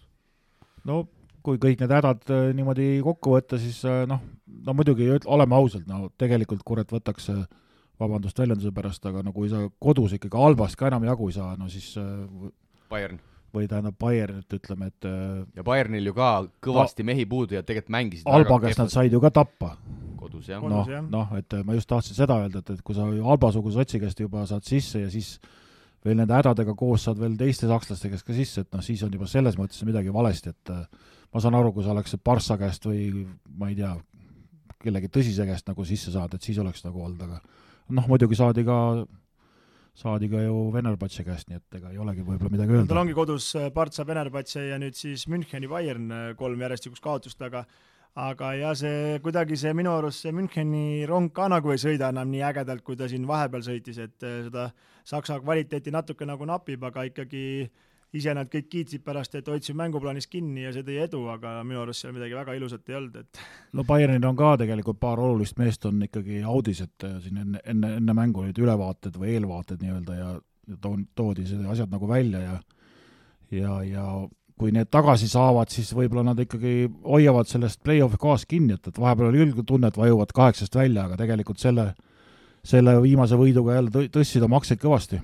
no 0.84 1.04
kui 1.48 1.60
kõik 1.62 1.80
need 1.82 1.94
hädad 1.94 2.32
äh, 2.34 2.50
niimoodi 2.56 2.88
kokku 3.04 3.36
võtta, 3.36 3.60
siis 3.60 3.80
äh, 3.88 4.02
noh, 4.08 4.20
no 4.66 4.74
muidugi 4.76 5.08
oleme 5.24 5.56
ausad, 5.58 5.86
no 5.88 6.10
tegelikult 6.20 6.64
kurat 6.66 6.92
võtaks 6.92 7.30
äh, 7.32 7.46
vabandust 8.00 8.38
väljenduse 8.38 8.72
pärast, 8.74 9.06
aga 9.08 9.24
no 9.26 9.32
kui 9.34 9.48
sa 9.50 9.64
kodus 9.82 10.14
ikkagi 10.18 10.38
Albast 10.38 10.78
ka 10.78 10.90
enam 10.90 11.06
jagu 11.08 11.30
ei 11.30 11.38
saa, 11.38 11.54
no 11.58 11.66
siis 11.72 11.90
Bayern. 12.92 13.18
või 13.54 13.66
tähendab 13.70 13.96
Bayernit, 13.98 14.52
ütleme, 14.54 14.92
et 14.92 15.08
ja 15.56 15.64
Bayernil 15.66 16.10
ju 16.10 16.14
ka 16.14 16.28
kõvasti 16.62 17.06
mehi 17.06 17.26
puudu 17.26 17.58
ja 17.58 17.64
tegelikult 17.66 17.96
mängisid 17.96 18.30
Alba 18.30 18.60
käest 18.62 18.82
nad 18.82 18.92
said 18.92 19.12
ju 19.12 19.22
ka 19.24 19.32
tappa. 19.34 19.72
kodus, 20.20 20.50
jah. 20.52 20.62
noh, 20.62 20.86
noh, 21.10 21.34
et 21.38 21.58
ma 21.64 21.74
just 21.74 21.90
tahtsin 21.90 22.18
seda 22.18 22.38
öelda, 22.44 22.62
et, 22.62 22.76
et 22.76 22.84
kui 22.86 22.94
sa 22.94 23.08
Alba-suguse 23.08 23.80
sotsi 23.80 24.02
käest 24.02 24.20
juba 24.20 24.46
saad 24.46 24.68
sisse 24.68 25.02
ja 25.02 25.10
siis 25.10 25.38
veel 26.06 26.20
nende 26.20 26.38
hädadega 26.38 26.76
koos 26.78 27.08
saad 27.08 27.18
veel 27.18 27.34
teiste 27.40 27.66
sakslaste 27.66 28.12
käest 28.12 28.26
ka 28.26 28.36
sisse, 28.36 28.62
et 28.62 28.74
noh, 28.76 28.84
siis 28.84 29.02
on 29.02 29.10
juba 29.10 29.26
selles 29.26 29.58
mõttes 29.58 29.82
midagi 29.88 30.14
valesti, 30.14 30.54
et 30.54 30.76
ma 31.34 31.42
saan 31.44 31.56
aru, 31.58 31.72
kui 31.76 31.84
sa 31.84 31.94
oleks 31.94 32.16
Barca 32.24 32.56
käest 32.60 32.86
või 32.88 33.26
ma 33.58 33.70
ei 33.70 33.78
tea, 33.78 33.94
kellegi 34.82 35.10
tõsise 35.12 35.46
käest 35.48 35.68
nagu 35.68 35.86
sisse 35.86 36.12
saad, 36.14 36.34
et 36.34 36.44
siis 36.44 36.58
oleks 36.62 36.84
nagu 36.86 37.02
olnud, 37.04 37.24
aga 37.26 37.40
noh, 37.96 38.08
muidugi 38.10 38.38
saadi 38.38 38.64
ka, 38.66 38.78
saadi 39.98 40.30
ka 40.32 40.44
ju 40.44 40.62
Venerbatši 40.74 41.26
käest, 41.26 41.50
nii 41.50 41.60
et 41.60 41.78
ega 41.80 41.92
ei 41.92 42.00
olegi 42.00 42.24
võib-olla 42.24 42.54
midagi 42.54 42.76
öelda. 42.76 42.88
tal 42.92 43.02
ongi 43.02 43.16
kodus 43.18 43.50
Partsa, 43.74 44.06
Venerbatši 44.08 44.68
ja 44.70 44.80
nüüd 44.80 44.96
siis 44.98 45.26
Müncheni 45.28 45.70
Bayern 45.70 46.12
kolm 46.38 46.66
järjestikust 46.66 47.04
kaotust, 47.04 47.42
aga 47.42 47.66
aga 48.18 48.52
jah, 48.58 48.74
see 48.74 49.18
kuidagi 49.22 49.56
see 49.58 49.74
minu 49.76 49.92
arust 49.94 50.24
see 50.24 50.32
Müncheni 50.34 51.06
rong 51.06 51.30
ka 51.34 51.46
nagu 51.50 51.70
ei 51.74 51.78
sõida 51.78 52.08
enam 52.14 52.30
nii 52.32 52.42
ägedalt, 52.48 52.82
kui 52.86 52.96
ta 52.98 53.06
siin 53.10 53.26
vahepeal 53.28 53.62
sõitis, 53.66 54.00
et 54.02 54.16
seda 54.24 54.70
Saksa 55.08 55.38
kvaliteeti 55.40 55.92
natuke 55.94 56.26
nagu 56.28 56.46
napib, 56.48 56.82
aga 56.84 57.06
ikkagi 57.08 57.68
ise 58.16 58.32
nad 58.34 58.48
kõik 58.48 58.70
kiitsid 58.72 59.02
pärast, 59.04 59.34
et 59.36 59.48
hoidsid 59.48 59.76
mänguplaanis 59.76 60.30
kinni 60.32 60.64
ja 60.64 60.72
see 60.72 60.86
tõi 60.86 60.96
edu, 61.04 61.20
aga 61.28 61.58
minu 61.66 61.82
arust 61.82 62.04
seal 62.04 62.14
midagi 62.16 62.36
väga 62.38 62.54
ilusat 62.56 62.88
ei 62.88 62.96
olnud, 62.96 63.18
et 63.20 63.42
no 63.76 63.84
Bayernil 63.88 64.24
on 64.30 64.38
ka 64.38 64.54
tegelikult 64.62 65.00
paar 65.00 65.20
olulist 65.20 65.58
meest 65.60 65.84
on 65.88 66.00
ikkagi 66.06 66.40
audis, 66.40 66.80
et 66.86 67.08
siin 67.24 67.42
enne, 67.44 67.62
enne, 67.68 67.94
enne 68.00 68.16
mängu 68.16 68.46
olid 68.46 68.58
ülevaated 68.58 69.20
või 69.20 69.34
eelvaated 69.36 69.84
nii-öelda 69.84 70.18
ja, 70.18 70.32
ja 70.72 70.80
toon, 70.80 71.04
toodi 71.18 71.44
need 71.50 71.68
asjad 71.68 71.92
nagu 71.92 72.08
välja 72.08 72.42
ja 72.46 72.58
ja, 73.52 73.78
ja 73.84 74.04
kui 74.58 74.72
need 74.74 74.90
tagasi 74.90 75.28
saavad, 75.30 75.70
siis 75.70 75.92
võib-olla 75.94 76.32
nad 76.32 76.40
ikkagi 76.42 76.88
hoiavad 77.06 77.48
sellest 77.48 77.80
play-off'i 77.86 78.18
kohast 78.20 78.48
kinni, 78.50 78.74
et, 78.74 78.90
et 78.90 78.98
vahepeal 78.98 79.30
oli 79.30 79.46
küll 79.52 79.66
tunne, 79.66 79.90
et 79.90 79.98
vajuvad 79.98 80.34
kaheksast 80.34 80.74
välja, 80.74 81.06
aga 81.06 81.18
tegelikult 81.20 81.62
selle, 81.62 81.92
selle 82.66 82.96
viimase 83.04 83.38
võiduga 83.38 83.78
jälle 83.78 84.08
tõstsid 84.10 84.44
oma 84.44 84.58
aktsiaid 84.58 84.82
kõvasti 84.82 85.20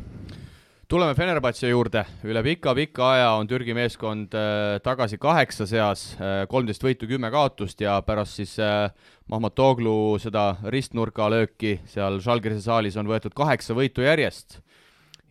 tuleme 0.88 1.14
Fenerbahce 1.16 1.68
juurde, 1.70 2.02
üle 2.28 2.42
pika-pika 2.44 3.06
aja 3.14 3.28
on 3.38 3.48
Türgi 3.48 3.74
meeskond 3.76 4.34
äh, 4.36 4.76
tagasi 4.84 5.18
kaheksa 5.20 5.66
seas 5.68 6.02
äh,, 6.18 6.44
kolmteist 6.50 6.84
võitu, 6.84 7.08
kümme 7.08 7.30
kaotust 7.32 7.80
ja 7.80 7.96
pärast 8.04 8.40
siis 8.40 8.56
äh, 8.62 8.90
Mahmatoglu 9.30 10.18
seda 10.20 10.58
ristnurgalööki 10.72 11.78
seal 11.88 12.20
Žalgirise 12.24 12.64
saalis 12.66 12.98
on 13.00 13.08
võetud 13.08 13.32
kaheksa 13.36 13.76
võitu 13.76 14.04
järjest. 14.04 14.60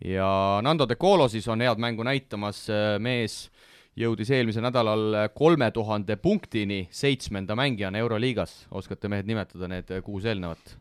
ja 0.01 0.59
Nando 0.65 0.87
De 0.89 0.95
Colo 0.95 1.29
siis 1.29 1.47
on 1.47 1.61
head 1.61 1.77
mängu 1.77 2.03
näitamas 2.03 2.65
mees 2.99 3.51
jõudis 3.95 4.31
eelmisel 4.33 4.65
nädalal 4.65 5.29
kolme 5.37 5.69
tuhande 5.71 6.17
punktini 6.17 6.87
seitsmenda 6.91 7.55
mängijana 7.55 8.01
Euroliigas, 8.01 8.65
oskate 8.71 9.07
mehed 9.07 9.29
nimetada 9.29 9.69
need 9.69 9.93
kuus 10.03 10.25
eelnevat? 10.25 10.77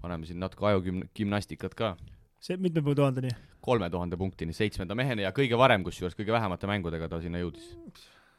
paneme 0.00 0.26
siin 0.26 0.40
natuke 0.40 0.66
ajugümnastikat 0.70 1.74
ka 1.74 1.96
see 2.42 2.58
mitme 2.60 2.94
tuhandeni? 2.94 3.32
kolme 3.66 3.88
tuhande 3.90 4.16
punktini 4.16 4.54
seitsmenda 4.54 4.94
mehena 4.98 5.26
ja 5.26 5.32
kõige 5.34 5.58
varem, 5.58 5.84
kusjuures 5.86 6.14
kõige 6.18 6.34
vähemate 6.34 6.68
mängudega 6.70 7.08
ta 7.10 7.18
sinna 7.22 7.40
jõudis. 7.42 7.72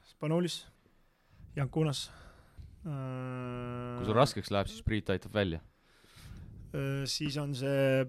Spanulis, 0.07 0.61
Jankunas 1.57 2.05
äh.... 2.85 3.97
kui 3.97 4.07
sul 4.07 4.17
raskeks 4.17 4.53
läheb, 4.53 4.71
siis 4.71 4.85
Priit 4.87 5.11
aitab 5.13 5.35
välja 5.35 5.59
äh,. 6.71 7.03
siis 7.09 7.37
on 7.41 7.55
see, 7.57 8.05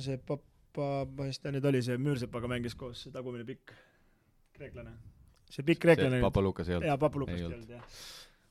see 0.00 0.18
papa, 0.18 0.90
mis 1.20 1.38
ta 1.38 1.54
nüüd 1.54 1.70
oli, 1.70 1.84
see 1.86 2.00
Müürsepaga 2.00 2.50
mängis 2.50 2.74
koos, 2.78 3.04
see 3.06 3.14
tagumine 3.14 3.46
pikk 3.46 3.76
kreeklane. 4.56 4.96
see 5.50 5.66
pikk 5.66 5.84
kreeklane. 5.86 6.20
Papa 6.24 6.42
Lukas 6.42 6.68
ei 6.68 6.80
olnud. 6.80 6.90
jaa, 6.90 6.98
Papa 7.00 7.22
Lukas 7.22 7.38
ei 7.38 7.48
olnud, 7.52 7.74
jah. 7.78 7.98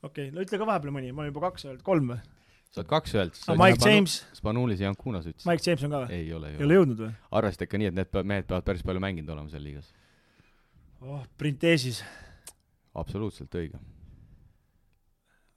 okei 0.00 0.30
okay., 0.30 0.34
no 0.34 0.46
ütle 0.46 0.60
ka 0.62 0.72
vahepeal 0.72 0.96
mõni, 0.96 1.12
ma 1.12 1.26
olen 1.26 1.34
juba 1.34 1.50
kaks 1.50 1.68
öelnud, 1.68 1.84
kolm 1.86 2.14
või? 2.14 2.39
Sa 2.70 2.80
oled 2.82 2.90
kaks 2.90 3.14
öelnud. 3.18 3.38
no 3.50 3.56
Mike 3.58 3.82
James, 3.88 4.16
Spanulis 4.36 4.82
ja 4.82 4.88
Jankunas 4.90 5.26
ütles. 5.26 5.46
Mike 5.48 5.64
James 5.66 5.86
on 5.86 5.94
ka 5.94 6.02
või? 6.04 6.18
ei 6.20 6.28
ole, 6.36 6.52
ei 6.54 6.66
ole 6.66 6.76
jõudnud 6.78 7.00
või? 7.02 7.10
arvesta 7.40 7.66
ikka 7.66 7.80
nii, 7.82 7.90
et 7.90 7.96
need 7.98 8.18
mehed 8.30 8.46
peavad 8.50 8.66
päris 8.68 8.84
palju 8.86 9.02
mänginud 9.02 9.32
olema 9.34 9.50
seal 9.50 9.64
liigas. 9.66 9.88
oh, 11.02 11.24
Printesis. 11.40 12.02
absoluutselt 12.94 13.56
õige. 13.58 13.80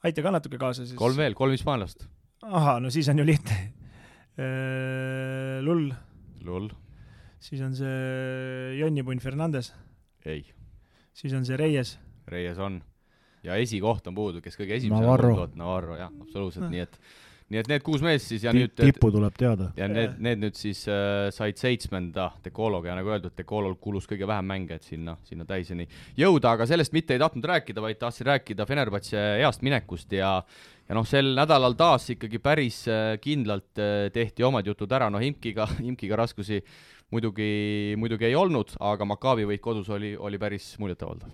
aita 0.10 0.26
ka 0.26 0.34
natuke 0.34 0.62
kaasa 0.62 0.88
siis. 0.88 0.98
kolm 0.98 1.20
veel, 1.20 1.38
kolm 1.38 1.54
hispaanlast. 1.54 2.08
ahah, 2.50 2.80
no 2.82 2.90
siis 2.94 3.10
on 3.14 3.22
ju 3.22 3.28
lihtne. 3.30 3.60
Lull, 5.62 5.92
Lull, 6.42 6.72
siis 7.38 7.62
on 7.62 7.76
see 7.78 8.80
Jonnipunn 8.80 9.22
Fernandes, 9.22 9.70
ei, 10.26 10.42
siis 11.14 11.38
on 11.38 11.46
see 11.46 11.60
Reyes, 11.62 12.00
Reyes 12.34 12.58
on. 12.58 12.82
Ja 13.44 13.56
esikoht 13.60 14.08
on 14.08 14.16
puudu, 14.16 14.42
kes 14.42 14.56
kõige 14.60 14.78
esimesena 14.80 15.06
Navarro. 15.06 15.36
koht- 15.44 15.56
Navarro, 15.60 15.96
jah, 16.00 16.12
absoluutselt, 16.22 16.70
nii 16.72 16.80
et 16.88 17.00
nii 17.54 17.60
et 17.60 17.68
need 17.70 17.84
kuus 17.86 18.02
meest 18.02 18.32
siis 18.32 18.42
ja 18.48 18.52
Ti- 18.56 18.62
nüüd 18.64 18.72
tippu 18.74 19.12
tuleb 19.14 19.36
teada. 19.38 19.68
ja 19.78 19.86
need, 19.92 20.16
need 20.24 20.40
nüüd 20.42 20.56
siis 20.58 20.86
äh, 20.90 21.28
said 21.36 21.60
seitsmenda 21.60 22.32
Decologa 22.44 22.90
ja 22.90 22.96
nagu 22.98 23.12
öeldud, 23.12 23.36
Decolol 23.38 23.76
kulus 23.84 24.08
kõige 24.10 24.26
vähem 24.26 24.48
mänge, 24.48 24.80
et 24.80 24.88
sinna, 24.88 25.18
sinna 25.28 25.46
täiseni 25.46 25.86
jõuda, 26.18 26.54
aga 26.56 26.66
sellest 26.66 26.94
mitte 26.96 27.14
ei 27.14 27.20
tahtnud 27.22 27.46
rääkida, 27.46 27.84
vaid 27.84 28.00
tahtsin 28.02 28.26
rääkida 28.32 28.66
Fenerbahce 28.66 29.20
heast 29.44 29.62
minekust 29.62 30.12
ja 30.18 30.38
ja 30.90 30.96
noh, 30.98 31.06
sel 31.08 31.34
nädalal 31.36 31.76
taas 31.80 32.10
ikkagi 32.16 32.40
päris 32.44 32.88
äh, 32.92 33.18
kindlalt 33.22 33.78
äh, 33.78 34.10
tehti 34.16 34.44
omad 34.44 34.66
jutud 34.66 34.92
ära, 34.92 35.12
no 35.14 35.20
Imkiga, 35.24 35.68
Imkiga 35.84 36.16
raskusi 36.24 36.64
muidugi, 37.14 37.94
muidugi 38.02 38.26
ei 38.32 38.36
olnud, 38.36 38.74
aga 38.82 39.06
Maccabi 39.06 39.46
võit 39.46 39.62
kodus 39.62 39.90
oli, 39.94 40.16
oli 40.18 40.40
päris 40.42 40.74
muljetavaldav. 40.82 41.30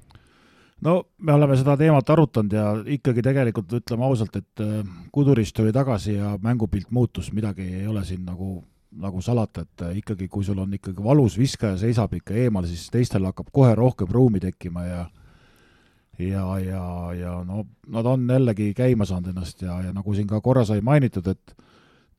No 0.82 0.96
me 1.18 1.34
oleme 1.34 1.58
seda 1.60 1.76
teemat 1.80 2.10
arutanud 2.10 2.56
ja 2.56 2.66
ikkagi 2.98 3.24
tegelikult 3.26 3.74
ütleme 3.82 4.06
ausalt, 4.08 4.36
et 4.40 4.64
äh, 4.64 4.82
Kudurist 5.12 5.56
tuli 5.56 5.74
tagasi 5.76 6.18
ja 6.18 6.36
mängupilt 6.42 6.92
muutus, 6.96 7.32
midagi 7.34 7.66
ei 7.82 7.88
ole 7.88 8.04
siin 8.08 8.26
nagu, 8.28 8.60
nagu 8.92 9.22
salata, 9.22 9.66
et 9.68 9.86
äh, 9.86 9.98
ikkagi, 10.04 10.28
kui 10.32 10.46
sul 10.48 10.60
on 10.64 10.74
ikkagi 10.78 11.04
valus 11.04 11.38
viskaja 11.40 11.78
seisab 11.82 12.14
ikka 12.20 12.38
eemal, 12.46 12.68
siis 12.70 12.88
teistel 12.94 13.28
hakkab 13.28 13.52
kohe 13.52 13.76
rohkem 13.76 14.12
ruumi 14.12 14.44
tekkima 14.44 14.86
ja 14.88 15.08
ja, 16.20 16.46
ja, 16.60 16.84
ja 17.16 17.34
no 17.48 17.64
nad 17.88 18.06
on 18.06 18.28
jällegi 18.28 18.74
käima 18.76 19.06
saanud 19.08 19.32
ennast 19.32 19.62
ja, 19.64 19.78
ja 19.86 19.94
nagu 19.96 20.14
siin 20.14 20.28
ka 20.28 20.42
korra 20.44 20.66
sai 20.68 20.82
mainitud, 20.84 21.28
et 21.32 21.54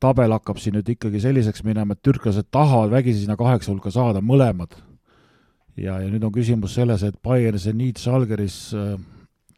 tabel 0.01 0.33
hakkab 0.33 0.61
siin 0.61 0.79
nüüd 0.79 0.89
ikkagi 0.89 1.21
selliseks 1.21 1.65
minema, 1.67 1.93
et 1.93 2.03
türklased 2.03 2.49
tahavad 2.51 2.95
vägisi 2.95 3.27
sinna 3.27 3.37
kaheksa 3.37 3.73
hulka 3.73 3.93
saada, 3.93 4.23
mõlemad 4.25 4.79
ja, 5.81 5.99
ja 6.01 6.11
nüüd 6.11 6.25
on 6.27 6.35
küsimus 6.35 6.77
selles, 6.79 7.05
et 7.07 7.17
Bayern, 7.25 7.59
Zenit, 7.59 8.01
Žalgiris, 8.03 8.59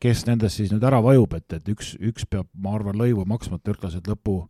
kes 0.02 0.24
nendest 0.26 0.58
siis 0.58 0.72
nüüd 0.72 0.84
ära 0.86 1.02
vajub, 1.04 1.34
et, 1.38 1.58
et 1.58 1.68
üks, 1.74 1.94
üks 2.00 2.26
peab, 2.30 2.48
ma 2.58 2.74
arvan, 2.78 2.98
lõivu 2.98 3.26
maksma, 3.28 3.58
et 3.58 3.66
türklased 3.68 4.08
lõpu, 4.10 4.40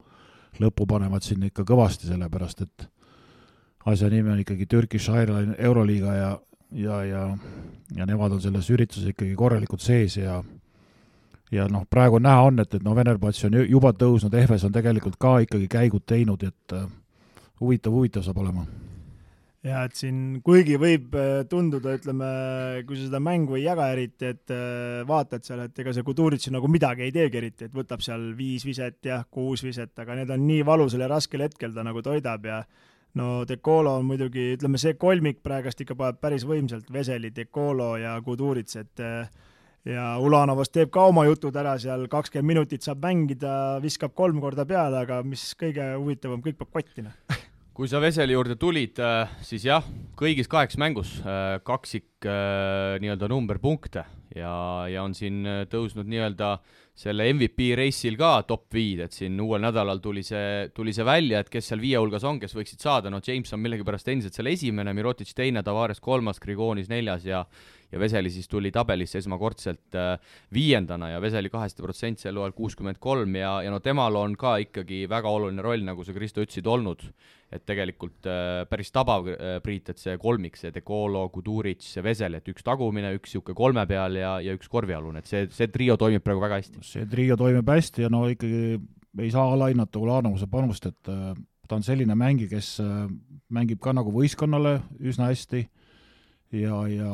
lõppu 0.61 0.87
panevad 0.89 1.25
sinna 1.25 1.49
ikka 1.49 1.65
kõvasti, 1.69 2.09
sellepärast 2.09 2.65
et 2.65 2.89
asja 3.89 4.09
nimi 4.13 4.31
on 4.33 4.41
ikkagi 4.45 4.69
Turkish 4.71 5.11
Airline 5.11 5.57
Euroliiga 5.59 6.17
ja, 6.17 6.33
ja, 6.73 7.03
ja 7.09 7.27
ja 7.97 8.07
nemad 8.07 8.33
on 8.33 8.41
selles 8.41 8.71
ürituses 8.71 9.09
ikkagi 9.13 9.35
korralikult 9.37 9.83
sees 9.85 10.17
ja 10.17 10.43
ja 11.53 11.67
noh, 11.69 11.85
praegu 11.91 12.19
näha 12.23 12.47
on, 12.49 12.63
et, 12.63 12.75
et 12.75 12.85
noh, 12.85 12.95
Venerbahce 12.97 13.47
on 13.47 13.59
ju- 13.59 13.67
juba 13.75 13.93
tõusnud, 13.93 14.33
Ehves 14.35 14.65
on 14.65 14.73
tegelikult 14.73 15.19
ka 15.21 15.39
ikkagi 15.45 15.69
käigud 15.69 16.07
teinud, 16.09 16.43
et 16.43 16.73
äh, 16.73 16.87
huvitav, 17.61 17.93
huvitav 17.93 18.25
saab 18.25 18.41
olema 18.41 18.65
ja 19.67 19.83
et 19.87 19.95
siin, 19.99 20.41
kuigi 20.45 20.77
võib 20.81 21.15
äh, 21.19 21.43
tunduda, 21.51 21.95
ütleme, 21.99 22.29
kui 22.87 22.99
sa 22.99 23.07
seda 23.07 23.21
mängu 23.23 23.57
ei 23.59 23.67
jaga 23.67 23.89
eriti, 23.95 24.33
et 24.35 24.55
äh, 24.55 25.03
vaatad 25.09 25.47
seal, 25.47 25.65
et 25.69 25.83
ega 25.85 25.95
see 25.95 26.07
Kudurits 26.07 26.49
ju 26.49 26.55
nagu 26.55 26.71
midagi 26.71 27.07
ei 27.07 27.15
teegi 27.15 27.39
eriti, 27.39 27.69
et 27.69 27.77
võtab 27.77 28.03
seal 28.05 28.33
viis 28.39 28.67
viset 28.67 28.99
ja 29.07 29.23
kuus 29.31 29.63
viset, 29.65 29.95
aga 30.03 30.19
need 30.19 30.33
on 30.35 30.43
nii 30.49 30.65
valusal 30.67 31.05
ja 31.05 31.11
raskel 31.13 31.47
hetkel 31.47 31.75
ta 31.77 31.87
nagu 31.87 32.03
toidab 32.03 32.49
ja 32.51 32.63
no 33.21 33.45
Decolo 33.49 33.95
on 34.01 34.09
muidugi, 34.09 34.53
ütleme 34.57 34.81
see 34.83 34.97
kolmik 34.99 35.43
praegast 35.45 35.81
ikka 35.85 35.97
paneb 35.99 36.19
päris 36.23 36.47
võimsalt, 36.49 36.91
Veseli, 36.93 37.31
Decolo 37.35 37.95
ja 38.01 38.17
Kudurits, 38.25 38.81
et 38.83 39.05
äh, 39.05 39.31
ja 39.87 40.17
Ulanovast 40.23 40.75
teeb 40.75 40.91
ka 40.95 41.07
oma 41.11 41.25
jutud 41.29 41.55
ära 41.59 41.77
seal, 41.79 42.09
kakskümmend 42.11 42.55
minutit 42.55 42.83
saab 42.87 43.03
mängida, 43.07 43.79
viskab 43.83 44.15
kolm 44.19 44.43
korda 44.43 44.67
peale, 44.67 45.05
aga 45.07 45.23
mis 45.27 45.53
kõige 45.59 45.93
huvitavam, 45.95 46.43
kõik 46.43 46.59
peab 46.59 46.79
kotti, 46.81 47.07
noh. 47.07 47.15
kui 47.73 47.89
sa 47.89 48.01
Veseli 48.03 48.35
juurde 48.37 48.59
tulid, 48.61 48.99
siis 49.45 49.65
jah, 49.65 49.85
kõigis 50.19 50.51
kaheksa 50.51 50.81
mängus 50.81 51.15
äh, 51.25 51.57
kaksik 51.65 52.27
äh, 52.29 52.99
nii-öelda 53.01 53.31
numberpunkte 53.33 54.05
ja, 54.37 54.53
ja 54.93 55.05
on 55.05 55.15
siin 55.17 55.41
äh, 55.49 55.63
tõusnud 55.73 56.09
nii-öelda 56.09 56.59
selle 57.03 57.31
MVP 57.33 57.71
reisil 57.79 58.19
ka 58.21 58.35
top 58.45 58.67
viid, 58.77 59.01
et 59.07 59.17
siin 59.17 59.41
uuel 59.41 59.65
nädalal 59.65 60.03
tuli 60.05 60.21
see, 60.27 60.69
tuli 60.77 60.93
see 60.93 61.07
välja, 61.09 61.41
et 61.41 61.49
kes 61.53 61.73
seal 61.73 61.81
viie 61.81 61.97
hulgas 61.97 62.27
on, 62.29 62.41
kes 62.43 62.53
võiksid 62.57 62.85
saada, 62.85 63.11
no 63.11 63.23
James 63.25 63.57
on 63.57 63.63
millegipärast 63.65 64.13
endiselt 64.13 64.37
seal 64.37 64.53
esimene, 64.53 64.93
Mirotic 64.97 65.33
teine, 65.33 65.65
Tavares 65.65 66.03
kolmas, 66.05 66.43
Grigonis 66.43 66.93
neljas 66.93 67.25
ja 67.25 67.47
ja 67.93 68.01
Veseli 68.01 68.31
siis 68.33 68.49
tuli 68.49 68.73
tabelisse 68.73 69.21
esmakordselt 69.21 69.97
äh, 69.99 70.17
viiendana 70.55 71.13
ja 71.13 71.21
Veseli 71.21 71.51
kaheste 71.53 71.85
protsent 71.85 72.23
sel 72.23 72.39
hooajal 72.41 72.55
kuuskümmend 72.57 73.01
kolm 73.03 73.37
ja, 73.37 73.59
ja 73.65 73.73
no 73.73 73.83
temal 73.85 74.17
on 74.21 74.37
ka 74.39 74.57
ikkagi 74.65 75.05
väga 75.11 75.31
oluline 75.31 75.65
roll, 75.65 75.85
nagu 75.87 76.05
sa, 76.07 76.15
Kristo, 76.17 76.45
ütlesid, 76.45 76.69
olnud. 76.69 77.05
Et 77.53 77.67
tegelikult 77.69 78.25
äh, 78.33 78.63
päris 78.71 78.89
tabav 78.95 79.29
äh, 79.29 79.59
Priit, 79.65 79.93
et 79.93 80.01
see 80.01 80.17
kolmik, 80.21 80.57
see 80.57 80.73
Decolo, 80.73 81.27
Kuduric, 81.35 81.85
see 81.85 82.05
Vesel, 82.05 82.39
et 82.39 82.49
üks 82.49 82.65
tagumine, 82.65 83.13
üks 83.19 83.33
niisugune 83.33 83.59
kolme 83.59 83.85
peal 83.89 84.17
ja, 84.17 84.39
ja 84.41 84.57
üks 84.57 84.73
korvialune, 84.73 85.21
et 85.21 85.29
see, 85.29 85.45
see 85.53 85.69
trio 85.73 85.99
toimib 86.01 86.25
praegu 86.25 86.41
väga 86.43 86.63
hästi. 86.63 86.85
see 86.87 87.07
trio 87.13 87.37
toimib 87.41 87.69
hästi 87.69 88.07
ja 88.07 88.13
no 88.13 88.25
ikkagi 88.33 88.81
ei 89.21 89.31
saa 89.33 89.51
alahinnata 89.53 90.01
Ulanovuse 90.01 90.49
panust, 90.49 90.89
et 90.89 91.05
ta 91.05 91.77
on 91.77 91.85
selline 91.85 92.17
mängija, 92.17 92.55
kes 92.55 92.79
mängib 93.53 93.81
ka 93.85 93.93
nagu 93.97 94.13
võistkonnale 94.15 94.79
üsna 95.01 95.31
hästi. 95.31 95.67
Ja, 96.53 96.83
ja, 96.89 97.13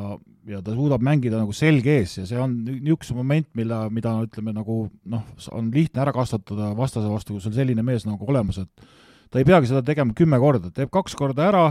ja 0.49 0.61
ta 0.65 0.75
suudab 0.77 1.03
mängida 1.05 1.41
nagu 1.41 1.55
selg 1.57 1.87
ees 1.89 2.19
ja 2.21 2.27
see 2.29 2.39
on 2.41 2.55
niisugune 2.67 3.19
moment, 3.21 3.49
mille, 3.59 3.81
mida 3.95 4.15
ütleme 4.25 4.55
nagu 4.57 4.81
noh, 5.11 5.27
on 5.53 5.69
lihtne 5.75 6.03
ära 6.05 6.15
kasutada 6.17 6.73
vastase 6.79 7.11
vastu, 7.11 7.37
kui 7.37 7.45
sul 7.45 7.57
selline 7.57 7.85
mees 7.87 8.07
nagu 8.09 8.29
olemas, 8.29 8.63
et 8.63 8.89
ta 9.29 9.43
ei 9.43 9.49
peagi 9.49 9.71
seda 9.71 9.85
tegema 9.85 10.17
kümme 10.17 10.41
korda, 10.41 10.73
teeb 10.75 10.91
kaks 10.95 11.17
korda 11.19 11.47
ära, 11.51 11.67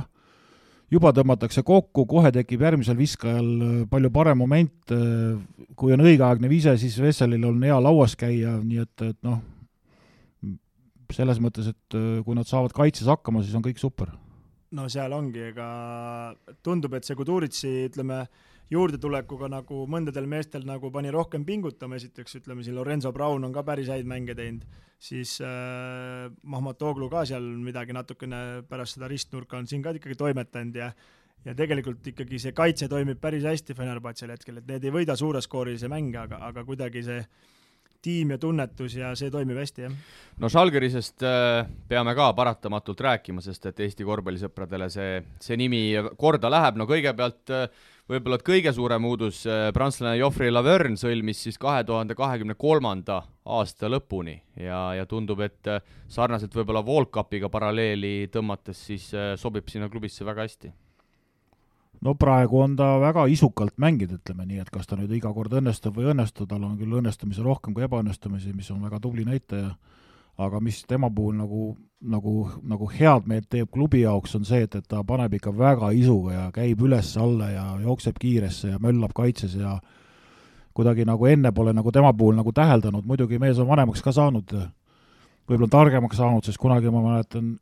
juba 0.93 1.11
tõmmatakse 1.15 1.65
kokku, 1.67 2.05
kohe 2.07 2.32
tekib 2.36 2.63
järgmisel 2.63 2.97
viskajal 2.99 3.51
äh, 3.57 3.75
palju 3.91 4.13
parem 4.13 4.39
moment, 4.43 4.95
kui 5.75 5.93
on 5.93 6.05
õigeaegne 6.05 6.49
vise, 6.51 6.78
siis 6.80 6.95
Vesselil 7.01 7.43
on 7.49 7.61
hea 7.65 7.78
lauas 7.82 8.15
käia, 8.19 8.55
nii 8.63 8.86
et, 8.86 9.07
et 9.09 9.17
noh, 9.28 9.41
selles 11.15 11.39
mõttes, 11.43 11.69
et 11.71 11.97
äh, 11.97 12.21
kui 12.25 12.36
nad 12.38 12.47
saavad 12.47 12.75
kaitses 12.75 13.07
hakkama, 13.09 13.43
siis 13.43 13.55
on 13.57 13.65
kõik 13.65 13.80
super. 13.82 14.11
No 14.75 14.88
seal 14.91 15.13
ongi, 15.15 15.45
ega 15.53 15.67
tundub, 16.65 16.97
et 16.97 17.07
see 17.07 17.15
Kuduritsi, 17.15 17.69
ütleme, 17.88 18.25
juurdetulekuga 18.74 19.49
nagu 19.51 19.86
mõndadel 19.89 20.28
meestel 20.30 20.65
nagu 20.68 20.91
pani 20.91 21.11
rohkem 21.13 21.45
pingutama, 21.47 21.99
esiteks 21.99 22.41
ütleme 22.41 22.65
siin 22.65 22.76
Lorenzo 22.76 23.13
Brown 23.15 23.47
on 23.47 23.53
ka 23.55 23.63
päris 23.68 23.91
häid 23.91 24.07
mänge 24.09 24.36
teinud, 24.36 24.65
siis 24.99 25.38
äh, 25.45 26.28
Mahmatoglu 26.43 27.09
ka 27.11 27.24
seal 27.30 27.45
midagi 27.63 27.95
natukene 27.95 28.63
pärast 28.68 28.97
seda 28.97 29.07
ristnurka 29.11 29.59
on 29.59 29.70
siin 29.70 29.86
ka 29.86 29.95
ikkagi 29.95 30.20
toimetanud 30.20 30.82
ja 30.84 30.91
ja 31.45 31.53
tegelikult 31.55 32.05
ikkagi 32.11 32.39
see 32.41 32.55
kaitse 32.55 32.89
toimib 32.91 33.20
päris 33.22 33.45
hästi 33.47 33.76
Fenerbahce'l 33.78 34.34
hetkel, 34.34 34.57
et 34.59 34.68
need 34.68 34.88
ei 34.88 34.91
võida 34.91 35.15
suureskoorilisi 35.15 35.88
mänge, 35.91 36.18
aga, 36.20 36.41
aga 36.49 36.63
kuidagi 36.68 37.03
see 37.05 37.22
tiim 38.03 38.34
ja 38.34 38.38
tunnetus 38.41 38.95
ja 38.97 39.11
see 39.18 39.32
toimib 39.34 39.57
hästi, 39.57 39.86
jah. 39.88 39.93
no 40.41 40.49
Žalgirisest 40.51 41.24
äh, 41.26 41.70
peame 41.89 42.13
ka 42.18 42.30
paratamatult 42.38 43.01
rääkima, 43.07 43.43
sest 43.45 43.70
et 43.72 43.80
Eesti 43.86 44.05
korvpallisõpradele 44.07 44.89
see, 44.93 45.22
see 45.43 45.57
nimi 45.59 45.82
korda 46.20 46.51
läheb, 46.51 46.78
no 46.80 46.88
kõigepealt 46.89 47.53
äh, 47.55 47.88
võib-olla 48.08 48.38
kõige 48.39 48.72
suurem 48.74 49.05
uudus, 49.05 49.43
prantslane 49.74 50.18
Joffrey 50.20 50.51
Laverne 50.51 50.99
sõlmis 50.99 51.41
siis 51.43 51.60
kahe 51.62 51.84
tuhande 51.88 52.16
kahekümne 52.16 52.55
kolmanda 52.60 53.22
aasta 53.47 53.89
lõpuni 53.91 54.36
ja, 54.60 54.80
ja 54.97 55.05
tundub, 55.10 55.41
et 55.45 55.70
äh, 55.72 55.84
sarnaselt 56.12 56.55
võib-olla 56.55 56.84
World 56.86 57.12
Cupiga 57.16 57.49
paralleeli 57.51 58.30
tõmmates, 58.34 58.84
siis 58.89 59.10
äh, 59.16 59.34
sobib 59.39 59.70
sinna 59.72 59.89
klubisse 59.91 60.28
väga 60.28 60.45
hästi. 60.47 60.74
No 62.05 62.14
praegu 62.14 62.60
on 62.62 62.76
ta 62.78 62.91
väga 63.01 63.26
isukalt 63.34 63.80
mänginud, 63.82 64.20
ütleme 64.20 64.45
nii, 64.45 64.62
et 64.62 64.70
kas 64.70 64.86
ta 64.89 64.99
nüüd 64.99 65.16
iga 65.18 65.32
kord 65.34 65.55
õnnestub 65.58 65.95
või 65.97 66.05
ei 66.05 66.12
õnnestu, 66.14 66.45
tal 66.45 66.66
on 66.68 66.76
küll 66.78 66.99
õnnestumisi 66.99 67.45
rohkem 67.45 67.74
kui 67.74 67.88
ebaõnnestumisi, 67.88 68.53
mis 68.53 68.70
on 68.74 68.84
väga 68.86 68.99
tubli 69.01 69.26
näitaja, 69.26 69.72
aga 70.38 70.60
mis 70.62 70.84
tema 70.88 71.10
puhul 71.10 71.36
nagu, 71.40 71.68
nagu, 72.02 72.34
nagu 72.64 72.90
head 72.94 73.28
meelt 73.30 73.50
teeb 73.50 73.70
klubi 73.74 74.04
jaoks, 74.04 74.36
on 74.38 74.46
see, 74.46 74.64
et, 74.68 74.76
et 74.76 74.88
ta 74.88 75.04
paneb 75.04 75.34
ikka 75.34 75.54
väga 75.58 75.92
isuga 75.98 76.34
ja 76.34 76.48
käib 76.54 76.82
üles-alla 76.86 77.52
ja 77.52 77.68
jookseb 77.84 78.20
kiiresse 78.22 78.74
ja 78.76 78.82
möllab 78.84 79.16
kaitses 79.18 79.56
ja 79.58 79.78
kuidagi 80.78 81.08
nagu 81.10 81.26
enne 81.26 81.52
pole 81.52 81.74
nagu 81.74 81.92
tema 81.92 82.14
puhul 82.14 82.38
nagu 82.38 82.54
täheldanud, 82.54 83.06
muidugi 83.06 83.40
mees 83.42 83.58
on 83.60 83.70
vanemaks 83.70 84.04
ka 84.06 84.14
saanud, 84.14 84.54
võib-olla 85.50 85.72
targemaks 85.74 86.20
saanud, 86.22 86.46
sest 86.46 86.62
kunagi 86.62 86.94
ma 86.94 87.02
mäletan, 87.06 87.56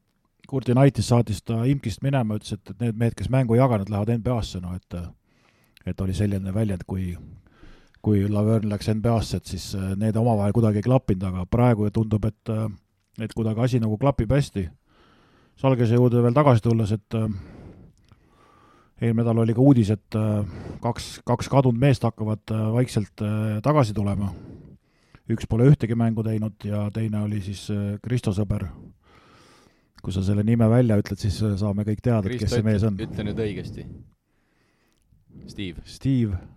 Kurdi 0.46 0.76
Knightis 0.76 1.08
saatis 1.10 1.40
ta 1.42 1.64
Imkist 1.66 2.04
minema, 2.06 2.36
ütles, 2.38 2.54
et, 2.54 2.70
et 2.70 2.84
need 2.84 2.98
mehed, 3.00 3.16
kes 3.18 3.32
mängu 3.34 3.56
ei 3.56 3.64
jaganud, 3.64 3.90
lähevad 3.90 4.12
NBA-sse, 4.20 4.60
noh 4.62 4.76
et 4.78 5.00
et 5.86 6.02
oli 6.02 6.14
selline 6.18 6.54
väljend, 6.54 6.84
kui 6.90 7.14
kui 8.06 8.26
Laverne 8.30 8.70
läks 8.70 8.90
NBA-sse, 8.94 9.42
et 9.42 9.52
siis 9.56 9.72
äh, 9.78 9.94
need 10.00 10.18
omavahel 10.20 10.54
kuidagi 10.56 10.82
ei 10.82 10.86
klappinud, 10.86 11.26
aga 11.32 11.46
praegu 11.50 11.90
tundub, 11.94 12.28
et 12.30 12.54
äh, 12.54 12.68
et 13.24 13.32
kuidagi 13.34 13.64
asi 13.64 13.80
nagu 13.80 13.98
klapib 13.98 14.34
hästi. 14.36 14.66
Salgese 15.56 15.96
juurde 15.96 16.20
veel 16.24 16.36
tagasi 16.36 16.64
tulles, 16.66 16.92
et 16.92 17.18
äh, 17.18 17.30
eelmine 19.02 19.24
nädal 19.24 19.42
oli 19.46 19.56
ka 19.56 19.64
uudis, 19.64 19.92
et 19.96 20.18
kaks, 20.84 21.08
kaks 21.28 21.50
kadunud 21.52 21.80
meest 21.80 22.06
hakkavad 22.08 22.54
vaikselt 22.76 23.24
tagasi 23.64 23.94
tulema. 23.94 24.30
üks 25.30 25.48
pole 25.50 25.66
ühtegi 25.68 25.98
mängu 25.98 26.24
teinud 26.24 26.64
ja 26.64 26.86
teine 26.94 27.24
oli 27.26 27.42
siis 27.42 27.68
Kristo 28.02 28.32
sõber. 28.32 28.68
kui 30.02 30.14
sa 30.14 30.22
selle 30.24 30.44
nime 30.44 30.70
välja 30.70 30.98
ütled, 31.02 31.18
siis 31.20 31.40
saame 31.60 31.84
kõik 31.84 32.02
teada, 32.02 32.30
kes 32.30 32.52
see 32.52 32.64
mees 32.64 32.84
on. 32.84 32.96
ütle 32.96 33.24
nüüd 33.24 33.40
õigesti. 33.42 33.86
Steve. 35.48 35.82
Steve 35.86 36.55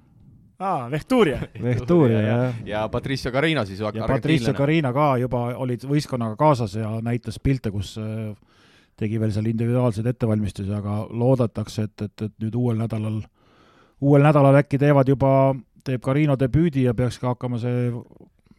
aa, 0.59 0.91
Vehturia. 0.91 1.41
Vehturia, 1.63 2.21
jah. 2.21 2.55
ja 2.67 2.89
Patricio 2.89 3.33
Carino 3.33 3.65
siis. 3.65 3.81
ja 3.81 4.07
Patricio 4.07 4.55
Carina 4.55 4.93
ka 4.93 5.17
juba 5.19 5.45
olid 5.57 5.85
võistkonnaga 5.87 6.37
kaasas 6.37 6.75
ja 6.75 6.91
näitas 7.03 7.39
pilte, 7.43 7.71
kus 7.71 7.97
äh, 7.99 8.35
tegi 8.99 9.21
veel 9.21 9.33
seal 9.33 9.47
individuaalseid 9.47 10.07
ettevalmistusi, 10.11 10.73
aga 10.75 11.05
loodetakse, 11.11 11.87
et, 11.87 12.03
et, 12.03 12.27
et 12.27 12.35
nüüd 12.43 12.59
uuel 12.59 12.81
nädalal, 12.81 13.21
uuel 14.01 14.27
nädalal 14.27 14.59
äkki 14.63 14.81
teevad 14.83 15.09
juba, 15.09 15.55
teeb 15.87 16.03
Carino 16.05 16.37
debüüdi 16.39 16.89
ja 16.89 16.95
peaks 16.95 17.21
ka 17.23 17.35
hakkama 17.35 17.61
see 17.63 17.93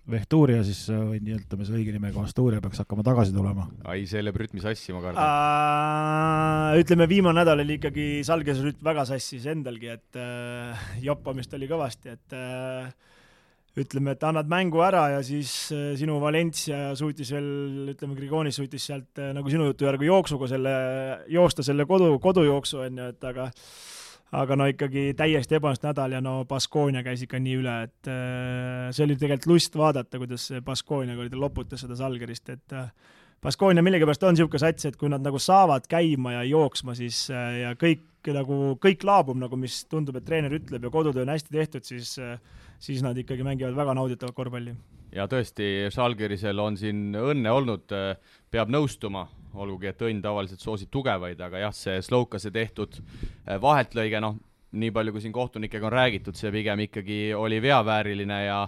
Vehturia 0.09 0.61
siis, 0.65 0.81
või 0.89 1.19
nii 1.23 1.35
ütleme, 1.37 1.65
see 1.67 1.75
õige 1.79 1.93
nimega 1.95 2.23
Asturia 2.23 2.61
peaks 2.63 2.81
hakkama 2.81 3.05
tagasi 3.05 3.35
tulema. 3.35 3.67
ai, 3.85 4.05
see 4.09 4.23
läheb 4.23 4.39
rütmi 4.41 4.63
sassi, 4.63 4.93
ma 4.95 5.03
kardan. 5.03 6.79
ütleme, 6.81 7.09
viimane 7.11 7.41
nädal 7.41 7.61
oli 7.65 7.77
ikkagi 7.79 8.07
Salgese 8.27 8.65
rütm 8.65 8.89
väga 8.89 9.05
sassis 9.09 9.45
endalgi, 9.51 9.93
et 9.93 10.19
äh, 10.19 10.89
joppamist 11.05 11.53
oli 11.57 11.69
kõvasti, 11.69 12.15
et 12.17 12.37
äh, 12.37 12.89
ütleme, 13.79 14.15
et 14.15 14.25
annad 14.25 14.49
mängu 14.49 14.81
ära 14.83 15.05
ja 15.13 15.21
siis 15.25 15.51
äh, 15.75 15.93
sinu 15.99 16.17
Valencia 16.21 16.89
suutis 16.99 17.31
veel, 17.35 17.49
ütleme, 17.93 18.17
Grigonis 18.17 18.59
suutis 18.59 18.89
sealt 18.89 19.21
äh, 19.21 19.31
nagu 19.35 19.51
sinu 19.51 19.69
jutu 19.69 19.87
järgi 19.87 20.09
jooksuga 20.09 20.49
selle, 20.51 20.73
joosta 21.31 21.65
selle 21.65 21.85
kodu, 21.89 22.11
kodujooksu, 22.23 22.81
on 22.87 23.01
ju, 23.03 23.09
et 23.13 23.29
aga 23.29 23.49
aga 24.35 24.57
no 24.59 24.67
ikkagi 24.69 25.13
täiesti 25.17 25.57
ebaõnnestunud 25.57 25.89
nädal 25.89 26.17
ja 26.17 26.19
no 26.21 26.33
Baskonia 26.49 27.01
käis 27.05 27.23
ikka 27.25 27.39
nii 27.41 27.55
üle, 27.61 27.75
et 27.87 28.09
äh, 28.11 28.89
see 28.93 29.05
oli 29.07 29.17
tegelikult 29.17 29.49
lust 29.49 29.79
vaadata, 29.79 30.19
kuidas 30.21 30.49
Baskonia 30.65 31.17
kuradi 31.17 31.39
loputas 31.39 31.85
seda 31.85 31.97
Salgerist, 31.97 32.51
et 32.53 32.77
äh, 32.77 32.91
Baskonia 33.41 33.83
millegipärast 33.85 34.27
on 34.27 34.35
niisugune 34.35 34.61
sats, 34.61 34.85
et 34.89 34.99
kui 34.99 35.09
nad 35.09 35.23
nagu 35.25 35.41
saavad 35.41 35.87
käima 35.89 36.35
ja 36.37 36.45
jooksma, 36.45 36.93
siis 36.97 37.25
äh, 37.33 37.63
ja 37.63 37.73
kõik 37.79 38.05
nagu, 38.35 38.75
kõik 38.83 39.05
laabub 39.07 39.39
nagu, 39.39 39.57
mis 39.57 39.81
tundub, 39.89 40.19
et 40.19 40.27
treener 40.27 40.53
ütleb 40.59 40.85
ja 40.85 40.93
kodutöö 40.93 41.23
on 41.25 41.33
hästi 41.33 41.55
tehtud, 41.55 41.87
siis 41.87 42.17
siis 42.79 43.01
nad 43.03 43.17
ikkagi 43.17 43.43
mängivad 43.43 43.75
väga 43.75 43.93
nauditavat 43.97 44.35
korvpalli. 44.35 44.75
ja 45.15 45.25
tõesti, 45.27 45.89
Žalgirisel 45.91 46.59
on 46.59 46.77
siin 46.77 47.15
õnne 47.17 47.51
olnud, 47.51 47.95
peab 48.51 48.69
nõustuma 48.71 49.25
olgugi 49.53 49.89
et 49.89 50.01
õnn 50.05 50.21
tavaliselt 50.21 50.61
soosib 50.61 50.91
tugevaid, 50.93 51.39
aga 51.41 51.65
jah, 51.65 51.73
see 51.75 52.01
Slowkase 52.05 52.51
tehtud 52.53 52.99
äh, 52.99 53.57
vaheltlõige, 53.61 54.21
noh, 54.21 54.37
nii 54.71 54.93
palju, 54.93 55.15
kui 55.15 55.23
siin 55.23 55.33
kohtunikega 55.33 55.89
on 55.89 55.95
räägitud, 55.95 56.37
see 56.37 56.51
pigem 56.53 56.85
ikkagi 56.85 57.19
oli 57.33 57.61
veavääriline 57.61 58.43
ja 58.45 58.61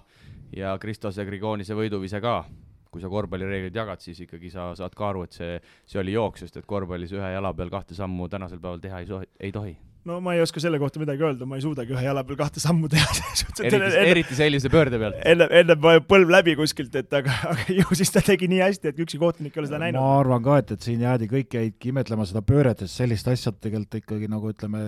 ja 0.51 0.73
Kristose 0.82 1.23
Grigonise 1.25 1.77
võiduvise 1.77 2.19
ka. 2.21 2.43
kui 2.91 2.99
sa 2.99 3.07
korvpallireegleid 3.07 3.75
jagad, 3.75 4.01
siis 4.03 4.17
ikkagi 4.19 4.49
sa 4.51 4.65
saad 4.75 4.91
ka 4.99 5.05
aru, 5.07 5.21
et 5.23 5.32
see, 5.32 5.53
see 5.88 6.01
oli 6.01 6.11
jooks, 6.11 6.41
sest 6.43 6.57
et 6.59 6.65
korvpallis 6.67 7.13
ühe 7.15 7.29
jala 7.38 7.53
peal 7.55 7.71
kahte 7.71 7.95
sammu 7.95 8.27
tänasel 8.27 8.59
päeval 8.59 8.84
teha 8.84 8.99
ei 8.99 9.07
ei 9.39 9.51
tohi 9.55 9.77
no 10.10 10.18
ma 10.24 10.34
ei 10.36 10.41
oska 10.41 10.62
selle 10.64 10.80
kohta 10.82 11.02
midagi 11.02 11.24
öelda, 11.26 11.45
ma 11.49 11.58
ei 11.60 11.64
suudagi 11.66 11.93
ühe 11.93 12.06
jala 12.06 12.24
peal 12.26 12.39
kahte 12.39 12.64
sammu 12.64 12.89
teha 12.91 13.06
eriti, 13.68 13.91
eriti 14.02 14.38
sellise 14.38 14.72
pöörde 14.74 14.99
peal. 15.02 15.14
enne, 15.34 15.47
enne 15.62 15.78
vajub 15.84 16.08
põlv 16.10 16.34
läbi 16.34 16.56
kuskilt, 16.60 16.95
et 16.97 17.14
aga, 17.22 17.36
aga 17.52 17.78
ju 17.78 17.99
siis 17.99 18.14
ta 18.14 18.24
tegi 18.26 18.49
nii 18.52 18.64
hästi, 18.64 18.93
et 18.93 19.06
ükski 19.06 19.22
kohtunik 19.22 19.56
ei 19.56 19.64
ole 19.64 19.70
seda 19.70 19.82
näinud. 19.84 20.02
ma 20.02 20.18
arvan 20.24 20.43
ka, 20.45 20.58
et, 20.64 20.76
et 20.78 20.89
siin 20.89 21.06
jäädi, 21.06 21.30
kõik 21.32 21.58
jäidki 21.60 21.93
imetlema 21.93 22.28
seda 22.30 22.43
pööret, 22.45 22.84
sest 22.84 23.04
sellist 23.04 23.30
asja 23.32 23.54
tegelikult 23.54 24.02
ikkagi 24.02 24.30
nagu 24.32 24.52
ütleme, 24.52 24.86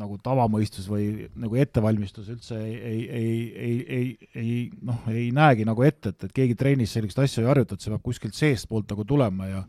nagu 0.00 0.18
tavamõistus 0.22 0.86
või 0.90 1.28
nagu 1.40 1.56
ettevalmistus 1.58 2.28
üldse 2.30 2.58
ei, 2.60 2.74
ei, 2.76 3.00
ei, 3.10 3.38
ei, 3.68 3.76
ei, 3.98 4.30
ei 4.38 4.56
noh, 4.86 5.00
ei 5.10 5.30
näegi 5.34 5.66
nagu 5.68 5.84
ette, 5.86 6.12
et, 6.12 6.28
et 6.28 6.34
keegi 6.36 6.58
trennis 6.58 6.92
sellist 6.94 7.18
asja 7.18 7.42
ei 7.42 7.50
harjuta, 7.50 7.74
et 7.76 7.84
see 7.84 7.92
peab 7.94 8.04
kuskilt 8.04 8.36
seestpoolt 8.38 8.92
nagu 8.92 9.06
tulema 9.08 9.48
ja 9.50 9.64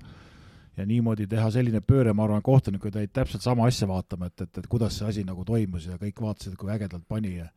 ja 0.78 0.86
niimoodi 0.88 1.28
teha 1.28 1.50
selline 1.52 1.82
pööre, 1.84 2.14
ma 2.14 2.26
arvan, 2.28 2.44
kohtunikud 2.46 2.96
jäid 2.96 3.12
täpselt 3.14 3.44
sama 3.44 3.68
asja 3.68 3.88
vaatama, 3.90 4.32
et, 4.32 4.48
et, 4.48 4.62
et 4.64 4.70
kuidas 4.72 5.00
see 5.00 5.10
asi 5.10 5.26
nagu 5.28 5.46
toimus 5.48 5.90
ja 5.90 6.00
kõik 6.02 6.22
vaatasid, 6.24 6.56
kui 6.60 6.72
ägedalt 6.72 7.08
pani 7.10 7.36
ja 7.38 7.50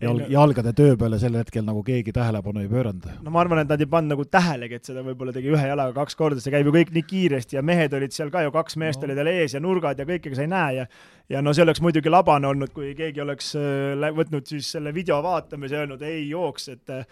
jalg, 0.00 0.26
jalgade 0.32 0.72
töö 0.76 0.96
peale 1.00 1.18
sel 1.20 1.36
hetkel 1.38 1.64
nagu 1.64 1.82
keegi 1.86 2.12
tähelepanu 2.14 2.62
ei 2.62 2.70
pööranud. 2.70 3.06
no 3.24 3.32
ma 3.32 3.40
arvan, 3.42 3.62
et 3.62 3.70
nad 3.70 3.80
ei 3.80 3.88
pannud 3.90 4.14
nagu 4.14 4.26
tähelegi, 4.28 4.80
et 4.80 4.90
seda 4.90 5.04
võib-olla 5.06 5.34
tegi 5.36 5.52
ühe 5.52 5.68
jalaga 5.70 5.94
kaks 5.96 6.18
korda, 6.18 6.42
see 6.42 6.52
käib 6.54 6.68
ju 6.68 6.74
kõik 6.74 6.92
nii 6.96 7.06
kiiresti 7.12 7.58
ja 7.58 7.62
mehed 7.64 7.94
olid 7.96 8.16
seal 8.16 8.32
ka 8.34 8.44
ju, 8.44 8.52
kaks 8.54 8.76
meest 8.82 9.00
no. 9.00 9.08
olid 9.08 9.22
veel 9.22 9.32
ees 9.32 9.56
ja 9.56 9.62
nurgad 9.62 10.02
ja 10.02 10.08
kõike 10.08 10.34
sa 10.36 10.44
ei 10.44 10.52
näe 10.52 10.74
ja 10.80 10.88
ja 11.32 11.42
no 11.42 11.54
see 11.56 11.64
oleks 11.64 11.80
muidugi 11.82 12.12
labane 12.12 12.50
olnud, 12.50 12.74
kui 12.74 12.92
keegi 12.98 13.22
oleks 13.24 13.54
äh, 13.58 14.10
võtnud 14.18 14.46
siis 14.46 14.68
selle 14.76 14.92
video 14.94 15.22
vaatamise 15.24 15.74
ja 15.74 15.86
öelnud 15.86 16.04
ei 16.06 16.28
jooks, 16.28 16.68
et 16.76 16.92
äh, 16.92 17.06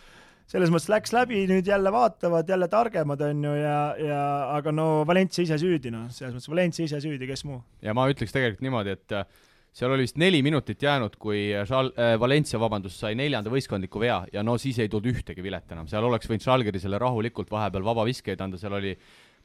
selles 0.51 0.73
mõttes 0.73 0.91
läks 0.93 1.15
läbi, 1.15 1.45
nüüd 1.49 1.69
jälle 1.69 1.93
vaatavad, 1.93 2.49
jälle 2.49 2.69
targemad, 2.73 3.23
on 3.25 3.43
ju, 3.47 3.55
ja, 3.57 3.79
ja 4.01 4.21
aga 4.59 4.75
no 4.75 4.87
Valencia 5.09 5.45
ise 5.47 5.59
süüdi, 5.61 5.93
noh, 5.95 6.07
selles 6.13 6.37
mõttes 6.37 6.51
Valencia 6.53 6.85
ise 6.85 7.01
süüdi, 7.03 7.29
kes 7.31 7.45
muu. 7.49 7.63
ja 7.85 7.97
ma 7.97 8.07
ütleks 8.13 8.35
tegelikult 8.35 8.65
niimoodi, 8.67 8.97
et 8.99 9.17
äh, 9.17 9.27
seal 9.75 9.95
oli 9.95 10.05
vist 10.05 10.19
neli 10.21 10.43
minutit 10.45 10.83
jäänud, 10.85 11.17
kui 11.21 11.47
Šal- 11.69 11.95
äh,, 11.97 12.15
Valencia, 12.21 12.61
vabandust, 12.61 13.01
sai 13.01 13.17
neljanda 13.19 13.53
võistkondliku 13.53 14.03
vea 14.03 14.21
ja 14.35 14.45
no 14.47 14.59
siis 14.61 14.79
ei 14.85 14.93
tulnud 14.93 15.15
ühtegi 15.15 15.45
vilet 15.45 15.73
enam, 15.73 15.89
seal 15.91 16.05
oleks 16.07 16.29
võinud 16.31 16.45
Žalgirisele 16.45 17.01
rahulikult 17.01 17.53
vahepeal 17.53 17.87
vabaviskeid 17.87 18.45
anda, 18.45 18.61
seal 18.61 18.77
oli 18.77 18.93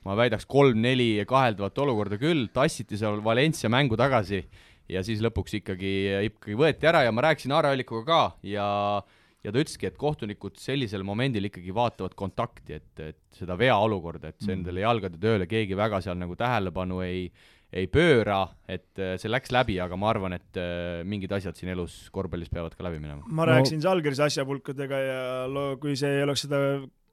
ma 0.08 0.16
väidaks 0.20 0.46
kolm-neli 0.48 1.26
kaheldavat 1.28 1.80
olukorda 1.84 2.20
küll, 2.20 2.48
tassiti 2.56 3.00
seal 3.00 3.24
Valencia 3.24 3.72
mängu 3.72 3.98
tagasi 4.00 4.44
ja 4.90 5.04
siis 5.06 5.24
lõpuks 5.24 5.58
ikkagi, 5.60 5.96
ikkagi 6.28 6.60
võeti 6.60 6.88
ära 6.92 7.06
ja 7.08 7.16
ma 7.16 7.24
rääkisin 7.26 7.56
Aare 7.56 7.74
Allikuga 7.74 8.06
ka 8.08 8.22
ja 8.48 8.68
äh, 9.00 9.18
ja 9.44 9.54
ta 9.54 9.62
ütleski, 9.62 9.88
et 9.90 10.00
kohtunikud 10.00 10.58
sellisel 10.60 11.06
momendil 11.08 11.48
ikkagi 11.50 11.74
vaatavad 11.76 12.16
kontakti, 12.20 12.80
et, 12.80 12.92
et 13.04 13.40
seda 13.40 13.56
veaolukorda, 13.60 14.34
et 14.34 14.42
see 14.42 14.52
mm. 14.52 14.60
endale 14.60 14.84
jalgade 14.84 15.22
tööle 15.22 15.48
keegi 15.50 15.78
väga 15.80 16.02
seal 16.04 16.20
nagu 16.20 16.36
tähelepanu 16.40 17.00
ei, 17.06 17.30
ei 17.72 17.88
pööra, 17.92 18.42
et 18.68 19.00
äh, 19.00 19.16
see 19.22 19.32
läks 19.32 19.54
läbi, 19.56 19.78
aga 19.82 19.98
ma 20.00 20.12
arvan, 20.12 20.36
et 20.40 20.60
äh, 20.60 21.02
mingid 21.08 21.34
asjad 21.38 21.58
siin 21.60 21.72
elus 21.76 22.02
korvpallis 22.14 22.52
peavad 22.52 22.76
ka 22.76 22.88
läbi 22.88 23.02
minema. 23.02 23.24
ma 23.28 23.46
no. 23.46 23.52
rääkisin 23.54 23.84
Žalgirise 23.86 24.26
asjapulkadega 24.28 25.04
ja 25.06 25.22
lo-, 25.52 25.76
kui 25.82 25.96
see 26.00 26.20
ei 26.20 26.26
oleks 26.28 26.48
seda 26.48 26.64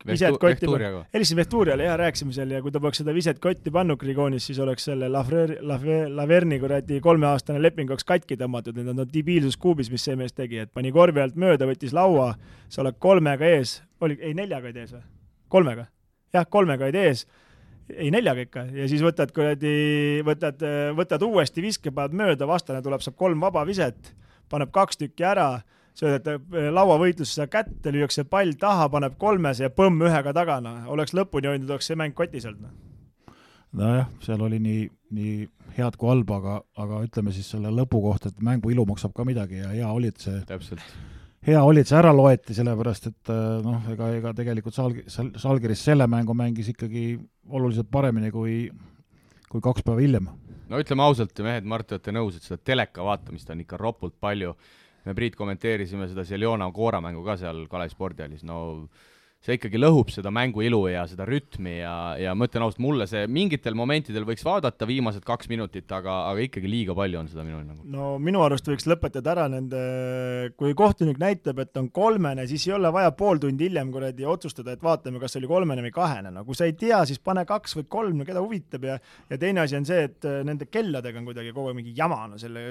viset 0.06 0.38
kotti 0.40 0.66
helistasin 1.14 1.36
Vehtuuriale 1.36 1.84
ja 1.84 1.96
rääkisime 1.96 2.32
seal 2.32 2.50
ja 2.50 2.60
kui 2.62 2.72
ta 2.72 2.80
poleks 2.80 3.00
seda 3.02 3.14
viset 3.14 3.38
kotti 3.42 3.70
pannud 3.70 3.98
Grigonis, 4.00 4.46
siis 4.46 4.58
oleks 4.62 4.84
selle 4.88 5.08
Lavrer, 5.08 5.56
Lavrer, 5.60 6.10
Laverni 6.12 6.58
kuradi 6.60 7.00
kolmeaastane 7.00 7.62
leping 7.62 7.90
oleks 7.90 8.04
katki 8.04 8.38
tõmmatud, 8.40 8.76
need 8.76 8.92
on 8.92 9.00
no, 9.02 9.06
debiilsuskuubis, 9.12 9.90
mis 9.92 10.04
see 10.06 10.16
mees 10.18 10.36
tegi, 10.36 10.60
et 10.64 10.72
pani 10.74 10.92
korvi 10.94 11.22
alt 11.22 11.38
mööda, 11.40 11.68
võttis 11.68 11.94
laua, 11.96 12.34
sa 12.68 12.82
oled 12.84 12.98
kolmega 13.02 13.48
ees, 13.56 13.80
oli, 14.00 14.18
ei 14.20 14.34
neljaga 14.36 14.70
olid 14.70 14.82
ees 14.84 14.94
või? 14.96 15.04
kolmega? 15.56 15.86
jah, 16.34 16.48
kolmega 16.50 16.88
olid 16.88 17.00
ees, 17.00 17.26
ei 17.94 18.10
neljaga 18.14 18.46
ikka, 18.46 18.66
ja 18.74 18.88
siis 18.90 19.04
võtad 19.04 19.32
kuradi, 19.34 19.76
võtad, 20.26 20.62
võtad 20.98 21.22
uuesti 21.26 21.64
viske, 21.64 21.94
paned 21.94 22.16
mööda, 22.18 22.48
vastane 22.48 22.82
tuleb, 22.84 23.04
saab 23.04 23.16
kolm 23.18 23.42
vaba 23.46 23.64
viset, 23.68 24.12
paneb 24.50 24.72
kaks 24.74 25.00
tükki 25.02 25.26
ära 25.26 25.50
söödad 25.96 26.28
äh, 26.32 26.68
lauavõitlusse 26.74 27.48
kätte, 27.52 27.92
lüüakse 27.94 28.26
pall 28.28 28.56
taha, 28.60 28.88
paneb 28.92 29.16
kolmese 29.20 29.66
ja 29.66 29.72
põmm 29.72 30.04
ühega 30.06 30.34
taga, 30.36 30.60
noh. 30.64 30.84
oleks 30.92 31.16
lõpuni 31.16 31.52
hoidnud, 31.52 31.72
oleks 31.72 31.90
see 31.90 31.98
mäng 31.98 32.16
kotis 32.16 32.46
olnud, 32.48 32.68
noh. 32.68 33.34
nojah, 33.82 34.08
seal 34.24 34.44
oli 34.46 34.60
nii, 34.62 34.86
nii 35.16 35.34
head 35.76 35.98
kui 36.00 36.12
halba, 36.12 36.40
aga, 36.40 36.60
aga 36.84 37.02
ütleme 37.08 37.34
siis 37.36 37.50
selle 37.52 37.72
lõpu 37.74 38.00
kohta, 38.04 38.32
et 38.32 38.44
mängu 38.44 38.72
ilu 38.72 38.86
maksab 38.88 39.16
ka 39.16 39.26
midagi 39.28 39.62
ja 39.62 39.72
hea 39.74 39.92
oli, 39.92 40.12
et 40.12 40.24
see 40.24 40.40
täpselt 40.48 40.84
hea 41.46 41.62
oli, 41.62 41.82
et 41.82 41.90
see 41.90 41.98
ära 41.98 42.12
loeti, 42.14 42.54
sellepärast 42.56 43.10
et 43.10 43.30
äh, 43.32 43.44
noh, 43.64 43.84
ega, 43.92 44.10
ega 44.18 44.32
tegelikult 44.36 44.76
Salg-, 44.76 45.04
Salgiris 45.40 45.84
selle 45.88 46.08
mängu 46.10 46.34
mängis 46.36 46.72
ikkagi 46.72 47.12
oluliselt 47.46 47.90
paremini 47.92 48.32
kui, 48.34 48.64
kui 49.50 49.62
kaks 49.62 49.86
päeva 49.86 50.02
hiljem. 50.02 50.28
no 50.70 50.80
ütleme 50.82 51.06
ausalt, 51.06 51.38
mehed, 51.46 51.68
Mart, 51.68 51.92
olete 51.94 52.14
nõus, 52.14 52.38
et 52.38 52.48
seda 52.48 52.58
teleka 52.58 53.04
vaatamist 53.06 53.50
on 53.54 53.62
ikka 53.62 53.78
ropult 53.80 54.16
palju 54.20 54.56
me 55.06 55.14
Priit 55.14 55.36
kommenteerisime 55.38 56.08
seda 56.10 56.24
Seljona 56.26 56.66
Koora 56.74 57.00
mängu 57.00 57.24
ka 57.24 57.36
seal 57.40 57.66
Kalev 57.70 57.94
spordihallis, 57.94 58.42
no 58.44 58.58
see 59.46 59.56
ikkagi 59.58 59.78
lõhub 59.78 60.10
seda 60.10 60.32
mängu 60.34 60.64
ilu 60.66 60.80
ja 60.90 61.04
seda 61.08 61.26
rütmi 61.28 61.76
ja, 61.78 61.94
ja 62.18 62.34
ma 62.34 62.48
ütlen 62.48 62.64
ausalt, 62.66 62.82
mulle 62.82 63.06
see 63.10 63.26
mingitel 63.30 63.76
momentidel 63.78 64.26
võiks 64.26 64.42
vaadata 64.46 64.88
viimased 64.88 65.24
kaks 65.26 65.50
minutit, 65.52 65.86
aga, 65.94 66.16
aga 66.32 66.42
ikkagi 66.46 66.70
liiga 66.70 66.96
palju 66.98 67.20
on 67.20 67.30
seda 67.30 67.44
minu 67.46 67.60
hinnangul. 67.60 67.86
no 67.92 68.08
minu 68.22 68.42
arust 68.46 68.66
võiks 68.70 68.88
lõpetada 68.90 69.34
ära 69.36 69.46
nende, 69.52 69.82
kui 70.58 70.74
kohtunik 70.78 71.20
näitab, 71.22 71.62
et 71.62 71.78
on 71.78 71.88
kolmene, 71.94 72.46
siis 72.50 72.66
ei 72.66 72.74
ole 72.76 72.90
vaja 72.94 73.12
pool 73.16 73.40
tundi 73.42 73.68
hiljem 73.68 73.92
kuradi 73.94 74.26
otsustada, 74.26 74.74
et 74.74 74.82
vaatame, 74.82 75.22
kas 75.22 75.38
oli 75.38 75.50
kolmene 75.50 75.84
või 75.86 75.94
kahene, 75.94 76.34
no 76.34 76.44
kui 76.48 76.58
sa 76.58 76.66
ei 76.66 76.74
tea, 76.78 77.04
siis 77.08 77.22
pane 77.22 77.46
kaks 77.48 77.78
või 77.78 77.86
kolm, 77.96 78.18
no 78.18 78.26
keda 78.28 78.42
huvitab 78.42 78.88
ja 78.90 78.98
ja 79.30 79.38
teine 79.38 79.62
asi 79.62 79.78
on 79.78 79.86
see, 79.86 80.08
et 80.10 80.26
nende 80.46 80.66
kelladega 80.70 81.20
on 81.20 81.28
kuidagi 81.28 81.54
kogu 81.54 81.70
aeg 81.70 81.78
mingi 81.78 81.94
jama, 81.96 82.24
no 82.30 82.40
selle 82.40 82.62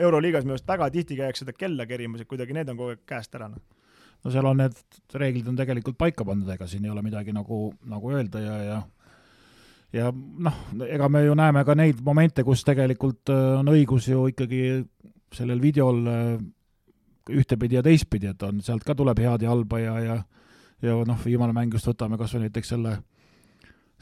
Euroliigas 0.00 0.46
minu 0.46 0.56
arust 0.56 0.68
väga 0.68 0.88
tihti 0.94 1.18
käiakse 1.18 1.44
seda 1.44 1.56
kella 1.56 1.86
kerimas, 1.88 2.24
et 2.24 2.30
kuidagi 2.30 2.56
need 2.56 2.72
on 2.72 2.78
kogu 2.78 2.96
aeg 2.96 3.06
käest 3.08 3.36
ära, 3.36 3.50
noh 3.52 3.81
no 4.24 4.30
seal 4.30 4.46
on 4.46 4.60
need 4.62 4.80
reeglid 5.18 5.48
on 5.50 5.58
tegelikult 5.58 5.98
paika 5.98 6.24
pandud, 6.26 6.50
ega 6.54 6.66
siin 6.70 6.84
ei 6.86 6.92
ole 6.92 7.02
midagi 7.04 7.34
nagu, 7.34 7.72
nagu 7.90 8.12
öelda 8.14 8.42
ja, 8.42 8.56
ja 8.62 8.80
ja 9.92 10.08
noh, 10.12 10.58
ega 10.88 11.08
me 11.12 11.24
ju 11.26 11.36
näeme 11.36 11.64
ka 11.68 11.76
neid 11.76 12.00
momente, 12.04 12.44
kus 12.44 12.64
tegelikult 12.64 13.32
äh, 13.32 13.58
on 13.60 13.72
õigus 13.74 14.08
ju 14.08 14.26
ikkagi 14.30 14.62
sellel 15.32 15.60
videol 15.60 16.06
äh, 16.08 16.36
ühtepidi 17.32 17.78
ja 17.78 17.82
teistpidi, 17.84 18.32
et 18.32 18.42
on, 18.42 18.62
sealt 18.64 18.84
ka 18.84 18.96
tuleb 18.98 19.20
head 19.22 19.44
ja 19.44 19.52
halba 19.52 19.82
ja, 19.82 19.98
ja 20.00 20.22
ja 20.82 20.96
noh, 21.06 21.18
viimane 21.24 21.54
mäng 21.54 21.74
just 21.74 21.86
võtame 21.86 22.18
kas 22.18 22.32
või 22.34 22.48
näiteks 22.48 22.72
selle, 22.74 22.96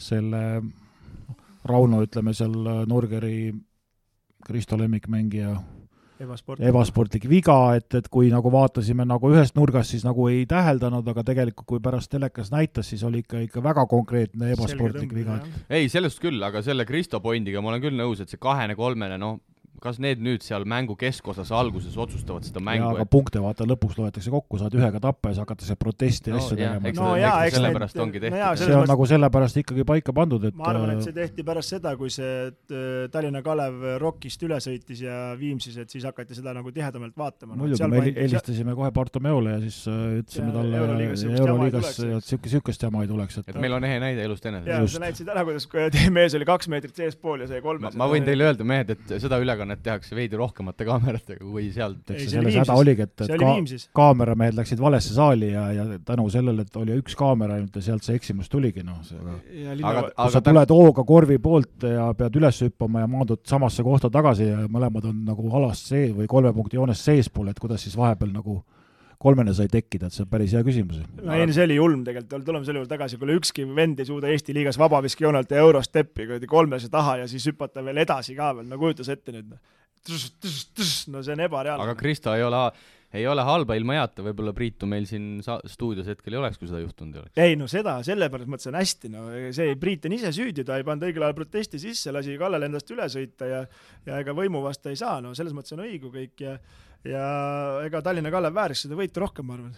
selle 0.00 0.44
Rauno, 1.68 1.98
ütleme 2.06 2.32
seal 2.32 2.54
Nurgeri 2.88 3.50
Kristo 4.46 4.78
lemmikmängija 4.80 5.52
ebasportlik. 6.24 6.68
ebasportlik 6.68 7.26
viga, 7.30 7.56
et, 7.78 7.88
et 7.98 8.08
kui 8.12 8.30
nagu 8.32 8.52
vaatasime 8.52 9.06
nagu 9.08 9.32
ühest 9.32 9.56
nurgast, 9.58 9.94
siis 9.94 10.06
nagu 10.06 10.28
ei 10.30 10.44
täheldanud, 10.50 11.06
aga 11.12 11.24
tegelikult 11.26 11.68
kui 11.68 11.82
pärast 11.84 12.12
telekas 12.12 12.52
näitas, 12.54 12.90
siis 12.92 13.04
oli 13.06 13.24
ikka, 13.24 13.44
ikka 13.46 13.64
väga 13.64 13.86
konkreetne 13.90 14.52
ebasportlik 14.56 15.14
viga. 15.16 15.40
ei, 15.68 15.88
sellest 15.92 16.20
küll, 16.22 16.40
aga 16.46 16.62
selle 16.66 16.86
Kristo 16.88 17.22
pointiga 17.24 17.62
ma 17.62 17.72
olen 17.72 17.84
küll 17.84 17.98
nõus, 17.98 18.22
et 18.22 18.32
see 18.32 18.40
kahene-kolmene, 18.40 19.18
noh, 19.20 19.40
kas 19.80 19.98
need 20.02 20.20
nüüd 20.22 20.44
seal 20.44 20.66
mängu 20.68 20.94
keskosas 20.98 21.50
alguses 21.56 21.96
otsustavad 22.00 22.44
seda 22.44 22.60
mängu? 22.64 22.90
aga 22.92 23.06
punkte 23.08 23.40
vaata 23.42 23.64
lõpuks 23.68 23.96
loetakse 24.00 24.32
kokku, 24.32 24.58
saad 24.60 24.74
ühega 24.76 25.00
tappa 25.02 25.30
ja 25.30 25.36
siis 25.36 25.44
hakatakse 25.44 25.76
protesti 25.80 26.32
ja 26.32 26.36
no, 26.36 26.42
asju 26.42 26.58
tegema. 26.58 26.92
no 26.98 27.14
jaa, 27.16 27.36
eks 27.48 27.56
sellepärast 27.56 27.96
need, 27.96 28.02
ongi 28.04 28.22
tehtud 28.24 28.38
no. 28.42 28.50
see 28.60 28.76
on 28.76 28.90
nagu 28.90 29.06
sellepärast 29.12 29.60
ikkagi 29.62 29.86
paika 29.88 30.14
pandud, 30.16 30.44
et 30.50 30.58
ma 30.58 30.68
arvan, 30.72 30.92
et 30.96 31.06
see 31.06 31.16
tehti 31.16 31.46
pärast 31.48 31.76
seda, 31.76 31.94
kui 32.00 32.12
see 32.12 32.34
äh, 32.50 33.06
Tallinna 33.14 33.40
Kalev 33.46 33.86
Rockist 34.02 34.44
üle 34.44 34.58
sõitis 34.60 35.00
ja 35.06 35.16
Viimsis, 35.40 35.78
et 35.80 35.96
siis 35.96 36.04
hakati 36.08 36.36
seda 36.36 36.52
nagu 36.56 36.74
tihedamalt 36.76 37.16
vaatama. 37.16 37.56
muidugi, 37.56 37.88
me 37.88 38.04
helistasime 38.04 38.76
kohe 38.76 38.92
Bartomeole 38.96 39.56
ja 39.56 39.62
siis 39.64 39.80
äh, 39.88 40.20
ütlesime 40.20 40.52
talle 40.58 40.84
Euroliigas, 40.84 41.94
et 42.04 42.28
sihuke, 42.28 42.52
sihukest 42.52 42.84
jama 42.84 43.06
ei 43.06 43.10
tuleks, 43.10 43.40
et 43.40 43.48
et 43.54 43.62
meil 43.64 43.78
on 43.78 43.88
ehe 43.88 43.96
näide 44.02 44.28
elust 44.28 44.44
enesest. 44.44 44.68
jaa, 44.74 44.92
sa 44.92 45.04
näitasid 45.06 45.32
ära, 45.32 45.46
kuidas 45.48 45.68
teie 45.96 46.12
mees 46.12 46.36
oli 46.36 46.48
kaks 46.48 46.68
meetrit 46.68 47.00
seespool 47.00 47.46
ja 47.46 47.48
sai 47.48 47.64
kolme. 47.64 47.94
ma 47.96 48.12
võin 48.12 48.28
teile 48.28 48.50
öelda, 48.50 48.66
mehed, 48.66 48.92
et 48.92 49.16
seda 49.24 49.40
ülekannet 49.40 49.59
ülekannet 49.60 49.82
tehakse 49.84 50.16
veidi 50.16 50.38
rohkemate 50.38 50.86
kaameratega 50.88 51.44
kui 51.44 51.68
seal. 51.74 51.94
see 52.08 52.28
selles 52.30 52.56
häda 52.56 52.76
oligi, 52.78 53.04
et, 53.04 53.24
et 53.26 53.34
ka, 53.40 53.52
kaameramehed 53.96 54.56
läksid 54.56 54.80
valesse 54.80 55.14
saali 55.14 55.52
ja, 55.52 55.66
ja 55.74 55.84
tänu 56.06 56.28
sellele, 56.32 56.64
et 56.64 56.76
oli 56.80 56.96
üks 57.00 57.16
kaamera 57.18 57.58
ainult 57.58 57.76
ja 57.76 57.84
sealt 57.90 58.06
see 58.06 58.16
eksimus 58.16 58.48
tuligi, 58.52 58.84
noh, 58.86 59.00
see 59.06 59.20
aga, 59.20 59.84
aga 59.92 60.04
kui 60.16 60.34
sa 60.34 60.42
tuled 60.44 60.74
hooga 60.74 61.04
korvi 61.06 61.38
poolt 61.42 61.86
ja 61.86 62.10
pead 62.16 62.40
üles 62.40 62.62
hüppama 62.64 63.04
ja 63.04 63.10
maandud 63.10 63.44
samasse 63.48 63.84
kohta 63.86 64.10
tagasi 64.12 64.48
ja 64.48 64.66
mõlemad 64.68 65.10
on 65.10 65.24
nagu 65.28 65.52
alast 65.60 65.90
sees 65.92 66.14
või 66.16 66.28
kolme 66.30 66.54
punkti 66.56 66.80
joonest 66.80 67.08
seespool, 67.08 67.50
et 67.52 67.60
kuidas 67.60 67.84
siis 67.84 67.96
vahepeal 67.98 68.32
nagu 68.32 68.60
kolmene 69.20 69.52
sai 69.56 69.68
tekkida, 69.70 70.08
et 70.08 70.16
see 70.16 70.24
on 70.24 70.30
päris 70.32 70.54
hea 70.56 70.62
küsimus. 70.66 71.02
no 71.20 71.34
ei, 71.36 71.48
see 71.52 71.66
oli 71.66 71.76
julm 71.76 72.04
tegelikult, 72.06 72.46
tuleme 72.46 72.68
selle 72.68 72.80
juurde 72.82 72.94
tagasi, 72.94 73.18
kuule 73.20 73.36
ükski 73.40 73.66
vend 73.76 74.00
ei 74.00 74.08
suuda 74.08 74.30
Eesti 74.32 74.56
liigas 74.56 74.78
vabaviskejoonelt 74.80 75.52
ja 75.52 75.66
eurosteppi 75.66 76.30
kuradi 76.30 76.48
kolmese 76.50 76.88
taha 76.92 77.18
ja 77.22 77.28
siis 77.30 77.50
hüpata 77.50 77.84
veel 77.84 78.00
edasi 78.04 78.36
ka 78.38 78.54
veel, 78.56 78.70
no 78.70 78.80
kujuta 78.80 79.06
sa 79.06 79.16
ette 79.18 79.36
nüüd. 79.36 79.52
Noh. 79.52 79.60
no 81.12 81.20
see 81.20 81.36
on 81.36 81.44
ebareaalne. 81.44 81.84
aga 81.84 81.98
Kristo 81.98 82.32
ei 82.32 82.46
ole 82.46 82.64
ei 83.12 83.26
ole 83.26 83.42
halba 83.42 83.74
ilma 83.74 83.96
heata, 83.98 84.22
võib-olla 84.22 84.52
Priitu 84.54 84.86
meil 84.88 85.06
siin 85.08 85.40
sa-, 85.44 85.58
stuudios 85.68 86.06
hetkel 86.08 86.36
ei 86.36 86.40
oleks, 86.40 86.60
kui 86.60 86.68
seda 86.70 86.78
juhtunud 86.82 87.16
ei 87.16 87.22
oleks. 87.24 87.40
ei 87.42 87.56
no 87.58 87.66
seda, 87.70 87.96
sellepärast 88.06 88.50
ma 88.50 88.58
ütlesin 88.58 88.78
hästi, 88.78 89.10
no 89.12 89.24
see 89.56 89.74
Priit 89.82 90.06
on 90.06 90.14
ise 90.14 90.30
süüdi, 90.36 90.64
ta 90.66 90.78
ei 90.78 90.86
pannud 90.86 91.08
õigel 91.08 91.26
ajal 91.26 91.38
protesti 91.40 91.80
sisse, 91.82 92.14
lasi 92.14 92.38
Kallel 92.40 92.68
endast 92.68 92.90
üle 92.94 93.08
sõita 93.10 93.50
ja 93.50 93.64
ja 94.06 94.20
ega 94.22 94.34
võimu 94.36 94.62
vastu 94.64 94.92
ei 94.92 95.00
saa, 95.00 95.18
no 95.24 95.34
selles 95.38 95.56
mõttes 95.56 95.74
on 95.74 95.82
õigu 95.88 96.12
kõik 96.14 96.46
ja 96.46 96.54
ja 97.04 97.26
ega 97.86 98.02
Tallinna 98.02 98.32
Kalev 98.32 98.54
vääris 98.54 98.84
seda 98.84 98.98
võitu 98.98 99.22
rohkem, 99.22 99.46
ma 99.46 99.56
arvan. 99.56 99.76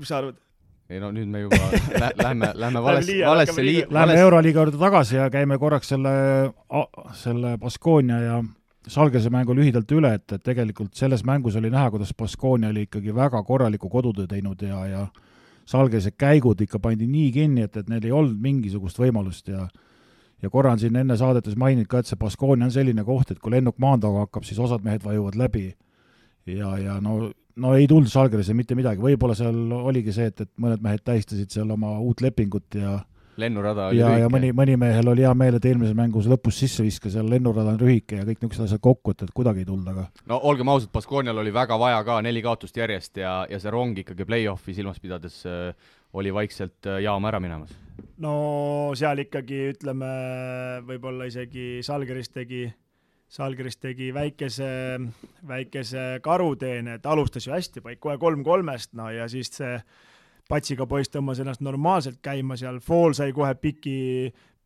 mis 0.00 0.10
sa 0.10 0.20
arvad? 0.20 0.38
ei 0.90 1.00
no 1.02 1.10
nüüd 1.14 1.30
me 1.30 1.42
juba 1.42 1.58
lä 2.02 2.10
lähme, 2.20 2.52
lähme 2.54 2.82
valesse, 2.82 3.16
valesse 3.26 3.62
lii-. 3.64 3.86
Lähme 3.90 4.20
Euroliiga 4.20 4.62
juurde 4.62 4.78
tagasi 4.78 5.16
ja 5.16 5.30
käime 5.30 5.58
korraks 5.58 5.88
selle, 5.94 6.12
selle 7.18 7.56
Baskonia 7.58 8.20
ja 8.22 8.44
Salgese 8.86 9.32
mängu 9.34 9.54
lühidalt 9.58 9.90
üle, 9.90 10.12
et, 10.14 10.30
et 10.32 10.42
tegelikult 10.46 10.94
selles 10.94 11.24
mängus 11.26 11.56
oli 11.58 11.72
näha, 11.74 11.90
kuidas 11.90 12.12
Baskonia 12.14 12.70
oli 12.70 12.84
ikkagi 12.86 13.14
väga 13.14 13.40
korraliku 13.42 13.90
kodutöö 13.90 14.28
teinud 14.30 14.62
ja, 14.62 14.84
ja 14.86 15.06
Salgese 15.66 16.12
käigud 16.14 16.60
ikka 16.62 16.78
pandi 16.78 17.08
nii 17.10 17.32
kinni, 17.34 17.66
et, 17.66 17.76
et 17.76 17.90
neil 17.90 18.06
ei 18.06 18.14
olnud 18.14 18.38
mingisugust 18.42 19.02
võimalust 19.02 19.50
ja 19.50 19.66
ja 20.42 20.50
korra 20.52 20.76
on 20.76 20.78
siin 20.78 20.94
enne 21.00 21.16
saadetes 21.16 21.56
maininud 21.56 21.88
ka, 21.90 21.98
et 21.98 22.06
see 22.06 22.18
Baskonia 22.20 22.68
on 22.68 22.70
selline 22.70 23.02
koht, 23.04 23.32
et 23.32 23.42
kui 23.42 23.50
lennuk 23.50 23.80
maanduga 23.82 24.26
hakkab, 24.26 24.44
siis 24.46 24.60
osad 24.62 24.84
mehed 24.84 25.02
vajuvad 25.02 25.34
läbi 25.34 25.72
ja, 26.46 26.70
ja 26.78 27.00
no, 27.02 27.18
no 27.56 27.74
ei 27.74 27.88
tulnud 27.90 28.12
Žalgirisse 28.12 28.54
mitte 28.56 28.76
midagi, 28.78 29.02
võib-olla 29.02 29.36
seal 29.38 29.58
oligi 29.76 30.14
see, 30.14 30.30
et, 30.32 30.46
et 30.46 30.52
mõned 30.62 30.82
mehed 30.84 31.04
tähistasid 31.06 31.52
seal 31.52 31.70
oma 31.74 31.96
uut 32.02 32.22
lepingut 32.24 32.78
ja 32.78 32.98
lennurada 33.40 33.88
oli 33.90 34.00
ja, 34.00 34.12
ja 34.22 34.28
mõni, 34.32 34.50
mõni 34.56 34.76
mehel 34.80 35.10
oli 35.12 35.24
hea 35.26 35.32
meel, 35.36 35.58
et 35.58 35.66
eelmises 35.68 35.96
mängus 35.96 36.28
lõpus 36.30 36.58
sisse 36.62 36.84
viskas, 36.84 37.14
seal 37.16 37.28
lennurada 37.30 37.74
on 37.74 37.80
lühike 37.80 38.20
ja 38.20 38.24
kõik 38.24 38.40
niisugused 38.40 38.68
asjad 38.68 38.82
kokku, 38.84 39.12
et, 39.12 39.26
et 39.26 39.34
kuidagi 39.36 39.64
ei 39.64 39.68
tulnud, 39.68 39.90
aga 39.92 40.06
no 40.30 40.40
olgem 40.48 40.70
ausad, 40.72 40.92
Baskoonial 40.94 41.42
oli 41.42 41.52
väga 41.54 41.78
vaja 41.80 42.00
ka 42.06 42.20
neli 42.24 42.42
kaotust 42.44 42.76
järjest 42.80 43.20
ja, 43.20 43.38
ja 43.50 43.60
see 43.60 43.72
rong 43.72 44.00
ikkagi 44.02 44.28
play-off'i 44.28 44.76
silmas 44.76 45.00
pidades 45.02 45.42
äh, 45.48 45.92
oli 46.16 46.32
vaikselt 46.34 46.88
äh, 46.88 47.02
jaama 47.04 47.32
ära 47.32 47.42
minemas. 47.42 47.76
no 48.22 48.34
seal 48.96 49.24
ikkagi 49.26 49.66
ütleme, 49.74 50.10
võib-olla 50.88 51.28
isegi 51.28 51.84
Žalgiris 51.86 52.32
tegi 52.32 52.66
Salgris 53.28 53.80
tegi 53.82 54.12
väikese, 54.14 54.68
väikese 55.48 56.04
karuteene, 56.22 56.98
et 57.00 57.06
alustas 57.06 57.46
ju 57.46 57.54
hästi, 57.54 57.82
paik 57.82 58.00
kohe 58.00 58.18
kolm 58.22 58.44
kolmest, 58.46 58.92
no 58.94 59.10
ja 59.10 59.26
siis 59.28 59.50
see 59.58 59.80
patsiga 60.46 60.86
poiss 60.86 61.10
tõmbas 61.10 61.40
ennast 61.42 61.64
normaalselt 61.64 62.20
käima 62.22 62.56
seal, 62.58 62.78
Fall 62.84 63.16
sai 63.18 63.32
kohe 63.34 63.54
piki 63.58 63.96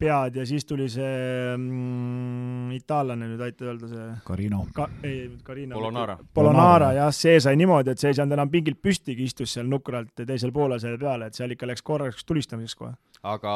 pead 0.00 0.36
ja 0.36 0.44
siis 0.48 0.64
tuli 0.68 0.86
see 0.92 1.56
mm, 1.56 2.70
itaallane 2.76 3.28
nüüd, 3.32 3.42
aita 3.44 3.66
öelda 3.68 3.88
see 3.90 4.06
Carino 4.26 4.62
Ka,. 4.76 4.88
ei, 5.04 5.26
Carino. 5.44 5.76
Polonara. 5.76 6.16
Polonara 6.34 6.92
jah, 6.96 7.12
see 7.16 7.36
sai 7.42 7.56
niimoodi, 7.60 7.92
et 7.92 8.02
see 8.02 8.12
ei 8.12 8.18
saanud 8.20 8.36
enam 8.38 8.52
pingilt 8.52 8.80
püstigi, 8.82 9.28
istus 9.28 9.56
seal 9.56 9.68
nukralt 9.68 10.24
teisel 10.24 10.52
poolel 10.56 10.80
selle 10.82 11.00
peale, 11.00 11.28
et 11.28 11.36
seal 11.36 11.56
ikka 11.56 11.68
läks 11.68 11.84
korraks 11.84 12.28
tulistamiseks 12.28 12.78
kohe. 12.80 12.94
aga 13.22 13.54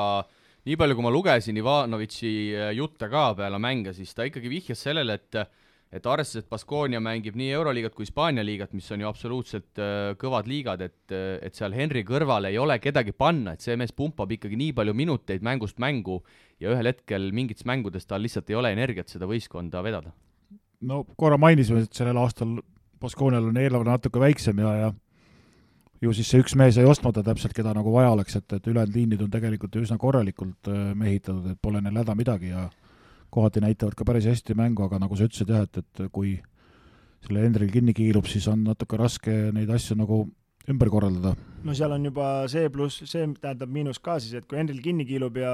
nii 0.65 0.79
palju, 0.81 0.97
kui 0.97 1.05
ma 1.05 1.12
lugesin 1.12 1.61
Ivanovitši 1.61 2.33
äh, 2.55 2.73
jutte 2.79 3.11
ka 3.12 3.29
peale 3.39 3.61
mänge, 3.62 3.95
siis 3.97 4.15
ta 4.17 4.27
ikkagi 4.29 4.53
vihjas 4.53 4.87
sellele, 4.89 5.21
et 5.21 5.45
et 5.95 6.07
arvestades, 6.11 6.43
et 6.43 6.51
Baskonia 6.51 6.99
mängib 6.99 7.37
nii 7.39 7.53
Euroliigat 7.55 7.95
kui 7.95 8.03
Hispaania 8.03 8.43
liigat, 8.43 8.73
mis 8.75 8.89
on 8.91 9.05
ju 9.05 9.07
absoluutselt 9.07 9.79
äh, 9.79 10.17
kõvad 10.19 10.49
liigad, 10.51 10.83
et, 10.83 11.12
et 11.15 11.55
seal 11.55 11.77
Henri 11.77 12.03
kõrval 12.07 12.49
ei 12.49 12.59
ole 12.59 12.81
kedagi 12.83 13.15
panna, 13.15 13.55
et 13.55 13.62
see 13.62 13.77
mees 13.79 13.95
pumpab 13.95 14.33
ikkagi 14.35 14.59
nii 14.59 14.73
palju 14.75 14.97
minuteid 14.99 15.45
mängust 15.47 15.79
mängu 15.79 16.19
ja 16.59 16.73
ühel 16.75 16.91
hetkel 16.91 17.31
mingites 17.37 17.67
mängudes 17.69 18.11
tal 18.11 18.25
lihtsalt 18.27 18.51
ei 18.51 18.59
ole 18.59 18.75
energiat 18.75 19.12
seda 19.12 19.29
võistkonda 19.31 19.85
vedada. 19.87 20.11
no 20.83 21.05
korra 21.17 21.39
mainisime, 21.39 21.85
et 21.87 21.95
sellel 21.95 22.19
aastal 22.19 22.59
Baskonial 23.05 23.51
on 23.51 23.59
eelarve 23.61 23.87
natuke 23.87 24.21
väiksem 24.23 24.59
ja, 24.65 24.75
ja 24.81 24.93
ju 26.05 26.14
siis 26.16 26.30
see 26.30 26.42
üks 26.44 26.55
mees 26.59 26.78
jäi 26.78 26.86
ostmata 26.88 27.24
täpselt, 27.24 27.55
keda 27.57 27.74
nagu 27.76 27.92
vaja 27.94 28.12
oleks, 28.14 28.36
et, 28.40 28.57
et 28.57 28.66
ülejäänud 28.70 28.96
liinid 28.96 29.22
on 29.24 29.32
tegelikult 29.32 29.76
üsna 29.80 29.98
korralikult 30.00 30.70
äh, 30.70 30.90
mehitatud, 30.98 31.55
et 31.55 31.61
pole 31.62 31.82
neil 31.84 32.00
häda 32.02 32.16
midagi 32.18 32.52
ja 32.52 32.68
kohati 33.34 33.62
näitavad 33.64 33.96
ka 33.98 34.07
päris 34.07 34.28
hästi 34.30 34.55
mängu, 34.59 34.84
aga 34.86 35.00
nagu 35.02 35.16
sa 35.18 35.26
ütlesid 35.26 35.50
jah, 35.50 35.66
et, 35.66 35.80
et 35.82 36.05
kui 36.14 36.36
selle 37.24 37.42
Hendril 37.42 37.72
kinni 37.72 37.94
kiilub, 37.96 38.28
siis 38.30 38.46
on 38.52 38.62
natuke 38.68 38.98
raske 39.00 39.32
neid 39.57 39.70
asju 39.72 39.96
nagu 39.98 40.24
ümber 40.70 40.90
korraldada. 40.92 41.34
No 41.65 41.73
seal 41.77 41.95
on 41.97 42.05
juba 42.05 42.27
see 42.51 42.69
pluss, 42.73 43.01
see 43.09 43.25
tähendab 43.41 43.71
miinus 43.73 44.01
ka 44.05 44.19
siis, 44.21 44.37
et 44.37 44.47
kui 44.49 44.59
Henril 44.59 44.83
kinni 44.85 45.07
kiilub 45.09 45.39
ja 45.41 45.53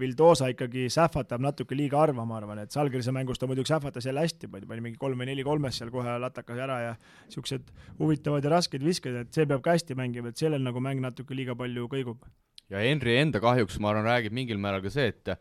Vildosa 0.00 0.48
ikkagi 0.52 0.86
sähvatab 0.92 1.42
natuke 1.44 1.76
liiga 1.76 2.00
harva, 2.00 2.24
ma 2.28 2.38
arvan, 2.38 2.62
et 2.64 2.72
Salgrise 2.72 3.12
mängus 3.14 3.40
ta 3.40 3.48
muidugi 3.50 3.68
sähvatas 3.72 4.08
jälle 4.08 4.24
hästi 4.24 4.48
pani 4.52 4.80
mingi 4.80 4.96
kolm 5.00 5.20
või 5.20 5.28
neli 5.30 5.44
kolmes 5.46 5.76
seal 5.80 5.92
kohe 5.92 6.16
latakas 6.22 6.62
ära 6.64 6.78
ja 6.86 6.94
niisugused 6.96 7.68
huvitavad 7.98 8.46
ja 8.46 8.54
rasked 8.54 8.84
visked, 8.84 9.18
et 9.24 9.36
see 9.36 9.48
peab 9.50 9.64
ka 9.64 9.76
hästi 9.76 9.96
mängima, 9.98 10.32
et 10.32 10.40
sellel 10.40 10.64
nagu 10.64 10.80
mäng 10.84 11.02
natuke 11.04 11.36
liiga 11.36 11.56
palju 11.58 11.90
kõigub. 11.92 12.24
ja 12.72 12.80
Henri 12.86 13.18
enda 13.20 13.42
kahjuks, 13.42 13.76
ma 13.84 13.92
arvan, 13.92 14.08
räägib 14.08 14.36
mingil 14.36 14.60
määral 14.62 14.80
ka 14.84 14.94
see, 14.94 15.12
et 15.12 15.34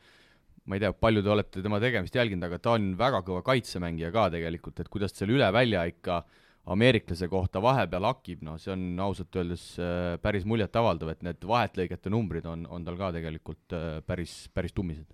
ma 0.66 0.76
ei 0.76 0.84
tea, 0.84 0.92
palju 0.92 1.24
te 1.24 1.32
olete 1.32 1.64
tema 1.64 1.80
tegemist 1.80 2.16
jälginud, 2.16 2.44
aga 2.50 2.60
ta 2.60 2.76
on 2.76 2.92
väga 3.00 3.24
kõva 3.24 3.46
kaitsemängija 3.48 4.12
ka 4.12 4.28
tegelikult, 4.36 4.84
et 4.84 4.92
kuidas 4.92 5.16
seal 5.16 5.32
üle 5.32 5.48
välja 5.56 5.88
ikka 5.88 6.20
äh, 6.26 6.39
ameeriklase 6.70 7.30
kohta 7.32 7.62
vahepeal 7.64 8.08
hakib, 8.12 8.44
noh, 8.46 8.60
see 8.62 8.74
on 8.74 8.86
ausalt 9.04 9.36
öeldes 9.40 9.66
äh, 9.82 10.16
päris 10.24 10.46
muljetavaldav, 10.50 11.14
et 11.14 11.26
need 11.26 11.46
vahetlõigete 11.48 12.12
numbrid 12.14 12.48
on, 12.50 12.66
on 12.70 12.86
tal 12.86 12.98
ka 13.00 13.14
tegelikult 13.16 13.76
äh, 13.78 14.00
päris, 14.06 14.42
päris 14.54 14.76
tummised. 14.76 15.08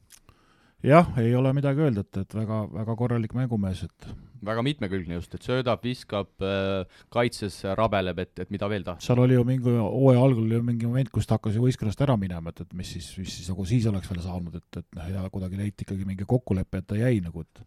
jah, 0.86 1.08
ei 1.22 1.34
ole 1.36 1.54
midagi 1.56 1.82
öelda, 1.86 2.04
et, 2.06 2.24
et 2.26 2.38
väga, 2.38 2.66
väga 2.74 2.96
korralik 3.00 3.34
mängumees, 3.38 3.86
et 3.88 4.10
väga 4.46 4.62
mitmekülgne 4.66 5.18
just, 5.18 5.34
et 5.38 5.46
söödab, 5.48 5.82
viskab, 5.86 6.34
äh, 6.44 7.00
kaitses 7.14 7.62
rabeleb, 7.78 8.20
et, 8.26 8.34
et 8.44 8.52
mida 8.54 8.70
veel 8.70 8.84
tahta. 8.86 9.06
seal 9.06 9.22
oli 9.24 9.38
ju 9.38 9.46
mingi 9.48 9.78
hooaja 9.80 10.26
algul 10.26 10.50
oli 10.50 10.62
mingi 10.66 10.90
moment, 10.90 11.14
kus 11.14 11.30
ta 11.30 11.40
hakkas 11.40 11.56
ju 11.58 11.64
võistkonnast 11.64 12.04
ära 12.06 12.18
minema, 12.20 12.52
et, 12.52 12.66
et 12.66 12.76
mis 12.78 12.92
siis, 12.98 13.14
mis 13.22 13.40
siis 13.40 13.54
nagu 13.54 13.66
siis 13.70 13.88
oleks 13.92 14.12
veel 14.12 14.22
saanud, 14.26 14.60
et, 14.60 14.82
et 14.82 15.00
noh, 15.00 15.14
ja 15.14 15.30
kuidagi 15.32 15.62
leiti 15.62 15.88
ikkagi 15.88 16.10
mingi 16.10 16.28
kokkulepe, 16.30 16.84
et 16.84 16.90
ta 16.92 17.00
jäi 17.00 17.24
nagu, 17.24 17.48
et 17.48 17.64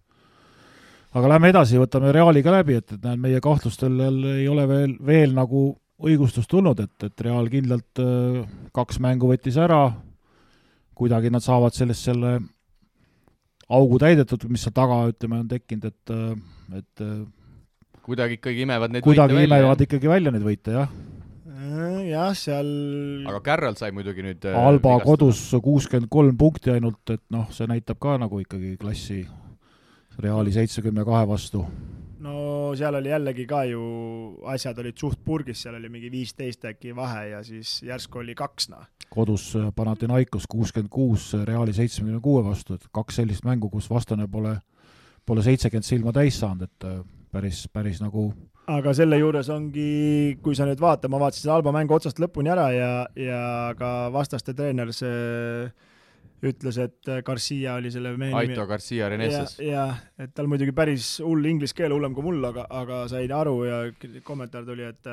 aga 1.16 1.30
lähme 1.34 1.52
edasi, 1.52 1.78
võtame 1.80 2.12
Reali 2.14 2.42
ka 2.44 2.52
läbi, 2.58 2.78
et, 2.80 2.92
et 2.96 3.04
näed, 3.04 3.20
meie 3.22 3.40
kahtlustel 3.44 3.96
ei 4.34 4.48
ole 4.50 4.66
veel, 4.68 4.96
veel 5.04 5.32
nagu 5.36 5.70
õigustust 5.98 6.50
tulnud, 6.50 6.78
et, 6.84 7.08
et 7.08 7.24
Real 7.26 7.48
kindlalt 7.50 8.02
äh, 8.02 8.44
kaks 8.76 9.00
mängu 9.02 9.30
võttis 9.30 9.58
ära, 9.60 9.88
kuidagi 10.98 11.32
nad 11.32 11.44
saavad 11.44 11.74
sellest 11.74 12.06
selle 12.10 12.38
augu 13.68 13.98
täidetud, 14.00 14.46
mis 14.50 14.62
seal 14.64 14.74
taga, 14.76 15.02
ütleme, 15.10 15.42
on 15.42 15.50
tekkinud, 15.50 15.90
et, 15.90 16.14
et 16.78 17.04
kuidagi 18.08 18.38
ikkagi 18.38 18.64
imevad 18.64 18.94
neid 18.94 19.04
kuidagi 19.04 19.36
võite 19.36 19.44
välja. 19.44 19.60
imevad 19.60 19.84
ikkagi 19.84 20.10
välja 20.10 20.32
neid 20.34 20.46
võite, 20.46 20.76
jah. 20.78 20.94
jah, 22.08 22.30
seal 22.38 22.70
aga 23.28 23.42
Kärral 23.50 23.76
sai 23.80 23.92
muidugi 23.96 24.24
nüüd 24.24 24.46
äh, 24.48 24.56
Alba 24.56 24.94
vigastada. 24.96 25.10
kodus 25.10 25.42
kuuskümmend 25.66 26.08
kolm 26.12 26.38
punkti 26.40 26.72
ainult, 26.72 27.02
et 27.12 27.24
noh, 27.34 27.50
see 27.54 27.68
näitab 27.68 28.00
ka 28.02 28.16
nagu 28.22 28.40
ikkagi 28.44 28.76
klassi 28.80 29.24
Reali 30.18 30.52
seitsmekümne 30.52 31.04
kahe 31.06 31.28
vastu. 31.28 31.64
no 32.18 32.34
seal 32.76 32.94
oli 32.98 33.12
jällegi 33.12 33.46
ka 33.46 33.62
ju, 33.70 33.82
asjad 34.50 34.78
olid 34.82 34.98
suht 34.98 35.20
purgis, 35.24 35.62
seal 35.62 35.76
oli 35.78 35.88
mingi 35.88 36.10
viisteist 36.10 36.64
äkki 36.66 36.96
vahe 36.96 37.28
ja 37.28 37.42
siis 37.46 37.78
järsku 37.86 38.18
oli 38.18 38.34
kaks, 38.34 38.68
noh. 38.72 38.88
kodus 39.14 39.52
äh, 39.56 39.70
Panathinaikos 39.74 40.48
kuuskümmend 40.50 40.90
kuus, 40.90 41.30
Reali 41.44 41.72
seitsmekümne 41.72 42.20
kuue 42.20 42.42
vastu, 42.44 42.74
et 42.74 42.90
kaks 42.92 43.22
sellist 43.22 43.46
mängu, 43.46 43.70
kus 43.70 43.90
vastane 43.90 44.26
pole, 44.28 44.56
pole 45.26 45.46
seitsekümmend 45.46 45.86
silma 45.86 46.12
täis 46.12 46.40
saanud, 46.42 46.66
et 46.66 46.88
äh, 46.90 47.00
päris, 47.32 47.68
päris 47.72 48.02
nagu 48.02 48.32
aga 48.68 48.92
selle 48.96 49.16
juures 49.20 49.48
ongi, 49.52 50.38
kui 50.42 50.56
sa 50.56 50.66
nüüd 50.68 50.80
vaatad, 50.82 51.08
ma 51.12 51.20
vaatasin 51.22 51.46
selle 51.46 51.56
Alba 51.56 51.72
mängu 51.72 51.94
otsast 51.96 52.18
lõpuni 52.20 52.50
ära 52.52 52.66
ja, 52.74 52.90
ja 53.16 53.42
ka 53.78 53.92
vastaste 54.12 54.54
treener 54.56 54.92
see 54.92 55.70
ütles, 56.44 56.78
et 56.78 57.10
Garcia 57.26 57.74
oli 57.80 57.90
selle 57.90 58.12
mehe 58.16 58.30
nimi. 58.30 58.52
Aito 58.52 58.66
Garcia 58.70 59.08
Renesses. 59.10 59.56
jah, 59.64 59.98
et 60.18 60.34
tal 60.34 60.46
muidugi 60.50 60.74
päris 60.76 61.16
hull 61.24 61.46
inglise 61.50 61.74
keel, 61.74 61.94
hullem 61.96 62.14
kui 62.14 62.26
mul, 62.28 62.44
aga, 62.50 62.68
aga 62.70 63.02
sain 63.10 63.32
aru 63.34 63.56
ja 63.66 63.80
kommentaar 64.26 64.68
tuli, 64.68 64.86
et 64.86 65.10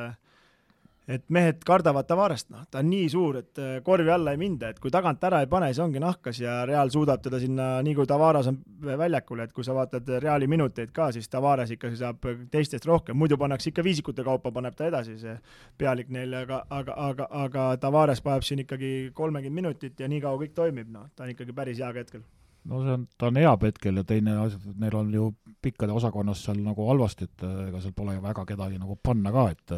et 1.08 1.24
mehed 1.30 1.62
kardavad 1.66 2.08
Tavarest, 2.10 2.50
noh, 2.54 2.64
ta 2.72 2.82
on 2.82 2.88
nii 2.90 3.10
suur, 3.14 3.38
et 3.42 3.62
äh, 3.62 3.74
korvi 3.86 4.10
alla 4.10 4.34
ei 4.34 4.40
minda, 4.42 4.72
et 4.72 4.80
kui 4.82 4.94
tagant 4.94 5.24
ära 5.28 5.42
ei 5.44 5.50
pane, 5.50 5.70
siis 5.70 5.84
ongi 5.84 6.02
nahkas 6.02 6.40
ja 6.42 6.58
Real 6.66 6.90
suudab 6.94 7.22
teda 7.26 7.40
sinna, 7.42 7.68
nii 7.86 7.96
kui 7.98 8.10
Tavares 8.10 8.50
on 8.50 8.58
väljakul, 8.86 9.44
et 9.46 9.54
kui 9.54 9.66
sa 9.66 9.76
vaatad 9.78 10.10
Reali 10.24 10.50
minuteid 10.50 10.94
ka, 10.96 11.12
siis 11.14 11.30
Tavares 11.30 11.76
ikkagi 11.76 12.00
saab 12.00 12.26
teistest 12.52 12.88
rohkem, 12.90 13.18
muidu 13.18 13.38
pannakse 13.42 13.70
ikka 13.70 13.86
viisikute 13.86 14.26
kaupa, 14.26 14.54
paneb 14.56 14.78
ta 14.78 14.90
edasi, 14.90 15.18
see 15.22 15.36
pealik 15.78 16.10
neil, 16.14 16.34
aga, 16.42 16.64
aga, 16.70 16.98
aga, 17.10 17.30
aga 17.46 17.68
Tavares 17.82 18.24
paneb 18.26 18.48
siin 18.48 18.66
ikkagi 18.66 18.96
kolmekümmend 19.14 19.56
minutit 19.56 20.00
ja 20.00 20.10
nii 20.10 20.24
kaua 20.26 20.42
kõik 20.42 20.58
toimib, 20.58 20.90
noh, 20.92 21.06
ta 21.16 21.28
on 21.28 21.36
ikkagi 21.36 21.54
päris 21.56 21.82
hea 21.82 21.94
hetkel 21.96 22.26
no 22.66 22.82
see 22.82 22.94
on, 22.98 23.08
ta 23.18 23.30
on 23.30 23.38
hea 23.38 23.52
hetkel 23.62 24.02
ja 24.02 24.04
teine 24.08 24.40
asi, 24.42 24.58
et 24.58 24.80
neil 24.82 24.96
on 24.98 25.12
ju 25.14 25.28
pikkade 25.62 25.94
osakonnas 25.94 26.42
seal 26.48 26.58
nagu 26.66 26.88
halvasti, 26.90 27.30
et 27.30 27.46
ega 27.68 27.82
seal 27.84 27.94
pole 27.94 28.18
ju 28.18 28.24
väga 28.24 28.46
kedagi 28.50 28.82
nagu 28.82 28.98
panna 28.98 29.34
ka, 29.36 29.50
et 29.54 29.76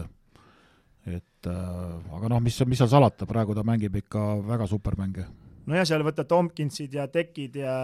et 1.08 1.50
äh, 1.50 2.16
aga 2.18 2.32
noh, 2.34 2.42
mis, 2.44 2.58
mis 2.68 2.82
seal 2.82 2.92
salata, 2.92 3.28
praegu 3.30 3.56
ta 3.56 3.64
mängib 3.68 3.96
ikka 4.02 4.24
väga 4.48 4.68
supermänge. 4.68 5.28
nojah, 5.68 5.86
seal 5.88 6.06
võtta 6.08 6.28
Tomkinsid 6.28 6.94
ja 6.94 7.08
Tekid 7.12 7.62
ja 7.64 7.76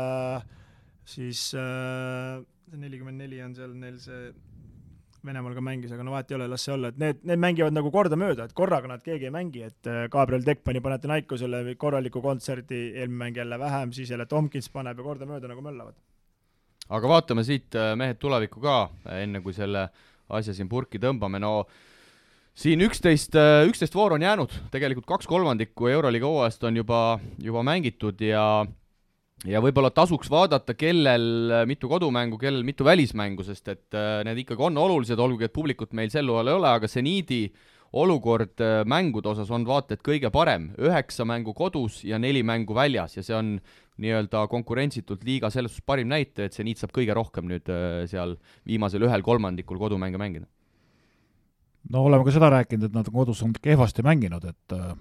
siis 1.05 1.51
äh, 1.57 2.41
nelikümmend 2.77 3.23
neli 3.23 3.41
on 3.43 3.55
seal 3.55 3.75
neil 3.77 3.99
see 4.03 4.33
Venemaal 5.23 5.53
ka 5.55 5.61
mängis, 5.63 5.91
aga 5.95 6.03
no 6.03 6.11
vahet 6.11 6.31
ei 6.33 6.35
ole, 6.35 6.49
las 6.51 6.65
see 6.65 6.73
olla, 6.73 6.89
et 6.91 6.97
need, 6.99 7.21
need 7.23 7.39
mängivad 7.39 7.71
nagu 7.71 7.87
kordamööda, 7.93 8.43
et 8.49 8.55
korraga 8.57 8.89
nad 8.91 9.03
keegi 9.05 9.29
ei 9.29 9.31
mängi, 9.31 9.61
et 9.69 9.87
äh, 9.87 10.01
Gabriel 10.11 10.43
Tekk 10.43 10.65
pani 10.67 10.81
Panathinaikosele 10.83 11.77
korraliku 11.79 12.19
kontserdi, 12.23 12.81
eelmine 12.91 13.21
mäng 13.21 13.39
jälle 13.39 13.59
vähem, 13.59 13.93
siis 13.95 14.11
jälle 14.11 14.25
Tomkins 14.27 14.67
paneb 14.73 14.99
ja 14.99 15.05
kordamööda 15.05 15.47
nagu 15.47 15.63
möllavad. 15.63 15.95
aga 16.89 17.13
vaatame 17.13 17.45
siit 17.47 17.75
äh, 17.79 17.93
mehed 17.95 18.19
tulevikku 18.19 18.59
ka, 18.59 18.89
enne 19.15 19.39
kui 19.45 19.55
selle 19.55 19.85
asja 20.27 20.53
siin 20.53 20.67
purki 20.67 20.99
tõmbame, 20.99 21.39
no 21.39 21.53
siin 22.53 22.83
üksteist, 22.85 23.35
äh, 23.35 23.65
üksteist 23.69 23.95
vooru 23.97 24.17
on 24.17 24.23
jäänud, 24.25 24.53
tegelikult 24.71 25.07
kaks 25.09 25.27
kolmandikku 25.29 25.89
Euroliiga 25.89 26.29
hooajast 26.29 26.63
on 26.69 26.77
juba, 26.77 27.19
juba 27.41 27.65
mängitud 27.65 28.21
ja 28.21 28.65
ja 29.49 29.59
võib-olla 29.59 29.89
tasuks 29.91 30.29
vaadata, 30.31 30.75
kellel 30.77 31.25
äh, 31.51 31.65
mitu 31.67 31.89
kodumängu, 31.89 32.37
kellel 32.41 32.63
mitu 32.63 32.85
välismängu, 32.85 33.43
sest 33.43 33.73
et 33.73 33.97
äh, 33.97 34.21
need 34.27 34.45
ikkagi 34.45 34.69
on 34.69 34.77
olulised, 34.77 35.19
olgugi 35.19 35.49
et 35.49 35.55
publikut 35.55 35.97
meil 35.97 36.13
sel 36.13 36.29
hooajal 36.29 36.53
ei 36.53 36.59
ole, 36.61 36.73
aga 36.77 36.89
seniidi 36.89 37.43
olukord 37.93 38.57
mängude 38.89 39.29
osas 39.29 39.51
on 39.53 39.67
vaata 39.69 39.93
et 39.93 40.01
kõige 40.01 40.31
parem, 40.33 40.71
üheksa 40.81 41.27
mängu 41.29 41.53
kodus 41.53 41.99
ja 42.01 42.17
neli 42.17 42.41
mängu 42.41 42.73
väljas 42.73 43.19
ja 43.19 43.21
see 43.21 43.35
on 43.37 43.51
nii-öelda 44.01 44.47
konkurentsitult 44.49 45.21
liiga 45.21 45.51
selles 45.53 45.75
suhtes 45.75 45.85
parim 45.85 46.09
näitaja, 46.09 46.49
et 46.49 46.57
seniit 46.57 46.81
saab 46.81 46.95
kõige 46.95 47.13
rohkem 47.13 47.45
nüüd 47.51 47.69
seal 48.09 48.33
viimasel 48.65 49.05
ühel 49.05 49.21
kolmandikul 49.21 49.77
kodumänge 49.77 50.17
mängida 50.17 50.49
no 51.91 52.03
oleme 52.07 52.27
ka 52.27 52.35
seda 52.35 52.51
rääkinud, 52.53 52.87
et 52.87 52.95
nad 52.95 53.09
on 53.09 53.17
kodus 53.17 53.41
on 53.43 53.55
kehvasti 53.61 54.05
mänginud, 54.05 54.45
et 54.47 54.75
äh, 54.77 54.93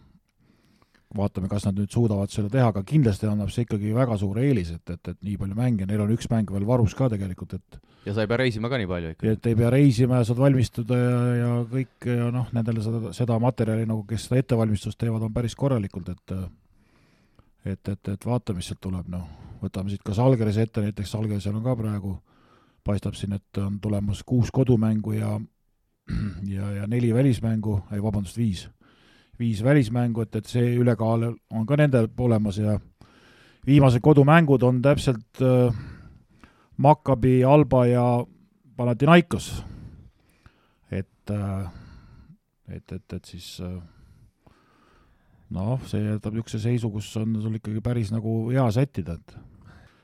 vaatame, 1.17 1.49
kas 1.51 1.67
nad 1.69 1.77
nüüd 1.79 1.93
suudavad 1.93 2.33
seda 2.33 2.51
teha, 2.53 2.71
aga 2.73 2.83
kindlasti 2.89 3.29
annab 3.29 3.53
see 3.53 3.67
ikkagi 3.67 3.93
väga 3.95 4.17
suure 4.21 4.47
eelise, 4.49 4.79
et, 4.81 4.95
et, 4.97 5.13
et 5.13 5.19
nii 5.27 5.37
palju 5.41 5.59
mänge, 5.59 5.87
neil 5.89 6.03
on 6.05 6.13
üks 6.15 6.31
mäng 6.33 6.51
veel 6.53 6.67
varus 6.69 6.97
ka 6.99 7.11
tegelikult, 7.13 7.59
et 7.59 7.81
ja 8.07 8.15
sa 8.17 8.25
ei 8.25 8.31
pea 8.31 8.41
reisima 8.41 8.71
ka 8.73 8.81
nii 8.81 8.89
palju 8.91 9.13
ikka? 9.15 9.35
et 9.37 9.51
ei 9.51 9.59
pea 9.59 9.71
reisima 9.71 10.19
ja 10.21 10.27
saad 10.27 10.41
valmistuda 10.43 10.99
ja, 10.99 11.21
ja 11.39 11.53
kõik 11.71 12.09
ja 12.09 12.33
noh, 12.35 12.49
nendele 12.57 12.83
seda, 12.85 13.13
seda 13.17 13.39
materjali 13.43 13.87
nagu, 13.87 14.03
kes 14.09 14.27
seda 14.29 14.41
ettevalmistust 14.43 14.99
teevad, 14.99 15.23
on 15.29 15.35
päris 15.35 15.57
korralikult, 15.59 16.11
et 16.15 16.37
et, 17.63 17.89
et, 17.89 18.09
et 18.09 18.27
vaata, 18.27 18.55
mis 18.57 18.67
sealt 18.67 18.81
tuleb, 18.83 19.07
noh, 19.13 19.27
võtame 19.63 19.93
siit 19.93 20.03
ka 20.03 20.17
Salgerise 20.17 20.65
ette, 20.67 20.83
näiteks 20.83 21.13
Salgerisel 21.15 21.55
on 21.55 21.63
ka 21.63 21.77
praegu, 21.79 22.17
paistab 22.83 23.15
siin, 23.15 23.37
et 23.39 23.61
on 23.63 23.79
tulemas 23.83 24.25
kuus 24.27 24.51
kodumängu 24.51 25.15
ja 25.15 25.37
ja, 26.47 26.71
ja 26.71 26.87
neli 26.87 27.15
välismängu, 27.15 27.81
ei 27.93 28.03
vabandust, 28.03 28.37
viis, 28.37 28.69
viis 29.39 29.65
välismängu, 29.65 30.23
et, 30.23 30.37
et 30.37 30.47
see 30.47 30.75
ülekaal 30.77 31.31
on 31.33 31.67
ka 31.67 31.77
nendel 31.77 32.09
olemas 32.19 32.59
ja 32.59 32.79
viimased 33.67 34.03
kodumängud 34.03 34.63
on 34.63 34.83
täpselt 34.83 35.43
äh, 35.43 35.75
Maccabi, 36.77 37.45
Alba 37.45 37.87
ja 37.87 38.07
Panathinaikos. 38.77 39.65
et 40.91 41.31
äh,, 41.31 41.71
et, 42.69 42.93
et, 42.93 43.13
et 43.13 43.25
siis 43.25 43.61
äh, 43.61 43.81
noh, 45.53 45.81
see 45.89 46.03
jätab 46.05 46.35
niisuguse 46.35 46.61
seisu, 46.63 46.91
kus 46.91 47.11
on 47.21 47.37
sul 47.43 47.59
ikkagi 47.59 47.83
päris 47.85 48.13
nagu 48.15 48.51
hea 48.51 48.65
sättida, 48.73 49.19
et 49.19 49.37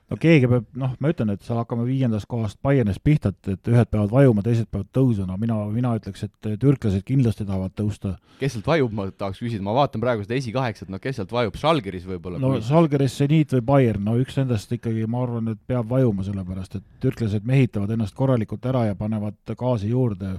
no 0.08 0.16
keegi 0.20 0.48
peab, 0.48 0.66
noh, 0.78 0.94
ma 1.02 1.10
ütlen, 1.12 1.32
et 1.34 1.44
seal 1.44 1.58
hakkame 1.60 1.84
viiendast 1.86 2.28
kohast 2.30 2.58
Bayernist 2.64 3.02
pihta, 3.04 3.32
et, 3.34 3.50
et 3.54 3.70
ühed 3.70 3.90
peavad 3.92 4.12
vajuma, 4.12 4.44
teised 4.44 4.68
peavad 4.72 4.88
tõusma, 4.96 5.36
mina, 5.40 5.58
mina 5.72 5.92
ütleks, 5.98 6.24
et 6.24 6.50
türklased 6.62 7.04
kindlasti 7.08 7.46
tahavad 7.48 7.74
tõusta. 7.78 8.14
kes 8.40 8.56
sealt 8.56 8.68
vajub, 8.70 8.94
ma 8.96 9.08
tahaks 9.10 9.42
küsida, 9.42 9.64
ma 9.66 9.76
vaatan 9.76 10.02
praegu 10.02 10.24
seda 10.24 10.38
esikaheksat, 10.38 10.90
no 10.92 11.00
kes 11.02 11.20
sealt 11.20 11.34
vajub, 11.34 11.58
Žalgiris 11.60 12.06
võib-olla? 12.08 12.40
no 12.42 12.54
Žalgiris, 12.64 13.18
Zenit 13.20 13.52
või 13.58 13.64
Bayern, 13.72 14.04
no 14.08 14.16
üks 14.20 14.38
nendest 14.40 14.72
ikkagi, 14.78 15.04
ma 15.10 15.24
arvan, 15.26 15.52
et 15.54 15.62
peab 15.68 15.90
vajuma, 15.92 16.24
sellepärast 16.26 16.78
et 16.80 16.86
türklased 17.04 17.48
mehitavad 17.48 17.92
ennast 17.92 18.16
korralikult 18.16 18.64
ära 18.68 18.88
ja 18.88 18.98
panevad 18.98 19.56
gaasi 19.58 19.92
juurde. 19.92 20.38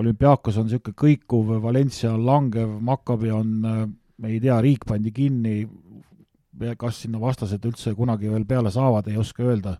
olümpiaakos 0.00 0.56
on 0.56 0.68
niisugune 0.68 0.96
kõikuv, 0.96 1.56
Valencia 1.62 2.12
on 2.14 2.24
langev, 2.24 2.76
Maccabi 2.80 3.30
on, 3.34 3.48
me 4.20 4.28
ei 4.28 4.40
tea, 4.40 4.60
riik 4.60 4.84
pandi 4.88 5.12
kinni, 5.12 5.64
kas 6.78 7.02
sinna 7.04 7.20
vastased 7.22 7.64
üldse 7.64 7.94
kunagi 7.94 8.30
veel 8.30 8.44
peale 8.44 8.72
saavad, 8.74 9.08
ei 9.08 9.16
oska 9.16 9.44
öelda. 9.46 9.76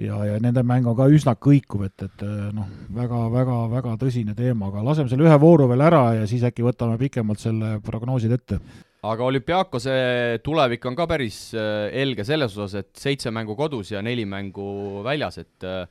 ja, 0.00 0.16
ja 0.24 0.38
nende 0.40 0.62
mäng 0.64 0.86
on 0.88 0.96
ka 0.96 1.08
üsna 1.12 1.34
kõikuv, 1.36 1.84
et, 1.90 2.02
et 2.02 2.22
noh, 2.56 2.68
väga, 2.96 3.24
väga, 3.32 3.56
väga 3.68 3.96
tõsine 4.00 4.34
teema, 4.34 4.70
aga 4.70 4.84
laseme 4.84 5.12
selle 5.12 5.28
ühe 5.28 5.40
vooru 5.40 5.68
veel 5.68 5.84
ära 5.84 6.04
ja 6.14 6.26
siis 6.26 6.44
äkki 6.46 6.64
võtame 6.64 6.96
pikemalt 6.98 7.42
selle 7.42 7.80
prognoosid 7.84 8.32
ette 8.32 8.60
aga 9.06 9.24
olümpiaakose 9.24 9.94
tulevik 10.44 10.84
on 10.88 10.96
ka 10.98 11.06
päris 11.08 11.40
äh, 11.56 11.88
helge 11.94 12.24
selles 12.28 12.56
osas, 12.56 12.76
et 12.82 13.00
seitse 13.00 13.32
mängu 13.32 13.56
kodus 13.56 13.94
ja 13.94 14.02
neli 14.04 14.26
mängu 14.28 15.02
väljas, 15.06 15.40
et 15.40 15.68
äh, 15.68 15.84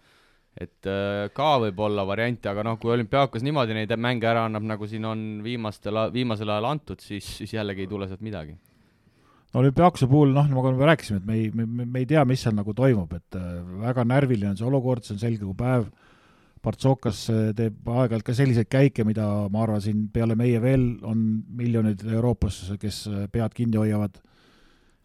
et 0.59 0.89
äh, 0.89 1.29
ka 1.33 1.51
võib 1.63 1.77
olla 1.85 2.03
variante, 2.07 2.49
aga 2.51 2.65
noh, 2.65 2.79
kui 2.81 2.91
olümpiaakos 2.91 3.45
niimoodi 3.45 3.77
neid 3.77 3.93
mänge 3.97 4.27
ära 4.27 4.43
annab, 4.49 4.65
nagu 4.67 4.89
siin 4.89 5.05
on 5.07 5.21
viimastel, 5.45 6.01
viimasel 6.13 6.49
ajal 6.51 6.67
antud, 6.73 6.99
siis, 7.01 7.37
siis 7.39 7.53
jällegi 7.55 7.85
ei 7.85 7.91
tule 7.91 8.09
sealt 8.09 8.25
midagi 8.25 8.57
no 9.53 9.63
olümpiaakuse 9.63 10.07
puhul 10.09 10.33
noh, 10.35 10.47
nagu 10.49 10.73
me 10.77 10.91
rääkisime, 10.91 11.21
et 11.21 11.25
me 11.25 11.37
ei, 11.39 11.49
me, 11.55 11.65
me 11.65 12.03
ei 12.03 12.07
tea, 12.09 12.23
mis 12.27 12.43
seal 12.45 12.55
nagu 12.57 12.73
toimub, 12.77 13.13
et 13.17 13.39
äh, 13.39 13.57
väga 13.81 14.05
närviline 14.07 14.53
on 14.53 14.59
see 14.59 14.69
olukord, 14.69 15.05
see 15.05 15.15
on 15.17 15.25
selge 15.25 15.45
kui 15.45 15.57
päev, 15.57 15.89
Partsokas 16.59 17.21
äh, 17.31 17.43
teeb 17.55 17.87
aeg-ajalt 17.87 18.25
ka 18.27 18.35
selliseid 18.35 18.67
käike, 18.69 19.05
mida 19.07 19.25
ma 19.51 19.63
arvan, 19.63 19.81
siin 19.83 20.07
peale 20.13 20.35
meie 20.37 20.59
veel 20.61 20.89
on 21.07 21.21
miljonid 21.55 22.03
Euroopas, 22.03 22.65
kes 22.81 23.05
äh, 23.09 23.27
pead 23.31 23.55
kinni 23.57 23.81
hoiavad, 23.81 24.19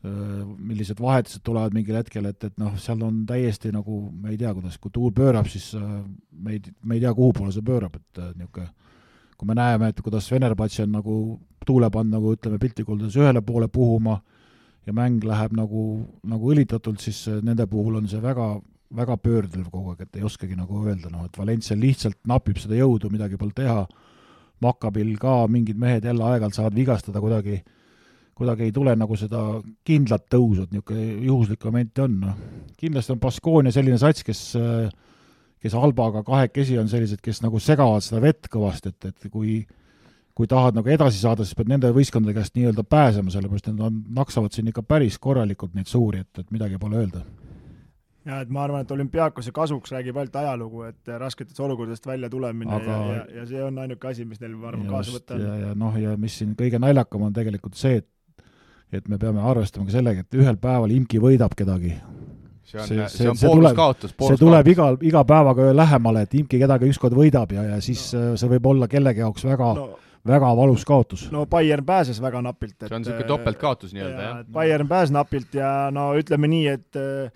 millised 0.05 0.99
vahetused 1.01 1.40
tulevad 1.40 1.72
mingil 1.72 1.97
hetkel, 1.97 2.26
et, 2.28 2.42
et 2.45 2.59
noh, 2.61 2.74
seal 2.76 3.01
on 3.07 3.22
täiesti 3.24 3.70
nagu, 3.72 4.03
me 4.12 4.34
ei 4.34 4.36
tea, 4.36 4.51
kuidas, 4.53 4.74
kui 4.76 4.92
tuul 4.92 5.14
pöörab, 5.16 5.49
siis 5.49 5.70
me 5.72 6.59
ei, 6.59 6.61
me 6.84 6.99
ei 6.99 7.01
tea, 7.01 7.14
kuhu 7.16 7.32
poole 7.38 7.55
see 7.57 7.64
pöörab, 7.64 7.97
et 7.97 8.20
niisugune 8.34 8.66
kui 9.38 9.49
me 9.49 9.57
näeme, 9.57 9.88
et 9.90 10.01
kuidas 10.05 10.28
Venerbatsi 10.30 10.82
on 10.84 10.92
nagu 10.95 11.14
tuule 11.66 11.90
pannud 11.90 12.18
nagu 12.18 12.34
ütleme 12.36 12.59
piltlikult 12.62 13.01
öeldes 13.01 13.16
ühele 13.18 13.42
poole 13.42 13.68
puhuma, 13.72 14.18
ja 14.87 14.95
mäng 14.97 15.24
läheb 15.24 15.55
nagu, 15.57 15.82
nagu 16.28 16.53
õlitatult, 16.53 17.03
siis 17.03 17.24
nende 17.43 17.66
puhul 17.70 18.01
on 18.01 18.09
see 18.11 18.22
väga, 18.22 18.49
väga 18.95 19.16
pöördlev 19.20 19.68
kogu 19.72 19.95
aeg, 19.95 20.05
et 20.07 20.18
ei 20.20 20.26
oskagi 20.26 20.57
nagu 20.59 20.82
öelda, 20.85 21.12
noh, 21.12 21.28
et 21.28 21.39
Valencia 21.39 21.76
lihtsalt 21.78 22.20
napib 22.28 22.61
seda 22.62 22.78
jõudu, 22.78 23.12
midagi 23.12 23.41
pole 23.41 23.57
teha, 23.57 23.85
Makabil 24.64 25.16
ka 25.20 25.43
mingid 25.51 25.76
mehed 25.76 26.05
jälle 26.07 26.24
aeg-ajalt 26.24 26.57
saavad 26.57 26.76
vigastada 26.78 27.20
kuidagi, 27.20 27.59
kuidagi 28.39 28.68
ei 28.68 28.72
tule 28.72 28.95
nagu 28.97 29.16
seda 29.18 29.41
kindlat 29.85 30.28
tõusu, 30.32 30.64
et 30.64 30.72
niisugune 30.72 31.26
juhuslik 31.26 31.66
moment 31.66 32.05
on, 32.07 32.14
noh. 32.22 32.39
kindlasti 32.80 33.12
on 33.12 33.20
Baskonia 33.20 33.74
selline 33.74 33.99
sats, 34.01 34.22
kes 34.24 34.45
kes 35.64 35.74
Albaga 35.80 36.20
kahekesi 36.26 36.76
on 36.76 36.91
sellised, 36.93 37.22
kes 37.24 37.41
nagu 37.41 37.61
segavad 37.62 38.05
seda 38.05 38.20
vett 38.20 38.51
kõvasti, 38.53 38.93
et, 38.93 39.07
et 39.09 39.32
kui 39.32 39.62
kui 40.35 40.51
tahad 40.51 40.74
nagu 40.74 40.91
edasi 40.91 41.20
saada, 41.20 41.47
siis 41.47 41.55
pead 41.55 41.70
nende 41.70 41.93
võistkondade 41.95 42.35
käest 42.35 42.57
nii-öelda 42.59 42.82
pääsema, 42.91 43.30
sellepärast 43.30 43.70
et 43.70 43.78
nad 43.78 44.03
naksavad 44.18 44.55
siin 44.55 44.70
ikka 44.72 44.82
päris 44.82 45.18
korralikult 45.22 45.76
neid 45.78 45.87
suuri, 45.91 46.24
et, 46.24 46.43
et 46.43 46.55
midagi 46.55 46.80
pole 46.82 46.99
öelda 47.05 47.22
ja 48.24 48.41
et 48.41 48.51
ma 48.53 48.64
arvan, 48.64 48.85
et 48.85 48.91
olümpiaakose 48.95 49.53
kasuks 49.55 49.93
räägib 49.93 50.16
ainult 50.16 50.37
ajalugu, 50.41 50.82
et 50.89 51.12
rasketest 51.20 51.61
olukordadest 51.61 52.07
välja 52.09 52.30
tulemine 52.32 52.72
Aga... 52.72 52.91
ja, 52.91 53.14
ja, 53.14 53.24
ja 53.39 53.47
see 53.51 53.62
on 53.64 53.78
ainuke 53.82 54.09
asi, 54.09 54.24
mis 54.28 54.41
neil, 54.41 54.57
ma 54.57 54.70
arvan, 54.72 54.89
kaasa 54.89 55.14
võtta 55.14 55.37
on. 55.37 55.45
ja, 55.45 55.57
ja 55.66 55.74
noh, 55.78 55.99
ja 56.01 56.16
mis 56.20 56.39
siin 56.41 56.55
kõige 56.59 56.80
naljakam 56.80 57.28
on 57.28 57.37
tegelikult 57.37 57.78
see, 57.78 58.01
et 58.03 58.11
et 58.95 59.09
me 59.11 59.18
peame 59.18 59.43
arvestama 59.43 59.89
ka 59.89 59.97
sellega, 59.97 60.22
et 60.22 60.37
ühel 60.39 60.57
päeval 60.62 60.93
imki 60.95 61.18
võidab 61.18 61.57
kedagi. 61.59 61.97
see 62.64 62.78
on, 62.80 62.87
see, 62.89 63.09
see 63.11 63.28
on 63.28 63.41
boonuskaotus. 63.41 64.14
see 64.16 64.39
tuleb 64.41 64.70
iga, 64.72 64.89
iga 65.03 65.24
päevaga 65.28 65.68
lähemale, 65.74 66.24
et 66.24 66.35
imki 66.41 66.62
kedagi 66.62 66.89
ükskord 66.95 67.16
võidab 67.18 67.53
ja, 67.53 67.66
ja 67.74 67.80
siis 67.85 68.07
no. 68.14 68.39
see 68.41 68.51
võib 68.55 68.72
olla 68.72 68.89
kellegi 68.89 69.20
jaoks 69.20 69.45
väga 69.51 69.74
no 69.80 69.91
väga 70.27 70.53
valus 70.57 70.85
kaotus. 70.85 71.27
no 71.33 71.47
Bayern 71.47 71.85
pääses 71.85 72.20
väga 72.22 72.43
napilt. 72.43 72.77
see 72.79 72.95
on 72.95 73.03
niisugune 73.03 73.27
topeltkaotus 73.29 73.93
nii-öelda, 73.95 74.22
jah? 74.22 74.45
Bayern 74.53 74.89
pääses 74.89 75.12
napilt 75.12 75.55
ja 75.55 75.91
no 75.93 76.12
ütleme 76.18 76.49
nii, 76.49 76.66
et 76.68 77.01
äh, 77.01 77.33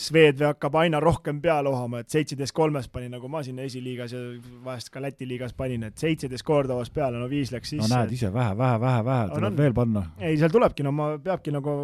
Swedvi 0.00 0.44
hakkab 0.46 0.74
aina 0.80 1.00
rohkem 1.00 1.40
peale 1.42 1.68
ohama, 1.68 2.00
et 2.00 2.12
seitseteist 2.12 2.54
kolmes 2.56 2.86
pani, 2.88 3.08
nagu 3.12 3.28
ma 3.28 3.42
siin 3.44 3.58
esiliigas 3.58 4.14
ja 4.14 4.20
vahest 4.64 4.88
ka 4.94 5.02
Läti 5.02 5.28
liigas 5.28 5.52
panin, 5.56 5.82
et 5.84 5.98
seitseteist 5.98 6.46
korda 6.46 6.76
avas 6.76 6.92
peale, 6.94 7.18
no 7.20 7.28
viis 7.28 7.52
läks 7.52 7.74
sisse. 7.74 7.88
no 7.88 7.98
näed 7.98 8.14
ise, 8.16 8.30
vähe, 8.32 8.54
vähe, 8.56 8.78
vähe, 8.80 9.02
vähe, 9.04 9.26
tuleb 9.34 9.52
no, 9.56 9.62
veel 9.62 9.74
panna. 9.76 10.04
ei, 10.18 10.38
seal 10.40 10.54
tulebki, 10.54 10.86
no 10.86 10.94
ma, 10.96 11.10
peabki 11.22 11.52
nagu 11.52 11.74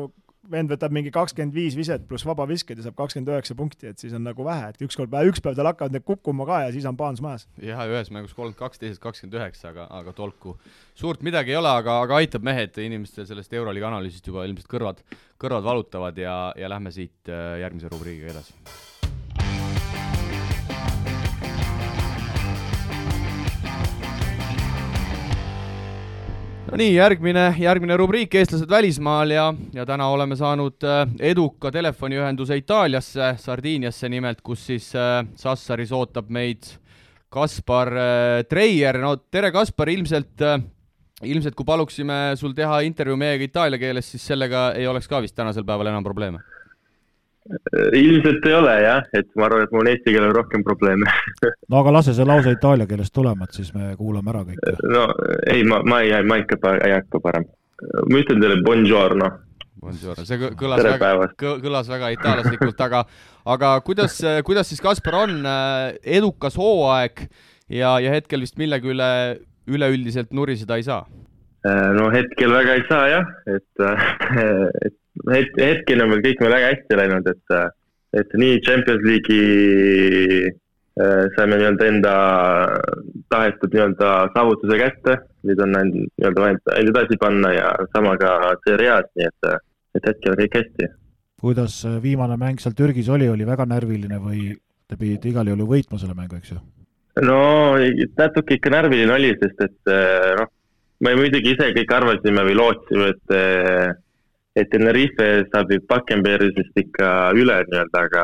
vend 0.50 0.72
võtab 0.72 0.94
mingi 0.94 1.12
kakskümmend 1.14 1.54
viis 1.56 1.76
viset 1.78 2.06
pluss 2.08 2.26
vabavisked 2.26 2.78
ja 2.78 2.86
saab 2.86 2.96
kakskümmend 2.98 3.32
üheksa 3.34 3.56
punkti, 3.58 3.90
et 3.90 4.02
siis 4.02 4.14
on 4.16 4.24
nagu 4.26 4.46
vähe, 4.46 4.72
et 4.72 4.82
ükskord, 4.86 5.14
üks 5.30 5.42
päev 5.44 5.58
tal 5.58 5.70
hakkavad 5.70 5.94
need 5.96 6.06
kukkuma 6.06 6.46
ka 6.48 6.62
ja 6.66 6.72
siis 6.74 6.88
on 6.88 6.98
paans 6.98 7.22
maas. 7.24 7.46
jah, 7.62 7.84
ühes 7.90 8.10
mängus 8.14 8.34
kolmkümmend 8.36 8.60
kaks, 8.60 8.82
teises 8.82 9.02
kakskümmend 9.02 9.38
üheksa, 9.40 9.70
aga, 9.74 9.86
aga 10.00 10.16
tolku 10.16 10.56
suurt 10.94 11.24
midagi 11.26 11.54
ei 11.54 11.60
ole, 11.60 11.72
aga, 11.82 12.00
aga 12.06 12.20
aitab 12.22 12.46
mehed, 12.46 12.76
inimestel 12.82 13.28
sellest 13.28 13.52
Euroliiga 13.56 13.90
analüüsist 13.90 14.26
juba 14.26 14.46
ilmselt 14.48 14.70
kõrvad, 14.70 15.06
kõrvad 15.42 15.66
valutavad 15.66 16.20
ja, 16.20 16.36
ja 16.56 16.70
lähme 16.72 16.94
siit 16.94 17.32
äh, 17.32 17.58
järgmise 17.64 17.92
rubriigiga 17.92 18.36
edasi 18.36 18.95
no 26.70 26.78
nii, 26.80 26.94
järgmine, 26.96 27.44
järgmine 27.62 27.96
rubriik 27.98 28.34
Eestlased 28.38 28.70
välismaal 28.70 29.30
ja, 29.30 29.46
ja 29.74 29.86
täna 29.86 30.08
oleme 30.10 30.36
saanud 30.38 30.86
äh, 30.86 31.04
eduka 31.30 31.70
telefoniühenduse 31.74 32.58
Itaaliasse, 32.58 33.34
Sardiiniasse 33.42 34.10
nimelt, 34.10 34.42
kus 34.46 34.66
siis 34.70 34.90
äh, 34.98 35.20
Sassaris 35.38 35.92
ootab 35.94 36.30
meid 36.32 36.66
Kaspar 37.32 37.92
äh, 37.92 38.40
Treier, 38.50 38.98
no 39.02 39.14
tere, 39.30 39.52
Kaspar, 39.54 39.92
ilmselt 39.94 40.46
ilmselt 41.24 41.54
kui 41.56 41.64
paluksime 41.64 42.34
sul 42.36 42.52
teha 42.56 42.82
intervjuu 42.84 43.16
meiega 43.20 43.46
itaalia 43.46 43.80
keeles, 43.80 44.10
siis 44.10 44.26
sellega 44.34 44.68
ei 44.76 44.88
oleks 44.90 45.08
ka 45.08 45.22
vist 45.24 45.36
tänasel 45.38 45.64
päeval 45.64 45.94
enam 45.94 46.04
probleeme 46.04 46.42
ilmselt 47.94 48.46
ei 48.48 48.54
ole 48.56 48.74
jah, 48.82 49.06
et 49.16 49.28
ma 49.38 49.46
arvan, 49.46 49.64
et 49.66 49.72
mul 49.74 49.84
on 49.84 49.90
eesti 49.92 50.12
keelel 50.14 50.34
rohkem 50.34 50.64
probleeme 50.66 51.10
no 51.70 51.80
aga 51.80 51.94
lase 51.98 52.14
see 52.16 52.26
lause 52.26 52.52
itaalia 52.56 52.88
keelest 52.90 53.14
tulema, 53.14 53.46
et 53.46 53.58
siis 53.58 53.72
me 53.76 53.92
kuulame 53.98 54.32
ära 54.32 54.44
kõik. 54.48 54.62
no 54.90 55.06
ei, 55.52 55.64
ma, 55.68 55.80
ma 55.86 56.02
ei, 56.04 56.14
ma 56.26 56.40
ikka 56.42 56.76
ei 56.76 56.94
hakka 56.96 57.22
parem. 57.22 57.48
ma 58.10 58.22
ütlen 58.22 58.40
teile 58.42 58.60
buongiorno. 58.66 59.32
Buongiorno, 59.82 60.24
see 60.26 60.52
kõlas 60.58 60.80
Tere 60.80 60.94
väga, 60.98 61.26
kõlas 61.62 61.90
väga 61.92 62.12
itaallaslikult, 62.16 62.80
aga, 62.86 63.02
aga 63.54 63.74
kuidas, 63.86 64.16
kuidas 64.48 64.72
siis 64.72 64.80
Kaspar 64.82 65.20
on, 65.26 65.36
edukas 66.02 66.56
hooaeg 66.58 67.26
ja, 67.68 67.98
ja 68.02 68.14
hetkel 68.16 68.42
vist 68.46 68.56
millegi 68.58 68.94
üle 68.94 69.10
üleüldiselt 69.66 70.30
nuriseda 70.34 70.78
ei 70.78 70.86
saa? 70.86 71.04
no 71.96 72.06
hetkel 72.14 72.52
väga 72.54 72.76
ei 72.78 72.84
saa 72.86 73.06
jah, 73.10 73.30
et, 73.50 73.86
et 74.86 74.96
het-, 75.32 75.58
hetkeni 75.60 76.04
on 76.04 76.12
meil 76.12 76.22
kõik 76.24 76.42
meil 76.42 76.54
väga 76.56 76.70
hästi 76.72 77.00
läinud, 77.00 77.30
et, 77.32 77.56
et 78.20 78.36
nii 78.42 78.60
Champions 78.66 79.06
League'i 79.06 80.50
äh, 80.50 81.24
saime 81.36 81.58
nii-öelda 81.60 81.88
enda 81.92 82.14
tahetud 83.32 83.74
nii-öelda 83.74 84.12
saavutuse 84.36 84.78
kätte, 84.82 85.18
nüüd 85.48 85.64
on 85.64 85.74
nii-öelda 85.78 86.44
vaja 86.44 86.60
ainult 86.76 86.94
edasi 86.94 87.18
panna 87.22 87.52
ja 87.54 87.72
sama 87.94 88.16
ka 88.20 88.36
Serie 88.66 88.92
A-s, 88.98 89.10
nii 89.18 89.28
et, 89.30 89.50
et 89.98 90.08
hetkel 90.12 90.34
on 90.34 90.40
kõik 90.44 90.60
hästi. 90.60 90.92
kuidas 91.42 91.82
äh, 91.88 91.98
viimane 92.02 92.38
mäng 92.40 92.62
seal 92.62 92.76
Türgis 92.76 93.10
oli, 93.12 93.28
oli 93.28 93.48
väga 93.48 93.68
närviline 93.68 94.22
või 94.22 94.54
te 94.86 94.96
pidite 94.96 95.30
igal 95.30 95.48
juhul 95.48 95.64
ju 95.64 95.70
võitma 95.74 96.00
selle 96.00 96.16
mängu, 96.16 96.38
eks 96.38 96.54
ju? 96.54 96.60
no 97.24 97.40
natuke 98.18 98.58
ikka 98.58 98.72
närviline 98.72 99.12
oli, 99.12 99.34
sest 99.40 99.62
et 99.64 99.92
äh, 99.92 100.32
noh, 100.40 100.50
me 101.04 101.12
muidugi 101.18 101.52
ise 101.52 101.72
kõik 101.76 101.92
arvasime 101.92 102.44
või 102.46 102.56
lootsime, 102.56 103.12
et 103.12 104.04
et 104.56 104.68
Tenerife 104.72 105.30
saab 105.52 105.72
ju 105.72 105.82
Bakenbergisest 105.90 106.80
ikka 106.80 107.08
üle 107.36 107.56
nii-öelda, 107.68 108.02
aga, 108.06 108.22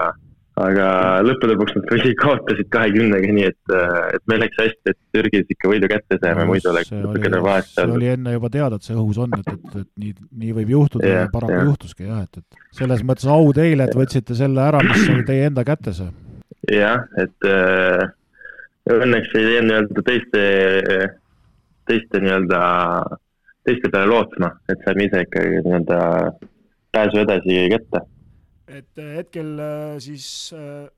aga 0.63 0.87
lõppude 1.27 1.57
lõpuks 1.57 1.77
nad 1.77 1.89
ikkagi 1.89 2.15
kaotasid 2.21 2.71
kahekümnega, 2.73 3.33
nii 3.37 3.49
et, 3.51 3.75
et 4.17 4.25
meil 4.33 4.43
läks 4.45 4.61
hästi, 4.63 4.95
et 4.95 4.99
Türgis 5.17 5.53
ikka 5.53 5.73
võidu 5.73 5.91
kätte 5.93 6.19
saime 6.23 6.47
muidu 6.49 6.73
oleks 6.73 6.93
natukene 6.95 7.43
vahet 7.45 7.69
seal. 7.69 7.91
see 7.91 7.99
oli 7.99 8.11
enne 8.15 8.37
juba 8.37 8.53
teada, 8.55 8.81
et 8.81 8.89
see 8.89 8.97
õhus 8.97 9.21
on, 9.27 9.37
et, 9.39 9.53
et, 9.53 9.79
et 9.83 9.89
nii, 10.07 10.17
nii 10.45 10.57
võib 10.61 10.75
juhtuda 10.77 11.09
yeah, 11.09 11.27
ja 11.27 11.35
paraku 11.35 11.59
yeah. 11.59 11.69
juhtuski 11.71 12.09
jah, 12.09 12.25
et, 12.25 12.41
et 12.41 12.81
selles 12.81 13.05
mõttes 13.09 13.29
au 13.37 13.53
teile, 13.57 13.89
et 13.89 14.01
võtsite 14.03 14.39
selle 14.39 14.65
ära, 14.65 14.83
mis 14.89 15.09
oli 15.13 15.29
teie 15.29 15.49
enda 15.53 15.67
kätes. 15.69 16.01
jah, 16.73 17.05
et 17.21 17.49
äh, 17.49 18.07
õnneks 18.93 19.37
ei 19.37 19.51
jäänud 19.59 19.69
nii-öelda 19.69 20.07
teiste, 20.09 20.47
teiste 21.91 22.25
nii-öelda 22.25 22.63
teiste 23.67 23.91
peale 23.93 24.11
lootma, 24.11 24.51
et 24.71 24.83
saime 24.87 25.07
ise 25.07 25.23
ikkagi 25.27 25.63
nii-öelda 25.63 25.99
pääsu 26.93 27.23
edasi 27.23 27.69
kätte. 27.71 28.01
et 28.69 28.99
äh, 28.99 29.17
hetkel 29.17 29.59
äh, 29.59 29.97
siis 29.99 30.55
äh, 30.55 30.89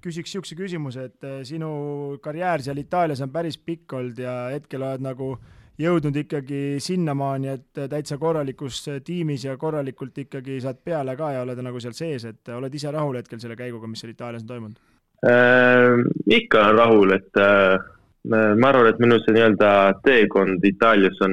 küsiks 0.00 0.30
niisuguse 0.30 0.56
küsimuse, 0.56 1.04
et 1.10 1.26
sinu 1.44 2.18
karjäär 2.22 2.62
seal 2.62 2.78
Itaalias 2.78 3.20
on 3.20 3.32
päris 3.34 3.58
pikk 3.58 3.92
olnud 3.98 4.18
ja 4.18 4.34
hetkel 4.52 4.82
oled 4.82 5.02
nagu 5.02 5.32
jõudnud 5.82 6.16
ikkagi 6.16 6.60
sinnamaani, 6.78 7.48
et 7.48 7.80
täitsa 7.90 8.18
korralikus 8.18 8.84
tiimis 9.04 9.48
ja 9.48 9.56
korralikult 9.58 10.18
ikkagi 10.22 10.60
saad 10.62 10.78
peale 10.84 11.16
ka 11.18 11.32
ja 11.34 11.42
oled 11.42 11.58
nagu 11.66 11.80
seal 11.82 11.96
sees, 11.98 12.24
et 12.28 12.52
oled 12.54 12.74
ise 12.74 12.92
rahul 12.94 13.18
hetkel 13.18 13.40
selle 13.42 13.56
käiguga, 13.58 13.90
mis 13.90 14.04
seal 14.04 14.14
Itaalias 14.14 14.46
on 14.46 14.52
toimunud 14.52 14.78
äh,? 15.26 15.98
ikka 16.38 16.66
olen 16.68 16.78
rahul, 16.78 17.16
et 17.18 17.42
äh, 17.42 17.90
ma 18.30 18.68
arvan, 18.68 18.88
et 18.90 19.00
minu 19.02 19.18
see 19.22 19.34
nii-öelda 19.34 19.70
teekond 20.06 20.64
Itaalias 20.66 21.18
on 21.26 21.32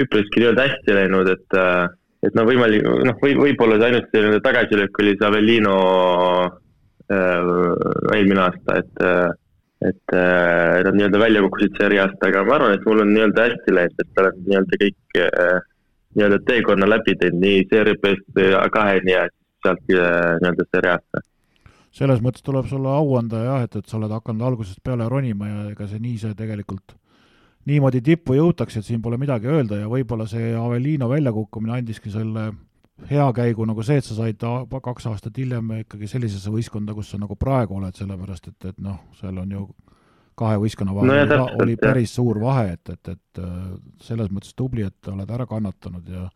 üpriski 0.00 0.42
nii-öelda 0.42 0.66
hästi 0.68 0.96
läinud, 0.98 1.30
et, 1.32 1.56
äh, 1.58 1.86
et 2.26 2.36
no 2.36 2.44
võimalik, 2.48 2.84
noh, 3.08 3.16
või 3.22 3.36
võib-olla 3.38 3.78
see 3.78 3.90
ainult 3.90 4.10
selline 4.12 4.42
tagasilöök 4.44 5.00
oli 5.02 5.14
see 5.16 5.28
Avellino 5.28 5.76
äh, 7.12 7.48
eelmine 8.16 8.44
aasta, 8.48 8.80
et 8.82 9.04
äh, 9.04 9.32
et 9.84 10.16
äh, 10.16 10.80
nad 10.86 10.96
nii-öelda 10.96 11.20
välja 11.20 11.42
kukkusid 11.44 11.76
seriast, 11.76 12.22
aga 12.24 12.44
ma 12.48 12.56
arvan, 12.56 12.76
et 12.76 12.86
mul 12.88 13.02
on 13.04 13.10
nii-öelda 13.12 13.48
hästi 13.50 13.74
läinud, 13.76 14.00
et 14.00 14.22
olen 14.22 14.38
nii-öelda 14.46 14.80
kõik 14.84 15.18
äh, 15.20 15.58
nii-öelda 16.16 16.40
teekonna 16.48 16.88
läbi 16.88 17.16
teinud, 17.20 17.42
nii 17.42 17.66
seeria 17.72 18.00
B-st 18.00 18.44
kaheni 18.72 19.12
ja 19.12 19.26
sealt 19.64 19.92
äh, 19.92 20.36
nii-öelda 20.40 20.68
seriasse 20.72 21.24
selles 21.94 22.20
mõttes 22.24 22.42
tuleb 22.42 22.66
sulle 22.70 22.90
au 22.90 23.16
anda 23.18 23.44
jah, 23.44 23.64
et, 23.66 23.76
et 23.78 23.88
sa 23.88 23.98
oled 24.00 24.12
hakanud 24.12 24.42
algusest 24.42 24.82
peale 24.82 25.06
ronima 25.10 25.48
ja 25.50 25.64
ega 25.70 25.86
see 25.90 26.02
nii 26.02 26.18
see 26.24 26.36
tegelikult 26.38 26.96
niimoodi 27.68 28.02
tippu 28.04 28.36
jõutakse, 28.36 28.80
et 28.80 28.88
siin 28.88 29.02
pole 29.02 29.18
midagi 29.20 29.48
öelda 29.48 29.78
ja 29.80 29.88
võib-olla 29.88 30.26
see 30.28 30.52
Avellino 30.58 31.08
väljakukkumine 31.08 31.78
andiski 31.78 32.12
selle 32.12 32.50
hea 33.10 33.24
käigu 33.36 33.66
nagu 33.66 33.82
see, 33.86 33.98
et 33.98 34.06
sa 34.06 34.16
said 34.18 34.44
kaks 34.72 35.08
aastat 35.10 35.38
hiljem 35.40 35.70
ikkagi 35.80 36.08
sellisesse 36.10 36.52
võistkonda, 36.52 36.94
kus 36.94 37.10
sa 37.14 37.18
nagu 37.20 37.36
praegu 37.38 37.78
oled, 37.78 37.96
sellepärast 37.96 38.50
et, 38.52 38.70
et 38.70 38.78
noh, 38.84 39.00
seal 39.18 39.38
on 39.40 39.56
ju 39.56 39.64
kahe 40.38 40.58
võistkonna 40.62 40.94
vahel 40.94 41.28
no 41.30 41.48
oli, 41.62 41.76
päris 41.78 42.14
suur 42.18 42.40
vahe, 42.42 42.74
et, 42.74 42.90
et, 42.90 43.14
et 43.14 43.42
selles 44.02 44.30
mõttes 44.34 44.54
tubli, 44.58 44.86
et 44.86 45.10
oled 45.10 45.30
ära 45.30 45.46
kannatanud 45.50 46.10
ja 46.10 46.28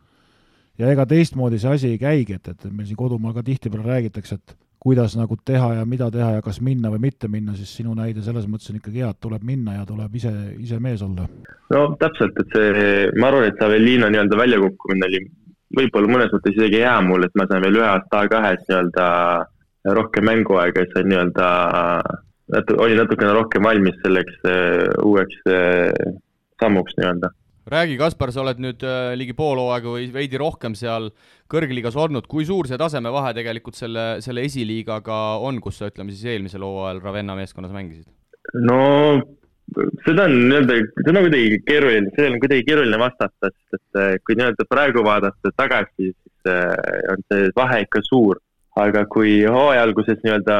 ja 0.78 0.90
ega 0.94 1.06
teistmoodi 1.10 1.58
see 1.58 1.74
asi 1.74 1.92
ei 1.92 1.98
käigi, 1.98 2.38
et, 2.38 2.48
et 2.54 2.68
meil 2.70 2.86
siin 2.86 2.98
kodumaal 2.98 3.34
ka 3.34 3.42
tihtipeale 3.46 3.86
räägitakse, 3.88 4.38
et 4.38 4.54
kuidas 4.78 5.16
nagu 5.18 5.36
teha 5.44 5.72
ja 5.80 5.84
mida 5.88 6.10
teha 6.14 6.36
ja 6.36 6.44
kas 6.44 6.60
minna 6.62 6.90
või 6.92 7.02
mitte 7.08 7.28
minna, 7.30 7.56
siis 7.58 7.72
sinu 7.80 7.94
näide 7.98 8.22
selles 8.22 8.46
mõttes 8.50 8.70
on 8.70 8.78
ikkagi 8.78 9.02
hea, 9.02 9.10
et 9.10 9.20
tuleb 9.20 9.42
minna 9.46 9.74
ja 9.80 9.86
tuleb 9.88 10.14
ise, 10.14 10.32
ise 10.58 10.78
mees 10.82 11.02
olla. 11.02 11.26
no 11.74 11.82
täpselt, 12.00 12.38
et 12.38 12.54
see, 12.54 12.86
ma 13.18 13.30
arvan, 13.32 13.48
et 13.48 13.58
see 13.58 13.66
Avellino 13.66 14.10
nii-öelda 14.12 14.38
väljakukkumine 14.38 15.10
oli 15.10 15.22
võib-olla 15.76 16.12
mõnes 16.14 16.32
mõttes 16.34 16.54
isegi 16.56 16.82
hea 16.84 16.94
mul, 17.04 17.26
et 17.26 17.34
ma 17.36 17.48
sain 17.50 17.64
veel 17.64 17.80
ühe 17.80 17.88
aasta 17.88 18.22
A2-s 18.24 18.70
nii-öelda 18.70 19.08
rohkem 19.98 20.26
mänguaega, 20.28 20.84
et 20.84 20.94
sain 20.94 21.10
nii-öelda, 21.10 21.48
olin 22.78 23.02
natukene 23.02 23.34
rohkem 23.36 23.66
valmis 23.66 23.98
selleks 24.04 24.38
uh, 24.46 24.94
uueks 25.04 25.42
uh, 25.50 26.16
sammuks 26.62 26.96
nii-öelda 26.98 27.32
räägi, 27.72 27.96
Kaspar, 28.00 28.32
sa 28.34 28.42
oled 28.44 28.60
nüüd 28.62 28.84
äh, 28.86 29.14
ligi 29.18 29.34
pool 29.38 29.60
hooaega 29.60 29.94
või 29.96 30.08
veidi 30.14 30.40
rohkem 30.40 30.76
seal 30.78 31.10
kõrgliigas 31.50 31.96
olnud, 31.98 32.28
kui 32.30 32.46
suur 32.48 32.68
see 32.68 32.78
tasemevahe 32.80 33.34
tegelikult 33.36 33.78
selle, 33.78 34.18
selle 34.24 34.44
esiliigaga 34.48 35.38
on, 35.44 35.60
kus 35.64 35.80
sa 35.80 35.90
ütleme 35.92 36.14
siis 36.14 36.28
eelmisel 36.34 36.64
hooajal 36.66 37.02
Ravenna 37.04 37.36
meeskonnas 37.38 37.74
mängisid? 37.74 38.08
no 38.64 38.80
seda 40.06 40.24
on 40.24 40.34
nii-öelda, 40.48 40.76
seda 41.04 41.14
on 41.14 41.26
kuidagi 41.26 41.60
keeruline, 41.66 42.10
sellele 42.16 42.36
on 42.36 42.42
kuidagi 42.42 42.66
keeruline 42.68 43.00
vastata, 43.00 43.50
sest 43.52 43.78
et 43.78 44.00
äh, 44.00 44.10
kui 44.24 44.36
nii-öelda 44.38 44.66
praegu 44.70 45.04
vaadata 45.04 45.52
tagasi, 45.56 46.12
siis 46.12 46.52
äh, 46.52 46.76
on 47.12 47.24
see 47.28 47.50
vahe 47.56 47.82
ikka 47.86 48.04
suur. 48.10 48.40
aga 48.78 49.00
kui 49.10 49.40
hooaja 49.42 49.80
alguses 49.82 50.20
nii-öelda 50.22 50.56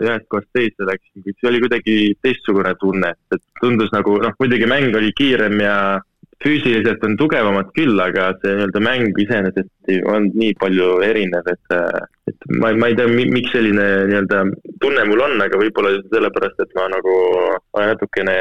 ühest 0.00 0.24
kohast 0.32 0.48
teise 0.56 0.86
läksin, 0.88 1.20
siis 1.20 1.48
oli 1.50 1.58
kuidagi 1.60 1.96
teistsugune 2.24 2.70
tunne, 2.80 3.10
et 3.34 3.42
tundus 3.60 3.92
nagu 3.92 4.14
noh, 4.22 4.32
muidugi 4.40 4.64
mäng 4.70 4.96
oli 4.96 5.10
kiirem 5.18 5.60
ja 5.60 5.74
füüsiliselt 6.44 7.02
on 7.04 7.16
tugevamad 7.18 7.70
küll, 7.76 7.98
aga 8.02 8.28
see 8.38 8.54
nii-öelda 8.54 8.82
mäng 8.84 9.20
iseenesest 9.24 9.92
olnud 10.12 10.36
nii 10.38 10.54
palju 10.60 10.90
erinev, 11.06 11.48
et, 11.50 11.78
et 12.30 12.48
ma, 12.60 12.70
ma 12.78 12.90
ei 12.90 12.98
tea, 12.98 13.08
miks 13.10 13.50
selline 13.54 13.86
nii-öelda 14.10 14.44
tunne 14.84 15.06
mul 15.10 15.24
on, 15.26 15.38
aga 15.42 15.60
võib-olla 15.60 15.96
sellepärast, 16.12 16.62
et 16.62 16.76
ma 16.78 16.86
nagu 16.94 17.16
olen 17.74 17.90
natukene 17.94 18.36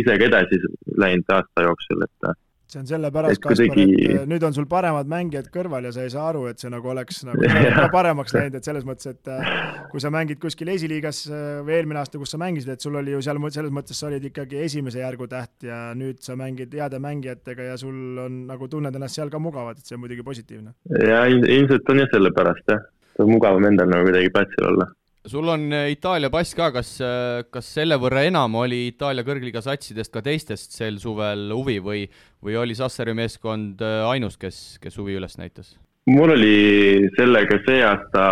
ise 0.00 0.16
ka 0.18 0.28
edasi 0.30 0.58
läinud 0.98 1.36
aasta 1.36 1.68
jooksul, 1.68 2.02
et 2.08 2.32
see 2.72 2.80
on 2.80 2.88
sellepärast, 2.88 3.40
Kaspar, 3.42 3.78
et 3.78 3.92
äh, 4.06 4.24
nüüd 4.28 4.44
on 4.46 4.54
sul 4.56 4.66
paremad 4.70 5.08
mängijad 5.10 5.50
kõrval 5.52 5.88
ja 5.88 5.92
sa 5.94 6.06
ei 6.06 6.12
saa 6.12 6.28
aru, 6.30 6.46
et 6.50 6.62
see 6.62 6.70
nagu 6.72 6.88
oleks 6.92 7.22
nagu 7.28 7.50
paremaks 7.96 8.34
läinud, 8.36 8.56
et 8.58 8.68
selles 8.68 8.86
mõttes, 8.88 9.10
et 9.12 9.32
äh, 9.32 9.52
kui 9.92 10.02
sa 10.02 10.12
mängid 10.14 10.40
kuskil 10.42 10.72
esiliigas 10.72 11.24
äh, 11.28 11.60
või 11.66 11.76
eelmine 11.78 12.02
aasta, 12.02 12.20
kus 12.20 12.32
sa 12.34 12.40
mängisid, 12.42 12.72
et 12.74 12.84
sul 12.84 12.96
oli 13.00 13.14
ju 13.14 13.20
seal 13.24 13.40
selles 13.52 13.74
mõttes, 13.74 13.98
sa 13.98 14.08
olid 14.08 14.24
ikkagi 14.30 14.62
esimese 14.64 15.02
järgu 15.02 15.28
täht 15.30 15.68
ja 15.68 15.82
nüüd 15.98 16.22
sa 16.24 16.36
mängid 16.38 16.72
heade 16.78 17.02
mängijatega 17.02 17.72
ja 17.72 17.76
sul 17.80 18.18
on 18.22 18.42
nagu 18.48 18.70
tunned 18.72 18.96
ennast 18.96 19.20
seal 19.20 19.32
ka 19.32 19.42
mugavalt, 19.42 19.82
et 19.82 19.88
see 19.88 19.98
on 19.98 20.04
muidugi 20.06 20.24
positiivne. 20.26 20.74
ja 21.04 21.26
ilmselt 21.28 21.92
on 21.92 22.04
jah 22.04 22.10
sellepärast 22.14 22.74
jah, 22.74 22.88
mugavam 23.28 23.68
endal 23.68 23.90
nagu 23.92 24.08
kuidagi 24.08 24.32
platsil 24.32 24.70
olla 24.72 24.88
sul 25.26 25.48
on 25.48 25.72
äh, 25.72 25.92
Itaalia 25.94 26.30
pass 26.30 26.54
ka, 26.58 26.70
kas, 26.74 26.96
äh, 27.04 27.44
kas 27.52 27.68
selle 27.76 27.98
võrra 28.00 28.24
enam 28.26 28.56
oli 28.58 28.88
Itaalia 28.90 29.24
kõrgliiga 29.26 29.62
satsidest 29.62 30.12
ka 30.14 30.22
teistest 30.24 30.74
sel 30.74 30.98
suvel 31.02 31.50
huvi 31.54 31.78
või, 31.82 32.04
või 32.42 32.58
oli 32.58 32.74
Sassari 32.78 33.14
meeskond 33.14 33.82
äh, 33.84 34.02
ainus, 34.10 34.38
kes, 34.40 34.78
kes 34.82 34.98
huvi 34.98 35.18
üles 35.20 35.38
näitas? 35.38 35.76
mul 36.10 36.32
oli 36.34 37.08
sellega 37.14 37.60
see 37.62 37.82
aasta 37.86 38.22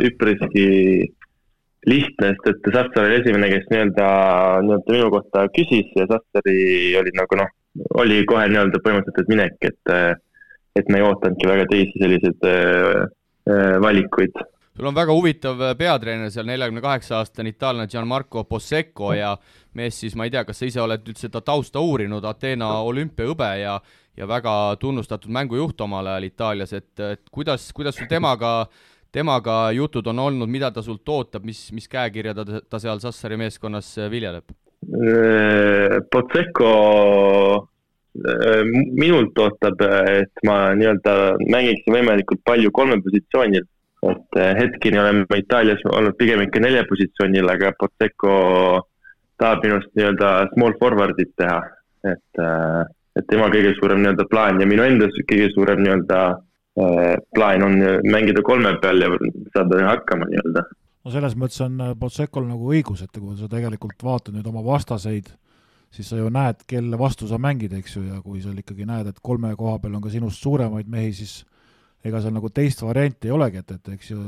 üpriski 0.00 0.68
lihtne, 1.90 2.30
sest 2.32 2.48
et 2.48 2.70
Sassar 2.72 3.08
oli 3.08 3.18
esimene, 3.18 3.50
kes 3.52 3.66
nii-öelda, 3.68 4.06
nii-öelda 4.64 4.94
minu 4.96 5.10
kohta 5.12 5.44
küsis 5.52 5.90
ja 5.98 6.06
Sassari 6.08 6.96
oli 6.96 7.12
nagu 7.18 7.40
noh, 7.42 7.52
oli 8.00 8.22
kohe 8.28 8.46
nii-öelda 8.48 8.80
põhimõtteliselt 8.80 9.28
minek, 9.32 9.60
et, 9.68 9.92
et 10.80 10.88
me 10.88 11.00
ei 11.00 11.04
ootanudki 11.04 11.52
väga 11.52 11.68
teisi 11.68 12.00
selliseid 12.00 12.48
äh, 12.48 13.04
valikuid 13.84 14.40
sul 14.80 14.88
on 14.88 14.94
väga 14.96 15.12
huvitav 15.12 15.60
äh, 15.60 15.74
peatreener 15.76 16.30
seal, 16.32 16.46
neljakümne 16.48 16.80
kaheksa 16.80 17.18
aastane 17.18 17.52
itaallane 17.52 17.88
Gianmarco 17.92 18.46
Possecco 18.48 19.12
ja 19.12 19.34
mees 19.76 19.98
siis, 20.00 20.14
ma 20.16 20.24
ei 20.24 20.32
tea, 20.32 20.44
kas 20.48 20.62
sa 20.62 20.68
ise 20.70 20.80
oled 20.80 21.02
nüüd 21.04 21.18
seda 21.20 21.42
tausta 21.44 21.82
uurinud, 21.84 22.24
Ateena 22.24 22.78
olümpiahõbe 22.88 23.50
ja 23.60 23.80
ja 24.16 24.26
väga 24.28 24.52
tunnustatud 24.80 25.30
mängujuht 25.32 25.80
omal 25.80 26.08
ajal 26.10 26.24
Itaalias, 26.26 26.72
et, 26.76 26.92
et 27.00 27.20
kuidas, 27.32 27.68
kuidas 27.76 27.96
sul 27.96 28.08
temaga, 28.08 28.66
temaga 29.12 29.70
jutud 29.76 30.08
on 30.12 30.18
olnud, 30.26 30.50
mida 30.50 30.70
ta 30.74 30.82
sult 30.84 31.08
ootab, 31.08 31.44
mis, 31.46 31.60
mis 31.76 31.88
käekirja 31.88 32.34
ta, 32.36 32.44
ta 32.68 32.80
seal 32.82 33.00
Sassari 33.04 33.38
meeskonnas 33.40 33.92
äh, 34.00 34.08
viljeleb? 34.12 34.48
Äh, 34.88 36.00
Potseko 36.10 36.72
minult 38.96 39.38
ootab, 39.38 39.84
et 40.10 40.42
ma 40.48 40.72
nii-öelda 40.74 41.12
mängiksin 41.46 41.94
võimalikult 41.94 42.40
palju 42.48 42.72
kolmel 42.74 43.04
positsioonil 43.04 43.68
et 44.08 44.38
eh, 44.40 44.52
hetkeni 44.56 45.00
oleme 45.00 45.40
Itaalias 45.40 45.82
olnud 45.92 46.16
pigem 46.18 46.44
ikka 46.46 46.62
nelja 46.64 46.86
positsioonil, 46.88 47.48
aga 47.52 47.72
Potseko 47.78 48.34
tahab 49.40 49.64
minust 49.66 49.92
nii-öelda 49.96 50.30
small 50.54 50.76
forward'it 50.80 51.34
teha, 51.40 51.58
et, 52.08 52.40
eh, 52.44 52.80
et 53.20 53.28
tema 53.28 53.50
kõige 53.52 53.74
suurem 53.76 54.00
nii-öelda 54.00 54.28
plaan 54.30 54.60
ja 54.62 54.68
minu 54.68 54.86
enda 54.86 55.10
kõige 55.18 55.50
suurem 55.54 55.82
nii-öelda 55.84 56.20
eh, 56.30 57.16
plaan 57.36 57.66
on 57.66 57.76
mängida 58.08 58.44
kolme 58.46 58.76
peal 58.80 59.04
ja 59.04 59.12
saada 59.56 59.84
hakkama 59.90 60.30
nii-öelda. 60.30 60.64
no 61.04 61.12
selles 61.12 61.36
mõttes 61.36 61.60
on 61.66 61.84
Potsekol 62.00 62.48
nagu 62.48 62.72
õigus, 62.72 63.04
et 63.04 63.20
kui 63.20 63.36
sa 63.36 63.52
tegelikult 63.52 64.00
vaatad 64.04 64.36
nüüd 64.36 64.48
oma 64.48 64.64
vastaseid, 64.64 65.28
siis 65.92 66.08
sa 66.08 66.16
ju 66.16 66.32
näed, 66.32 66.64
kelle 66.70 66.96
vastu 66.96 67.28
sa 67.28 67.36
mängid, 67.36 67.76
eks 67.76 67.98
ju, 67.98 68.06
ja 68.08 68.24
kui 68.24 68.40
sa 68.40 68.54
ikkagi 68.56 68.88
näed, 68.88 69.12
et 69.12 69.20
kolme 69.20 69.52
koha 69.58 69.76
peal 69.82 69.96
on 69.98 70.04
ka 70.04 70.12
sinust 70.12 70.40
suuremaid 70.40 70.88
mehi, 70.88 71.12
siis 71.12 71.42
ega 72.04 72.20
seal 72.22 72.34
nagu 72.34 72.50
teist 72.54 72.82
varianti 72.82 73.28
ei 73.28 73.34
olegi, 73.36 73.62
et, 73.62 73.74
et 73.76 73.92
eks 73.94 74.12
ju 74.12 74.20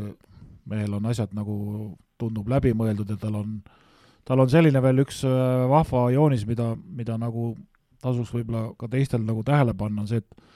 mehel 0.70 0.94
on 0.98 1.06
asjad 1.10 1.32
nagu, 1.34 1.56
tundub 2.20 2.50
läbimõeldud 2.52 3.10
ja 3.10 3.18
tal 3.18 3.40
on, 3.40 3.58
tal 4.28 4.42
on 4.44 4.50
selline 4.50 4.82
veel 4.84 5.02
üks 5.02 5.22
äh, 5.26 5.66
vahva 5.70 6.06
joonis, 6.14 6.46
mida, 6.46 6.72
mida 6.86 7.18
nagu 7.18 7.52
tasuks 8.02 8.32
võib-olla 8.34 8.68
ka 8.78 8.88
teistel 8.90 9.24
nagu 9.26 9.42
tähele 9.46 9.74
panna, 9.78 10.04
on 10.04 10.10
see, 10.10 10.22
et 10.22 10.52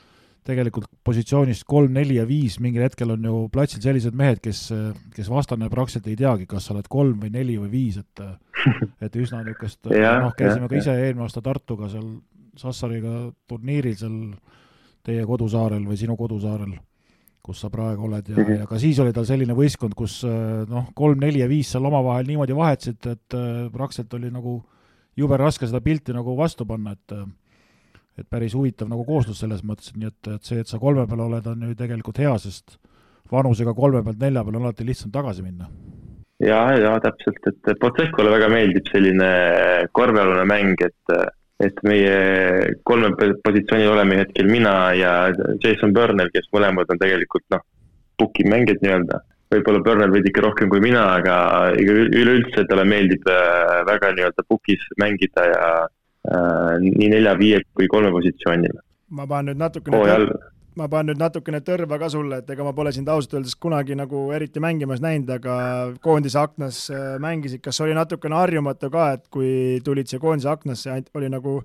tegelikult 0.47 0.87
positsioonist 1.07 1.65
kolm, 1.67 1.97
neli 1.97 2.21
ja 2.21 2.27
viis 2.27 2.61
mingil 2.63 2.85
hetkel 2.87 3.11
on 3.17 3.25
ju 3.27 3.39
platsil 3.53 3.83
sellised 3.83 4.15
mehed, 4.15 4.39
kes, 4.45 4.69
kes 5.15 5.31
vastane 5.31 5.69
praktiliselt 5.73 6.07
ei 6.11 6.19
teagi, 6.19 6.47
kas 6.51 6.69
sa 6.69 6.75
oled 6.77 6.87
kolm 6.91 7.19
või 7.25 7.33
neli 7.35 7.57
või 7.59 7.73
viis, 7.73 7.99
et 8.03 8.23
et 9.03 9.19
üsna 9.19 9.43
niisugust 9.47 9.91
noh, 10.25 10.33
käisime 10.39 10.71
ka 10.71 10.79
ise 10.79 10.95
eelmine 10.95 11.27
aasta 11.27 11.43
Tartuga 11.43 11.91
seal 11.93 12.17
Sassariga 12.57 13.27
turniiril 13.47 13.99
seal 14.01 14.15
teie 15.05 15.27
kodusaarel 15.29 15.85
või 15.87 15.99
sinu 16.01 16.17
kodusaarel 16.19 16.73
kus 17.47 17.63
sa 17.63 17.71
praegu 17.71 18.09
oled 18.09 18.29
ja, 18.33 18.45
ja 18.63 18.67
ka 18.67 18.79
siis 18.83 18.99
oli 19.03 19.15
tal 19.15 19.27
selline 19.29 19.55
võistkond, 19.57 19.95
kus 19.99 20.19
äh, 20.27 20.65
noh, 20.71 20.91
kolm, 20.99 21.21
neli 21.23 21.43
ja 21.43 21.51
viis 21.51 21.71
seal 21.73 21.87
omavahel 21.87 22.27
niimoodi 22.27 22.57
vahetasid, 22.57 22.99
et 23.13 23.37
äh, 23.39 23.67
praktiliselt 23.73 24.17
oli 24.19 24.33
nagu 24.35 24.59
jube 25.17 25.39
raske 25.41 25.69
seda 25.69 25.81
pilti 25.85 26.15
nagu 26.17 26.35
vastu 26.39 26.67
panna, 26.69 26.97
et 26.97 27.15
äh, 27.17 27.27
et 28.17 28.25
päris 28.33 28.55
huvitav 28.57 28.89
nagu 28.89 29.05
kooslus 29.05 29.43
selles 29.43 29.61
mõttes, 29.61 29.93
nii 29.93 30.09
et, 30.09 30.29
et 30.33 30.49
see, 30.49 30.63
et 30.63 30.71
sa 30.71 30.81
kolme 30.81 31.05
peal 31.09 31.21
oled, 31.27 31.49
on 31.53 31.67
ju 31.69 31.75
tegelikult 31.77 32.17
hea, 32.23 32.33
sest 32.41 32.79
vanusega 33.29 33.75
kolme 33.77 34.01
pealt 34.07 34.23
nelja 34.23 34.45
peale 34.47 34.57
on 34.57 34.69
alati 34.69 34.87
lihtsam 34.89 35.13
tagasi 35.13 35.45
minna. 35.45 35.69
ja, 36.41 36.63
ja 36.81 36.95
täpselt, 37.05 37.45
et 37.53 37.73
Potsekole 37.83 38.33
väga 38.33 38.49
meeldib 38.53 38.89
selline 38.89 39.29
korvpallune 39.97 40.47
mäng, 40.49 40.81
et 40.81 41.17
et 41.63 41.79
meie 41.89 42.17
kolme 42.85 43.13
positsioonil 43.17 43.95
oleme 43.95 44.21
hetkel 44.21 44.49
mina 44.51 44.75
ja 44.97 45.13
Jason 45.63 45.95
Burnell, 45.97 46.33
kes 46.35 46.51
mõlemad 46.53 46.91
on 46.93 47.01
tegelikult 47.01 47.47
noh, 47.55 47.65
puki 48.21 48.45
mängijad 48.49 48.85
nii-öelda. 48.85 49.23
võib-olla 49.55 49.81
Burnell 49.87 50.13
veidike 50.13 50.43
rohkem 50.43 50.69
kui 50.69 50.83
mina, 50.83 51.05
aga 51.21 51.37
üleüldse 51.79 52.67
talle 52.69 52.85
meeldib 52.89 53.29
äh, 53.31 53.85
väga 53.89 54.11
nii-öelda 54.17 54.45
pukis 54.49 54.83
mängida 55.01 55.47
ja 55.53 55.69
äh, 55.87 56.75
nii 56.83 57.13
nelja, 57.15 57.37
viie 57.39 57.63
kui 57.73 57.89
kolme 57.89 58.11
positsioonil. 58.13 58.77
ma 59.17 59.27
panen 59.27 59.55
nüüd 59.55 59.63
natukene 59.65 59.97
Hooajal 59.97 60.29
ma 60.77 60.89
panen 60.93 61.15
nüüd 61.15 61.23
natukene 61.23 61.63
tõrva 61.65 61.99
ka 62.01 62.11
sulle, 62.13 62.43
et 62.43 62.51
ega 62.53 62.65
ma 62.67 62.75
pole 62.77 62.93
sind 62.93 63.09
ausalt 63.09 63.39
öeldes 63.39 63.57
kunagi 63.61 63.97
nagu 63.97 64.27
eriti 64.37 64.61
mängimas 64.63 65.01
näinud, 65.05 65.31
aga 65.39 65.57
koondise 66.05 66.41
aknas 66.43 66.83
äh, 66.93 67.17
mängisid, 67.23 67.63
kas 67.65 67.81
oli 67.85 67.97
natukene 67.97 68.37
harjumatu 68.37 68.91
ka, 68.93 69.09
et 69.17 69.27
kui 69.33 69.81
tulid 69.85 70.11
siia 70.11 70.21
koondise 70.23 70.53
aknasse, 70.53 71.01
oli 71.17 71.33
nagu 71.33 71.59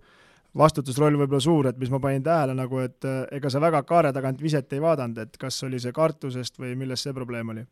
vastutusroll 0.57 1.19
võib-olla 1.19 1.43
suur, 1.43 1.69
et 1.69 1.77
mis 1.79 1.91
ma 1.91 1.99
panin 2.03 2.23
tähele 2.23 2.55
nagu, 2.55 2.79
et 2.83 3.07
äh, 3.07 3.23
ega 3.37 3.51
sa 3.51 3.63
väga 3.63 3.83
kaare 3.87 4.13
tagant 4.15 4.41
viset 4.43 4.71
ei 4.73 4.83
vaadanud, 4.83 5.19
et 5.23 5.37
kas 5.39 5.59
oli 5.67 5.79
see 5.79 5.95
kartusest 5.95 6.59
või 6.59 6.75
milles 6.79 7.03
see 7.03 7.15
probleem 7.15 7.55
oli? 7.55 7.67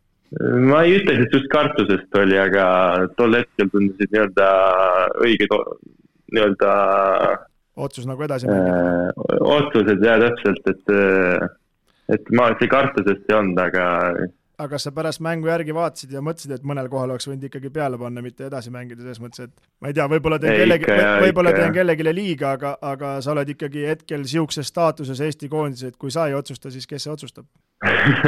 ma 0.70 0.84
ei 0.86 1.00
ütleks, 1.00 1.24
et 1.24 1.32
just 1.34 1.48
kartusest 1.50 2.20
oli, 2.20 2.36
aga 2.38 2.66
tol 3.18 3.34
hetkel 3.34 3.72
tundusid 3.74 4.12
nii-öelda 4.14 4.50
õiged 5.26 5.56
nii-öelda 6.36 6.74
otsus 7.86 8.08
nagu 8.10 8.26
edasi 8.26 8.50
mängida? 8.50 8.82
Äh, 9.10 9.40
otsused 9.58 10.04
jaa, 10.06 10.18
täpselt, 10.26 10.68
et, 10.74 10.94
äh, 10.94 11.48
et 12.16 12.36
ma, 12.36 12.52
see 12.60 12.72
kartusest 12.72 13.30
ei 13.30 13.38
olnud, 13.40 13.64
aga 13.64 13.88
aga 14.60 14.74
kas 14.74 14.84
sa 14.88 14.92
pärast 14.92 15.22
mängu 15.24 15.48
järgi 15.48 15.72
vaatasid 15.76 16.12
ja 16.12 16.22
mõtlesid, 16.24 16.52
et 16.58 16.66
mõnel 16.68 16.90
kohal 16.92 17.14
oleks 17.14 17.30
võinud 17.30 17.46
ikkagi 17.48 17.70
peale 17.72 18.00
panna, 18.00 18.24
mitte 18.24 18.50
edasi 18.50 18.74
mängida, 18.74 19.06
selles 19.06 19.22
mõttes, 19.24 19.48
et 19.48 19.54
ma 19.80 19.92
ei 19.92 19.96
tea, 19.96 20.08
võib-olla 20.12 20.40
teen 20.44 20.58
kellegi, 20.60 20.90
võib-olla 21.24 21.54
teen 21.56 21.76
kellelegi 21.78 22.16
liiga, 22.16 22.52
aga, 22.58 22.74
aga 22.92 23.14
sa 23.24 23.32
oled 23.32 23.54
ikkagi 23.56 23.86
hetkel 23.88 24.26
niisuguses 24.26 24.68
staatuses 24.68 25.22
Eesti 25.24 25.48
koondises, 25.52 25.94
et 25.94 26.00
kui 26.02 26.12
sa 26.12 26.28
ei 26.28 26.36
otsusta, 26.36 26.74
siis 26.74 26.90
kes 26.90 27.08
see 27.08 27.14
otsustab 27.14 27.48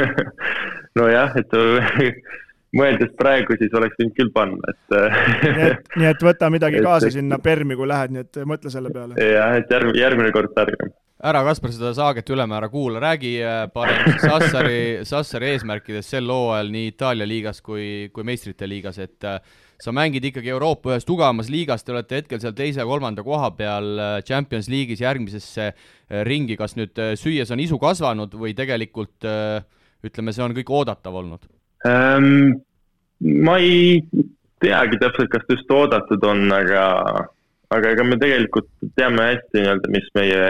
nojah, 0.98 1.36
et 1.36 1.52
mõeldes 2.76 3.12
praegu, 3.18 3.56
siis 3.60 3.74
oleks 3.76 3.98
võinud 4.00 4.16
küll 4.16 4.32
panna, 4.34 4.72
et 4.72 4.96
nii 5.42 5.68
et, 5.68 5.94
nii 6.00 6.10
et 6.14 6.26
võta 6.30 6.50
midagi 6.52 6.78
et, 6.80 6.86
kaasa 6.86 7.12
sinna 7.12 7.38
Permi, 7.42 7.76
kui 7.78 7.88
lähed, 7.90 8.16
nii 8.16 8.26
et 8.26 8.42
mõtle 8.48 8.72
selle 8.72 8.92
peale. 8.94 9.16
jah, 9.20 9.56
et 9.60 9.72
järg, 9.76 9.96
järgmine 9.98 10.34
kord 10.34 10.54
targem 10.56 10.92
ära 11.22 11.42
Kaspar 11.46 11.70
seda 11.70 11.92
saaget 11.94 12.30
ülemäära 12.34 12.68
kuula, 12.70 13.00
räägi 13.02 13.36
äh, 13.46 13.66
parem 13.72 14.16
Sassari, 14.18 14.78
Sassari 15.10 15.52
eesmärkidest 15.52 16.16
sel 16.16 16.30
hooajal 16.30 16.72
nii 16.74 16.88
Itaalia 16.90 17.28
liigas 17.28 17.62
kui, 17.62 18.10
kui 18.14 18.26
meistrite 18.26 18.66
liigas, 18.66 18.98
et 19.02 19.26
äh, 19.28 19.38
sa 19.82 19.94
mängid 19.94 20.26
ikkagi 20.26 20.50
Euroopa 20.50 20.92
ühes 20.92 21.06
tugevamas 21.06 21.50
liigas, 21.52 21.86
te 21.86 21.94
olete 21.94 22.18
hetkel 22.20 22.42
seal 22.42 22.56
teise-kolmanda 22.58 23.22
koha 23.26 23.52
peal 23.58 23.92
äh, 23.94 24.16
Champions 24.26 24.70
League'is 24.72 25.04
järgmisesse 25.04 25.70
ringi, 26.26 26.58
kas 26.58 26.74
nüüd 26.76 26.98
süües 27.16 27.54
on 27.54 27.62
isu 27.62 27.78
kasvanud 27.80 28.34
või 28.36 28.52
tegelikult 28.58 29.24
ütleme, 30.04 30.34
see 30.34 30.44
on 30.44 30.52
kõik 30.58 30.68
oodatav 30.74 31.14
olnud 31.22 31.46
ähm,? 31.88 32.60
ma 33.22 33.54
ei 33.62 34.00
teagi 34.62 34.98
täpselt, 34.98 35.30
kas 35.30 35.44
just 35.50 35.70
oodatud 35.70 36.24
on, 36.26 36.48
aga 36.54 36.82
aga 37.72 37.92
ega 37.94 38.04
me 38.06 38.18
tegelikult 38.20 38.68
teame 38.98 39.28
hästi 39.30 39.60
nii-öelda, 39.62 39.92
mis 39.94 40.08
meie 40.18 40.42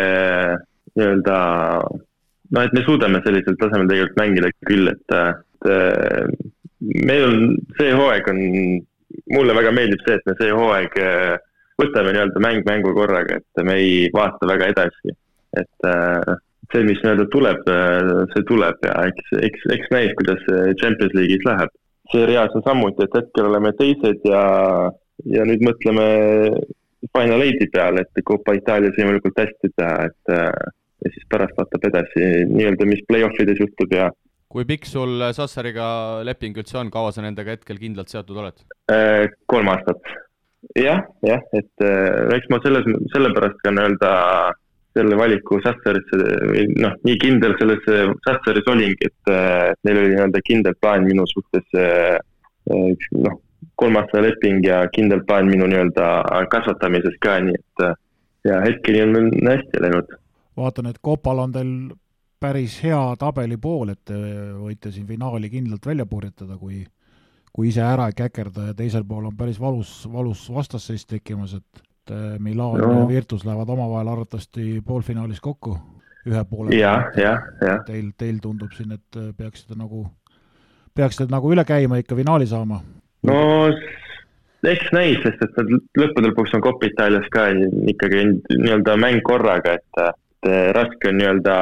nii-öelda, 0.96 1.36
noh, 2.56 2.64
et 2.64 2.74
me 2.76 2.84
suudame 2.86 3.20
sellisel 3.26 3.58
tasemel 3.60 3.90
tegelikult 3.90 4.20
mängida 4.20 4.50
küll, 4.68 4.90
et, 4.92 5.16
et 5.20 7.04
meil 7.06 7.28
on, 7.28 7.44
see 7.78 7.92
hooaeg 7.96 8.30
on, 8.32 8.42
mulle 9.36 9.56
väga 9.60 9.74
meeldib 9.76 10.02
see, 10.06 10.18
et 10.18 10.28
me 10.28 10.36
see 10.40 10.54
hooaeg 10.56 10.96
võtame 11.82 12.14
nii-öelda 12.14 12.42
mäng 12.44 12.66
mängu 12.68 12.94
korraga, 12.96 13.38
et 13.40 13.66
me 13.68 13.76
ei 13.80 14.08
vaata 14.14 14.48
väga 14.48 14.72
edasi. 14.74 15.14
et 15.60 15.88
see, 16.72 16.84
mis 16.88 17.00
nii-öelda 17.04 17.28
tuleb, 17.32 17.70
see 18.32 18.44
tuleb 18.48 18.86
ja 18.88 18.98
eks, 19.10 19.32
eks, 19.48 19.64
eks 19.76 19.94
näis, 19.94 20.12
kuidas 20.18 20.44
Champions 20.80 21.16
League'is 21.18 21.46
läheb. 21.48 21.72
seeriaas 22.12 22.54
on 22.58 22.64
samuti, 22.66 23.04
et 23.06 23.16
hetkel 23.16 23.48
oleme 23.48 23.72
teised 23.78 24.24
ja, 24.28 24.44
ja 25.32 25.44
nüüd 25.48 25.62
mõtleme 25.64 26.06
Final 27.10 27.42
Eight'i 27.42 27.68
peale, 27.72 28.04
et 28.04 28.24
Coppa 28.26 28.54
Itaalias 28.56 28.96
võimalikult 28.98 29.38
hästi 29.42 29.70
teha, 29.74 30.08
et 30.08 30.32
äh, 30.32 30.50
ja 31.02 31.10
siis 31.14 31.24
pärast 31.30 31.56
vaatab 31.58 31.88
edasi 31.90 32.26
nii-öelda, 32.52 32.86
mis 32.86 33.02
play-off 33.08 33.40
ides 33.42 33.62
juhtub 33.62 33.94
ja 33.96 34.10
kui 34.52 34.66
pikk 34.68 34.84
sul 34.86 35.16
Sassariga 35.32 35.86
leping 36.28 36.58
üldse 36.60 36.76
on, 36.78 36.92
kaua 36.92 37.10
sa 37.14 37.24
nendega 37.24 37.54
hetkel 37.56 37.80
kindlalt 37.80 38.12
seotud 38.12 38.36
oled? 38.42 38.60
Äh, 38.92 39.24
kolm 39.50 39.70
aastat. 39.72 40.12
jah, 40.78 41.00
jah, 41.26 41.42
et 41.56 41.84
äh, 41.84 42.36
eks 42.36 42.50
ma 42.52 42.60
selles, 42.62 42.86
sellepärast 43.14 43.58
ka 43.64 43.72
nii-öelda 43.74 44.12
selle 44.96 45.16
valiku 45.16 45.60
Sassarisse 45.64 46.18
või 46.50 46.66
noh, 46.82 46.98
nii 47.06 47.16
kindel 47.22 47.56
sellesse 47.60 48.04
Sassaris 48.26 48.68
olingi, 48.68 49.08
et 49.08 49.32
neil 49.86 50.02
oli 50.02 50.12
nii-öelda 50.12 50.42
kindel 50.44 50.76
plaan 50.80 51.06
minu 51.08 51.24
suhtes 51.30 51.64
noh, 52.68 53.38
kolmaastane 53.80 54.28
leping 54.28 54.64
ja 54.66 54.82
kindel 54.92 55.24
plaan 55.26 55.48
minu 55.50 55.68
nii-öelda 55.70 56.08
kasvatamises 56.52 57.16
ka, 57.24 57.38
nii 57.46 57.56
et 57.58 57.86
ja 58.44 58.60
hetkeni 58.60 59.02
on 59.02 59.30
hästi 59.48 59.82
läinud. 59.82 60.16
vaatan, 60.56 60.86
et 60.86 60.98
Kopal 61.00 61.38
on 61.38 61.52
teil 61.52 61.74
päris 62.40 62.80
hea 62.82 63.00
tabeli 63.18 63.56
pool, 63.56 63.94
et 63.94 64.02
te 64.04 64.18
võite 64.58 64.90
siin 64.92 65.06
finaali 65.06 65.50
kindlalt 65.50 65.86
välja 65.86 66.06
purjetada, 66.06 66.58
kui 66.58 66.82
kui 67.52 67.68
ise 67.68 67.82
ära 67.84 68.06
ei 68.08 68.16
käkerda 68.16 68.70
ja 68.70 68.74
teisel 68.74 69.04
pool 69.04 69.26
on 69.28 69.36
päris 69.36 69.58
valus, 69.60 69.90
valus 70.12 70.46
vastasseis 70.52 71.04
tekkimas, 71.06 71.52
et 71.58 71.82
Milan 72.42 72.80
no. 72.80 72.88
ja 72.92 73.08
Virtus 73.08 73.44
lähevad 73.46 73.68
omavahel 73.70 74.08
arvatavasti 74.08 74.80
poolfinaalis 74.86 75.40
kokku 75.40 75.76
ühe 76.26 76.44
poole. 76.50 76.74
jah. 77.60 77.84
Teil, 77.86 78.10
teil 78.18 78.40
tundub 78.42 78.74
siin, 78.76 78.96
et 78.98 79.20
peaksite 79.36 79.78
nagu, 79.78 80.06
peaksite 80.94 81.30
nagu 81.30 81.52
üle 81.52 81.64
käima, 81.68 82.00
ikka 82.02 82.18
finaali 82.18 82.46
saama 82.50 82.80
no 83.26 83.38
eks 84.70 84.90
näis, 84.94 85.18
sest 85.24 85.42
et 85.42 85.72
lõppude 85.98 86.30
lõpuks 86.30 86.54
on 86.56 86.62
Coppa 86.64 86.86
Itaalias 86.86 87.26
ka 87.34 87.48
ikkagi 87.90 88.26
nii-öelda 88.30 88.96
mäng 89.00 89.22
korraga, 89.26 89.76
et, 89.78 90.02
et 90.46 90.76
raske 90.76 91.10
on 91.10 91.18
nii-öelda 91.18 91.56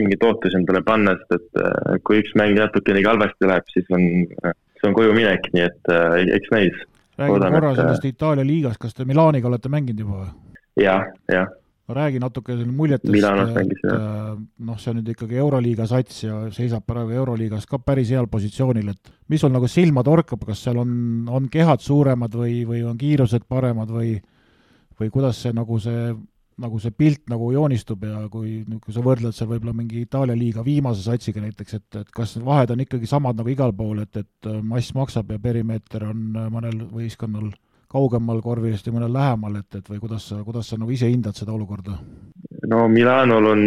mingeid 0.00 0.24
ootusi 0.26 0.58
endale 0.58 0.82
panna, 0.86 1.14
sest 1.18 1.36
et 1.38 1.62
äh, 1.62 1.98
kui 2.06 2.22
üks 2.22 2.32
mäng 2.38 2.56
natukenegi 2.58 3.08
halvasti 3.10 3.50
läheb, 3.50 3.68
siis 3.74 3.90
on, 3.94 4.06
see 4.80 4.88
on 4.88 4.96
koju 4.96 5.14
minek, 5.16 5.50
nii 5.54 5.66
et 5.66 5.92
äh, 5.92 6.16
eks 6.38 6.54
näis. 6.54 6.86
Räägime 7.20 7.50
korra 7.54 7.72
sellest 7.78 8.06
Itaalia 8.08 8.46
liigast, 8.46 8.80
kas 8.82 8.96
te 8.96 9.06
Milaniga 9.08 9.50
olete 9.50 9.72
mänginud 9.72 10.04
juba 10.04 10.22
või? 10.22 10.60
jah, 10.84 11.08
jah. 11.30 11.50
Räägi 11.90 12.20
natuke 12.22 12.54
selle 12.54 12.70
muljetest, 12.70 13.16
et 13.58 13.86
noh, 14.62 14.76
see 14.78 14.92
on 14.92 15.00
nüüd 15.00 15.08
ikkagi 15.10 15.40
Euroliiga 15.42 15.88
sats 15.90 16.20
ja 16.22 16.36
seisab 16.54 16.84
praegu 16.86 17.16
Euroliigas 17.18 17.66
ka 17.66 17.80
päris 17.82 18.12
heal 18.14 18.28
positsioonil, 18.30 18.92
et 18.92 19.10
mis 19.32 19.42
sul 19.42 19.50
nagu 19.50 19.66
silma 19.66 20.04
torkab, 20.06 20.44
kas 20.46 20.62
seal 20.68 20.78
on, 20.78 20.92
on 21.26 21.48
kehad 21.50 21.82
suuremad 21.82 22.36
või, 22.38 22.60
või 22.68 22.84
on 22.86 22.94
kiirused 23.00 23.48
paremad 23.50 23.90
või 23.90 24.20
või 25.00 25.10
kuidas 25.10 25.40
see 25.42 25.54
nagu 25.56 25.78
see, 25.80 26.12
nagu 26.60 26.80
see 26.82 26.92
pilt 26.96 27.22
nagu 27.32 27.50
joonistub 27.54 28.04
ja 28.04 28.24
kui, 28.32 28.60
kui 28.82 28.94
sa 28.94 29.02
võrdled 29.04 29.36
seal 29.36 29.48
võib-olla 29.50 29.74
mingi 29.76 30.04
Itaalia 30.04 30.36
liiga 30.38 30.64
viimase 30.66 31.04
satsiga 31.04 31.42
näiteks, 31.44 31.78
et, 31.78 32.00
et 32.02 32.12
kas 32.14 32.36
vahed 32.44 32.74
on 32.74 32.84
ikkagi 32.84 33.08
samad 33.10 33.40
nagu 33.40 33.50
igal 33.52 33.74
pool, 33.76 34.02
et, 34.04 34.20
et 34.20 34.52
mass 34.62 34.94
maksab 34.96 35.32
ja 35.32 35.40
perimeeter 35.42 36.06
on 36.10 36.30
mõnel 36.52 36.84
võistkonnal 36.92 37.50
kaugemal 37.90 38.38
korvist 38.44 38.86
ja 38.86 38.94
mõnel 38.94 39.12
lähemal, 39.14 39.56
et, 39.58 39.80
et 39.80 39.88
või 39.90 39.98
kuidas 40.02 40.28
sa, 40.30 40.40
kuidas 40.46 40.68
sa 40.70 40.78
nagu 40.78 40.92
ise 40.94 41.10
hindad 41.10 41.38
seda 41.38 41.54
olukorda? 41.56 41.98
no 42.70 42.84
Milanol 42.88 43.48
on 43.50 43.64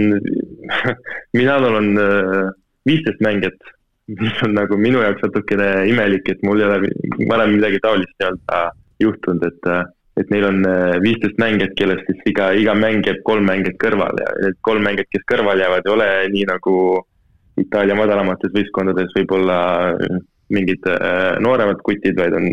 Milanol 1.38 1.80
on 1.80 1.90
äh, 2.00 2.52
viisteist 2.88 3.20
mängijat, 3.26 3.74
mis 4.20 4.40
on 4.46 4.56
nagu 4.58 4.78
minu 4.80 5.02
jaoks 5.04 5.26
natukene 5.26 5.70
imelik, 5.92 6.30
et 6.30 6.44
mul 6.46 6.62
ei 6.62 6.70
ole 6.70 6.94
varem 7.30 7.58
midagi 7.58 7.82
taolist 7.84 8.16
nii-öelda 8.20 8.64
juhtunud, 9.04 9.44
et 9.50 9.70
äh, 9.72 9.84
et 10.22 10.30
neil 10.34 10.46
on 10.50 10.60
äh, 10.70 10.98
viisteist 11.04 11.40
mängijat, 11.42 11.74
kellest 11.80 12.06
siis 12.10 12.28
iga, 12.30 12.52
iga 12.58 12.76
mäng 12.78 13.06
jääb 13.08 13.24
kolm 13.28 13.48
mängijat 13.50 13.80
kõrvale 13.82 14.26
ja 14.26 14.36
need 14.44 14.60
kolm 14.62 14.86
mängijat, 14.86 15.10
kes 15.14 15.26
kõrvale 15.32 15.66
jäävad, 15.66 15.88
ei 15.90 15.96
ole 15.98 16.12
nii 16.36 16.46
nagu 16.52 16.76
Itaalia 17.62 17.94
madalamates 17.94 18.50
võistkondades 18.50 19.12
võib-olla 19.14 19.58
mingid 20.54 20.88
nooremad 21.46 21.84
kutid, 21.86 22.18
vaid 22.18 22.34
on 22.34 22.48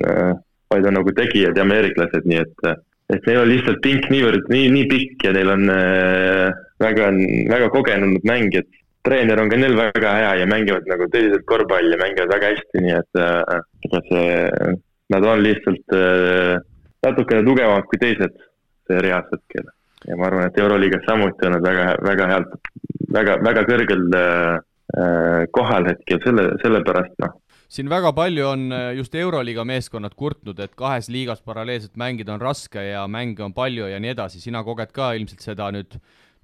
vaid 0.70 0.86
on 0.86 0.96
nagu 1.00 1.12
tegijad 1.16 1.58
ja 1.58 1.66
ameeriklased, 1.66 2.26
nii 2.30 2.42
et, 2.44 2.68
et 3.14 3.24
neil 3.26 3.42
on 3.42 3.50
lihtsalt 3.50 3.80
pink 3.84 4.06
niivõrd, 4.12 4.46
nii, 4.52 4.68
nii 4.76 4.86
pikk 4.90 5.26
ja 5.26 5.32
neil 5.34 5.50
on 5.56 5.72
äh, 5.74 6.60
väga, 6.82 7.10
väga 7.50 7.72
kogenud 7.74 8.28
mängijad. 8.28 8.68
treener 9.00 9.40
on 9.40 9.48
ka 9.48 9.56
neil 9.56 9.74
väga 9.78 10.10
hea 10.12 10.32
ja 10.42 10.46
mängivad 10.46 10.84
nagu 10.90 11.06
tõsiselt 11.08 11.46
korvpalli, 11.48 11.96
mängivad 11.96 12.34
väga 12.34 12.50
hästi, 12.52 12.82
nii 12.84 12.96
et 12.98 13.20
äh, 13.20 13.62
ega 13.88 14.02
see, 14.08 14.34
nad 15.14 15.26
on 15.26 15.40
lihtsalt 15.42 15.96
äh, 15.96 16.60
natukene 17.06 17.44
tugevamad 17.46 17.86
kui 17.90 18.00
teised 18.00 18.40
seerias 18.88 19.28
hetkel. 19.32 19.68
ja 20.08 20.16
ma 20.16 20.26
arvan, 20.30 20.48
et 20.48 20.58
Euroliigas 20.58 21.04
samuti 21.06 21.46
on 21.46 21.56
nad 21.56 21.62
väga, 21.64 21.86
väga 22.04 22.26
head, 22.32 22.58
väga, 23.12 23.36
väga 23.44 23.64
kõrgel 23.68 24.06
äh, 24.16 24.58
äh 25.00 25.46
kohal 25.52 25.86
hetkel, 25.90 26.20
selle, 26.24 26.50
sellepärast 26.62 27.18
noh 27.20 27.36
siin 27.70 27.90
väga 27.90 28.10
palju 28.16 28.46
on 28.48 28.64
äh, 28.74 28.92
just 28.98 29.14
Euroliiga 29.14 29.64
meeskonnad 29.68 30.16
kurtnud, 30.18 30.58
et 30.58 30.74
kahes 30.78 31.10
liigas 31.12 31.42
paralleelselt 31.46 31.94
mängida 32.00 32.34
on 32.34 32.42
raske 32.42 32.82
ja 32.82 33.04
mänge 33.06 33.44
on 33.46 33.54
palju 33.54 33.86
ja 33.90 34.00
nii 34.02 34.14
edasi, 34.14 34.42
sina 34.42 34.64
koged 34.66 34.90
ka 34.96 35.12
ilmselt 35.18 35.44
seda 35.44 35.70
nüüd, 35.74 35.94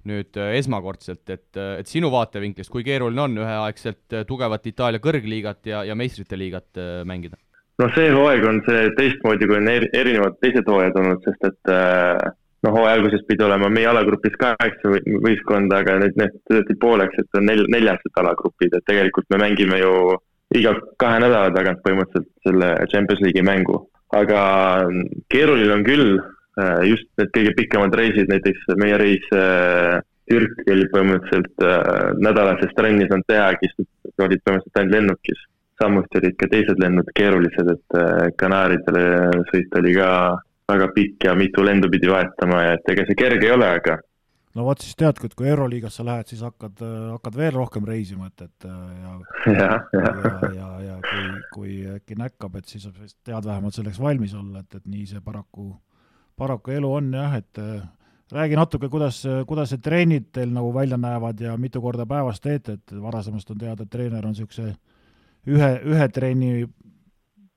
nüüd 0.07 0.39
äh, 0.39 0.53
esmakordselt, 0.61 1.25
et, 1.33 1.49
et 1.57 1.91
sinu 1.91 2.11
vaatevinklist, 2.13 2.71
kui 2.71 2.85
keeruline 2.87 3.25
on 3.25 3.41
üheaegselt 3.43 4.21
tugevat 4.29 4.71
Itaalia 4.71 5.03
kõrgliigat 5.03 5.67
ja, 5.73 5.83
ja 5.87 5.99
meistrite 5.99 6.39
liigat 6.39 6.79
mängida? 7.07 7.41
No 7.81 7.87
see 7.95 8.09
hooaeg 8.13 8.45
on 8.49 8.59
see 8.65 8.89
teistmoodi, 8.97 9.47
kui 9.49 9.59
on 9.59 9.71
erinevad 9.71 10.37
teised 10.41 10.69
hooajad 10.69 10.99
olnud, 11.01 11.23
sest 11.25 11.49
et 11.51 11.73
noh, 12.65 12.73
hooaja 12.73 12.95
alguses 12.97 13.25
pidi 13.27 13.45
olema 13.45 13.69
meie 13.73 13.89
alagrupis 13.89 14.37
kaheksa 14.41 14.93
võistkonda, 15.25 15.81
aga 15.83 15.97
nüüd 16.01 16.17
need 16.19 16.39
tõsteti 16.49 16.77
pooleks, 16.81 17.19
et 17.21 17.39
on 17.39 17.45
nel-, 17.49 17.67
neljased 17.73 18.21
alagrupid, 18.21 18.73
et 18.73 18.87
tegelikult 18.89 19.29
me 19.33 19.41
mängime 19.45 19.81
ju 19.81 19.93
iga 20.57 20.73
kahe 21.01 21.19
nädala 21.21 21.51
tagant 21.55 21.83
põhimõtteliselt 21.85 22.47
selle 22.47 22.73
Champions 22.91 23.23
League'i 23.25 23.45
mängu. 23.45 23.85
aga 24.15 24.41
keeruline 25.27 25.73
on 25.73 25.81
küll, 25.83 26.13
äh, 26.61 26.83
just 26.87 27.09
need 27.19 27.33
kõige 27.35 27.51
pikemad 27.57 27.95
reisid, 27.99 28.29
näiteks 28.31 28.69
meie 28.79 28.95
reis 29.01 29.25
äh, 29.35 29.99
Türk 30.27 30.63
oli 30.67 30.87
põhimõtteliselt 30.91 31.65
nädalases 32.23 32.71
trennis 32.75 33.11
on 33.15 33.21
tehagi, 33.27 33.69
sest 33.73 34.23
olid 34.23 34.41
põhimõtteliselt 34.43 34.79
ainult 34.81 34.95
lennukis. 34.95 35.43
Samuti 35.81 36.21
olid 36.21 36.35
ka 36.39 36.49
teised 36.51 36.81
lennud 36.81 37.09
keerulised, 37.15 37.71
et 37.73 37.97
Kanaaridele 38.39 39.05
sõit 39.51 39.79
oli 39.79 39.95
ka 39.97 40.09
väga 40.67 40.91
pikk 40.95 41.27
ja 41.29 41.35
mitu 41.37 41.63
lendu 41.63 41.89
pidi 41.91 42.09
vahetama 42.11 42.63
ja 42.65 42.77
et 42.77 42.93
ega 42.93 43.05
see 43.07 43.17
kerge 43.19 43.47
ei 43.47 43.55
ole, 43.55 43.69
aga 43.79 43.97
no 44.57 44.65
vot 44.65 44.81
siis 44.81 44.97
teadki, 44.97 45.29
et 45.29 45.35
kui 45.37 45.49
Euroliigasse 45.51 46.05
lähed, 46.05 46.31
siis 46.31 46.41
hakkad, 46.45 46.81
hakkad 47.13 47.37
veel 47.37 47.53
rohkem 47.55 47.85
reisima, 47.87 48.29
et, 48.31 48.47
et 48.47 48.67
ja 48.67 49.13
ja, 49.59 49.69
ja, 49.93 50.13
ja, 50.23 50.49
ja, 50.55 50.69
ja 50.87 50.95
kui, 51.03 51.27
kui 51.53 51.75
äkki 51.97 52.17
näkkab, 52.19 52.57
et 52.59 52.71
siis 52.71 52.87
tead 53.25 53.45
vähemalt 53.45 53.77
selleks 53.77 54.01
valmis 54.01 54.33
olla, 54.37 54.63
et, 54.65 54.79
et 54.79 54.89
nii 54.89 55.05
see 55.13 55.21
paraku, 55.23 55.69
paraku 56.39 56.73
elu 56.79 56.91
on 56.99 57.13
jah, 57.19 57.37
et 57.37 57.63
räägi 58.33 58.59
natuke, 58.59 58.89
kuidas, 58.91 59.21
kuidas 59.47 59.71
see 59.71 59.83
trennid 59.83 60.31
teil 60.35 60.51
nagu 60.55 60.73
välja 60.75 60.97
näevad 60.99 61.39
ja 61.41 61.55
mitu 61.57 61.81
korda 61.83 62.07
päevas 62.09 62.41
teete, 62.43 62.79
et 62.79 62.95
varasemast 63.01 63.53
on 63.53 63.61
teada, 63.61 63.85
et 63.85 63.93
treener 63.93 64.25
on 64.25 64.35
niisuguse 64.35 64.73
ühe, 65.47 65.71
ühe 65.87 66.07
trenni 66.13 66.67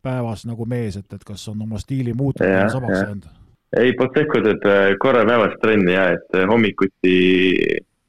päevas 0.02 0.46
nagu 0.48 0.66
mees, 0.68 0.96
et, 0.96 1.12
et 1.12 1.24
kas 1.26 1.44
on 1.52 1.60
oma 1.66 1.78
stiili 1.80 2.14
muutnud 2.16 2.48
ja 2.48 2.68
samaks 2.72 2.98
jäänud? 3.02 3.28
ei, 3.78 3.92
Potseko 3.98 4.42
teeb 4.44 4.66
äh, 4.66 4.80
korra 5.02 5.22
päevas 5.28 5.54
trenni 5.62 5.94
ja, 5.94 6.08
et 6.16 6.36
äh, 6.38 6.46
hommikuti 6.50 7.16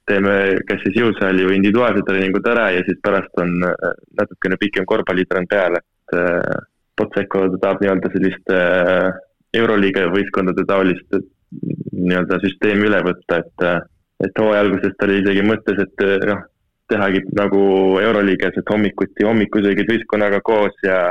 teeme 0.10 0.36
kas 0.68 0.82
siis 0.86 0.98
jõusaali 0.98 1.46
või 1.48 1.60
individuaalsed 1.60 2.08
treeningud 2.08 2.48
ära 2.50 2.72
ja 2.76 2.82
siis 2.88 2.98
pärast 3.04 3.44
on 3.44 3.54
äh, 3.68 3.92
natukene 4.20 4.58
pikem 4.62 4.88
korvpallitrenn 4.90 5.50
peale, 5.52 5.84
et 5.84 6.18
Potseko 6.98 7.46
tahab 7.62 7.80
nii-öelda 7.82 8.10
sellist 8.14 8.50
Euroliiga 9.56 10.10
võistkondade 10.12 10.66
taolist 10.68 11.16
nii-öelda 11.16 12.38
süsteemi 12.44 12.90
üle 12.90 13.00
võtta, 13.06 13.40
et, 13.40 13.64
et 14.28 14.42
hooaja 14.42 14.66
alguses 14.66 14.94
ta 14.98 15.08
oli 15.08 15.22
isegi 15.22 15.46
mõttes, 15.48 15.80
et 15.86 16.04
noh, 16.28 16.44
tehagi 16.92 17.24
nagu 17.40 17.64
Euroliigas, 18.04 18.60
et 18.60 18.72
hommikuti 18.72 19.26
hommikusöögid 19.28 19.90
võistkonnaga 19.90 20.44
koos 20.46 20.76
ja 20.86 21.02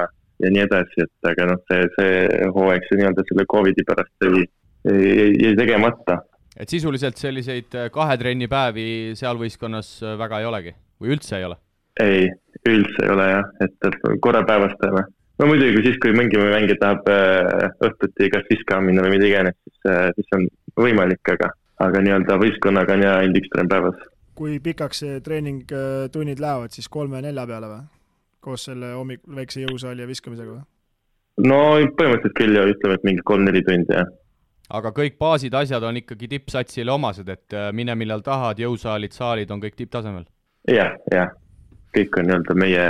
ja 0.40 0.50
nii 0.52 0.64
edasi, 0.64 1.04
et 1.04 1.30
aga 1.30 1.46
noh, 1.52 1.60
see, 1.68 1.86
see 1.96 2.48
hooaeg, 2.54 2.84
see 2.88 3.00
nii-öelda 3.00 3.24
selle 3.28 3.46
Covidi 3.50 3.84
pärast 3.86 4.26
jäi, 4.26 4.44
jäi, 4.88 5.30
jäi 5.44 5.54
tegemata. 5.58 6.20
et 6.56 6.72
sisuliselt 6.72 7.20
selliseid 7.20 7.76
äh, 7.76 7.88
kahe 7.92 8.16
trenni 8.20 8.48
päevi 8.50 8.86
seal 9.18 9.40
võistkonnas 9.40 9.98
äh, 10.02 10.16
väga 10.20 10.40
ei 10.40 10.48
olegi 10.48 10.74
või 11.00 11.14
üldse 11.16 11.38
ei 11.38 11.48
ole? 11.48 11.58
ei, 12.00 12.28
üldse 12.68 13.04
ei 13.04 13.14
ole 13.14 13.30
jah, 13.30 13.50
et 13.66 13.98
korra 14.24 14.42
päevas 14.48 14.76
teeme. 14.80 15.04
no 15.40 15.50
muidugi 15.50 15.84
siis, 15.88 16.00
kui 16.02 16.16
mingi 16.16 16.40
mängija 16.40 16.80
tahab 16.80 17.12
äh, 17.12 17.68
õhtuti 17.90 18.32
kas 18.32 18.48
viskama 18.52 18.88
minna 18.88 19.04
või 19.04 19.18
mida 19.18 19.28
iganes, 19.28 19.58
siis, 19.66 20.16
siis 20.16 20.38
on 20.38 20.48
võimalik, 20.80 21.34
aga, 21.36 21.52
aga 21.84 22.04
nii-öelda 22.06 22.40
võistkonnaga 22.40 22.96
on 22.96 23.04
ja 23.04 23.18
ainult 23.20 23.42
üks 23.42 23.52
trenn 23.52 23.72
päevas. 23.72 24.08
Kui 24.40 24.56
pikaks 24.64 25.02
see 25.04 25.18
treeningtunnid 25.24 26.40
lähevad, 26.40 26.72
siis 26.72 26.88
kolme-nelja 26.92 27.46
peale 27.48 27.72
või? 27.74 27.82
koos 28.40 28.62
selle 28.70 28.94
hommik-, 28.96 29.26
väikse 29.36 29.66
jõusaali 29.66 30.00
ja 30.00 30.08
viskamisega 30.08 30.54
või? 30.54 30.62
no 31.50 31.60
põhimõtteliselt 31.98 32.38
küll 32.38 32.56
ja 32.56 32.64
ütleme, 32.68 32.96
et 32.96 33.04
mingi 33.08 33.26
kolm-neli 33.30 33.62
tundi, 33.66 33.92
jah. 33.98 34.08
aga 34.80 34.94
kõik 34.96 35.18
baasid, 35.20 35.56
asjad 35.56 35.84
on 35.84 36.00
ikkagi 36.00 36.30
tippsatsile 36.36 36.94
omased, 36.94 37.28
et 37.28 37.56
äh, 37.56 37.68
mine 37.76 37.96
millal 38.00 38.24
tahad, 38.24 38.62
jõusaalid, 38.64 39.12
saalid 39.16 39.52
on 39.52 39.60
kõik 39.62 39.76
tipptasemel 39.82 40.24
ja,? 40.24 40.88
jah, 40.88 40.96
jah. 41.12 41.36
kõik 41.96 42.16
on 42.20 42.30
nii-öelda 42.30 42.58
meie, 42.64 42.88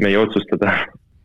meie 0.00 0.24
otsustada 0.24 0.72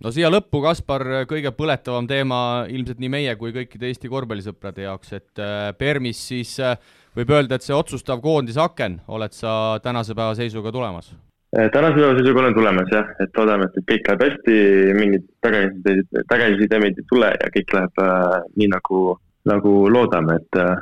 no 0.03 0.11
siia 0.13 0.29
lõppu, 0.33 0.59
Kaspar, 0.65 1.07
kõige 1.29 1.55
põletavam 1.55 2.07
teema 2.09 2.39
ilmselt 2.67 2.99
nii 2.99 3.15
meie 3.15 3.39
kui 3.39 3.55
kõikide 3.55 3.87
Eesti 3.87 4.11
korvpallisõprade 4.11 4.89
jaoks, 4.89 5.15
et 5.21 5.41
äh, 5.43 5.71
Permis 5.79 6.19
siis 6.33 6.57
äh, 6.59 6.75
võib 7.17 7.31
öelda, 7.33 7.57
et 7.57 7.65
see 7.65 7.75
otsustav 7.75 8.21
koondise 8.23 8.61
aken 8.61 8.99
oled 9.07 9.33
sa 9.35 9.53
tänase 9.83 10.15
päeva 10.17 10.35
seisuga 10.37 10.71
tulemas? 10.73 11.13
Äh, 11.57 11.69
tänase 11.73 11.97
päeva 11.99 12.17
seisuga 12.17 12.43
olen 12.43 12.57
tulemas 12.57 12.91
jah, 12.93 13.13
et 13.23 13.39
loodame, 13.39 13.69
et 13.69 13.87
kõik 13.91 14.11
läheb 14.11 14.25
hästi, 14.27 14.57
mingit 14.97 15.25
tagasisideid, 15.45 16.21
tagasisidemeid 16.29 16.99
ei 16.99 17.07
tule 17.09 17.31
ja 17.33 17.53
kõik 17.55 17.73
läheb 17.77 18.03
äh, 18.03 18.35
nii 18.59 18.69
nagu, 18.75 19.05
nagu 19.49 19.79
loodame, 19.93 20.41
et 20.41 20.61
äh, 20.61 20.75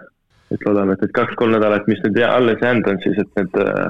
et 0.54 0.66
loodame, 0.66 0.96
et 0.96 1.06
need 1.06 1.14
kaks-kolm 1.16 1.56
nädalat, 1.56 1.88
mis 1.90 2.02
nüüd 2.06 2.20
alles 2.28 2.62
jäänud 2.62 2.90
on, 2.92 3.00
siis 3.04 3.18
et 3.22 3.40
need 3.40 3.62
äh, 3.62 3.86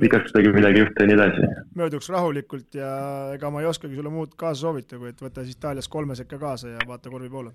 vigastustega 0.00 0.52
midagi 0.54 0.84
juhtu 0.84 1.02
ja 1.02 1.08
nii 1.10 1.16
edasi. 1.16 1.48
mööduks 1.78 2.10
rahulikult 2.12 2.76
ja 2.78 2.90
ega 3.34 3.50
ma 3.50 3.64
ei 3.64 3.70
oskagi 3.70 3.96
sulle 3.96 4.12
muud 4.12 4.36
kaasa 4.36 4.66
soovita, 4.66 4.98
kui 5.00 5.10
et 5.10 5.24
võta 5.24 5.44
siis 5.44 5.56
Itaalias 5.56 5.88
kolme 5.88 6.18
sekka 6.18 6.38
kaasa 6.38 6.74
ja 6.74 6.86
vaata 6.86 7.10
korvi 7.10 7.30
poole 7.32 7.54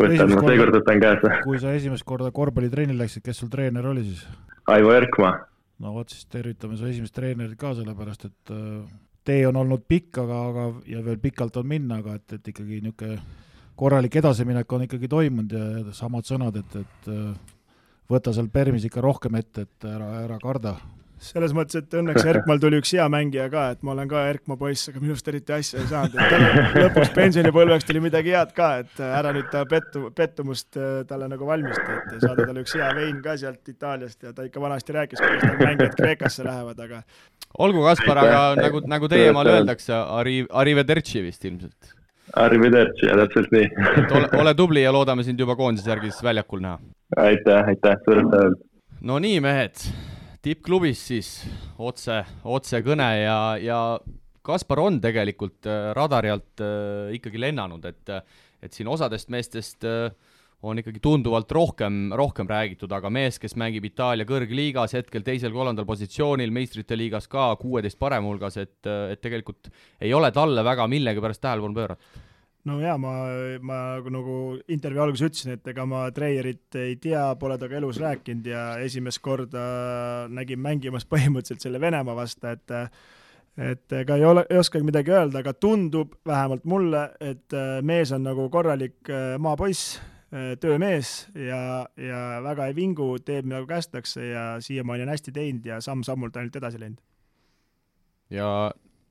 võtan, 0.00 0.34
ma 0.34 0.44
seekord 0.48 0.78
võtan 0.80 1.02
kaasa. 1.02 1.40
kui 1.44 1.62
sa 1.62 1.74
esimest 1.76 2.06
korda 2.08 2.30
korvpallitrenni 2.34 2.96
läksid, 2.98 3.24
kes 3.24 3.42
sul 3.42 3.52
treener 3.52 3.86
oli 3.90 4.06
siis? 4.10 4.24
Aivo 4.70 4.94
Erkmaa 4.96 5.34
no 5.82 5.94
vot, 5.94 6.12
siis 6.12 6.26
tervitame 6.30 6.78
su 6.78 6.86
esimest 6.88 7.14
treenerit 7.16 7.58
ka, 7.60 7.74
sellepärast 7.78 8.28
et 8.28 8.52
äh, 8.54 8.84
tee 9.26 9.42
on 9.48 9.58
olnud 9.62 9.86
pikk, 9.88 10.20
aga, 10.22 10.40
aga 10.50 10.66
ja 10.90 11.02
veel 11.04 11.18
pikalt 11.22 11.56
on 11.60 11.68
minna, 11.70 12.00
aga 12.02 12.18
et, 12.20 12.38
et 12.38 12.52
ikkagi 12.54 12.80
niisugune 12.84 13.18
korralik 13.74 14.14
edasiminek 14.20 14.72
on 14.72 14.84
ikkagi 14.86 15.10
toimunud 15.10 15.54
ja, 15.56 15.64
ja 15.80 15.94
samad 15.96 16.28
sõnad, 16.28 16.60
et, 16.60 16.76
et 16.84 17.08
äh, 17.10 17.54
võta 18.10 18.34
seal 18.36 18.50
Permis 18.54 18.86
ikka 18.86 19.02
rohkem 19.02 19.40
ette, 19.40 19.66
et 19.66 19.88
ära, 19.90 20.12
ära 20.22 20.38
karda 20.42 20.76
selles 21.24 21.54
mõttes, 21.56 21.80
et 21.80 21.96
õnneks 21.98 22.26
Erkmal 22.32 22.60
tuli 22.62 22.78
üks 22.82 22.92
hea 22.96 23.06
mängija 23.12 23.46
ka, 23.52 23.64
et 23.74 23.84
ma 23.86 23.94
olen 23.94 24.10
ka 24.10 24.24
Erkmaa 24.30 24.58
poiss, 24.60 24.90
aga 24.90 25.02
minust 25.02 25.28
eriti 25.30 25.54
asja 25.56 25.80
ei 25.80 25.88
saanud, 25.90 26.18
et 26.18 26.34
tal 26.34 26.44
lõpuks 26.84 27.12
pensionipõlveks 27.16 27.88
tuli 27.88 28.02
midagi 28.04 28.34
head 28.34 28.54
ka, 28.56 28.70
et 28.84 29.02
ära 29.06 29.32
nüüd 29.36 29.48
ta 29.52 29.64
pettu, 29.70 30.06
pettumust 30.16 30.78
äh, 30.80 31.00
talle 31.08 31.28
nagu 31.32 31.48
valmista, 31.48 31.98
et 32.02 32.22
saada 32.24 32.46
talle 32.46 32.64
üks 32.64 32.76
hea 32.78 32.90
vein 32.98 33.20
ka 33.24 33.36
sealt 33.40 33.74
Itaaliast 33.74 34.28
ja 34.28 34.34
ta 34.36 34.46
ikka 34.46 34.62
vanasti 34.62 34.96
rääkis, 34.96 35.22
kuidas 35.22 35.44
tal 35.44 35.60
mängijad 35.62 35.98
Kreekasse 35.98 36.46
lähevad, 36.46 36.86
aga 36.86 37.02
olgu, 37.58 37.84
Kaspar, 37.88 38.22
aga 38.24 38.40
nagu, 38.60 38.82
nagu 38.90 39.10
teiemaal 39.10 39.52
öeldakse, 39.58 39.94
arri-, 39.96 40.46
arrivederci 40.50 41.22
vist 41.24 41.44
ilmselt. 41.44 41.94
Arrivederci, 42.40 43.04
jah, 43.06 43.18
täpselt 43.20 43.52
nii 43.52 43.66
et 44.00 44.12
ole, 44.16 44.28
ole 44.40 44.54
tubli 44.58 44.82
ja 44.82 44.92
loodame 44.94 45.22
sind 45.26 45.38
juba 45.40 45.54
koondise 45.58 45.90
järgi 45.92 46.08
siis 46.10 46.24
väljakul 46.24 46.62
näha. 46.64 46.80
aitäh, 47.20 47.68
aitäh, 47.68 48.00
suured 48.06 48.30
tänud! 48.32 48.64
no 49.04 49.20
nii, 49.20 49.38
mehed 49.44 49.84
tippklubis 50.44 51.00
siis 51.08 51.30
otse, 51.80 52.20
otsekõne 52.44 53.08
ja, 53.22 53.38
ja 53.60 53.80
Kaspar 54.44 54.82
on 54.82 55.00
tegelikult 55.00 55.64
äh, 55.70 55.90
radari 55.96 56.32
alt 56.34 56.60
äh, 56.60 57.14
ikkagi 57.16 57.40
lennanud, 57.40 57.84
et, 57.88 58.12
et 58.64 58.76
siin 58.76 58.90
osadest 58.92 59.32
meestest 59.32 59.86
äh, 59.88 60.10
on 60.64 60.80
ikkagi 60.80 61.00
tunduvalt 61.04 61.52
rohkem, 61.52 62.12
rohkem 62.16 62.48
räägitud, 62.48 62.92
aga 62.92 63.08
mees, 63.12 63.38
kes 63.40 63.56
mängib 63.60 63.84
Itaalia 63.88 64.28
kõrgliigas 64.28 64.96
hetkel 64.96 65.24
teisel-kolmandal 65.24 65.88
positsioonil, 65.88 66.52
meistrite 66.52 66.96
liigas 66.96 67.28
ka 67.28 67.50
kuueteist 67.60 68.00
parema 68.00 68.28
hulgas, 68.28 68.56
et, 68.60 68.78
et 68.84 69.20
tegelikult 69.24 69.68
ei 70.00 70.12
ole 70.16 70.32
talle 70.32 70.64
väga 70.64 70.88
millegipärast 70.92 71.44
tähelepanu 71.44 71.80
pööratud 71.80 72.23
no 72.68 72.78
jaa, 72.80 72.94
ma, 73.00 73.12
ma 73.64 73.78
nagu 74.12 74.36
intervjuu 74.72 75.02
alguses 75.04 75.28
ütlesin, 75.28 75.58
et 75.58 75.68
ega 75.74 75.84
ma 75.88 76.06
Treierit 76.14 76.78
ei 76.80 76.96
tea, 77.00 77.26
pole 77.40 77.58
temaga 77.60 77.80
elus 77.80 78.00
rääkinud 78.02 78.48
ja 78.48 78.64
esimest 78.84 79.20
korda 79.24 79.64
nägin 80.32 80.62
mängimas 80.64 81.06
põhimõtteliselt 81.12 81.68
selle 81.68 81.82
Venemaa 81.82 82.16
vastu, 82.16 82.48
et 82.52 82.74
et 83.54 83.92
ega 83.94 84.16
ei 84.18 84.24
ole, 84.26 84.42
ei 84.50 84.58
oskagi 84.58 84.82
midagi 84.82 85.12
öelda, 85.14 85.38
aga 85.44 85.52
tundub 85.54 86.16
vähemalt 86.26 86.64
mulle, 86.66 87.04
et 87.22 87.54
mees 87.86 88.10
on 88.12 88.24
nagu 88.26 88.48
korralik 88.50 89.10
äh, 89.12 89.36
maapoiss, 89.38 90.00
äh, 90.34 90.56
töömees 90.58 91.28
ja, 91.38 91.84
ja 91.94 92.22
väga 92.42 92.66
ei 92.66 92.74
vingu, 92.74 93.12
teeb 93.22 93.46
nagu 93.46 93.68
kästakse 93.70 94.26
ja 94.26 94.46
siiamaani 94.64 95.06
on 95.06 95.12
hästi 95.14 95.36
teinud 95.36 95.68
ja 95.70 95.78
samm-sammult 95.84 96.34
ainult 96.40 96.58
edasi 96.58 96.82
läinud. 96.82 96.98
ja 98.34 98.48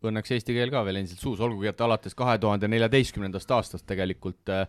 õnneks 0.09 0.35
eesti 0.35 0.55
keel 0.55 0.71
ka 0.73 0.83
veel 0.85 1.01
endiselt 1.01 1.21
suus, 1.23 1.41
olgugi 1.43 1.71
et 1.71 1.81
alates 1.81 2.15
kahe 2.17 2.37
tuhande 2.41 2.67
neljateistkümnendast 2.71 3.51
aastast 3.55 3.87
tegelikult 3.89 4.51
äh, 4.53 4.67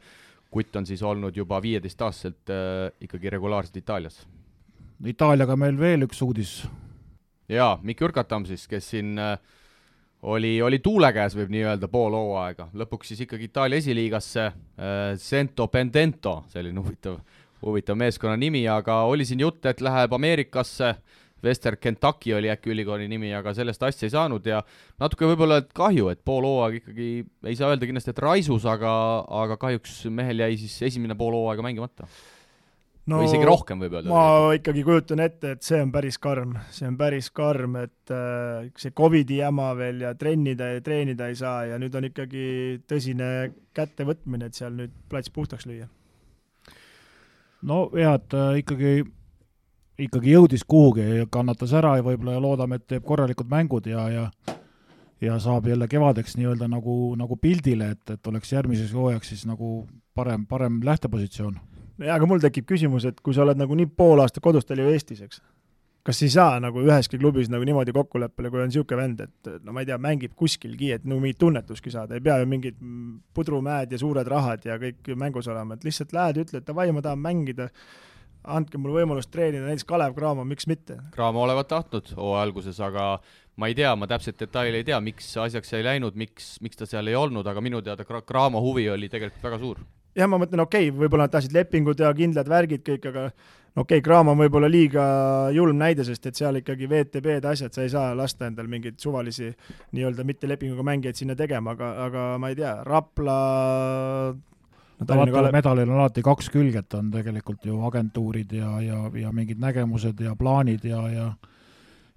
kutt 0.54 0.76
on 0.76 0.86
siis 0.86 1.02
olnud 1.02 1.36
juba 1.36 1.58
viieteistaastaselt 1.62 2.50
äh, 2.50 2.92
ikkagi 3.00 3.30
regulaarselt 3.30 3.76
Itaalias. 3.76 4.22
Itaaliaga 5.04 5.56
meil 5.58 5.78
veel 5.78 6.06
üks 6.06 6.22
uudis. 6.22 6.62
jaa, 7.48 7.78
Mikk 7.82 8.00
Jurkatam 8.00 8.46
siis, 8.46 8.68
kes 8.70 8.90
siin 8.94 9.18
äh, 9.18 9.34
oli, 10.22 10.56
oli 10.62 10.78
tuule 10.78 11.10
käes, 11.12 11.34
võib 11.36 11.50
nii 11.52 11.64
öelda, 11.66 11.88
pool 11.90 12.14
hooaega, 12.14 12.68
lõpuks 12.72 13.12
siis 13.12 13.24
ikkagi 13.26 13.50
Itaalia 13.50 13.82
esiliigasse 13.82 14.46
Cento 15.20 15.66
Pendento, 15.68 16.38
selline 16.48 16.80
huvitav, 16.80 17.18
huvitav 17.62 17.98
meeskonna 18.00 18.38
nimi, 18.40 18.62
aga 18.68 19.02
oli 19.10 19.26
siin 19.28 19.42
jutt, 19.44 19.66
et 19.66 19.82
läheb 19.84 20.14
Ameerikasse 20.16 20.88
äh, 20.88 21.20
Western 21.44 21.78
Kentucky 21.80 22.34
oli 22.34 22.50
äkki 22.52 22.72
ülikooli 22.72 23.08
nimi, 23.10 23.32
aga 23.36 23.54
sellest 23.56 23.82
asja 23.86 24.08
ei 24.08 24.12
saanud 24.14 24.46
ja 24.48 24.62
natuke 25.00 25.28
võib-olla 25.28 25.60
kahju, 25.76 26.10
et 26.12 26.22
pool 26.24 26.46
hooaega 26.48 26.80
ikkagi, 26.80 27.08
ei 27.46 27.58
saa 27.58 27.72
öelda 27.72 27.88
kindlasti, 27.88 28.14
et 28.14 28.22
raisus, 28.24 28.66
aga, 28.68 28.92
aga 29.42 29.58
kahjuks 29.60 30.04
mehel 30.14 30.44
jäi 30.44 30.56
siis 30.62 30.78
esimene 30.90 31.16
pool 31.18 31.36
hooaega 31.36 31.64
mängimata. 31.66 32.08
no 33.10 33.18
või 33.20 33.28
isegi 33.28 33.48
rohkem 33.48 33.82
võib 33.84 33.98
öelda. 33.98 34.12
ma 34.12 34.52
ikkagi 34.56 34.84
kujutan 34.86 35.24
ette, 35.24 35.56
et 35.56 35.66
see 35.66 35.80
on 35.84 35.92
päris 35.92 36.18
karm, 36.18 36.54
see 36.74 36.88
on 36.88 36.96
päris 37.00 37.28
karm, 37.34 37.76
et 37.82 38.14
äh, 38.14 38.70
see 38.80 38.94
Covidi 38.96 39.42
jama 39.42 39.72
veel 39.78 40.06
ja 40.06 40.14
trennida 40.18 40.70
ja 40.76 40.84
treenida 40.84 41.28
ei 41.28 41.36
saa 41.40 41.66
ja 41.72 41.80
nüüd 41.82 41.94
on 41.98 42.08
ikkagi 42.08 42.46
tõsine 42.88 43.28
kättevõtmine, 43.76 44.48
et 44.48 44.56
seal 44.56 44.72
nüüd 44.78 44.94
plats 45.12 45.34
puhtaks 45.34 45.68
lüüa. 45.68 45.90
no 47.68 47.84
et 47.92 48.40
äh, 48.40 48.62
ikkagi 48.62 49.04
ikkagi 49.98 50.34
jõudis 50.34 50.64
kuhugi 50.66 51.26
kannatas 51.30 51.72
ära 51.76 51.96
ja 51.98 52.04
võib-olla 52.06 52.40
loodame, 52.42 52.80
et 52.80 52.86
teeb 52.90 53.04
korralikud 53.06 53.50
mängud 53.50 53.86
ja, 53.86 54.08
ja 54.10 54.28
ja 55.24 55.38
saab 55.40 55.66
jälle 55.66 55.88
kevadeks 55.88 56.36
nii-öelda 56.36 56.68
nagu, 56.68 57.14
nagu 57.16 57.36
pildile, 57.36 57.90
et, 57.94 58.10
et 58.10 58.26
oleks 58.26 58.52
järgmiseks 58.52 58.92
hooajaks 58.92 59.32
siis 59.32 59.46
nagu 59.48 59.86
parem, 60.14 60.46
parem 60.46 60.80
lähtepositsioon. 60.84 61.58
jaa, 61.98 62.16
aga 62.16 62.26
mul 62.26 62.42
tekib 62.42 62.66
küsimus, 62.68 63.06
et 63.08 63.20
kui 63.20 63.34
sa 63.34 63.44
oled 63.46 63.60
nagu 63.60 63.74
nii 63.78 63.86
pool 63.96 64.20
aastat 64.20 64.42
kodus, 64.44 64.66
ta 64.66 64.74
oli 64.74 64.84
ju 64.84 64.94
Eestis, 64.94 65.22
eks? 65.24 65.42
kas 66.04 66.20
ei 66.20 66.28
saa 66.28 66.58
nagu 66.60 66.82
üheski 66.84 67.16
klubis 67.18 67.48
nagu 67.48 67.64
niimoodi 67.64 67.92
kokkuleppele, 67.96 68.50
kui 68.52 68.60
on 68.60 68.68
niisugune 68.68 69.00
vend, 69.00 69.20
et 69.24 69.52
no 69.64 69.72
ma 69.72 69.80
ei 69.80 69.88
tea, 69.88 69.96
mängib 69.96 70.34
kuskilgi, 70.36 70.90
et 70.98 71.06
no 71.08 71.16
mingit 71.20 71.38
tunnetuski 71.40 71.92
saada, 71.94 72.18
ei 72.18 72.24
pea 72.24 72.36
ju 72.42 72.48
mingid 72.50 72.76
pudrumäed 73.34 73.94
ja 73.94 74.00
suured 74.02 74.28
rahad 74.28 74.66
ja 74.68 74.76
kõik 74.82 75.14
mängus 75.16 75.48
olema, 75.48 75.78
et 75.78 75.86
lihtsalt 75.86 76.12
lähed, 76.12 76.42
ütled 76.44 76.66
davai, 76.66 76.90
ma 76.92 77.00
tahan 77.04 77.22
mängida 77.24 77.70
andke 78.44 78.78
mulle 78.80 79.02
võimalust 79.02 79.32
treenida 79.32 79.64
näiteks 79.64 79.88
Kalev 79.88 80.14
Cramo, 80.16 80.44
miks 80.48 80.68
mitte? 80.70 80.98
Cramo 81.14 81.42
olevat 81.44 81.70
tahtnud 81.72 82.12
hooaja 82.18 82.44
alguses, 82.44 82.78
aga 82.84 83.08
ma 83.60 83.70
ei 83.70 83.76
tea, 83.78 83.94
ma 83.96 84.08
täpselt 84.10 84.38
detaile 84.40 84.80
ei 84.80 84.86
tea, 84.86 85.00
miks 85.04 85.30
asjaks 85.40 85.74
ei 85.78 85.84
läinud, 85.86 86.16
miks, 86.18 86.54
miks 86.64 86.80
ta 86.80 86.88
seal 86.88 87.08
ei 87.10 87.18
olnud, 87.18 87.46
aga 87.46 87.64
minu 87.64 87.82
teada 87.84 88.06
Cramo 88.06 88.62
huvi 88.64 88.88
oli 88.92 89.10
tegelikult 89.12 89.44
väga 89.48 89.60
suur. 89.62 89.84
jah, 90.14 90.30
ma 90.30 90.38
mõtlen, 90.38 90.62
okei 90.62 90.88
okay,, 90.88 90.98
võib-olla 90.98 91.28
nad 91.28 91.34
tahtsid 91.34 91.54
lepingu 91.56 91.94
teha, 91.98 92.12
kindlad 92.14 92.48
värgid 92.50 92.84
kõik, 92.86 93.08
aga 93.10 93.26
okei 93.74 93.98
okay,, 93.98 94.04
Graamo 94.04 94.34
on 94.34 94.38
võib-olla 94.44 94.70
liiga 94.70 95.04
julm 95.54 95.78
näide, 95.80 96.06
sest 96.06 96.26
et 96.30 96.38
seal 96.38 96.60
ikkagi 96.60 96.88
VTB-d 96.90 97.50
asjad, 97.50 97.74
sa 97.74 97.82
ei 97.82 97.90
saa 97.90 98.14
lasta 98.14 98.46
endal 98.46 98.68
mingeid 98.70 99.00
suvalisi 99.02 99.50
nii-öelda 99.96 100.26
mitte 100.26 100.50
lepinguga 100.50 100.86
mängijaid 100.86 101.18
sinna 101.18 101.38
tegema, 101.38 101.74
aga, 101.74 101.92
aga 102.06 102.26
ma 102.38 102.52
ei 102.52 102.58
tea, 102.60 102.76
Rapla 102.86 103.38
no 105.00 105.16
vaata, 105.18 105.50
medalil 105.52 105.90
on 105.90 105.98
alati 105.98 106.22
kaks 106.24 106.50
külge, 106.54 106.84
et 106.84 106.94
on 106.94 107.10
tegelikult 107.14 107.66
ju 107.66 107.80
agentuurid 107.88 108.52
ja, 108.52 108.70
ja, 108.84 109.00
ja 109.20 109.32
mingid 109.32 109.60
nägemused 109.62 110.20
ja 110.20 110.36
plaanid 110.38 110.84
ja, 110.88 111.02
ja 111.12 111.32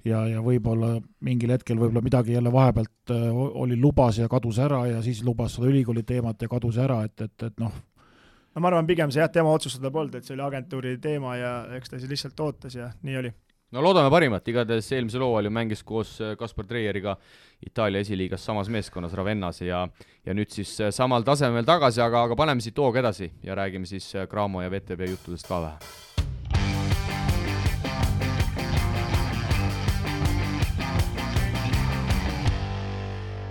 ja, 0.05 0.21
ja 0.29 0.41
võib-olla 0.43 0.97
mingil 1.25 1.51
hetkel 1.51 1.79
võib-olla 1.79 2.03
midagi 2.05 2.35
jälle 2.35 2.51
vahepealt 2.53 3.11
oli 3.33 3.77
lubas 3.79 4.19
ja 4.21 4.29
kadus 4.31 4.59
ära 4.63 4.85
ja 4.87 5.01
siis 5.03 5.23
lubas 5.25 5.57
seda 5.57 5.67
ülikooli 5.71 6.03
teemat 6.07 6.41
ja 6.41 6.49
kadus 6.51 6.77
ära, 6.81 7.01
et, 7.07 7.21
et, 7.21 7.49
et 7.49 7.59
noh, 7.59 7.73
no 8.53 8.63
ma 8.63 8.71
arvan, 8.71 8.87
pigem 8.89 9.11
see 9.13 9.21
jah, 9.23 9.31
tema 9.33 9.51
otsustada 9.53 9.91
polnud, 9.93 10.15
et 10.17 10.27
see 10.27 10.35
oli 10.37 10.45
agentuuri 10.45 10.95
teema 11.03 11.35
ja 11.37 11.51
eks 11.77 11.91
ta 11.91 11.99
siis 11.99 12.11
lihtsalt 12.13 12.39
ootas 12.45 12.77
ja 12.77 12.91
nii 13.03 13.19
oli. 13.23 13.33
No 13.71 13.83
loodame 13.83 14.11
parimat, 14.11 14.47
igatahes 14.47 14.87
eelmisel 14.95 15.25
hooajal 15.25 15.49
ju 15.49 15.51
mängis 15.51 15.83
koos 15.83 16.13
äh, 16.23 16.35
Kaspar 16.39 16.67
Treieriga 16.67 17.17
Itaalia 17.65 17.99
esiliigas 18.05 18.45
samas 18.45 18.69
meeskonnas 18.71 19.15
Ravennas 19.17 19.61
ja 19.61 19.87
ja 20.25 20.35
nüüd 20.35 20.51
siis 20.53 20.71
äh, 20.79 20.91
samal 20.91 21.25
tasemel 21.27 21.67
tagasi, 21.67 22.01
aga, 22.01 22.23
aga 22.27 22.35
paneme 22.39 22.63
siit 22.63 22.77
hooga 22.79 23.03
edasi 23.03 23.31
ja 23.43 23.55
räägime 23.55 23.85
siis 23.85 24.13
äh, 24.15 24.27
Cramo 24.27 24.61
ja 24.63 24.71
VTB 24.71 25.09
juttudest 25.11 25.47
ka 25.47 25.61
vähe. 25.61 26.05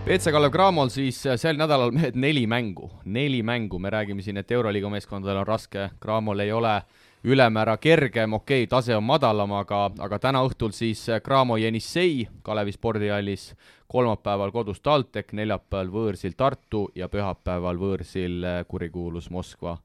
WC 0.06 0.30
Kalev 0.30 0.52
Cramol 0.54 0.88
siis 0.94 1.18
äh, 1.26 1.36
sel 1.36 1.58
nädalal 1.58 1.90
mehed 1.92 2.16
neli 2.16 2.46
mängu, 2.46 2.88
neli 3.04 3.42
mängu, 3.42 3.78
me 3.82 3.90
räägime 3.90 4.22
siin, 4.22 4.36
et 4.38 4.52
Euroliiga 4.54 4.88
meeskondadel 4.88 5.42
on 5.42 5.48
raske, 5.48 5.90
Cramol 6.00 6.40
ei 6.40 6.52
ole 6.54 6.76
ülemäära 7.24 7.76
kergem, 7.76 8.32
okei 8.32 8.62
okay,, 8.62 8.70
tase 8.70 8.96
on 8.96 9.04
madalam, 9.04 9.52
aga, 9.52 9.90
aga 9.98 10.18
täna 10.18 10.42
õhtul 10.46 10.74
siis 10.76 11.06
Cramo 11.24 11.56
Jenissei 11.56 12.26
Kalevi 12.42 12.72
spordihallis, 12.72 13.54
kolmapäeval 13.88 14.52
kodus 14.54 14.80
TalTech, 14.80 15.34
neljapäeval 15.34 15.90
võõrsil 15.92 16.36
Tartu 16.36 16.88
ja 16.94 17.08
pühapäeval 17.08 17.78
võõrsil 17.80 18.44
äh, 18.44 18.60
kurikuulus 18.68 19.30
Moskva 19.30 19.76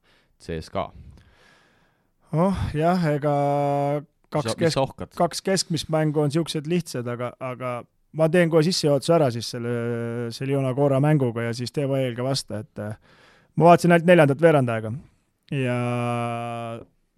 CSKA. 0.41 0.91
oh 2.34 2.66
jah, 2.74 3.08
ega 3.14 3.34
kaks 4.30 4.56
kesk-, 4.56 5.08
kaks 5.18 5.41
keskmist 5.41 5.90
mängu 5.90 6.22
on 6.22 6.32
niisugused 6.32 6.68
lihtsad, 6.68 7.08
aga, 7.08 7.34
aga 7.40 7.82
ma 8.18 8.30
teen 8.30 8.49
kohe 8.52 8.64
sissejuhatuse 8.68 9.14
ära 9.16 9.32
siis 9.32 9.49
selle, 9.53 9.74
selle 10.36 10.58
Jona 10.58 10.74
Koora 10.76 10.99
mänguga 11.03 11.49
ja 11.49 11.53
siis 11.58 11.72
tee 11.72 11.88
vaiel 11.90 12.16
ka 12.16 12.26
vasta, 12.28 12.64
et 12.66 12.84
äh, 12.84 12.98
ma 13.56 13.72
vaatasin 13.72 13.95
ainult 13.95 14.10
neljandat 14.10 14.41
veerandajaga 14.41 14.94
ja, 15.52 15.78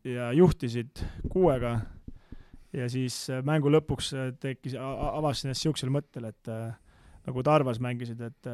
ja 0.04 0.32
juhtisid 0.36 1.04
kuuega. 1.32 1.80
Ja 2.74 2.88
siis 2.90 3.28
äh, 3.30 3.44
mängu 3.46 3.70
lõpuks 3.70 4.14
äh, 4.18 4.32
tekkis, 4.42 4.76
avastasin 4.80 5.52
ennast 5.52 5.66
niisugusel 5.66 5.92
mõttel, 5.94 6.30
et 6.32 6.54
nagu 7.24 7.44
Tarvas 7.46 7.80
mängisid, 7.80 8.22
et 8.22 8.50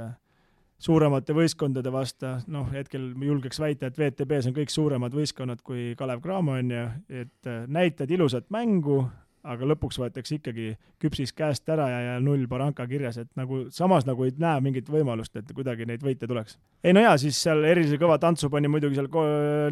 suuremate 0.79 1.33
võistkondade 1.35 1.91
vastu, 1.91 2.33
noh, 2.51 2.67
hetkel 2.71 3.13
julgeks 3.25 3.59
väita, 3.59 3.87
et 3.87 3.97
WTB-s 3.97 4.51
on 4.51 4.55
kõik 4.55 4.71
suuremad 4.71 5.15
võistkonnad 5.15 5.63
kui 5.65 5.93
Kalev 5.97 6.21
Cramo, 6.23 6.59
on 6.59 6.75
ju, 6.75 6.83
et 7.23 7.49
näitad 7.67 8.11
ilusat 8.11 8.51
mängu, 8.53 9.01
aga 9.49 9.69
lõpuks 9.71 9.99
võetakse 10.01 10.37
ikkagi 10.37 10.73
küpsis 11.01 11.33
käest 11.35 11.69
ära 11.71 11.87
ja, 11.89 11.99
ja 12.05 12.15
null 12.23 12.45
baranka 12.49 12.85
kirjas, 12.89 13.19
et 13.21 13.29
nagu 13.39 13.65
samas 13.75 14.05
nagu 14.07 14.25
ei 14.25 14.33
näe 14.39 14.61
mingit 14.65 14.89
võimalust, 14.91 15.35
et 15.39 15.53
kuidagi 15.55 15.87
neid 15.89 16.03
võite 16.05 16.29
tuleks. 16.29 16.59
ei 16.83 16.93
no 16.95 17.03
jaa, 17.03 17.15
siis 17.21 17.39
seal 17.43 17.63
erilise 17.67 17.99
kõva 18.01 18.19
tantsu 18.21 18.49
pani 18.53 18.71
muidugi 18.71 18.99
seal 18.99 19.09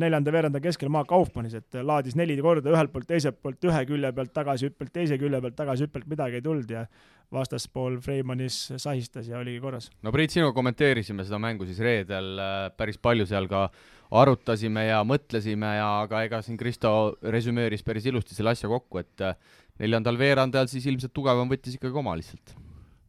neljanda 0.02 0.34
veeranda 0.34 0.64
keskel 0.64 0.90
maa 0.94 1.06
Kaufmannis, 1.10 1.58
et 1.60 1.82
laadis 1.82 2.18
neli 2.18 2.40
korda 2.42 2.74
ühelt 2.74 2.94
poolt, 2.94 3.10
teiselt 3.10 3.42
poolt 3.42 3.70
ühe 3.70 3.84
külje 3.90 4.14
pealt 4.14 4.34
tagasihüppelt, 4.34 4.94
teise 4.94 5.20
külje 5.22 5.42
pealt 5.44 5.60
tagasihüppelt, 5.60 6.10
midagi 6.10 6.42
ei 6.42 6.46
tulnud 6.46 6.74
ja 6.74 6.88
vastaspool 7.34 8.00
Freimanis 8.04 8.56
sahistas 8.80 9.28
ja 9.28 9.40
oligi 9.40 9.60
korras. 9.60 9.90
no 10.04 10.12
Priit, 10.16 10.32
sinuga 10.32 10.54
kommenteerisime 10.56 11.26
seda 11.28 11.40
mängu 11.42 11.68
siis 11.68 11.80
reedel 11.84 12.38
äh, 12.40 12.56
päris 12.78 13.00
palju 13.02 13.28
seal 13.28 13.50
ka 13.52 13.68
arutasime 14.16 14.86
ja 14.88 15.02
mõtlesime 15.04 15.74
ja 15.78 15.88
aga 16.06 16.24
ega 16.28 16.42
siin 16.46 16.60
Kristo 16.60 16.92
resümeeris 17.22 17.84
päris 17.84 18.08
ilusti 18.08 18.38
selle 18.38 18.56
asja 18.56 18.72
kokku, 18.72 19.02
et 19.04 19.26
äh, 19.26 19.36
neljandal 19.80 20.18
veerandajal 20.20 20.70
siis 20.72 20.88
ilmselt 20.90 21.14
tugevam 21.16 21.50
võttis 21.52 21.78
ikkagi 21.78 22.00
oma 22.02 22.16
lihtsalt. 22.18 22.56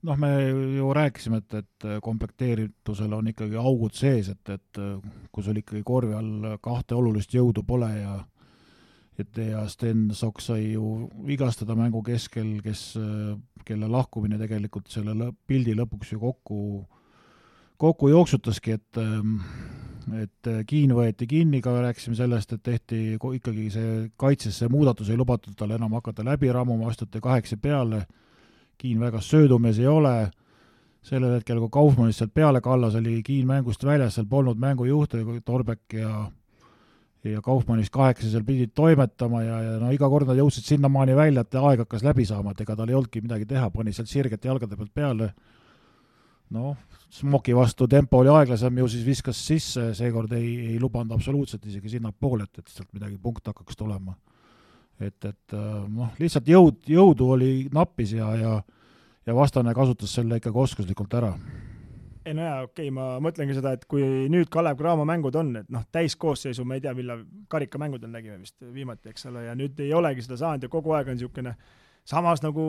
noh, 0.08 0.16
me 0.20 0.30
ju 0.78 0.92
rääkisime, 0.94 1.42
et, 1.42 1.54
et 1.62 1.86
komplekteeritusel 2.02 3.12
on 3.16 3.32
ikkagi 3.32 3.58
augud 3.58 3.96
sees, 3.98 4.28
et, 4.30 4.54
et 4.54 4.82
kui 5.32 5.44
sul 5.44 5.58
ikkagi 5.58 5.82
korvi 5.86 6.14
all 6.14 6.58
kahte 6.62 6.94
olulist 6.94 7.34
jõudu 7.34 7.64
pole 7.66 7.90
ja 7.96 8.18
et 9.18 9.40
ja 9.42 9.64
Sten 9.66 10.12
Sokk 10.14 10.38
sai 10.42 10.76
ju 10.76 11.08
vigastada 11.26 11.74
mängu 11.74 12.04
keskel, 12.06 12.60
kes, 12.62 12.92
kelle 13.66 13.88
lahkumine 13.90 14.38
tegelikult 14.38 14.86
selle 14.92 15.32
pildi 15.46 15.74
lõpuks 15.74 16.12
ju 16.14 16.20
kokku, 16.22 16.60
kokku 17.82 18.12
jooksutaski, 18.12 18.78
et 18.78 19.00
et 20.16 20.48
äh, 20.50 20.62
Kiin 20.66 20.94
võeti 20.96 21.26
kinni, 21.28 21.60
ka 21.64 21.74
rääkisime 21.80 22.16
sellest, 22.18 22.52
et 22.52 22.62
tehti 22.62 23.16
ikkagi 23.16 23.68
see 23.74 23.92
kaitses 24.16 24.58
see 24.58 24.70
muudatus, 24.72 25.10
ei 25.10 25.18
lubatud 25.20 25.56
tal 25.58 25.74
enam 25.76 25.96
hakata 25.98 26.24
läbi 26.26 26.52
rammuma, 26.52 26.88
astuti 26.90 27.20
kaheksa 27.20 27.56
peale, 27.56 28.04
Kiin 28.78 29.00
väga 29.00 29.20
söödumees 29.24 29.78
ei 29.82 29.86
ole, 29.90 30.30
sellel 31.02 31.38
hetkel, 31.38 31.60
kui 31.64 31.72
Kaufmannist 31.72 32.22
sealt 32.22 32.34
peale 32.34 32.60
kallas, 32.60 32.96
oli 32.98 33.22
Kiin 33.26 33.46
mängust 33.46 33.84
väljas, 33.84 34.18
seal 34.18 34.28
polnud 34.30 34.58
mängujuhte, 34.60 35.24
Torbek 35.44 35.98
ja 35.98 36.28
ja 37.24 37.42
Kaufmannist 37.42 37.90
kaheksa 37.92 38.30
seal 38.30 38.44
pidid 38.46 38.70
toimetama 38.78 39.42
ja, 39.42 39.56
ja 39.62 39.78
no 39.82 39.90
iga 39.92 40.08
kord 40.10 40.28
nad 40.30 40.38
jõudsid 40.38 40.66
sinnamaani 40.68 41.16
välja, 41.18 41.42
et 41.42 41.56
aeg 41.60 41.82
hakkas 41.84 42.04
läbi 42.06 42.24
saama, 42.28 42.54
et 42.54 42.62
ega 42.62 42.76
tal 42.78 42.88
ei 42.88 42.96
olnudki 42.96 43.22
midagi 43.24 43.48
teha, 43.48 43.70
pani 43.74 43.92
sealt 43.92 44.10
sirget 44.10 44.44
jalgade 44.44 44.78
pealt 44.78 44.92
peale, 44.94 45.32
noh, 46.54 46.76
Smoki 47.08 47.54
vastu 47.56 47.86
tempo 47.88 48.18
oli 48.20 48.28
aeglasem, 48.28 48.78
ju 48.82 48.86
siis 48.92 49.04
viskas 49.06 49.38
sisse, 49.40 49.94
seekord 49.96 50.32
ei, 50.36 50.74
ei 50.74 50.80
lubanud 50.80 51.14
absoluutselt 51.16 51.64
isegi 51.64 51.94
sinnapoole, 51.94 52.44
et, 52.44 52.60
et 52.60 52.68
sealt 52.68 52.90
midagi 52.92 53.16
punkt 53.22 53.48
hakkaks 53.48 53.76
tulema. 53.80 54.12
et, 55.00 55.24
et 55.24 55.54
äh, 55.54 55.86
noh, 55.88 56.10
lihtsalt 56.20 56.50
jõud, 56.50 56.82
jõudu 56.90 57.30
oli 57.32 57.52
nappis 57.72 58.12
ja, 58.18 58.34
ja 58.36 58.58
ja 59.28 59.34
vastane 59.36 59.74
kasutas 59.76 60.14
selle 60.16 60.38
ikkagi 60.40 60.58
oskuslikult 60.58 61.14
ära. 61.20 61.32
ei 62.24 62.34
no 62.36 62.44
jaa, 62.44 62.62
okei 62.66 62.88
okay,, 62.88 62.92
ma 62.92 63.04
mõtlengi 63.24 63.56
seda, 63.56 63.72
et 63.76 63.84
kui 63.88 64.04
nüüd 64.32 64.50
Kalev 64.52 64.76
Cramo 64.76 65.04
mängud 65.08 65.36
on, 65.40 65.54
et 65.62 65.68
noh, 65.72 65.84
täiskoosseisu 65.92 66.64
ma 66.68 66.76
ei 66.76 66.82
tea, 66.84 66.92
millal 66.96 67.22
karikamängudel 67.48 68.10
nägime 68.12 68.36
vist 68.42 68.56
viimati, 68.72 69.12
eks 69.12 69.28
ole, 69.30 69.46
ja 69.48 69.54
nüüd 69.56 69.80
ei 69.84 69.94
olegi 69.96 70.24
seda 70.24 70.36
saanud 70.40 70.66
ja 70.66 70.72
kogu 70.72 70.92
aeg 70.96 71.08
on 71.08 71.16
niisugune 71.16 71.54
samas 72.08 72.40
nagu 72.40 72.64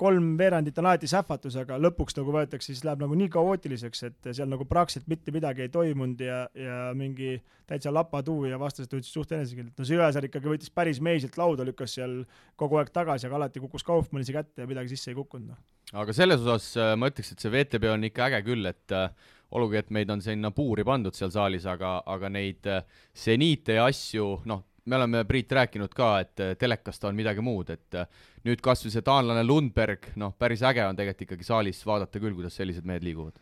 kolm 0.00 0.32
veerandit 0.38 0.78
on 0.80 0.88
alati 0.88 1.08
sähvatus, 1.10 1.58
aga 1.60 1.76
lõpuks 1.80 2.16
nagu 2.16 2.32
võetakse, 2.32 2.72
siis 2.72 2.84
läheb 2.86 3.02
nagu 3.04 3.16
nii 3.18 3.28
kaootiliseks, 3.32 4.02
et 4.08 4.28
seal 4.30 4.48
nagu 4.48 4.64
praktiliselt 4.68 5.10
mitte 5.12 5.34
midagi 5.34 5.66
ei 5.66 5.72
toimunud 5.72 6.22
ja, 6.24 6.40
ja 6.56 6.78
mingi 6.96 7.36
täitsa 7.68 7.92
lapatuu 7.92 8.46
ja 8.48 8.58
vastased 8.60 8.92
võtsid 8.94 9.12
suht 9.12 9.34
enesekindlalt. 9.36 9.76
no 9.76 9.88
Süvesaar 9.88 10.28
ikkagi 10.28 10.52
võttis 10.54 10.72
päris 10.72 11.02
meiselt 11.04 11.36
lauda, 11.40 11.66
lükkas 11.68 11.98
seal 11.98 12.22
kogu 12.56 12.80
aeg 12.80 12.92
tagasi, 12.94 13.28
aga 13.28 13.42
alati 13.42 13.60
kukkus 13.60 13.84
Kaufmannise 13.84 14.32
kätte 14.36 14.64
ja 14.64 14.70
midagi 14.70 14.94
sisse 14.94 15.12
ei 15.12 15.18
kukkunud, 15.18 15.52
noh. 15.52 15.60
aga 16.00 16.14
selles 16.16 16.40
osas 16.44 16.70
äh, 16.80 16.94
ma 16.96 17.12
ütleks, 17.12 17.34
et 17.34 17.44
see 17.44 17.52
VTB 17.52 17.92
on 17.92 18.08
ikka 18.08 18.30
äge 18.30 18.40
küll, 18.48 18.72
et 18.72 18.96
äh, 18.96 19.12
olgugi, 19.52 19.82
et 19.82 19.92
meid 19.92 20.08
on 20.12 20.24
sinna 20.24 20.52
puuri 20.56 20.84
pandud 20.88 21.16
seal 21.16 21.32
saalis, 21.34 21.68
aga, 21.68 21.98
aga 22.08 22.32
neid 22.32 22.64
äh, 22.72 22.88
seniite 23.12 23.76
ja 23.76 23.88
asju, 23.92 24.38
noh, 24.48 24.64
me 24.88 24.96
oleme, 24.96 25.22
Priit, 25.28 25.52
rääkinud 25.52 25.92
ka, 25.96 26.10
et 26.24 26.42
äh, 26.42 26.54
telekas 26.58 27.00
ta 27.00 27.10
on 27.10 27.18
midagi 27.18 27.44
muud, 27.44 27.70
et 27.74 27.98
äh, 27.98 28.08
nüüd 28.46 28.62
kas 28.64 28.84
või 28.84 28.94
see 28.94 29.04
taanlane 29.06 29.44
Lundberg, 29.46 30.10
noh, 30.20 30.34
päris 30.38 30.64
äge 30.66 30.84
on 30.86 30.98
tegelikult 30.98 31.26
ikkagi 31.26 31.46
saalis 31.46 31.80
vaadata 31.86 32.22
küll, 32.22 32.36
kuidas 32.36 32.56
sellised 32.58 32.88
mehed 32.88 33.06
liiguvad. 33.06 33.38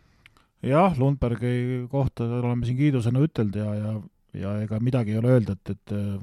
jah, 0.67 0.95
Lundbergi 0.99 1.87
kohta 1.93 2.27
oleme 2.41 2.67
siin 2.67 2.79
kiidusõnu 2.81 3.27
ütelnud 3.29 3.59
ja, 3.61 3.75
ja, 3.81 3.93
ja 4.43 4.55
ega 4.65 4.81
midagi 4.83 5.15
ei 5.15 5.21
ole 5.21 5.37
öelda, 5.37 5.59
et, 5.59 5.77
et 5.77 5.95
äh, 5.97 6.17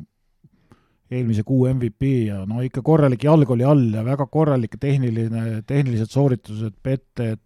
eelmise 1.14 1.46
kuu 1.46 1.68
MVP 1.70 2.10
ja 2.28 2.42
no 2.50 2.64
ikka 2.66 2.82
korralik 2.86 3.24
jalg 3.24 3.52
oli 3.54 3.66
all 3.68 3.90
ja 3.94 4.02
väga 4.06 4.26
korralik 4.32 4.80
tehniline, 4.82 5.62
tehnilised 5.70 6.10
sooritused, 6.10 6.74
petted, 6.82 7.44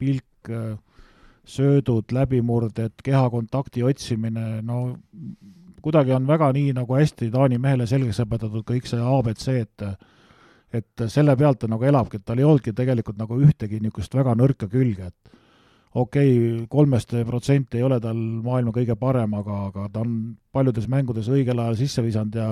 pilk, 0.00 0.50
söödud, 1.46 2.10
läbimurded, 2.10 2.96
kehakontakti 3.06 3.84
otsimine, 3.86 4.58
no 4.66 4.80
kuidagi 5.86 6.16
on 6.16 6.26
väga 6.26 6.50
nii 6.56 6.74
nagu 6.74 6.98
hästi 6.98 7.30
Taani 7.30 7.60
mehele 7.62 7.86
selgeks 7.86 8.18
õpetatud 8.24 8.66
kõik 8.66 8.88
see 8.90 9.00
abc, 9.00 9.48
et 9.54 9.88
et 10.74 11.02
selle 11.08 11.36
pealt 11.38 11.60
ta 11.62 11.68
nagu 11.70 11.84
elabki, 11.86 12.18
et 12.18 12.24
tal 12.26 12.40
ei 12.42 12.44
olnudki 12.44 12.74
tegelikult 12.74 13.16
nagu 13.20 13.38
ühtegi 13.38 13.78
niisugust 13.80 14.14
väga 14.18 14.34
nõrka 14.36 14.66
külge, 14.68 15.06
et 15.12 15.36
okei 15.94 16.32
okay,, 16.32 16.64
kolmest 16.68 17.14
protsenti 17.28 17.78
ei 17.78 17.84
ole 17.86 18.00
tal 18.02 18.18
maailma 18.18 18.74
kõige 18.74 18.96
parem, 18.98 19.36
aga, 19.38 19.60
aga 19.70 19.86
ta 19.92 20.02
on 20.02 20.16
paljudes 20.52 20.88
mängudes 20.90 21.30
õigel 21.32 21.62
ajal 21.62 21.78
sisse 21.78 22.02
visanud 22.04 22.34
ja 22.34 22.48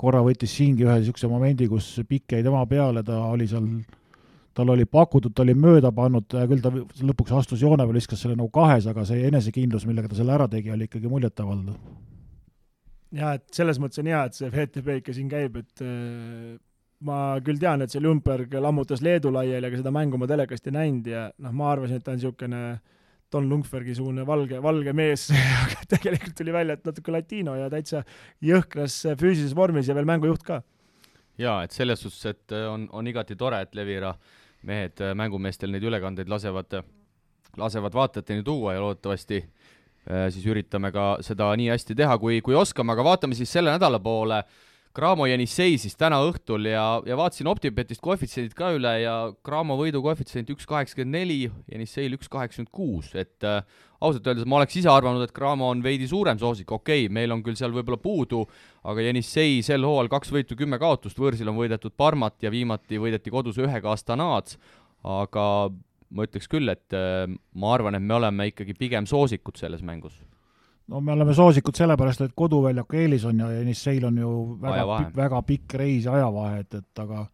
korra 0.00 0.20
võttis 0.24 0.52
siingi 0.56 0.84
ühe 0.84 0.98
niisuguse 1.00 1.32
momendi, 1.32 1.68
kus 1.68 1.88
pikk 2.08 2.36
jäi 2.36 2.44
tema 2.44 2.60
peale, 2.68 3.02
ta 3.02 3.24
oli 3.32 3.48
seal 3.48 3.66
tal 4.54 4.74
oli 4.74 4.84
pakutud, 4.84 5.32
ta 5.32 5.42
oli 5.46 5.54
mööda 5.56 5.94
pannud, 5.96 6.28
küll 6.28 6.60
ta 6.60 6.72
lõpuks 6.74 7.32
astus 7.40 7.64
joone 7.64 7.86
peale, 7.86 7.96
viskas 8.02 8.20
selle 8.20 8.36
nagu 8.36 8.50
kahes, 8.52 8.88
aga 8.90 9.06
see 9.08 9.24
enesekindlus, 9.30 9.88
millega 9.88 10.10
ta 10.10 10.20
selle 10.20 10.36
ära 10.36 10.48
tegi, 10.50 10.72
oli 10.74 10.90
ikkagi 10.90 11.08
muljetavaldav. 11.08 12.09
Jaa, 13.16 13.36
et 13.38 13.46
selles 13.54 13.80
mõttes 13.82 14.00
on 14.02 14.10
hea, 14.10 14.20
et 14.26 14.36
see 14.36 14.50
VTB 14.52 15.00
ikka 15.00 15.14
siin 15.16 15.30
käib, 15.30 15.58
et 15.60 15.82
äh, 15.84 16.54
ma 17.06 17.18
küll 17.44 17.60
tean, 17.60 17.82
et 17.82 17.92
see 17.92 18.02
Lundberg 18.02 18.54
lammutas 18.60 19.02
Leedu 19.04 19.32
laiali, 19.34 19.66
aga 19.66 19.80
seda 19.80 19.92
mängu 19.94 20.20
ma 20.20 20.28
telekast 20.30 20.68
ei 20.68 20.76
näinud 20.76 21.10
ja 21.10 21.28
noh, 21.42 21.54
ma 21.56 21.70
arvasin, 21.74 22.00
et 22.00 22.06
ta 22.06 22.14
on 22.14 22.20
niisugune 22.20 22.64
Don 23.30 23.46
Lundbergi-sugune 23.46 24.24
valge, 24.26 24.58
valge 24.62 24.92
mees 24.96 25.28
aga 25.62 25.86
tegelikult 25.94 26.36
tuli 26.38 26.54
välja, 26.54 26.76
et 26.78 26.86
natuke 26.86 27.14
latino 27.14 27.54
ja 27.58 27.70
täitsa 27.72 28.04
jõhkras 28.44 29.02
füüsilises 29.14 29.56
vormis 29.56 29.90
ja 29.90 29.96
veel 29.98 30.08
mängujuht 30.10 30.46
ka. 30.46 30.62
jaa, 31.40 31.62
et 31.64 31.74
selles 31.74 32.02
suhtes, 32.02 32.24
et 32.34 32.56
on, 32.68 32.88
on 32.92 33.06
igati 33.10 33.38
tore, 33.38 33.62
et 33.64 33.74
Levira 33.78 34.14
mehed 34.68 35.00
mängumeestel 35.16 35.72
neid 35.72 35.86
ülekandeid 35.88 36.28
lasevad, 36.28 36.82
lasevad 37.56 37.94
vaatajateni 37.96 38.44
tuua 38.44 38.74
ja 38.74 38.82
loodetavasti 38.82 39.38
äh, 39.40 39.59
siis 40.32 40.46
üritame 40.50 40.90
ka 40.94 41.12
seda 41.22 41.52
nii 41.58 41.68
hästi 41.70 41.94
teha, 41.98 42.16
kui, 42.18 42.40
kui 42.42 42.56
oskame, 42.58 42.94
aga 42.96 43.04
vaatame 43.06 43.38
siis 43.38 43.52
selle 43.52 43.70
nädala 43.74 44.00
poole. 44.02 44.40
Äh, 44.42 44.68
Cramo 44.90 45.22
Janissei 45.30 45.76
siis 45.78 45.94
täna 45.94 46.16
õhtul 46.26 46.64
ja, 46.66 46.82
ja 47.06 47.14
vaatasin 47.14 47.46
Optibetist 47.46 48.02
koefitsiendid 48.02 48.56
ka 48.58 48.72
üle 48.74 48.90
ja 49.04 49.12
Cramo 49.46 49.76
võidu 49.78 50.00
koefitsient 50.02 50.48
üks 50.50 50.66
kaheksakümmend 50.66 51.14
neli, 51.14 51.36
Janisseil 51.70 52.16
üks 52.16 52.26
kaheksakümmend 52.32 52.72
kuus, 52.74 53.12
et 53.14 53.46
äh, 53.46 53.62
ausalt 54.02 54.26
öeldes 54.26 54.48
ma 54.50 54.58
oleks 54.58 54.80
ise 54.80 54.90
arvanud, 54.90 55.22
et 55.22 55.34
Cramo 55.36 55.68
on 55.70 55.84
veidi 55.84 56.08
suurem 56.10 56.40
soosik, 56.42 56.74
okei 56.74 57.04
okay,, 57.04 57.12
meil 57.20 57.30
on 57.30 57.44
küll 57.46 57.54
seal 57.60 57.70
võib-olla 57.76 58.00
puudu, 58.02 58.42
aga 58.90 59.04
Janissei 59.06 59.60
sel 59.62 59.86
hooajal 59.86 60.10
kaks 60.10 60.34
võitu, 60.34 60.58
kümme 60.58 60.80
kaotust, 60.82 61.22
võõrsil 61.22 61.52
on 61.52 61.60
võidetud 61.60 61.94
Parmat 61.94 62.42
ja 62.42 62.50
viimati 62.50 62.98
võideti 62.98 63.30
kodus 63.30 63.62
ühega 63.62 63.94
Astanaad, 63.94 64.56
aga 65.06 65.46
ma 66.10 66.26
ütleks 66.26 66.50
küll, 66.50 66.70
et 66.72 66.96
äh, 66.96 67.24
ma 67.54 67.72
arvan, 67.74 67.96
et 67.98 68.04
me 68.04 68.16
oleme 68.16 68.50
ikkagi 68.50 68.74
pigem 68.78 69.06
soosikud 69.06 69.58
selles 69.60 69.84
mängus. 69.86 70.16
No 70.90 70.98
me 71.04 71.14
oleme 71.14 71.34
soosikud 71.36 71.76
sellepärast, 71.78 72.24
et 72.26 72.32
koduväljaku 72.34 72.98
eelis 72.98 73.24
on 73.28 73.44
ja 73.44 73.50
Jenisseil 73.54 74.08
on 74.08 74.16
ju 74.18 74.30
väga, 74.62 74.96
väga 75.14 75.42
pikk 75.46 75.76
reis 75.78 76.08
ja 76.08 76.16
ajavahe, 76.18 76.64
et, 76.64 76.80
et 76.80 77.02
aga 77.04 77.28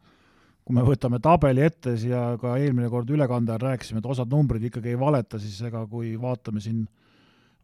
kui 0.66 0.77
me 0.77 0.85
võtame 0.85 1.20
tabeli 1.23 1.62
ette, 1.65 1.94
siia 1.97 2.35
ka 2.43 2.59
eelmine 2.61 2.90
kord 2.93 3.09
ülekande 3.15 3.55
ajal 3.55 3.70
rääkisime, 3.70 4.03
et 4.03 4.11
osad 4.12 4.28
numbrid 4.32 4.66
ikkagi 4.69 4.93
ei 4.93 5.01
valeta, 5.01 5.40
siis 5.40 5.57
ega 5.65 5.86
kui 5.89 6.12
vaatame 6.20 6.61
siin, 6.61 6.82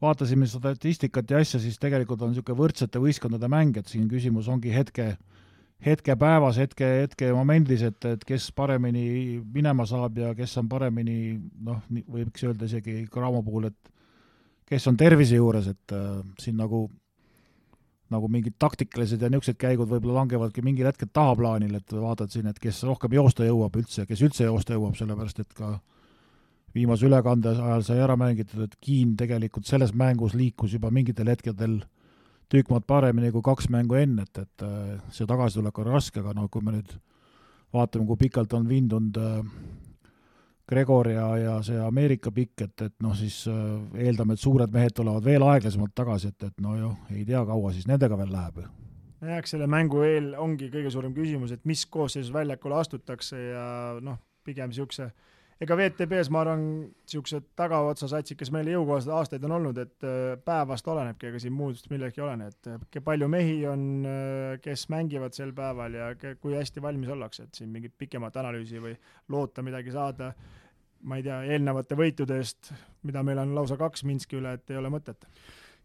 vaatasime 0.00 0.48
statistikat 0.48 1.34
ja 1.34 1.42
asja, 1.42 1.60
siis 1.60 1.76
tegelikult 1.82 2.22
on 2.22 2.32
niisugune 2.32 2.56
võrdsete 2.62 3.02
võistkondade 3.02 3.50
mäng, 3.52 3.76
et 3.76 3.90
siin 3.90 4.08
küsimus 4.08 4.48
ongi 4.48 4.72
hetke, 4.72 5.10
hetke 5.12 5.31
päevas, 6.18 6.58
hetke, 6.62 6.88
hetke 7.02 7.32
momendis, 7.34 7.82
et, 7.82 8.04
et 8.04 8.24
kes 8.24 8.50
paremini 8.54 9.40
minema 9.54 9.86
saab 9.86 10.18
ja 10.18 10.34
kes 10.38 10.56
on 10.60 10.68
paremini 10.68 11.38
noh, 11.60 11.82
võiks 11.90 12.44
öelda 12.46 12.68
isegi 12.70 13.06
Cramo 13.12 13.42
puhul, 13.42 13.66
et 13.70 13.92
kes 14.66 14.86
on 14.88 14.96
tervise 14.96 15.36
juures, 15.36 15.66
et 15.72 15.96
äh, 15.96 16.20
siin 16.38 16.56
nagu 16.56 16.88
nagu 18.12 18.28
mingid 18.28 18.58
taktikalised 18.60 19.22
ja 19.22 19.30
niisugused 19.32 19.56
käigud 19.60 19.88
võib-olla 19.88 20.20
langevadki 20.20 20.60
mingil 20.64 20.88
hetkel 20.88 21.08
tahaplaanile, 21.16 21.80
et 21.80 21.94
vaatad 21.96 22.32
siin, 22.32 22.50
et 22.50 22.58
kes 22.60 22.82
rohkem 22.84 23.14
joosta 23.16 23.46
jõuab 23.46 23.78
üldse, 23.80 24.04
kes 24.08 24.20
üldse 24.26 24.44
joosta 24.44 24.76
jõuab, 24.76 24.98
sellepärast 24.98 25.40
et 25.40 25.54
ka 25.56 25.78
viimase 26.76 27.06
ülekande 27.08 27.54
ajal 27.54 27.84
sai 27.86 28.00
ära 28.04 28.16
mängitud, 28.20 28.66
et 28.66 28.76
Kiin 28.80 29.16
tegelikult 29.16 29.68
selles 29.68 29.94
mängus 29.96 30.36
liikus 30.36 30.76
juba 30.76 30.92
mingitel 30.92 31.28
hetkedel 31.32 31.80
tükk 32.52 32.72
maad 32.72 32.84
paremini 32.88 33.32
kui 33.32 33.44
kaks 33.44 33.70
mängu 33.72 33.96
enne, 33.96 34.26
et, 34.26 34.42
et 34.44 34.66
äh, 34.66 34.98
see 35.14 35.28
tagasitulek 35.28 35.78
on 35.80 35.92
raske, 35.94 36.20
aga 36.20 36.34
noh, 36.36 36.50
kui 36.52 36.64
me 36.64 36.76
nüüd 36.76 36.92
vaatame, 37.72 38.06
kui 38.08 38.20
pikalt 38.26 38.52
on 38.58 38.68
vindunud 38.68 39.20
äh, 39.20 39.38
Gregor 40.68 41.08
ja, 41.10 41.26
ja 41.40 41.56
see 41.64 41.80
Ameerika 41.82 42.32
pikk, 42.32 42.66
et, 42.66 42.84
et 42.86 42.94
noh, 43.04 43.16
siis 43.18 43.42
äh, 43.50 44.04
eeldame, 44.04 44.36
et 44.36 44.44
suured 44.44 44.72
mehed 44.72 44.94
tulevad 44.96 45.24
veel 45.24 45.44
aeglasemalt 45.48 45.94
tagasi, 45.96 46.32
et, 46.32 46.48
et 46.50 46.62
no 46.64 46.76
ju, 46.78 46.92
ei 47.16 47.26
tea, 47.28 47.42
kaua 47.48 47.72
siis 47.74 47.88
nendega 47.90 48.18
veel 48.20 48.32
läheb. 48.32 48.62
jah, 49.22 49.38
eks 49.38 49.56
selle 49.56 49.68
mängu 49.70 50.04
eel 50.06 50.32
ongi 50.40 50.68
kõige 50.72 50.92
suurem 50.92 51.14
küsimus, 51.16 51.54
et 51.54 51.64
mis 51.68 51.86
koosseisus 51.86 52.32
väljakule 52.34 52.80
astutakse 52.80 53.38
ja 53.38 53.66
noh, 54.02 54.20
pigem 54.44 54.72
niisuguse 54.72 55.12
ega 55.62 55.76
VTB-s 55.78 56.30
ma 56.34 56.40
arvan, 56.42 56.62
niisugused 57.04 57.52
tagaotsa 57.58 58.08
satsid, 58.10 58.38
kes 58.40 58.50
meile 58.54 58.74
jõukohased 58.74 59.12
aastaid 59.14 59.44
on 59.46 59.56
olnud, 59.58 59.78
et 59.78 60.06
äh, 60.08 60.32
päevast 60.44 60.88
olenebki, 60.90 61.30
ega 61.30 61.42
siin 61.42 61.54
muust 61.56 61.86
millegi 61.92 62.20
ei 62.20 62.26
olene, 62.26 62.48
et 62.50 62.72
äh, 62.72 63.04
palju 63.04 63.28
mehi 63.30 63.60
on, 63.70 63.84
kes 64.64 64.88
mängivad 64.92 65.36
sel 65.36 65.54
päeval 65.56 65.94
ja 65.98 66.10
kui 66.40 66.56
hästi 66.56 66.82
valmis 66.82 67.12
ollakse, 67.14 67.46
et 67.46 67.62
siin 67.62 67.70
mingit 67.74 67.94
pikemat 67.98 68.36
analüüsi 68.42 68.82
või 68.82 68.96
loota 69.30 69.62
midagi 69.62 69.94
saada 69.94 70.32
ma 71.02 71.18
ei 71.18 71.24
tea, 71.26 71.40
eelnevate 71.54 71.96
võitude 71.98 72.38
eest, 72.38 72.72
mida 73.06 73.22
meil 73.26 73.40
on 73.42 73.54
lausa 73.56 73.78
kaks 73.80 74.04
Minski 74.06 74.38
üle, 74.38 74.54
et 74.58 74.70
ei 74.70 74.78
ole 74.78 74.90
mõtet. 74.92 75.26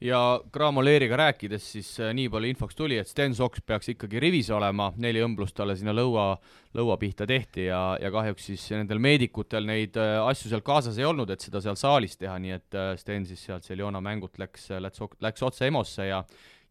Ja 0.02 0.42
Graamo 0.54 0.84
Leeriga 0.84 1.18
rääkides 1.18 1.72
siis 1.72 1.94
äh, 2.00 2.12
nii 2.14 2.28
palju 2.30 2.52
infoks 2.52 2.76
tuli, 2.78 2.98
et 3.02 3.10
Sten 3.10 3.36
Soks 3.36 3.64
peaks 3.66 3.90
ikkagi 3.96 4.20
rivis 4.22 4.52
olema, 4.54 4.92
neli 4.98 5.24
õmblust 5.26 5.56
talle 5.58 5.76
sinna 5.78 5.96
lõua, 5.96 6.30
lõua 6.78 6.98
pihta 7.02 7.26
tehti 7.30 7.66
ja, 7.70 7.82
ja 8.02 8.12
kahjuks 8.14 8.52
siis 8.52 8.68
nendel 8.76 9.02
meedikutel 9.02 9.66
neid 9.66 9.98
äh, 9.98 10.20
asju 10.28 10.52
seal 10.52 10.66
kaasas 10.66 11.00
ei 11.02 11.08
olnud, 11.08 11.32
et 11.34 11.42
seda 11.42 11.64
seal 11.64 11.80
saalis 11.80 12.18
teha, 12.18 12.38
nii 12.44 12.54
et 12.60 12.78
äh, 12.78 12.94
Sten 13.02 13.26
siis 13.26 13.42
sealt 13.50 13.66
Seljona 13.66 14.04
mängult 14.04 14.38
läks, 14.38 14.70
läks, 14.78 15.02
läks 15.24 15.50
otse 15.50 15.72
EMO-sse 15.72 16.12
ja 16.12 16.22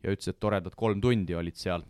ja 0.07 0.15
ütles, 0.15 0.31
et 0.31 0.41
toredad 0.41 0.75
kolm 0.79 1.01
tundi 1.03 1.35
olid 1.37 1.57
seal. 1.59 1.85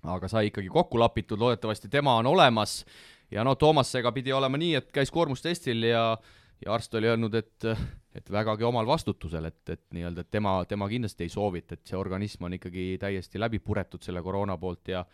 aga 0.00 0.28
sai 0.32 0.48
ikkagi 0.48 0.70
kokku 0.72 0.98
lapitud, 1.00 1.38
loodetavasti 1.38 1.88
tema 1.92 2.14
on 2.16 2.26
olemas. 2.26 2.84
Ja 3.30 3.44
no 3.44 3.54
Toomasega 3.54 4.12
pidi 4.12 4.32
olema 4.32 4.56
nii, 4.58 4.74
et 4.78 4.88
käis 4.92 5.10
koormustestil 5.12 5.84
ja 5.90 6.16
ja 6.64 6.74
arst 6.74 6.94
oli 6.94 7.08
öelnud, 7.08 7.34
et, 7.34 7.66
et 8.14 8.30
vägagi 8.32 8.64
omal 8.64 8.86
vastutusel, 8.86 9.48
et, 9.48 9.62
et 9.68 9.82
nii-öelda, 9.96 10.24
tema, 10.30 10.58
tema 10.68 10.88
kindlasti 10.88 11.26
ei 11.26 11.32
soovita, 11.32 11.76
et 11.76 11.92
see 11.92 11.98
organism 11.98 12.48
on 12.48 12.56
ikkagi 12.58 12.94
täiesti 13.00 13.40
läbi 13.40 13.62
puretud 13.64 14.02
selle 14.04 14.22
koroona 14.22 14.58
poolt 14.60 14.92
ja 14.92 15.04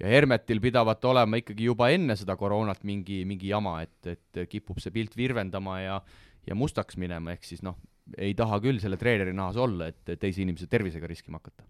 ja 0.00 0.08
Hermetil 0.10 0.58
pidavat 0.60 1.04
olema 1.06 1.38
ikkagi 1.38 1.68
juba 1.68 1.88
enne 1.94 2.16
seda 2.18 2.34
koroonat 2.36 2.82
mingi, 2.82 3.20
mingi 3.24 3.52
jama, 3.52 3.76
et, 3.84 4.06
et 4.10 4.40
kipub 4.50 4.80
see 4.82 4.90
pilt 4.94 5.16
virvendama 5.16 5.80
ja 5.80 6.00
ja 6.46 6.54
mustaks 6.54 6.98
minema, 7.00 7.32
ehk 7.32 7.46
siis 7.46 7.62
noh, 7.64 7.78
ei 8.18 8.34
taha 8.36 8.58
küll 8.60 8.80
selle 8.82 8.98
treeneri 9.00 9.32
nahas 9.32 9.56
olla, 9.56 9.88
et 9.88 10.18
teise 10.20 10.42
inimese 10.42 10.66
tervisega 10.68 11.08
riskima 11.08 11.40
hakata. 11.40 11.64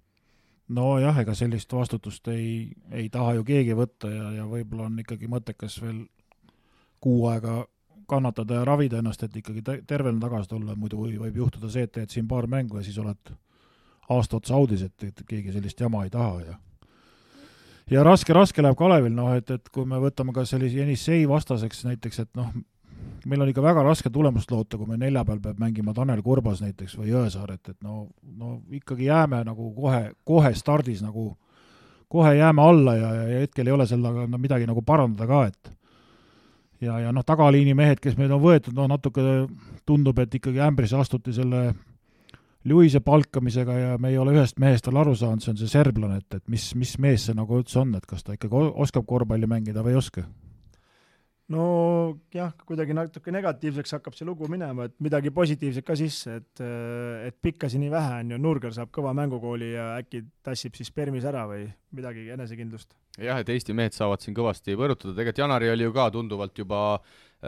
Nojah, 0.74 1.20
ega 1.20 1.35
sellist 1.36 1.73
vastutust 1.77 2.28
ei, 2.32 2.73
ei 2.90 3.11
taha 3.12 3.36
ju 3.36 3.44
keegi 3.44 3.77
võtta 3.77 4.09
ja, 4.11 4.31
ja 4.40 4.47
võib-olla 4.48 4.89
on 4.89 4.97
ikkagi 5.02 5.28
mõttekas 5.31 5.77
veel 5.82 6.06
kuu 7.05 7.27
aega 7.28 7.61
kannatada 8.09 8.60
ja 8.60 8.64
ravida 8.64 8.98
ennast, 8.98 9.22
et 9.22 9.36
ikkagi 9.36 9.62
tervena 9.86 10.20
tagasi 10.20 10.51
tulla, 10.51 10.76
muidu 10.76 11.06
võib 11.06 11.40
juhtuda 11.43 11.70
see, 11.72 11.86
et 11.89 11.93
teed 11.93 12.12
siin 12.12 12.28
paar 12.28 12.47
mängu 12.51 12.78
ja 12.78 12.85
siis 12.86 12.98
oled 13.02 13.35
aasta 14.09 14.36
otsa 14.36 14.55
audis, 14.55 14.85
et, 14.85 15.09
et 15.09 15.24
keegi 15.28 15.52
sellist 15.52 15.81
jama 15.81 16.05
ei 16.05 16.12
taha 16.12 16.40
ja 16.44 16.59
ja 17.90 18.05
raske, 18.05 18.32
raske 18.32 18.62
läheb 18.62 18.76
Kalevil, 18.78 19.12
noh 19.12 19.35
et, 19.36 19.51
et 19.51 19.68
kui 19.72 19.85
me 19.89 19.98
võtame 20.01 20.32
ka 20.36 20.44
sellise 20.48 20.81
Jenissei 20.81 21.26
vastaseks 21.28 21.85
näiteks, 21.89 22.22
et 22.24 22.31
noh, 22.39 22.48
meil 23.28 23.44
on 23.44 23.51
ikka 23.51 23.62
väga 23.64 23.85
raske 23.85 24.10
tulemust 24.12 24.51
loota, 24.52 24.78
kui 24.81 24.89
me 24.89 24.98
neljapäeval 25.01 25.43
peab 25.43 25.60
mängima 25.60 25.94
Tanel 25.97 26.22
Kurbas 26.24 26.62
näiteks 26.64 26.97
või 27.01 27.12
Jõesaar, 27.12 27.55
et, 27.56 27.74
et 27.74 27.81
no, 27.85 28.06
no 28.39 28.59
ikkagi 28.72 29.09
jääme 29.10 29.43
nagu 29.48 29.70
kohe, 29.76 30.14
kohe 30.24 30.55
stardis 30.56 31.02
nagu, 31.05 31.32
kohe 32.09 32.35
jääme 32.39 32.64
alla 32.64 32.97
ja, 32.97 33.14
ja 33.20 33.40
hetkel 33.44 33.68
ei 33.68 33.76
ole 33.76 33.89
sellega 33.90 34.26
no, 34.28 34.40
midagi 34.40 34.68
nagu 34.70 34.85
parandada 34.86 35.28
ka, 35.28 35.44
et 35.52 35.74
ja, 36.85 37.01
ja 37.06 37.12
noh, 37.12 37.24
tagaliini 37.27 37.74
mehed, 37.77 38.01
kes 38.02 38.19
meil 38.20 38.32
on 38.36 38.43
võetud, 38.43 38.77
no 38.77 38.86
natuke 38.90 39.24
tundub, 39.86 40.20
et 40.23 40.39
ikkagi 40.39 40.62
ämbrisse 40.65 40.98
astuti 41.01 41.35
selle 41.36 41.66
Luise 42.65 43.02
palkamisega 43.05 43.74
ja 43.77 43.97
me 44.01 44.09
ei 44.09 44.16
ole 44.19 44.32
ühest 44.32 44.56
mehest 44.62 44.86
veel 44.89 45.02
aru 45.02 45.12
saanud, 45.19 45.44
see 45.44 45.52
on 45.52 45.59
see 45.61 45.69
serblane, 45.69 46.23
et, 46.23 46.39
et 46.39 46.44
mis, 46.48 46.70
mis 46.81 46.94
mees 47.02 47.27
see 47.28 47.36
nagu 47.36 47.61
üldse 47.61 47.82
on, 47.82 47.93
et 47.98 48.06
kas 48.09 48.24
ta 48.24 48.39
ikkagi 48.39 48.70
oskab 48.86 49.05
korvpalli 49.09 49.48
mängida 49.51 49.85
või 49.85 49.93
ei 49.93 50.01
oska 50.01 50.24
no 51.52 51.64
jah, 52.32 52.52
kuidagi 52.64 52.94
natuke 52.96 53.32
negatiivseks 53.34 53.96
hakkab 53.98 54.16
see 54.16 54.26
lugu 54.28 54.48
minema, 54.50 54.88
et 54.88 54.94
midagi 55.04 55.32
positiivset 55.34 55.84
ka 55.84 55.96
sisse, 55.98 56.38
et, 56.40 56.64
et 57.28 57.36
pikkasi 57.44 57.80
nii 57.82 57.92
vähe 57.92 58.20
on 58.22 58.34
ju, 58.34 58.40
Nurger 58.40 58.72
saab 58.76 58.92
kõva 58.94 59.12
mängukooli 59.16 59.74
ja 59.74 59.90
äkki 60.00 60.22
tassib 60.44 60.78
siis 60.78 60.92
Permis 60.94 61.26
ära 61.28 61.44
või 61.50 61.66
midagi 61.94 62.30
enesekindlust. 62.32 62.96
jah, 63.20 63.42
et 63.42 63.52
Eesti 63.52 63.76
mehed 63.76 63.96
saavad 63.96 64.24
siin 64.24 64.36
kõvasti 64.36 64.78
põrutada, 64.78 65.12
tegelikult 65.12 65.44
Janari 65.44 65.70
oli 65.74 65.86
ju 65.86 65.94
ka 65.94 66.08
tunduvalt 66.14 66.58
juba 66.58 66.84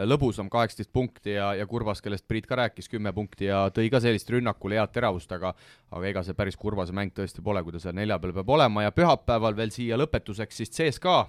lõbusam, 0.05 0.49
kaheksateist 0.51 0.91
punkti 0.93 1.33
ja, 1.35 1.51
ja 1.57 1.67
Kurvas, 1.67 2.01
kellest 2.03 2.27
Priit 2.27 2.47
ka 2.47 2.57
rääkis, 2.59 2.89
kümme 2.91 3.13
punkti 3.15 3.47
ja 3.49 3.67
tõi 3.73 3.89
ka 3.93 4.01
sellist 4.03 4.29
rünnakul 4.29 4.75
head 4.77 4.91
teravust, 4.93 5.31
aga 5.33 5.53
aga 5.91 6.09
ega 6.09 6.23
see 6.25 6.37
päris 6.37 6.57
Kurvase 6.59 6.93
mäng 6.95 7.13
tõesti 7.15 7.43
pole, 7.43 7.63
kui 7.63 7.73
ta 7.73 7.81
seal 7.81 7.95
neljapäeval 7.97 8.35
peab 8.39 8.51
olema. 8.57 8.83
Ja 8.85 8.93
pühapäeval 8.95 9.57
veel 9.57 9.71
siia 9.73 9.97
lõpetuseks 9.99 10.61
siis 10.61 10.73
CSKA 10.75 11.19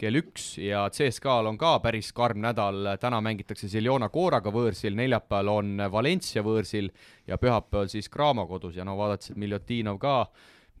kell 0.00 0.18
üks 0.18 0.56
ja 0.60 0.86
CSKA-l 0.92 1.50
on 1.50 1.58
ka 1.60 1.76
päris 1.84 2.10
karm 2.16 2.40
nädal, 2.42 2.94
täna 3.00 3.20
mängitakse 3.24 3.68
Siljona 3.70 4.08
Kooraga 4.12 4.52
võõrsil, 4.52 4.96
neljapäeval 4.98 5.52
on 5.52 5.84
Valencia 5.92 6.42
võõrsil 6.44 6.90
ja 7.28 7.38
pühapäeval 7.38 7.92
siis 7.92 8.10
Cramo 8.12 8.46
kodus. 8.50 8.76
Ja 8.76 8.86
no 8.88 8.96
vaadates, 8.98 9.32
et 9.32 9.40
Miljotinov 9.40 10.00
ka 10.02 10.16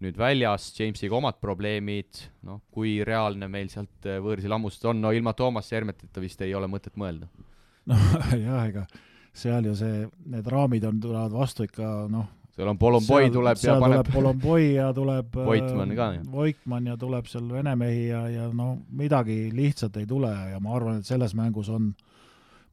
nüüd 0.02 0.18
väljas, 0.18 0.70
Jamesiga 0.78 1.16
omad 1.18 1.38
probleemid, 1.42 2.26
noh, 2.48 2.60
kui 2.74 2.98
reaalne 3.06 3.48
meil 3.50 3.70
sealt 3.72 4.10
võõrsil 4.24 4.52
hammustada 4.52 4.92
on, 4.92 5.00
no 5.04 5.14
ilma 5.14 5.32
Toomas 5.38 5.70
Hermetita 5.72 6.22
vist 6.22 6.42
ei 6.42 6.54
ole 6.58 6.68
mõtet 6.70 6.98
mõelda. 7.00 7.30
noh, 7.90 8.12
jah, 8.34 8.66
ega 8.66 8.86
seal 9.32 9.64
ju 9.64 9.74
see, 9.76 10.06
need 10.28 10.48
raamid 10.52 10.84
on, 10.84 11.00
tulevad 11.00 11.32
vastu 11.32 11.64
ikka 11.64 11.88
noh, 12.12 12.26
seal 12.52 12.68
on 12.68 12.78
Polomboi 12.78 13.30
tuleb 13.32 13.56
seal 13.60 13.78
ja 13.78 13.80
paneb 13.80 14.04
tuleb 14.04 14.12
Polomboi 14.16 14.66
ja 14.74 14.90
tuleb 14.96 15.38
Voitmann 15.38 15.96
ka, 15.96 16.08
jah. 16.18 16.26
Voitmann 16.32 16.90
ja 16.90 16.96
tuleb 17.00 17.30
seal 17.30 17.48
vene 17.52 17.74
mehi 17.80 18.06
ja, 18.10 18.26
ja 18.28 18.48
no 18.52 18.74
midagi 18.92 19.46
lihtsalt 19.54 19.96
ei 20.02 20.06
tule 20.08 20.32
ja 20.50 20.60
ma 20.60 20.76
arvan, 20.76 21.00
et 21.00 21.08
selles 21.08 21.34
mängus 21.38 21.72
on 21.72 21.94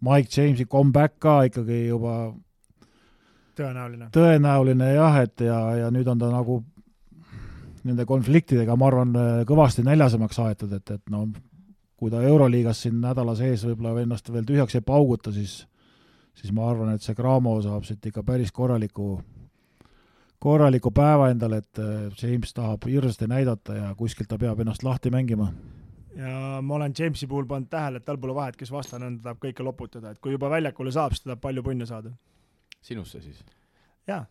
Mike 0.04 0.32
Jamesi 0.36 0.68
comeback 0.68 1.16
ka 1.20 1.42
ikkagi 1.48 1.86
juba 1.88 2.18
tõenäoline. 3.60 4.12
tõenäoline 4.16 4.92
jah, 4.94 5.22
et 5.24 5.48
ja, 5.48 5.62
ja 5.86 5.90
nüüd 5.96 6.12
on 6.12 6.20
ta 6.20 6.32
nagu 6.32 6.62
nende 7.90 8.06
konfliktidega, 8.10 8.76
ma 8.80 8.88
arvan, 8.88 9.16
kõvasti 9.50 9.84
näljasemaks 9.88 10.40
aetud, 10.46 10.78
et, 10.78 10.94
et 10.96 11.12
no 11.14 11.26
kui 12.00 12.12
ta 12.14 12.22
Euroliigas 12.24 12.86
siin 12.86 13.02
nädala 13.04 13.36
sees 13.36 13.66
võib-olla 13.68 13.98
ennast 14.02 14.32
veel 14.32 14.48
tühjaks 14.48 14.78
ei 14.80 14.86
pauguta, 14.86 15.34
siis 15.36 15.64
siis 16.40 16.54
ma 16.56 16.70
arvan, 16.72 16.94
et 16.96 17.04
see 17.04 17.18
Cramo 17.18 17.58
saab 17.64 17.84
siit 17.88 18.06
ikka 18.12 18.24
päris 18.24 18.54
korraliku 18.56 19.18
korraliku 20.40 20.92
päeva 20.96 21.28
endale, 21.34 21.60
et 21.64 21.82
äh, 21.84 22.08
James 22.22 22.54
tahab 22.56 22.88
hirmsasti 22.88 23.28
näidata 23.28 23.76
ja 23.76 23.90
kuskilt 24.00 24.30
ta 24.32 24.40
peab 24.40 24.62
ennast 24.64 24.84
lahti 24.84 25.12
mängima. 25.12 25.52
ja 26.16 26.62
ma 26.62 26.76
olen 26.76 26.94
Jamesi 27.00 27.28
puhul 27.28 27.46
pannud 27.46 27.70
tähele, 27.70 27.98
et 27.98 28.06
tal 28.06 28.18
pole 28.18 28.36
vahet, 28.36 28.56
kes 28.58 28.72
vastane 28.72 29.06
on, 29.06 29.18
ta 29.20 29.30
tahab 29.30 29.44
kõike 29.44 29.64
loputada, 29.64 30.12
et 30.12 30.20
kui 30.20 30.32
juba 30.32 30.50
väljakule 30.50 30.92
saab, 30.92 31.12
siis 31.14 31.24
ta 31.24 31.34
tahab 31.34 31.42
palju 31.42 31.64
punne 31.64 31.86
saada. 31.86 32.12
sinusse 32.82 33.22
siis? 33.22 33.44
jaa, 34.08 34.26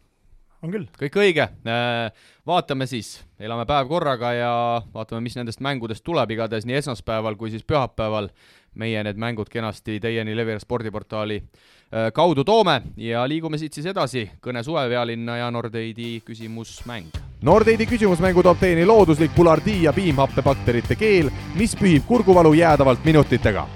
on 0.63 0.75
küll. 0.75 0.87
kõik 0.99 1.19
õige, 1.23 1.49
äh, 1.69 2.29
vaatame 2.47 2.87
siis, 2.87 3.19
elame 3.41 3.67
päev 3.67 3.89
korraga 3.89 4.33
ja 4.37 4.53
vaatame, 4.95 5.23
mis 5.25 5.37
nendest 5.39 5.61
mängudest 5.65 6.05
tuleb, 6.05 6.31
igatahes 6.37 6.67
nii 6.69 6.81
esmaspäeval 6.83 7.37
kui 7.37 7.51
siis 7.51 7.67
pühapäeval 7.67 8.31
meie 8.79 9.03
need 9.03 9.19
mängud 9.19 9.49
kenasti 9.51 9.99
teieni 10.01 10.37
Levira 10.37 10.61
spordiportaali 10.63 11.43
Äh, 11.89 12.11
kaudu 12.13 12.45
toome 12.45 12.83
ja 13.01 13.23
liigume 13.29 13.57
siit 13.59 13.73
siis 13.73 13.87
edasi. 13.89 14.27
kõne 14.45 14.61
suvepealinna 14.63 15.37
ja 15.39 15.51
Nordeidi 15.51 16.21
küsimusmäng. 16.21 17.17
Nordeidi 17.43 17.87
küsimusmängu 17.89 18.43
toob 18.45 18.61
teieni 18.61 18.85
looduslik 18.85 19.33
pulardii 19.33 19.83
ja 19.83 19.93
piimhappebakterite 19.97 20.97
keel, 21.01 21.31
mis 21.57 21.73
pühib 21.77 22.05
kurguvalu 22.05 22.53
jäädavalt 22.53 23.05
minutitega. 23.05 23.67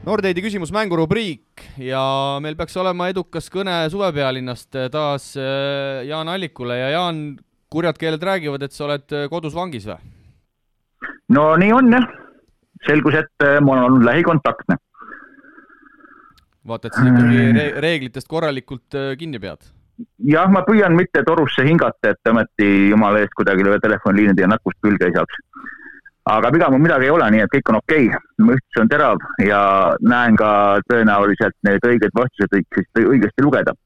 Nordeidi 0.00 0.40
küsimusmängu 0.40 0.96
rubriik 0.96 1.60
ja 1.76 2.00
meil 2.40 2.54
peaks 2.56 2.72
olema 2.80 3.10
edukas 3.12 3.50
kõne 3.52 3.74
suvepealinnast 3.92 4.78
taas 4.94 5.34
äh, 5.36 6.06
Jaan 6.08 6.30
Allikule 6.32 6.78
ja 6.78 6.86
Jaan, 6.94 7.18
kurjad 7.68 8.00
keeled 8.00 8.24
räägivad, 8.24 8.64
et 8.64 8.72
sa 8.72 8.86
oled 8.86 9.12
äh, 9.12 9.26
kodus 9.28 9.52
vangis 9.52 9.84
või? 9.90 9.98
no 11.36 11.50
nii 11.60 11.74
on 11.76 11.92
jah, 11.92 12.06
selgus, 12.88 13.18
et 13.20 13.44
ma 13.60 13.74
olen 13.74 13.90
olnud 13.90 14.08
lähikontaktne 14.08 14.78
vaata, 16.70 16.88
et 16.88 16.96
sa 16.96 17.04
ikkagi 17.04 17.44
re 17.58 17.66
reeglitest 17.84 18.28
korralikult 18.32 18.96
kinni 19.20 19.40
pead. 19.42 19.68
jah, 20.32 20.48
ma 20.48 20.64
püüan 20.64 20.96
mitte 20.96 21.20
torusse 21.28 21.66
hingata, 21.68 22.14
et 22.14 22.32
ometi 22.32 22.70
jumala 22.94 23.20
eest 23.20 23.36
kuidagi 23.36 23.68
telefoniliinide 23.84 24.48
ja 24.48 24.52
nakkust 24.56 24.80
külge 24.80 25.12
ei 25.12 25.16
saaks. 25.18 25.44
Aga 26.28 26.50
viga 26.52 26.70
mul 26.70 26.82
midagi 26.84 27.08
ei 27.08 27.12
ole, 27.14 27.28
nii 27.30 27.44
et 27.44 27.52
kõik 27.54 27.70
on 27.72 27.78
okei 27.80 28.08
okay., 28.08 28.24
mu 28.44 28.56
ühtsus 28.56 28.82
on 28.82 28.90
terav 28.92 29.22
ja 29.44 29.60
näen 30.00 30.36
ka 30.40 30.50
tõenäoliselt 30.90 31.56
need 31.68 31.86
õiged 31.86 32.16
vastused 32.16 32.56
õigesti, 32.58 33.06
õigesti 33.14 33.46
lugeda. 33.46 33.76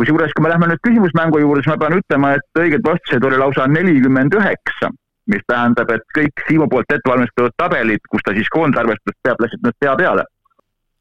kusjuures, 0.00 0.32
kui 0.32 0.42
me 0.42 0.50
lähme 0.52 0.70
nüüd 0.70 0.80
küsimusmängu 0.86 1.40
juurde, 1.40 1.62
siis 1.62 1.74
ma 1.74 1.78
pean 1.80 1.98
ütlema, 1.98 2.34
et 2.36 2.60
õigeid 2.64 2.84
vastuseid 2.84 3.24
oli 3.24 3.40
lausa 3.40 3.66
nelikümmend 3.68 4.34
üheksa 4.34 4.92
mis 5.30 5.42
tähendab, 5.46 5.90
et 5.94 6.02
kõik 6.16 6.42
Siimu 6.48 6.66
poolt 6.66 6.90
ette 6.90 7.06
valmistatud 7.06 7.54
tabelid, 7.60 8.02
kus 8.10 8.24
ta 8.26 8.32
siis 8.34 8.48
koondarvestust 8.50 9.18
peab, 9.22 9.38
läksid 9.44 9.62
nüüd 9.62 9.76
pea 9.78 9.92
peale 10.00 10.24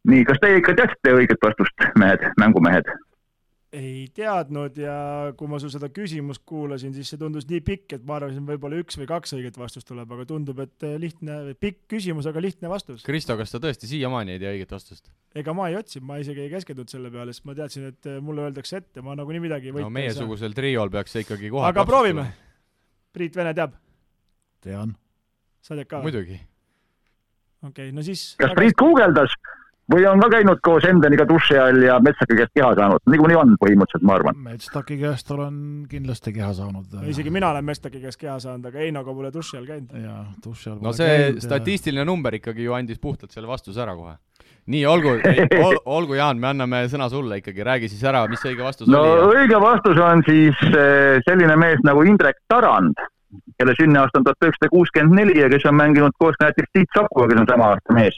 nii, 0.07 0.23
kas 0.27 0.39
teie 0.43 0.59
ikka 0.59 0.75
teadsite 0.77 1.15
õiget 1.15 1.41
vastust, 1.43 1.87
mehed, 1.99 2.23
mängumehed? 2.39 2.87
Ei 3.75 4.07
teadnud 4.15 4.77
ja 4.81 4.93
kui 5.37 5.49
ma 5.49 5.59
sul 5.61 5.69
seda 5.69 5.91
küsimust 5.93 6.41
kuulasin, 6.49 6.93
siis 6.95 7.11
see 7.11 7.19
tundus 7.21 7.45
nii 7.49 7.61
pikk, 7.65 7.99
et 7.99 8.05
ma 8.07 8.15
arvasin, 8.17 8.41
võib-olla 8.47 8.79
üks 8.81 8.97
või 8.97 9.05
kaks 9.09 9.35
õiget 9.37 9.59
vastust 9.61 9.87
tuleb, 9.89 10.09
aga 10.15 10.25
tundub, 10.29 10.61
et 10.63 10.85
eh, 10.87 10.95
lihtne, 11.01 11.37
pikk 11.61 11.83
küsimus, 11.93 12.25
aga 12.29 12.41
lihtne 12.41 12.71
vastus. 12.71 13.03
Kristo, 13.05 13.37
kas 13.37 13.53
sa 13.53 13.61
tõesti 13.61 13.89
siiamaani 13.91 14.35
ei 14.35 14.41
tea 14.41 14.55
õiget 14.55 14.73
vastust? 14.73 15.11
ega 15.37 15.53
ma 15.53 15.69
ei 15.69 15.77
otsinud, 15.77 16.07
ma 16.09 16.17
isegi 16.21 16.47
ei 16.47 16.53
keskendunud 16.55 16.89
selle 16.89 17.13
peale, 17.13 17.35
sest 17.35 17.45
ma 17.45 17.57
teadsin, 17.59 17.91
et 17.93 18.09
eh, 18.09 18.17
mulle 18.25 18.47
öeldakse 18.47 18.81
ette, 18.81 19.05
ma 19.05 19.13
nagunii 19.19 19.43
midagi 19.43 19.75
no 19.75 19.91
meiesugusel 19.93 20.57
triol 20.57 20.89
peaks 20.93 21.13
see 21.13 21.27
ikkagi 21.27 21.53
kohe 21.53 21.69
aga 21.69 21.85
proovime. 21.85 22.25
Priit 23.13 23.37
Vene 23.37 23.53
teab? 23.57 23.77
tean. 24.65 24.97
sa 25.61 25.77
tead 25.77 25.91
ka? 25.91 26.01
muidugi. 26.01 26.41
okei 27.61 27.69
okay,, 27.69 27.93
no 27.93 28.05
siis 28.05 28.31
kas 28.41 28.57
Priit 28.57 28.77
guugeldas? 28.81 29.37
Või 29.89 30.05
on 30.09 30.21
ka 30.21 30.29
käinud 30.35 30.61
koos 30.65 30.85
Endeniga 30.87 31.25
duši 31.29 31.57
all 31.59 31.83
ja 31.83 31.97
Metsaki 32.03 32.37
käest 32.37 32.53
keha 32.55 32.69
saanud, 32.77 33.03
niikuinii 33.09 33.37
on 33.39 33.55
põhimõtteliselt, 33.61 34.05
ma 34.05 34.15
arvan. 34.19 34.39
Metstaki 34.45 34.99
käest 35.01 35.31
olen 35.33 35.59
kindlasti 35.89 36.33
keha 36.35 36.51
saanud. 36.57 36.99
isegi 37.09 37.33
mina 37.33 37.49
olen 37.53 37.65
Metstaki 37.65 38.01
käest 38.03 38.21
keha 38.21 38.37
saanud, 38.43 38.69
aga 38.69 38.85
Einoga 38.85 39.13
pole 39.13 39.33
duši 39.33 39.57
all 39.57 39.69
käinud. 39.69 39.93
jaa, 40.03 40.23
duši 40.45 40.73
all 40.73 40.81
no 40.85 40.93
see 40.93 41.09
käinud, 41.09 41.43
statistiline 41.45 42.05
ja... 42.05 42.09
number 42.09 42.37
ikkagi 42.37 42.67
ju 42.67 42.77
andis 42.77 43.01
puhtalt 43.01 43.33
selle 43.33 43.49
vastuse 43.49 43.81
ära 43.81 43.95
kohe. 43.97 44.15
nii, 44.69 44.85
olgu 44.85 45.15
ol,, 45.67 45.79
olgu 45.85 46.19
Jaan, 46.19 46.39
me 46.39 46.51
anname 46.53 46.85
sõna 46.91 47.09
sulle 47.09 47.41
ikkagi, 47.41 47.65
räägi 47.65 47.89
siis 47.89 48.03
ära, 48.05 48.25
mis 48.29 48.45
õige 48.45 48.63
vastus 48.63 48.87
no, 48.89 49.01
oli. 49.01 49.21
no 49.21 49.31
õige 49.41 49.61
vastus 49.63 50.03
on 50.05 50.25
siis 50.27 50.65
eh, 50.69 51.17
selline 51.25 51.57
mees 51.57 51.81
nagu 51.87 52.05
Indrek 52.05 52.43
Tarand, 52.47 53.01
kelle 53.57 53.73
sünniaasta 53.77 54.21
on 54.21 54.29
tuhat 54.29 54.45
üheksasada 54.45 54.69
kuuskümmend 54.73 55.17
neli 55.17 55.41
ja 55.41 55.49
kes 55.49 55.65
on 55.69 55.77
mänginud 55.81 56.13
koos 56.21 56.37
näiteks 56.41 56.73
Tiit 56.73 56.97
Sakuga, 56.97 57.31
kes 57.31 57.41
on 57.41 57.49
sama 57.49 57.73
aasta 57.73 57.97
mees 57.97 58.17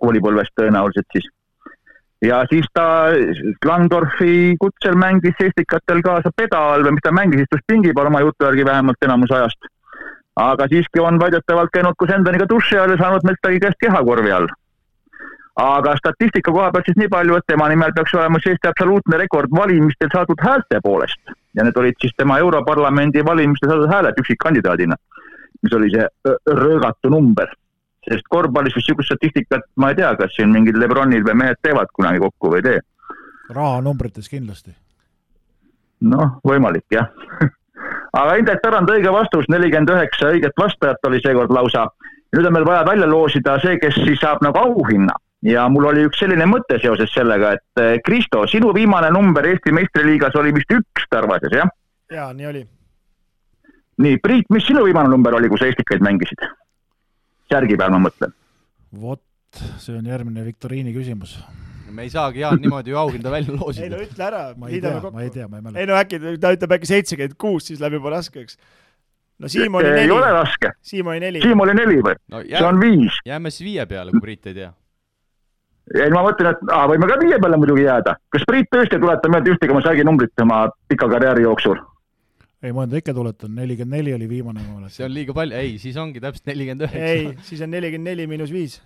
koolipõlvest 0.00 0.54
tõenäoliselt 0.60 1.06
siis. 1.12 1.28
ja 2.22 2.42
siis 2.50 2.66
ta 2.72 2.86
Landorfi 3.66 4.56
kutsel 4.60 4.96
mängis 4.96 5.40
Estikatel 5.40 6.02
kaasa 6.02 6.30
pedal 6.36 6.84
või 6.86 6.96
mis 6.96 7.04
ta 7.04 7.12
mängis, 7.12 7.44
istus 7.44 7.64
pingi 7.66 7.92
peal 7.92 8.10
oma 8.10 8.20
jutu 8.24 8.46
järgi 8.46 8.64
vähemalt 8.64 9.08
enamus 9.08 9.30
ajast. 9.30 9.70
aga 10.36 10.66
siiski 10.68 11.00
on 11.00 11.20
väidetavalt 11.20 11.70
käinud 11.72 11.94
koos 11.98 12.10
Endoniga 12.10 12.48
duši 12.48 12.78
all 12.78 12.90
ja 12.90 13.00
saanud 13.02 13.26
Mestagi 13.30 13.60
käest 13.60 13.80
kehakorvi 13.80 14.32
all. 14.32 14.48
aga 15.56 15.96
statistika 15.96 16.52
koha 16.52 16.70
pealt 16.72 16.86
siis 16.86 16.96
nii 16.96 17.08
palju, 17.08 17.36
et 17.36 17.46
tema 17.46 17.68
nimel 17.68 17.92
peaks 17.96 18.14
olema 18.14 18.38
siis 18.38 18.54
Eesti 18.54 18.68
absoluutne 18.68 19.18
rekord 19.18 19.50
valimistel 19.56 20.10
saadud 20.14 20.46
häälte 20.46 20.80
poolest 20.82 21.34
ja 21.54 21.64
need 21.64 21.76
olid 21.76 21.98
siis 22.00 22.14
tema 22.16 22.38
Europarlamendi 22.38 23.24
valimistel 23.24 23.70
saadud 23.70 23.92
hääled 23.92 24.18
üksikkandidaadina, 24.22 24.96
mis 25.62 25.76
oli 25.78 25.90
see 25.90 26.08
röögatu 26.62 27.10
number 27.10 27.52
sest 28.08 28.28
korvpallis 28.30 28.76
vist 28.76 28.88
niisugust 28.88 29.12
statistikat 29.12 29.66
ma 29.80 29.90
ei 29.90 29.98
tea, 30.00 30.14
kas 30.20 30.32
siin 30.36 30.52
mingid 30.54 30.78
Lebronid 30.80 31.26
või 31.26 31.36
mehed 31.42 31.60
teevad 31.62 31.92
kunagi 31.96 32.22
kokku 32.22 32.54
või 32.54 32.62
ei 32.62 32.68
tee. 32.68 32.80
rahanumbrites 33.50 34.28
kindlasti. 34.28 34.74
noh, 36.00 36.38
võimalik 36.44 36.86
jah 36.92 37.10
aga 38.20 38.38
Indrek 38.38 38.62
Tarand 38.62 38.90
õige 38.90 39.12
vastus, 39.12 39.46
nelikümmend 39.50 39.90
üheksa 39.90 40.32
õiget 40.34 40.56
vastajat 40.60 41.08
oli 41.08 41.20
seekord 41.24 41.52
lausa. 41.54 41.88
nüüd 42.34 42.46
on 42.46 42.52
meil 42.56 42.66
vaja 42.66 42.84
välja 42.86 43.06
loosida 43.06 43.58
see, 43.62 43.78
kes 43.78 43.94
siis 43.94 44.20
saab 44.20 44.42
nagu 44.42 44.58
auhinna 44.58 45.14
ja 45.44 45.66
mul 45.68 45.88
oli 45.90 46.06
üks 46.08 46.22
selline 46.22 46.46
mõte 46.48 46.78
seoses 46.82 47.12
sellega, 47.14 47.54
et 47.58 47.82
eh, 47.82 47.96
Kristo, 48.04 48.46
sinu 48.50 48.72
viimane 48.74 49.10
number 49.12 49.46
Eesti 49.46 49.74
meistriliigas 49.76 50.36
oli 50.40 50.54
vist 50.56 50.72
üks 50.72 51.08
Tarvases, 51.10 51.52
jah? 51.52 51.70
jaa, 52.12 52.32
nii 52.32 52.50
oli. 52.50 52.64
nii, 54.04 54.20
Priit, 54.24 54.48
mis 54.54 54.66
sinu 54.66 54.84
viimane 54.88 55.12
number 55.12 55.36
oli, 55.36 55.50
kui 55.52 55.60
sa 55.60 55.68
Estikaid 55.70 56.04
mängisid? 56.04 56.46
Särgi 57.50 57.76
peal, 57.80 57.92
ma 57.94 58.00
mõtlen. 58.06 58.32
vot, 59.00 59.22
see 59.82 59.96
on 59.98 60.06
järgmine 60.08 60.44
viktoriini 60.46 60.94
küsimus. 60.94 61.36
me 61.94 62.06
ei 62.06 62.10
saagi, 62.10 62.40
Jaan, 62.42 62.58
niimoodi 62.62 62.90
ju 62.90 62.98
auhinda 62.98 63.30
välja 63.30 63.54
loosida. 63.54 63.84
ei 63.86 63.92
no 63.92 64.00
ütle 64.02 64.24
ära, 64.26 64.44
liidame 64.68 65.00
kokku. 65.00 65.16
ma 65.16 65.26
ei 65.26 65.34
tea, 65.34 65.48
ma 65.48 65.60
ei 65.60 65.66
mäleta. 65.66 65.82
ei 65.82 65.90
no 65.90 65.98
äkki 65.98 66.22
ta 66.42 66.54
ütleb 66.56 66.78
äkki 66.78 66.90
seitsekümmend 66.90 67.36
kuus, 67.38 67.68
siis 67.70 67.82
läheb 67.82 68.00
juba 68.00 68.16
raskeks. 68.16 68.58
no 69.38 69.50
Siim 69.50 69.74
oli 69.80 69.90
neli. 69.90 70.06
ei 70.06 70.14
ole 70.14 70.32
raske. 70.38 70.72
Siim 70.82 71.12
oli 71.12 71.22
neli. 71.22 71.44
Siim 71.44 71.66
oli 71.66 71.76
neli 71.76 72.00
või 72.00 72.16
no,? 72.34 72.42
see 72.48 72.64
on 72.70 72.80
viis. 72.82 73.20
jääme 73.26 73.54
siis 73.54 73.68
viie 73.68 73.86
peale, 73.90 74.14
kui 74.14 74.24
Priit 74.24 74.50
ei 74.50 74.58
tea. 74.60 74.72
ei, 75.94 76.10
ma 76.10 76.26
mõtlen, 76.26 76.54
et 76.54 76.70
aa, 76.74 76.86
võime 76.90 77.10
ka 77.10 77.20
viie 77.22 77.38
peale 77.38 77.60
muidugi 77.62 77.86
jääda. 77.86 78.18
kas 78.34 78.46
Priit 78.50 78.72
tõesti 78.74 78.98
ei 78.98 79.06
tuleta 79.06 79.30
meelde 79.30 79.54
ühtegi 79.54 79.76
oma 79.76 79.84
särginumbrit 79.86 80.46
oma 80.46 80.64
pika 80.88 81.10
karjääri 81.14 81.46
jooksul? 81.46 81.78
Ei, 82.64 82.72
ma 82.72 82.86
ikka 82.88 83.12
tuletan, 83.14 83.52
nelikümmend 83.58 83.98
neli 83.98 84.14
oli 84.16 84.28
viimane, 84.28 84.62
ma 84.64 84.78
mäletan. 84.78 84.96
see 84.96 85.04
on 85.04 85.12
liiga 85.12 85.36
palju, 85.36 85.56
ei, 85.58 85.76
siis 85.82 85.96
ongi 86.00 86.22
täpselt 86.22 86.48
nelikümmend 86.48 86.86
üheksa. 86.86 87.12
ei, 87.12 87.26
siis 87.44 87.62
on 87.64 87.72
nelikümmend 87.74 88.10
neli 88.10 88.26
miinus 88.30 88.52
viis. 88.54 88.78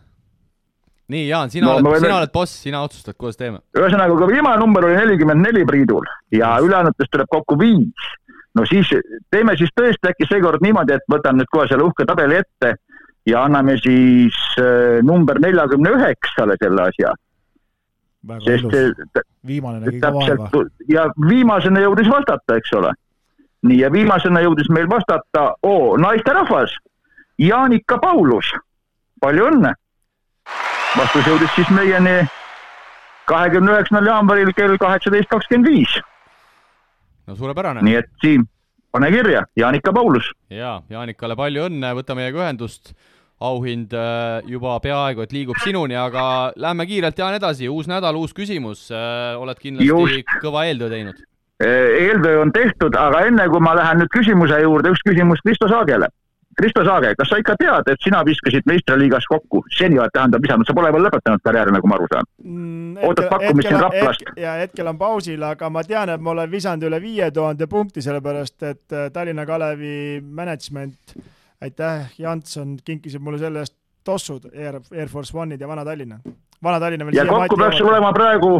nii, 1.08 1.28
Jaan, 1.28 1.52
sina 1.52 1.68
no, 1.68 1.76
oled, 1.78 2.02
sina 2.02 2.16
oled 2.18 2.32
boss, 2.34 2.56
sina 2.64 2.82
otsustad, 2.86 3.16
kuidas 3.20 3.38
teeme. 3.38 3.62
ühesõnaga, 3.78 4.18
kui 4.18 4.32
viimane 4.34 4.58
number 4.62 4.88
oli 4.88 4.98
nelikümmend 4.98 5.46
neli 5.46 5.64
Priidul 5.68 6.10
ja 6.34 6.56
ülejäänutest 6.64 7.14
tuleb 7.14 7.30
kokku 7.30 7.58
viis, 7.60 8.10
no 8.58 8.66
siis 8.66 8.90
teeme 9.30 9.54
siis 9.60 9.72
tõesti 9.78 10.10
äkki 10.10 10.26
seekord 10.32 10.64
niimoodi, 10.66 10.98
et 10.98 11.06
võtan 11.14 11.38
nüüd 11.38 11.50
kohe 11.54 11.70
selle 11.70 11.86
uhke 11.86 12.08
tabeli 12.08 12.42
ette 12.42 12.74
ja 13.30 13.46
anname 13.46 13.78
siis 13.78 14.36
äh, 14.58 14.98
number 15.06 15.38
neljakümne 15.44 15.94
üheksale 16.00 16.58
selle 16.58 16.88
asja. 16.90 17.14
väga 18.26 18.42
Sest 18.42 18.72
ilus. 18.72 19.26
viimane 19.46 19.84
nägi 19.84 20.00
ka 20.02 20.10
vaeva. 20.16 20.64
ja 20.90 21.12
viimasena 21.28 21.86
jõudis 21.86 22.10
vastata, 22.10 22.58
eks 22.58 22.74
ole 22.74 22.96
nii 23.66 23.80
ja 23.80 23.90
viimasena 23.92 24.42
jõudis 24.44 24.70
meil 24.70 24.88
vastata 24.90 25.52
oo 25.62 25.96
naisterahvas 25.96 26.74
Jaanika 27.38 27.98
Paulus, 28.02 28.50
palju 29.20 29.46
õnne. 29.50 29.74
vastus 30.98 31.26
jõudis 31.26 31.52
siis 31.54 31.68
meieni 31.70 32.26
kahekümne 33.30 33.76
üheksandal 33.76 34.08
jaanuaril 34.10 34.50
kell 34.56 34.78
kaheksateist 34.78 35.30
kakskümmend 35.30 35.68
viis. 35.70 35.98
no 37.26 37.36
suurepärane. 37.36 37.82
nii 37.82 37.94
et 37.94 38.10
Siim, 38.22 38.46
pane 38.92 39.10
kirja, 39.10 39.44
Jaanika 39.56 39.92
Paulus. 39.92 40.32
ja 40.50 40.80
Jaanikale 40.90 41.36
palju 41.36 41.68
õnne, 41.68 41.94
võta 41.94 42.14
meiega 42.18 42.44
ühendust. 42.44 42.94
auhind 43.40 43.92
äh, 43.94 44.42
juba 44.50 44.80
peaaegu 44.82 45.22
et 45.22 45.32
liigub 45.32 45.56
sinuni, 45.62 45.94
aga 45.94 46.52
lähme 46.56 46.86
kiirelt, 46.86 47.18
Jaan, 47.18 47.34
edasi, 47.38 47.68
uus 47.68 47.86
nädal, 47.86 48.16
uus 48.16 48.34
küsimus. 48.34 48.90
oled 49.38 49.58
kindlasti 49.58 49.86
Just. 49.86 50.38
kõva 50.42 50.66
eeltöö 50.66 50.90
teinud 50.90 51.27
eeltöö 51.60 52.40
on 52.40 52.52
tehtud, 52.52 52.94
aga 52.94 53.26
enne 53.26 53.48
kui 53.50 53.60
ma 53.60 53.74
lähen 53.76 54.02
nüüd 54.02 54.12
küsimuse 54.14 54.60
juurde, 54.62 54.94
üks 54.94 55.04
küsimus 55.06 55.42
Kristo 55.44 55.68
Saagele. 55.68 56.08
Kristo 56.58 56.82
Saage, 56.84 57.12
kas 57.14 57.28
sa 57.30 57.38
ikka 57.38 57.54
tead, 57.58 57.88
et 57.92 58.02
sina 58.02 58.24
viskasid 58.26 58.66
meistriliigas 58.66 59.26
kokku, 59.30 59.60
seni 59.70 60.00
tähendab 60.14 60.42
visanud, 60.42 60.66
sa 60.66 60.74
pole 60.74 60.90
veel 60.94 61.04
lõpetanud 61.06 61.42
karjääri, 61.44 61.74
nagu 61.74 61.90
ma 61.90 61.94
aru 61.98 62.08
saan 62.10 62.26
mm,? 62.42 62.96
ootad 63.06 63.28
pakkumist 63.30 63.70
siin 63.70 63.78
Raplast? 63.78 64.24
ja 64.42 64.56
hetkel 64.58 64.90
on 64.90 64.98
pausil, 64.98 65.44
aga 65.46 65.70
ma 65.70 65.84
tean, 65.86 66.10
et 66.10 66.24
ma 66.24 66.34
olen 66.34 66.50
visanud 66.50 66.88
üle 66.88 66.98
viie 67.04 67.30
tuhande 67.34 67.70
punkti, 67.70 68.02
sellepärast 68.02 68.66
et 68.66 68.96
äh, 68.96 69.06
Tallinna 69.14 69.46
Kalevi 69.46 70.18
management, 70.22 71.14
aitäh, 71.62 72.10
Janson 72.18 72.74
kinkisid 72.84 73.22
mulle 73.22 73.38
selle 73.38 73.62
eest 73.62 73.76
tossud 74.08 74.50
Air, 74.50 74.80
Air 74.96 75.08
Force 75.12 75.36
One'id 75.36 75.62
ja 75.62 75.68
Vana-Tallinna. 75.70 76.18
Vana-Tallinna 76.64 77.06
veel 77.06 77.20
ja 77.20 77.26
kokku 77.28 77.60
peaks 77.60 77.80
olema 77.86 78.10
praegu 78.16 78.56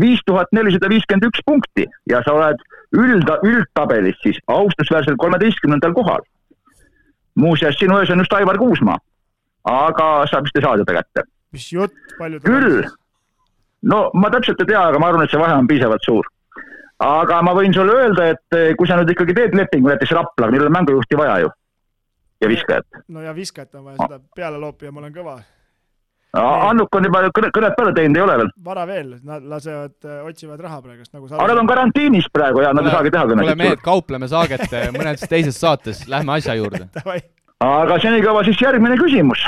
viis 0.00 0.20
tuhat 0.26 0.50
nelisada 0.52 0.90
viiskümmend 0.90 1.28
üks 1.30 1.44
punkti 1.46 1.86
ja 2.10 2.20
sa 2.26 2.34
oled 2.36 2.60
üld, 2.96 3.30
üldtabelis 3.46 4.18
siis 4.22 4.40
austusväärselt 4.46 5.16
kolmeteistkümnendal 5.20 5.94
kohal 5.96 6.24
muuseas, 7.38 7.76
sinu 7.78 7.98
ees 8.00 8.10
on 8.10 8.22
just 8.22 8.32
Aivar 8.34 8.58
Kuusmaa, 8.58 8.98
aga 9.70 10.08
saab 10.30 10.48
vist 10.48 10.58
ei 10.58 10.64
saa 10.64 10.78
teda 10.80 10.96
kätte. 10.98 11.24
mis 11.52 11.68
jutt, 11.72 11.94
palju 12.18 12.40
ta 12.40 12.50
küll, 12.50 12.82
no 13.92 14.00
ma 14.14 14.30
täpselt 14.34 14.60
ei 14.64 14.72
tea, 14.72 14.82
aga 14.90 15.00
ma 15.00 15.12
arvan, 15.12 15.24
et 15.24 15.32
see 15.32 15.40
vahe 15.40 15.54
on 15.56 15.70
piisavalt 15.70 16.04
suur. 16.08 16.26
aga 17.04 17.40
ma 17.46 17.54
võin 17.54 17.74
sulle 17.74 17.94
öelda, 17.94 18.32
et 18.34 18.58
eh, 18.58 18.74
kui 18.76 18.90
sa 18.90 18.98
nüüd 18.98 19.14
ikkagi 19.14 19.36
teed 19.36 19.54
lepingu 19.54 19.92
näiteks 19.92 20.16
Raplaga, 20.18 20.52
millel 20.52 20.70
on 20.70 20.76
mängujuhti 20.80 21.20
vaja 21.20 21.38
ju 21.44 21.52
ja 22.42 22.48
viskajat. 22.48 23.04
no 23.08 23.22
ja 23.22 23.34
viskajat 23.34 23.78
on 23.78 23.86
vaja 23.90 24.02
seda 24.02 24.20
peale 24.36 24.58
loopida, 24.58 24.92
ma 24.92 25.04
olen 25.04 25.14
kõva. 25.14 25.38
Annuk 26.36 26.92
on 26.92 27.06
juba 27.08 27.22
kõne, 27.32 27.48
kõnet 27.56 27.76
peale 27.76 27.92
teinud, 27.96 28.18
ei 28.18 28.22
ole 28.22 28.34
veel? 28.42 28.50
vara 28.64 28.82
veel, 28.86 29.14
nad 29.24 29.44
lasevad, 29.48 29.94
eh, 30.04 30.18
otsivad 30.28 30.60
raha 30.60 30.82
praegust 30.84 31.14
nagu 31.14 31.24
aga 31.30 31.46
nad 31.48 31.62
on 31.62 31.70
karantiinis 31.70 32.28
praegu 32.32 32.60
ja 32.60 32.74
nad 32.76 32.84
ei 32.84 32.92
saagi 32.92 33.12
teha 33.14 33.24
kõnet. 33.30 33.46
kuule 33.46 33.54
mehed, 33.56 33.80
kaupleme 33.80 34.28
saaget 34.28 34.76
mõnes 34.92 35.24
teises 35.24 35.56
saates, 35.56 36.04
lähme 36.06 36.36
asja 36.36 36.58
juurde 36.58 36.84
aga 37.64 37.98
senikaua 38.04 38.44
siis 38.44 38.60
järgmine 38.60 38.98
küsimus. 39.00 39.46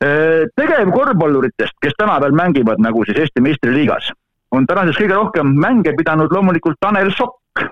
tegevkorvpalluritest, 0.00 1.76
kes 1.80 1.92
täna 1.98 2.16
veel 2.24 2.32
mängivad 2.32 2.80
nagu 2.80 3.04
siis 3.04 3.20
Eesti 3.20 3.44
meistriliigas, 3.44 4.10
on 4.50 4.66
tänases 4.66 4.96
kõige 4.96 5.14
rohkem 5.14 5.52
mänge 5.60 5.92
pidanud 5.92 6.32
loomulikult 6.32 6.80
Tanel 6.80 7.12
Sokk, 7.12 7.68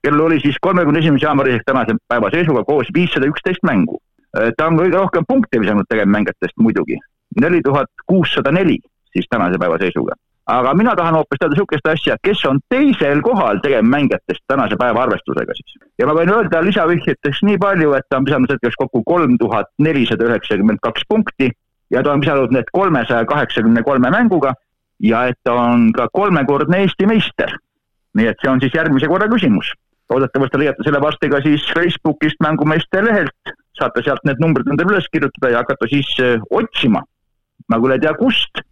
kellel 0.00 0.24
oli 0.24 0.40
siis 0.40 0.56
kolmekümne 0.60 1.04
esimese 1.04 1.28
jaanuari 1.28 1.58
ehk 1.58 1.68
tänase 1.68 2.00
päeva 2.08 2.32
seisuga 2.32 2.64
koos 2.64 2.88
viissada 2.96 3.28
üksteist 3.28 3.62
mängu. 3.62 4.00
ta 4.56 4.66
on 4.66 4.76
kõige 4.78 4.96
rohkem 4.96 5.24
punkte 5.28 5.60
visanud 5.60 5.88
tegevmängijatest 5.88 6.56
muidugi, 6.56 6.96
neli 7.40 7.60
tuhat 7.64 7.90
kuussada 8.06 8.52
neli 8.52 8.78
siis 9.12 9.26
tänase 9.30 9.58
päeva 9.58 9.78
seisuga 9.78 10.16
aga 10.50 10.74
mina 10.74 10.94
tahan 10.96 11.14
hoopis 11.14 11.38
teada 11.38 11.54
niisugust 11.54 11.86
asja, 11.86 12.16
kes 12.22 12.44
on 12.48 12.58
teisel 12.72 13.20
kohal 13.22 13.60
tegevmängijatest 13.62 14.42
tänase 14.48 14.76
päeva 14.80 15.02
arvestusega 15.06 15.54
siis. 15.54 15.76
ja 15.98 16.06
ma 16.08 16.14
võin 16.16 16.32
öelda 16.34 16.62
lisavihjeteks 16.64 17.42
nii 17.46 17.58
palju, 17.58 17.92
et 17.94 18.06
ta 18.08 18.18
on 18.18 18.26
visanud 18.26 18.50
hetkeks 18.50 18.78
kokku 18.82 19.02
kolm 19.06 19.36
tuhat 19.38 19.70
nelisada 19.78 20.26
üheksakümmend 20.30 20.82
kaks 20.82 21.06
punkti 21.08 21.50
ja 21.90 22.02
ta 22.02 22.14
on 22.14 22.24
visanud 22.24 22.54
need 22.54 22.70
kolmesaja 22.72 23.28
kaheksakümne 23.30 23.82
kolme 23.86 24.10
mänguga 24.10 24.54
ja 25.02 25.26
et 25.30 25.38
ta 25.44 25.54
on 25.54 25.90
ka 25.92 26.08
kolmekordne 26.12 26.84
Eesti 26.84 27.06
meister. 27.06 27.54
nii 28.18 28.26
et 28.26 28.42
see 28.42 28.50
on 28.50 28.60
siis 28.60 28.74
järgmise 28.74 29.06
korra 29.08 29.28
küsimus. 29.30 29.72
loodetavasti 30.10 30.58
leiate 30.58 30.82
selle 30.82 31.00
varsti 31.00 31.28
ka 31.30 31.40
siis 31.40 31.66
Facebookist 31.74 32.40
Mängumeeste 32.42 33.04
lehelt, 33.04 33.54
saate 33.78 34.02
sealt 34.02 34.24
need 34.26 34.42
numbrid 34.42 34.66
endale 34.66 34.96
üles 34.96 35.06
kirjutada 35.12 35.52
ja 35.52 35.62
hakata 35.62 35.86
siis 35.86 36.10
äh, 36.20 36.42
otsima. 36.50 37.02
Ma 37.70 37.78
küll 37.80 37.96
ei 37.96 38.02
tea, 38.02 38.12
kust 38.18 38.62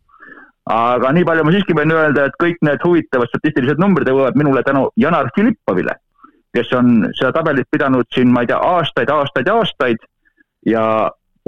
aga 0.69 1.13
nii 1.17 1.25
palju 1.25 1.47
ma 1.47 1.53
siiski 1.55 1.77
võin 1.77 1.95
öelda, 1.95 2.29
et 2.29 2.37
kõik 2.43 2.61
need 2.67 2.83
huvitavad 2.85 3.31
statistilised 3.33 3.81
numbrid 3.81 4.11
jõuavad 4.11 4.37
minule 4.37 4.63
tänu 4.67 4.89
Janar 5.01 5.31
Filippovile, 5.37 5.95
kes 6.57 6.73
on 6.77 7.09
seda 7.17 7.33
tabelit 7.39 7.69
pidanud 7.73 8.09
siin, 8.15 8.33
ma 8.35 8.45
ei 8.45 8.51
tea, 8.51 8.59
aastaid, 8.59 9.09
aastaid 9.13 9.49
ja 9.49 9.57
aastaid 9.63 10.05
ja 10.69 10.85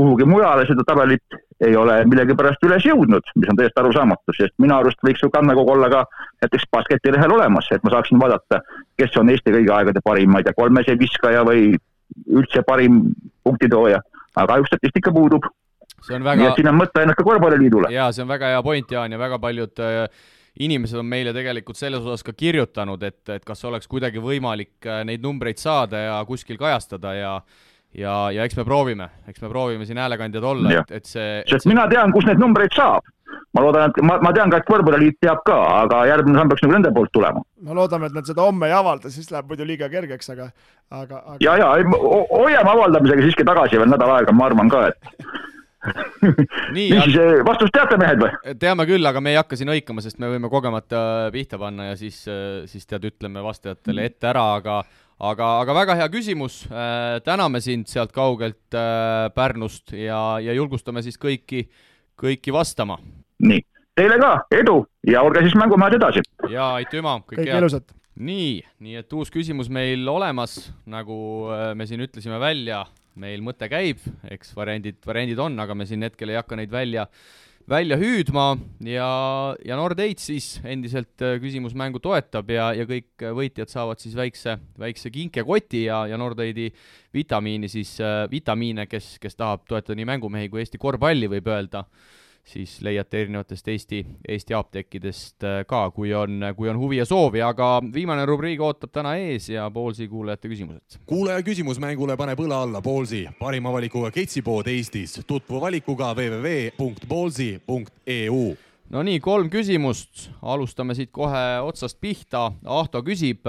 kuhugi 0.00 0.24
mujale 0.24 0.64
seda 0.68 0.86
tabelit 0.88 1.40
ei 1.60 1.76
ole 1.76 1.98
millegipärast 2.08 2.62
üles 2.64 2.86
jõudnud, 2.88 3.26
mis 3.36 3.50
on 3.52 3.58
täiesti 3.58 3.82
arusaamatu, 3.82 4.32
sest 4.32 4.54
minu 4.62 4.78
arust 4.78 5.02
võiks 5.04 5.20
ju 5.20 5.28
kannakogu 5.34 5.74
olla 5.74 5.90
ka 5.92 6.04
näiteks 6.40 6.70
basketilehel 6.72 7.34
olemas, 7.36 7.68
et 7.74 7.84
ma 7.84 7.92
saaksin 7.92 8.20
vaadata, 8.22 8.62
kes 8.96 9.18
on 9.20 9.28
Eesti 9.28 9.52
kõigi 9.52 9.74
aegade 9.76 10.00
parim, 10.04 10.32
ma 10.32 10.40
ei 10.40 10.48
tea, 10.48 10.56
kolmeseeviskaja 10.56 11.44
või 11.44 11.74
üldse 12.32 12.64
parim 12.64 13.02
punktitooja, 13.44 14.00
aga 14.32 14.46
kahjuks 14.54 14.72
statistika 14.72 15.12
puudub 15.12 15.44
see 16.06 16.16
on 16.16 16.26
väga. 16.26 16.40
nii 16.40 16.50
et 16.50 16.60
siin 16.60 16.72
on 16.72 16.78
mõte 16.80 17.02
ainult 17.02 17.18
ka 17.18 17.26
korvpalliliidule. 17.26 17.92
ja 17.94 18.10
see 18.12 18.24
on 18.26 18.30
väga 18.32 18.54
hea 18.54 18.62
point, 18.66 18.92
Jaan, 18.96 19.12
ja 19.12 19.18
väga 19.20 19.38
paljud 19.42 19.82
äh, 19.86 20.04
inimesed 20.60 20.98
on 20.98 21.06
meile 21.06 21.32
tegelikult 21.36 21.78
selles 21.78 22.04
osas 22.04 22.24
ka 22.26 22.34
kirjutanud, 22.36 23.02
et, 23.06 23.22
et 23.36 23.44
kas 23.46 23.64
oleks 23.64 23.88
kuidagi 23.90 24.22
võimalik 24.22 24.86
äh, 24.86 25.02
neid 25.08 25.22
numbreid 25.24 25.60
saada 25.62 26.06
ja 26.06 26.22
kuskil 26.28 26.58
kajastada 26.60 27.14
ja 27.16 27.34
ja, 27.96 28.30
ja 28.34 28.44
eks 28.46 28.58
me 28.58 28.64
proovime, 28.66 29.08
eks 29.28 29.40
me 29.42 29.48
proovime 29.50 29.86
siin 29.86 29.98
häälekandjad 29.98 30.44
olla, 30.46 30.76
et, 30.80 30.92
et 31.00 31.08
see 31.08 31.40
sest 31.46 31.64
see... 31.64 31.72
mina 31.72 31.88
tean, 31.90 32.12
kus 32.14 32.28
neid 32.28 32.38
numbreid 32.42 32.74
saab. 32.76 33.06
ma 33.54 33.62
loodan, 33.62 33.90
et 33.90 34.02
ma, 34.06 34.16
ma 34.22 34.30
tean 34.34 34.50
ka, 34.50 34.60
et 34.60 34.70
Võrkpalliliit 34.70 35.16
teab 35.22 35.42
ka, 35.46 35.56
aga 35.82 36.04
järgmine 36.06 36.38
samm 36.38 36.50
peaks 36.50 36.62
nagu 36.62 36.74
nende 36.76 36.92
poolt 36.94 37.12
tulema. 37.14 37.42
no 37.66 37.76
loodame, 37.78 38.10
et 38.10 38.18
nad 38.18 38.26
seda 38.30 38.46
homme 38.46 38.70
ei 38.70 38.74
avalda, 38.74 39.10
siis 39.10 39.30
läheb 39.30 39.50
muidu 39.50 39.66
liiga 39.66 39.90
kergeks, 39.90 40.30
aga, 40.34 40.50
aga, 40.90 41.22
aga.... 41.34 41.38
ja, 41.42 41.56
ja 41.58 41.70
hoiame 42.30 42.74
avaldamisega 42.74 43.26
siiski 43.26 43.46
tagasi 43.46 43.78
veel 43.80 43.90
nädal 43.90 44.14
aega, 44.18 44.34
ma 44.34 44.46
arvan 44.50 44.70
ka, 44.70 44.86
et 44.90 45.30
niisiis, 46.76 47.16
vastust 47.46 47.72
teate, 47.72 47.96
mehed 48.00 48.20
või? 48.20 48.56
teame 48.60 48.84
küll, 48.88 49.06
aga 49.08 49.22
me 49.24 49.32
ei 49.32 49.38
hakka 49.40 49.56
siin 49.56 49.70
hõikama, 49.72 50.02
sest 50.04 50.20
me 50.20 50.28
võime 50.32 50.50
kogemata 50.52 51.30
pihta 51.32 51.60
panna 51.60 51.90
ja 51.90 51.94
siis, 52.00 52.18
siis 52.70 52.88
tead, 52.88 53.06
ütleme 53.08 53.42
vastajatele 53.44 54.04
ette 54.10 54.28
ära, 54.28 54.44
aga 54.58 54.82
aga, 55.30 55.48
aga 55.62 55.76
väga 55.80 55.96
hea 56.02 56.10
küsimus 56.12 56.62
täname 57.24 57.62
sind 57.64 57.88
sealt 57.92 58.12
kaugelt 58.16 58.76
Pärnust 59.36 59.94
ja, 59.96 60.20
ja 60.44 60.56
julgustame 60.56 61.04
siis 61.06 61.16
kõiki, 61.20 61.64
kõiki 62.20 62.52
vastama. 62.54 62.98
nii, 63.40 63.64
teile 63.96 64.20
ka 64.20 64.34
edu 64.60 64.82
ja 65.08 65.24
olge 65.24 65.46
siis 65.46 65.56
mängumehed 65.56 65.96
edasi! 65.96 66.24
ja 66.52 66.74
aitüma, 66.76 67.22
kõike 67.24 67.48
head! 67.48 67.56
ilusat! 67.56 67.96
nii, 68.20 68.60
nii 68.84 69.00
et 69.00 69.16
uus 69.16 69.32
küsimus 69.32 69.72
meil 69.72 70.04
olemas, 70.12 70.60
nagu 70.84 71.16
me 71.72 71.88
siin 71.88 72.04
ütlesime 72.04 72.40
välja 72.42 72.84
meil 73.20 73.44
mõte 73.44 73.68
käib, 73.70 74.00
eks 74.32 74.54
variandid, 74.56 75.00
variandid 75.06 75.40
on, 75.42 75.58
aga 75.62 75.76
me 75.76 75.86
siin 75.88 76.04
hetkel 76.06 76.32
ei 76.32 76.38
hakka 76.38 76.58
neid 76.58 76.72
välja, 76.72 77.06
välja 77.70 77.98
hüüdma. 78.00 78.46
Ja, 78.86 79.10
ja 79.66 79.78
Nordeit 79.78 80.22
siis 80.22 80.54
endiselt 80.64 81.22
äh, 81.24 81.36
küsimusmängu 81.42 82.02
toetab 82.02 82.50
ja, 82.52 82.70
ja 82.76 82.86
kõik 82.88 83.26
võitjad 83.36 83.72
saavad 83.72 84.02
siis 84.02 84.16
väikse, 84.18 84.56
väikse 84.80 85.12
kinkekoti 85.14 85.84
ja, 85.86 86.04
ja 86.10 86.20
Nordeidi 86.20 86.70
vitamiini 87.14 87.70
siis 87.70 87.96
äh,, 88.02 88.24
vitamiine, 88.32 88.88
kes, 88.90 89.14
kes 89.22 89.38
tahab 89.38 89.68
toetada 89.68 89.98
nii 89.98 90.08
mängumehi 90.14 90.50
kui 90.50 90.64
Eesti 90.64 90.80
korvpalli, 90.80 91.30
võib 91.30 91.52
öelda 91.52 91.84
siis 92.50 92.82
leiate 92.82 93.20
erinevatest 93.22 93.68
Eesti, 93.68 94.06
Eesti 94.28 94.54
apteekidest 94.54 95.44
äh, 95.46 95.66
ka, 95.66 95.90
kui 95.94 96.14
on, 96.14 96.40
kui 96.56 96.68
on 96.68 96.78
huvi 96.78 96.96
ja 97.00 97.04
soovi, 97.08 97.42
aga 97.42 97.82
viimane 97.94 98.26
rubriik 98.28 98.60
ootab 98.66 98.90
täna 98.94 99.16
ees 99.20 99.48
ja 99.52 99.70
Poolsi 99.70 100.08
kuulajate 100.08 100.48
küsimused. 100.50 100.98
kuulaja 101.06 101.42
küsimusmängule 101.46 102.16
paneb 102.20 102.38
õla 102.46 102.56
alla 102.66 102.80
Poolsi, 102.82 103.28
parima 103.38 103.72
valikuga 103.72 104.10
ketsipood 104.14 104.66
Eestis. 104.70 105.20
tutvu 105.26 105.60
valikuga 105.60 106.14
www.poolsi.eu 106.14 108.56
no 108.90 109.02
nii, 109.06 109.20
kolm 109.22 109.50
küsimust, 109.50 110.30
alustame 110.42 110.94
siit 110.98 111.10
kohe 111.14 111.60
otsast 111.62 112.00
pihta. 112.02 112.52
Ahto 112.66 113.02
küsib 113.06 113.46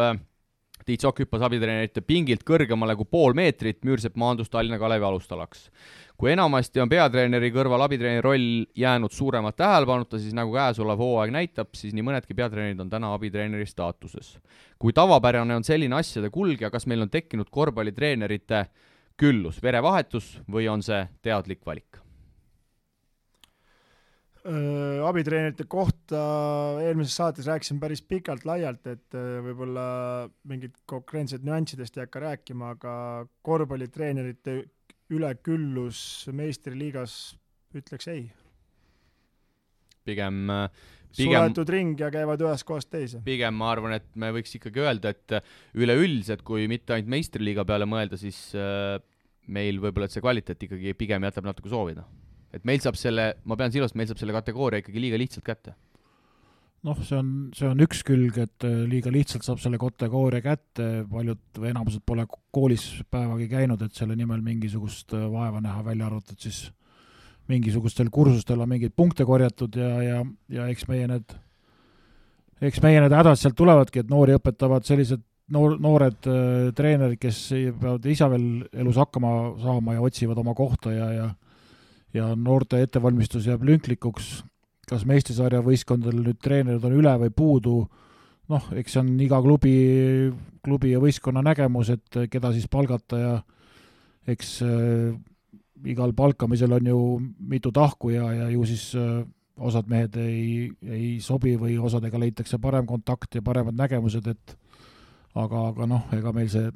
Tiit 0.86 1.04
Sokk 1.04 1.24
hüppas 1.24 1.44
abitreenerite 1.46 2.02
pingilt 2.02 2.46
kõrgemale 2.48 2.96
kui 3.00 3.06
pool 3.06 3.36
meetrit, 3.38 3.84
Müürsepp 3.86 4.18
maandus 4.18 4.50
Tallinna 4.50 4.80
Kalevi 4.82 5.06
alustalaks 5.06 5.70
kui 6.22 6.30
enamasti 6.30 6.78
on 6.84 6.90
peatreeneri 6.90 7.50
kõrval 7.50 7.82
abitreeneri 7.82 8.22
roll 8.22 8.44
jäänud 8.78 9.10
suuremat 9.10 9.56
tähelepanuta, 9.58 10.20
siis 10.22 10.36
nagu 10.38 10.54
käesolev 10.54 11.02
hooaeg 11.02 11.34
näitab, 11.34 11.72
siis 11.74 11.96
nii 11.98 12.06
mõnedki 12.06 12.38
peatreenerid 12.38 12.84
on 12.84 12.92
täna 12.92 13.10
abitreeneri 13.16 13.66
staatuses. 13.66 14.36
kui 14.78 14.94
tavapärane 14.94 15.56
on 15.56 15.64
selline 15.66 15.98
asjade 15.98 16.30
kulg 16.30 16.62
ja 16.62 16.70
kas 16.70 16.86
meil 16.86 17.02
on 17.02 17.10
tekkinud 17.10 17.50
korvpallitreenerite 17.50 18.66
küllus, 19.18 19.64
verevahetus 19.64 20.40
või 20.46 20.70
on 20.70 20.86
see 20.86 21.08
teadlik 21.22 21.66
valik? 21.66 21.98
Äh, 24.42 24.98
abitreenerite 25.06 25.68
kohta 25.70 26.20
eelmises 26.82 27.14
saates 27.20 27.46
rääkisime 27.46 27.78
päris 27.84 28.00
pikalt-laialt, 28.10 28.88
et 28.90 29.14
äh, 29.14 29.36
võib-olla 29.46 29.84
mingid 30.50 30.80
konkreetsed 30.90 31.44
nüanssidest 31.46 32.00
ei 32.00 32.08
hakka 32.08 32.24
rääkima, 32.24 32.72
aga 32.74 32.94
korvpallitreenerite 33.46 34.56
üleküllus 35.14 36.00
meistriliigas 36.34 37.18
ütleks 37.78 38.10
ei. 38.10 38.24
pigem 40.10 40.40
pigem, 40.50 41.36
suletud 41.36 41.70
ring 41.70 42.02
ja 42.02 42.10
käivad 42.10 42.42
ühest 42.42 42.66
kohast 42.66 42.90
teise. 42.90 43.22
pigem 43.28 43.54
ma 43.62 43.70
arvan, 43.76 43.94
et 44.00 44.10
me 44.16 44.32
võiks 44.34 44.58
ikkagi 44.58 44.82
öelda, 44.82 45.14
et 45.14 45.38
üleüldiselt, 45.78 46.42
kui 46.42 46.66
mitte 46.72 46.98
ainult 46.98 47.14
meistriliiga 47.14 47.68
peale 47.70 47.86
mõelda, 47.86 48.18
siis 48.18 48.42
meil 49.54 49.78
võib-olla, 49.86 50.10
et 50.10 50.18
see 50.18 50.26
kvaliteet 50.26 50.66
ikkagi 50.66 50.98
pigem 50.98 51.30
jätab 51.30 51.46
natuke 51.52 51.70
soovida 51.70 52.08
et 52.54 52.68
meil 52.68 52.82
saab 52.84 53.00
selle, 53.00 53.32
ma 53.48 53.58
pean 53.60 53.72
silmas, 53.74 53.96
meil 53.96 54.10
saab 54.10 54.20
selle 54.22 54.36
kategooria 54.36 54.84
ikkagi 54.84 55.04
liiga 55.04 55.20
lihtsalt 55.20 55.46
kätte. 55.48 55.76
noh, 56.82 56.98
see 57.06 57.14
on, 57.14 57.28
see 57.54 57.68
on 57.70 57.82
üks 57.86 58.02
külg, 58.06 58.38
et 58.42 58.66
äh, 58.66 58.84
liiga 58.90 59.14
lihtsalt 59.14 59.46
saab 59.46 59.62
selle 59.62 59.78
kategooria 59.82 60.42
kätte, 60.42 60.88
paljud 61.12 61.62
või 61.62 61.70
enamused 61.70 62.02
pole 62.06 62.26
koolis 62.52 62.88
päevagi 63.14 63.48
käinud, 63.52 63.84
et 63.86 63.98
selle 63.98 64.18
nimel 64.18 64.42
mingisugust 64.46 65.14
äh, 65.18 65.28
vaeva 65.30 65.62
näha, 65.62 65.84
välja 65.86 66.10
arvatud 66.10 66.42
siis 66.42 66.66
mingisugustel 67.52 68.10
kursustel 68.14 68.62
on 68.64 68.70
mingeid 68.72 68.94
punkte 68.96 69.26
korjatud 69.28 69.76
ja, 69.78 69.92
ja, 70.06 70.22
ja 70.50 70.68
eks 70.72 70.88
meie 70.90 71.08
need, 71.12 71.36
eks 72.62 72.82
meie 72.84 73.02
need 73.04 73.14
hädad 73.14 73.38
sealt 73.40 73.58
tulevadki, 73.60 74.02
et 74.02 74.10
noori 74.10 74.38
õpetavad 74.40 74.88
sellised 74.88 75.22
noor, 75.54 75.78
noored 75.82 76.32
äh, 76.32 76.74
treenerid, 76.78 77.22
kes 77.22 77.44
peavad 77.78 78.10
ise 78.10 78.28
veel 78.34 78.50
elus 78.84 78.98
hakkama 79.02 79.36
saama 79.62 80.00
ja 80.00 80.10
otsivad 80.10 80.42
oma 80.42 80.58
kohta 80.58 80.96
ja, 80.96 81.12
ja 81.14 81.30
ja 82.14 82.32
noorte 82.36 82.82
ettevalmistus 82.84 83.48
jääb 83.48 83.64
lünklikuks, 83.68 84.42
kas 84.90 85.06
meistrisarja 85.08 85.62
võistkondadel 85.64 86.24
nüüd 86.26 86.40
treenerid 86.44 86.86
on 86.88 86.96
üle 86.98 87.14
või 87.24 87.34
puudu, 87.36 87.76
noh, 88.52 88.70
eks 88.76 88.98
see 88.98 89.04
on 89.04 89.12
iga 89.24 89.40
klubi, 89.44 89.76
klubi 90.66 90.92
ja 90.92 91.02
võistkonna 91.04 91.44
nägemus, 91.46 91.94
et 91.94 92.24
keda 92.32 92.52
siis 92.56 92.68
palgata 92.72 93.20
ja 93.20 93.36
eks 94.30 94.58
äh, 94.66 95.14
igal 95.88 96.14
palkamisel 96.14 96.78
on 96.78 96.90
ju 96.92 97.00
mitu 97.40 97.72
tahku 97.74 98.12
ja, 98.14 98.28
ja 98.36 98.50
ju 98.52 98.66
siis 98.70 98.92
äh, 99.00 99.24
osad 99.62 99.90
mehed 99.90 100.16
ei, 100.22 100.70
ei 100.82 101.20
sobi 101.22 101.56
või 101.60 101.78
osadega 101.80 102.20
leitakse 102.20 102.60
parem 102.62 102.88
kontakt 102.90 103.36
ja 103.36 103.44
paremad 103.46 103.78
nägemused, 103.78 104.28
et 104.28 104.56
aga, 105.36 105.68
aga 105.72 105.88
noh, 105.88 106.08
ega 106.18 106.34
meil 106.36 106.50
see 106.52 106.72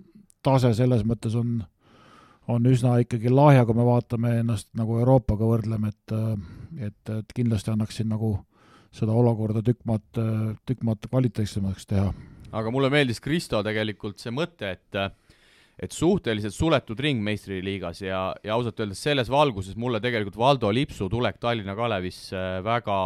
tase 0.45 0.71
selles 0.77 1.03
mõttes 1.07 1.35
on 1.37 1.57
on 2.51 2.69
üsna 2.69 2.97
ikkagi 3.01 3.31
lahja, 3.33 3.65
kui 3.65 3.77
me 3.77 3.85
vaatame 3.87 4.35
ennast 4.41 4.69
nagu 4.77 4.99
Euroopaga 5.01 5.47
võrdleme, 5.49 5.91
et 5.93 6.15
et, 6.85 7.11
et 7.19 7.35
kindlasti 7.35 7.71
annaks 7.71 7.99
siin 7.99 8.09
nagu 8.11 8.35
seda 8.95 9.15
olukorda 9.15 9.63
tükk 9.65 9.85
maad, 9.87 10.05
tükk 10.67 10.83
maad 10.87 11.07
kvaliteetsemaks 11.09 11.87
teha. 11.89 12.09
aga 12.55 12.71
mulle 12.71 12.89
meeldis, 12.93 13.19
Kristo, 13.19 13.63
tegelikult 13.63 14.19
see 14.19 14.33
mõte, 14.35 14.75
et 14.77 14.99
et 15.75 15.91
suhteliselt 15.91 16.55
suletud 16.55 16.99
ring 17.03 17.19
meistriliigas 17.19 17.99
ja, 18.01 18.29
ja 18.43 18.53
ausalt 18.55 18.79
öeldes 18.79 19.01
selles 19.03 19.27
valguses 19.27 19.75
mulle 19.75 19.99
tegelikult 19.99 20.37
Valdo 20.39 20.69
Lipsu 20.71 21.09
tulek 21.11 21.35
Tallinna 21.39 21.75
Kalevisse 21.75 22.61
väga 22.63 22.99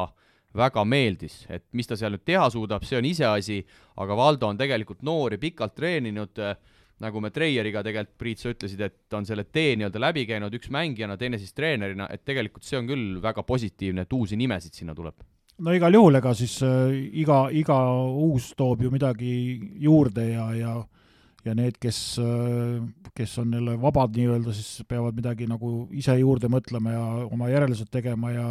väga 0.55 0.83
meeldis, 0.85 1.43
et 1.49 1.65
mis 1.77 1.87
ta 1.87 1.97
seal 1.97 2.15
nüüd 2.15 2.25
teha 2.25 2.47
suudab, 2.49 2.85
see 2.85 2.97
on 2.97 3.05
iseasi, 3.05 3.59
aga 4.01 4.17
Valdo 4.17 4.49
on 4.49 4.57
tegelikult 4.57 5.03
noori 5.05 5.37
pikalt 5.41 5.75
treeninud 5.77 6.41
äh, 6.41 6.55
nagu 7.03 7.21
me 7.23 7.31
Treieriga 7.31 7.83
tegelikult, 7.85 8.17
Priit, 8.19 8.41
sa 8.41 8.51
ütlesid, 8.53 8.81
et 8.83 9.17
on 9.17 9.27
selle 9.27 9.45
tee 9.47 9.75
nii-öelda 9.79 10.01
läbi 10.01 10.25
käinud, 10.29 10.53
üks 10.55 10.71
mängijana, 10.73 11.17
teine 11.19 11.39
siis 11.39 11.55
treenerina, 11.55 12.09
et 12.11 12.25
tegelikult 12.27 12.67
see 12.67 12.79
on 12.79 12.87
küll 12.89 13.19
väga 13.23 13.43
positiivne, 13.47 14.05
et 14.05 14.15
uusi 14.15 14.39
nimesid 14.39 14.75
sinna 14.75 14.95
tuleb. 14.95 15.15
no 15.59 15.73
igal 15.75 15.93
juhul, 15.93 16.15
ega 16.19 16.33
siis 16.37 16.59
äh, 16.63 16.93
iga, 17.21 17.47
iga 17.51 17.79
uus 18.07 18.53
toob 18.57 18.85
ju 18.85 18.91
midagi 18.91 19.33
juurde 19.79 20.31
ja, 20.31 20.47
ja 20.55 20.79
ja 21.45 21.53
need, 21.55 21.77
kes, 21.79 22.19
äh, 22.19 23.11
kes 23.15 23.37
on 23.39 23.53
jälle 23.55 23.77
vabad 23.81 24.15
nii-öelda, 24.15 24.53
siis 24.53 24.83
peavad 24.87 25.15
midagi 25.15 25.47
nagu 25.47 25.87
ise 25.95 26.17
juurde 26.19 26.51
mõtlema 26.51 26.95
ja 26.95 27.05
oma 27.31 27.51
järeldused 27.51 27.91
tegema 27.91 28.31
ja 28.35 28.49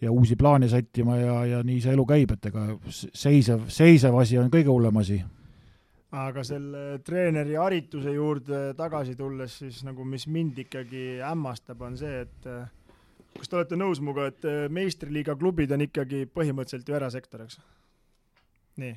ja 0.00 0.10
uusi 0.12 0.36
plaane 0.36 0.68
sättima 0.68 1.16
ja, 1.16 1.36
ja 1.46 1.62
nii 1.64 1.78
see 1.80 1.94
elu 1.96 2.04
käib, 2.04 2.32
et 2.34 2.50
ega 2.50 2.66
seisev, 2.92 3.62
seisev 3.72 4.16
asi 4.20 4.36
on 4.36 4.50
kõige 4.52 4.68
hullem 4.68 5.00
asi 5.00 5.22
aga 6.16 6.42
selle 6.46 6.82
treeneri 7.04 7.56
harituse 7.60 8.12
juurde 8.14 8.60
tagasi 8.78 9.16
tulles, 9.18 9.58
siis 9.60 9.82
nagu 9.84 10.04
mis 10.08 10.26
mind 10.32 10.58
ikkagi 10.64 11.20
hämmastab, 11.20 11.82
on 11.84 11.96
see, 12.00 12.22
et 12.24 12.48
äh, 12.50 12.68
kas 13.36 13.50
te 13.50 13.58
olete 13.58 13.78
nõus 13.78 14.00
minuga, 14.00 14.28
et 14.32 14.46
äh, 14.48 14.66
meistriliiga 14.72 15.36
klubid 15.36 15.74
on 15.76 15.84
ikkagi 15.86 16.24
põhimõtteliselt 16.32 16.88
ju 16.88 16.98
erasektor, 16.98 17.46
eks? 17.46 17.60
nii. 18.80 18.92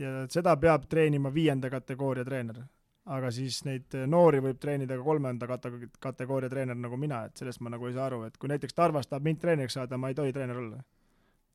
ja 0.00 0.12
seda 0.32 0.56
peab 0.60 0.84
treenima 0.88 1.32
viienda 1.32 1.70
kategooria 1.72 2.24
treener. 2.24 2.62
aga 3.10 3.30
siis 3.32 3.62
neid 3.64 3.94
noori 4.06 4.40
võib 4.44 4.58
treenida 4.60 4.96
ka 4.96 5.02
kolmanda 5.02 5.46
kate-, 5.48 5.88
kategooria 6.00 6.50
treener 6.52 6.76
nagu 6.76 6.96
mina, 7.00 7.24
et 7.26 7.36
sellest 7.36 7.60
ma 7.60 7.72
nagu 7.72 7.88
ei 7.88 7.96
saa 7.96 8.06
aru, 8.06 8.22
et 8.28 8.36
kui 8.38 8.48
näiteks 8.48 8.76
Tarvas 8.76 9.08
tahab 9.08 9.24
mind 9.24 9.40
treeneriks 9.40 9.76
saada, 9.76 9.98
ma 9.98 10.08
ei 10.08 10.14
tohi 10.14 10.32
treener 10.32 10.56
olla 10.56 10.82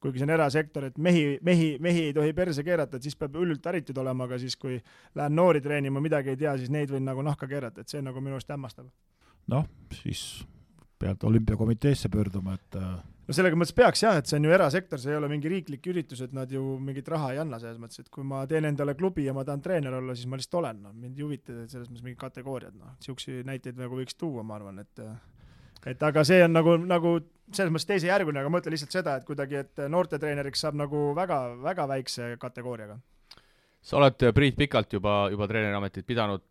kuigi 0.04 0.22
see 0.22 0.28
on 0.28 0.34
erasektor, 0.36 0.90
et 0.90 0.98
mehi, 1.02 1.38
mehi, 1.46 1.70
mehi 1.82 2.10
ei 2.10 2.14
tohi 2.16 2.34
perse 2.38 2.64
keerata, 2.66 2.98
et 3.00 3.08
siis 3.08 3.18
peab 3.20 3.38
hullult 3.40 3.66
haritud 3.66 3.98
olema, 4.02 4.28
aga 4.30 4.40
siis, 4.42 4.58
kui 4.60 4.78
lähen 5.18 5.36
noori 5.38 5.64
treenima, 5.66 6.04
midagi 6.04 6.34
ei 6.34 6.40
tea, 6.44 6.56
siis 6.62 6.74
neid 6.74 6.94
võin 6.94 7.06
nagu 7.08 7.24
nahka 7.26 7.50
keerata, 7.50 7.82
et 7.82 7.92
see 7.92 8.04
nagu 8.06 8.22
minu 8.22 8.38
arust 8.38 8.54
hämmastab. 8.54 8.92
noh, 9.52 9.68
siis 10.02 10.46
pead 11.00 11.24
olümpiakomiteesse 11.28 12.10
pöörduma, 12.10 12.56
et 12.56 12.78
äh, 12.80 12.96
no 13.28 13.36
sellega 13.36 13.58
mõttes 13.60 13.76
peaks 13.76 14.04
jah, 14.06 14.18
et 14.20 14.30
see 14.30 14.40
on 14.40 14.48
ju 14.48 14.56
erasektor, 14.56 15.02
see 15.02 15.14
ei 15.14 15.20
ole 15.20 15.30
mingi 15.32 15.52
riiklik 15.52 15.86
üritus, 15.92 16.22
et 16.26 16.34
nad 16.36 16.52
ju 16.52 16.64
mingit 16.82 17.08
raha 17.12 17.34
ei 17.34 17.42
anna 17.44 17.60
selles 17.62 17.82
mõttes, 17.82 18.02
et 18.02 18.10
kui 18.14 18.26
ma 18.28 18.46
teen 18.50 18.70
endale 18.70 18.96
klubi 18.98 19.28
ja 19.28 19.36
ma 19.36 19.46
tahan 19.48 19.64
treener 19.66 20.00
olla, 20.00 20.16
siis 20.18 20.30
ma 20.30 20.40
lihtsalt 20.40 20.60
olen, 20.62 20.84
noh, 20.88 20.96
mind 20.96 21.20
ei 21.20 21.28
huvita 21.28 21.62
selles 21.66 21.90
mõttes 21.90 22.06
mingid 22.06 22.22
kategooriad, 22.22 22.78
noh, 22.80 22.98
niisuguseid 23.00 23.50
näiteid 23.50 23.82
nagu 23.82 24.00
võiks 24.00 24.18
tuua, 24.20 24.46
ma 24.46 24.60
arvan, 24.60 24.84
et 24.86 25.06
et 25.86 26.03
aga 26.03 26.24
see 26.28 26.44
on 26.45 26.56
nagu, 26.56 26.76
nagu 26.82 27.16
selles 27.53 27.74
mõttes 27.74 27.90
teisejärguline, 27.90 28.41
aga 28.41 28.52
ma 28.52 28.62
ütlen 28.62 28.74
lihtsalt 28.74 28.95
seda, 28.95 29.18
et 29.20 29.26
kuidagi, 29.28 29.62
et 29.62 29.84
noortetreeneriks 29.91 30.66
saab 30.66 30.78
nagu 30.80 31.07
väga, 31.18 31.40
väga 31.62 31.88
väikse 31.91 32.30
kategooriaga. 32.41 32.98
sa 33.86 33.99
oled, 33.99 34.24
Priit, 34.34 34.56
pikalt 34.57 34.94
juba, 34.98 35.28
juba 35.30 35.48
treeneriametit 35.48 36.07
pidanud, 36.07 36.48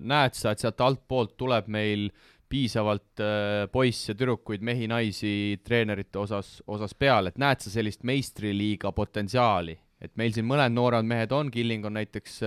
näed 0.00 0.38
sa, 0.38 0.52
et 0.52 0.62
sealt 0.62 0.80
altpoolt 0.80 1.36
tuleb 1.36 1.68
meil 1.68 2.08
piisavalt 2.52 3.20
poisse, 3.72 4.14
tüdrukuid, 4.16 4.64
mehi, 4.64 4.88
naisi 4.88 5.60
treenerite 5.64 6.20
osas, 6.20 6.62
osas 6.68 6.94
peale, 6.94 7.32
et 7.32 7.40
näed 7.40 7.60
sa 7.64 7.72
sellist 7.72 8.04
meistriliiga 8.08 8.92
potentsiaali, 8.96 9.76
et 10.00 10.16
meil 10.20 10.32
siin 10.32 10.48
mõned 10.48 10.72
nooremad 10.72 11.08
mehed 11.08 11.36
on, 11.36 11.52
Killing 11.52 11.84
on 11.88 11.96
näiteks 12.00 12.40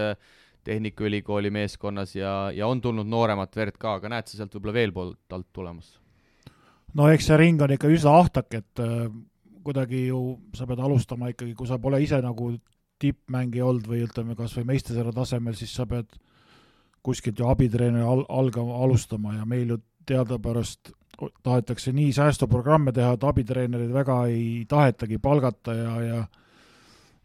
Tehnikaülikooli 0.66 1.52
meeskonnas 1.54 2.16
ja, 2.18 2.50
ja 2.54 2.66
on 2.66 2.82
tulnud 2.82 3.06
nooremat 3.06 3.54
verd 3.56 3.78
ka, 3.78 4.00
aga 4.00 4.10
näed 4.16 4.26
sa 4.26 4.40
sealt 4.40 4.58
võib-olla 4.58 4.74
veel 4.74 4.94
poolt 4.96 5.38
alt 5.38 5.52
tulemas? 5.54 5.94
No 6.96 7.10
eks 7.12 7.30
see 7.30 7.40
ring 7.40 7.62
on 7.62 7.74
ikka 7.76 7.92
üsna 7.92 8.16
ahtak, 8.22 8.54
et 8.60 8.84
äh, 8.84 9.08
kuidagi 9.66 10.08
ju 10.08 10.22
sa 10.56 10.68
pead 10.70 10.82
alustama 10.84 11.32
ikkagi, 11.34 11.56
kui 11.58 11.68
sa 11.68 11.80
pole 11.82 12.02
ise 12.04 12.22
nagu 12.24 12.54
tippmängija 13.02 13.66
olnud 13.66 13.90
või 13.90 14.06
ütleme, 14.06 14.38
kas 14.38 14.56
või 14.56 14.70
meistersarja 14.72 15.14
tasemel, 15.16 15.58
siis 15.60 15.74
sa 15.76 15.88
pead 15.90 16.14
kuskilt 17.06 17.40
ju 17.40 17.50
abitreeneri 17.50 18.06
al-, 18.06 18.26
algama, 18.30 18.80
alustama 18.86 19.36
ja 19.36 19.46
meil 19.46 19.76
ju 19.76 19.82
teadupärast 20.08 20.94
tahetakse 21.44 21.94
nii 21.96 22.12
säästuprogramme 22.16 22.92
teha, 22.96 23.14
et 23.16 23.24
abitreenereid 23.24 23.94
väga 23.94 24.18
ei 24.32 24.66
tahetagi 24.70 25.20
palgata 25.24 25.76
ja, 25.76 25.94
ja 26.04 26.26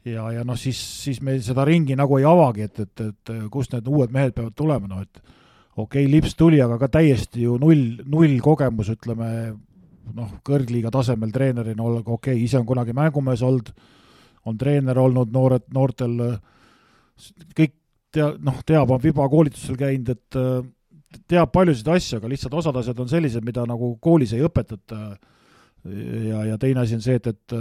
ja, 0.05 0.31
ja 0.33 0.45
noh, 0.47 0.57
siis, 0.57 0.79
siis 1.05 1.21
meil 1.25 1.43
seda 1.45 1.65
ringi 1.69 1.97
nagu 1.99 2.17
ei 2.19 2.25
avagi, 2.25 2.69
et, 2.71 2.79
et, 2.87 3.03
et 3.05 3.33
kust 3.53 3.75
need 3.75 3.89
uued 3.91 4.15
mehed 4.15 4.33
peavad 4.37 4.57
tulema, 4.57 4.89
noh 4.89 5.03
et 5.05 5.21
okei 5.77 6.05
okay,, 6.05 6.11
Lips 6.11 6.37
tuli, 6.39 6.61
aga 6.63 6.79
ka 6.81 6.91
täiesti 6.99 7.45
ju 7.47 7.57
null, 7.61 8.01
null 8.11 8.39
kogemus, 8.45 8.91
ütleme 8.95 9.31
noh, 10.15 10.31
kõrgliiga 10.47 10.91
tasemel 10.95 11.33
treenerina 11.35 11.83
olla, 11.83 12.03
okei 12.05 12.35
okay,, 12.35 12.45
ise 12.45 12.59
on 12.59 12.67
kunagi 12.69 12.95
mängumees 12.97 13.45
olnud, 13.47 13.71
on 14.49 14.59
treener 14.59 14.99
olnud, 14.99 15.31
noored, 15.33 15.69
noortel 15.75 16.17
kõik 17.57 17.77
tea-, 18.15 18.35
noh, 18.43 18.61
teab, 18.67 18.91
on 18.91 19.03
Viba 19.03 19.27
koolitusel 19.31 19.79
käinud, 19.79 20.15
et 20.15 20.39
teab 21.31 21.51
paljusid 21.55 21.89
asju, 21.91 22.21
aga 22.21 22.31
lihtsalt 22.31 22.55
osad 22.61 22.79
asjad 22.81 23.03
on 23.03 23.11
sellised, 23.11 23.45
mida 23.47 23.65
nagu 23.69 23.95
koolis 24.03 24.35
ei 24.37 24.45
õpetata. 24.47 25.01
Ja, 25.81 26.43
ja 26.45 26.59
teine 26.61 26.83
asi 26.83 26.99
on 26.99 27.01
see, 27.01 27.17
et, 27.17 27.27
et 27.31 27.55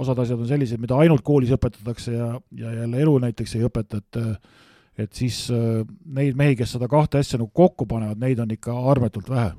osad 0.00 0.18
asjad 0.22 0.40
on 0.40 0.48
sellised, 0.48 0.80
mida 0.80 0.96
ainult 0.96 1.22
koolis 1.26 1.52
õpetatakse 1.52 2.14
ja, 2.14 2.30
ja 2.56 2.72
jälle 2.78 3.02
elu 3.04 3.18
näiteks 3.26 3.58
ei 3.58 3.66
õpeta, 3.68 4.00
et 4.00 4.20
et 5.00 5.16
siis 5.16 5.44
äh, 5.54 5.82
neid 6.16 6.38
mehi, 6.38 6.56
kes 6.58 6.76
seda 6.76 6.88
kahte 6.90 7.20
asja 7.20 7.40
nagu 7.40 7.50
kokku 7.54 7.86
panevad, 7.90 8.20
neid 8.20 8.40
on 8.42 8.52
ikka 8.54 8.74
armetult 8.92 9.30
vähe. 9.30 9.52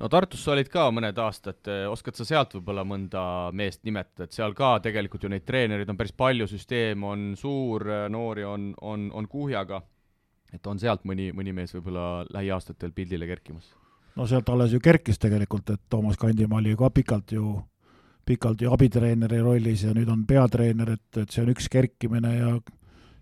no 0.00 0.08
Tartus 0.10 0.44
sa 0.44 0.52
olid 0.54 0.68
ka 0.72 0.88
mõned 0.94 1.18
aastad, 1.20 1.60
äh, 1.70 1.84
oskad 1.90 2.18
sa 2.18 2.26
sealt 2.28 2.56
võib-olla 2.56 2.84
mõnda 2.88 3.24
meest 3.52 3.84
nimetada, 3.84 4.28
et 4.28 4.36
seal 4.36 4.56
ka 4.56 4.78
tegelikult 4.84 5.24
ju 5.24 5.32
neid 5.32 5.46
treenereid 5.46 5.90
on 5.90 6.00
päris 6.00 6.16
palju, 6.16 6.48
süsteem 6.50 7.04
on 7.04 7.32
suur, 7.38 7.86
äh, 7.88 8.06
noori 8.12 8.46
on, 8.48 8.72
on, 8.80 9.10
on 9.12 9.28
kuhjaga, 9.28 9.82
et 10.52 10.66
on 10.66 10.78
sealt 10.78 11.04
mõni, 11.04 11.30
mõni 11.34 11.54
mees 11.56 11.74
võib-olla 11.76 12.24
lähiaastatel 12.32 12.92
pildile 12.92 13.28
kerkimas? 13.30 13.70
no 14.16 14.26
sealt 14.30 14.48
alles 14.48 14.72
ju 14.72 14.80
kerkis 14.80 15.18
tegelikult, 15.18 15.70
et 15.74 15.86
Toomas 15.90 16.18
Kandimaa 16.18 16.60
oli 16.62 16.76
ka 16.78 16.90
pikalt 16.90 17.32
ju 17.32 17.60
pikalt 18.24 18.62
ju 18.62 18.72
abitreeneri 18.72 19.40
rollis 19.42 19.84
ja 19.84 19.92
nüüd 19.92 20.08
on 20.08 20.24
peatreener, 20.26 20.94
et, 20.96 21.18
et 21.20 21.30
see 21.30 21.42
on 21.44 21.50
üks 21.52 21.68
kerkimine 21.72 22.32
ja 22.36 22.52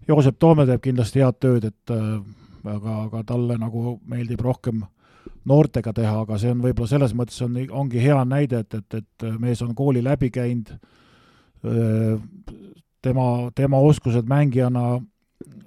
Joosep 0.09 0.39
Toome 0.39 0.67
teeb 0.67 0.83
kindlasti 0.83 1.23
head 1.23 1.39
tööd, 1.43 1.69
et 1.71 1.93
äh, 1.95 2.17
aga, 2.65 2.97
aga 3.07 3.23
talle 3.27 3.59
nagu 3.61 3.99
meeldib 4.09 4.43
rohkem 4.43 4.83
noortega 5.49 5.93
teha, 5.95 6.17
aga 6.23 6.39
see 6.39 6.53
on 6.55 6.63
võib-olla 6.63 6.91
selles 6.91 7.15
mõttes 7.19 7.39
on, 7.45 7.57
ongi 7.83 8.03
hea 8.03 8.19
näide, 8.27 8.63
et, 8.63 8.75
et, 8.79 8.99
et 9.03 9.27
mees 9.43 9.63
on 9.63 9.75
kooli 9.79 10.03
läbi 10.03 10.31
käinud, 10.35 10.71
tema, 13.03 13.27
tema 13.55 13.81
oskused 13.83 14.27
mängijana 14.31 15.01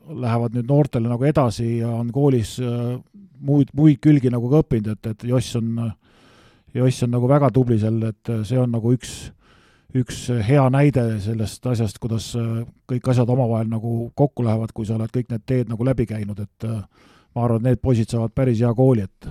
lähevad 0.06 0.56
nüüd 0.56 0.68
noortele 0.70 1.12
nagu 1.12 1.28
edasi 1.28 1.78
ja 1.80 1.92
on 1.92 2.12
koolis 2.16 2.58
muid, 2.60 3.72
muid 3.76 4.00
külgi 4.04 4.32
nagu 4.32 4.50
ka 4.52 4.64
õppinud, 4.64 4.92
et, 4.96 5.12
et 5.12 5.28
Joss 5.28 5.56
on, 5.60 5.90
Joss 6.76 7.04
on 7.08 7.16
nagu 7.16 7.30
väga 7.32 7.52
tubli 7.56 7.80
seal, 7.82 8.02
et 8.12 8.34
see 8.48 8.60
on 8.60 8.72
nagu 8.76 8.94
üks, 8.96 9.16
üks 9.96 10.26
hea 10.48 10.64
näide 10.74 11.06
sellest 11.24 11.66
asjast, 11.72 12.00
kuidas 12.04 12.32
kõik 12.90 13.08
asjad 13.12 13.30
omavahel 13.32 13.70
nagu 13.72 14.12
kokku 14.16 14.44
lähevad, 14.44 14.74
kui 14.76 14.88
sa 14.88 14.98
oled 14.98 15.14
kõik 15.14 15.32
need 15.32 15.46
teed 15.48 15.72
nagu 15.72 15.88
läbi 15.88 16.08
käinud, 16.10 16.40
et 16.44 16.68
ma 16.68 17.46
arvan, 17.46 17.62
et 17.62 17.70
need 17.70 17.82
poisid 17.84 18.12
saavad 18.12 18.34
päris 18.36 18.60
hea 18.60 18.74
kooli, 18.76 19.06
et 19.08 19.30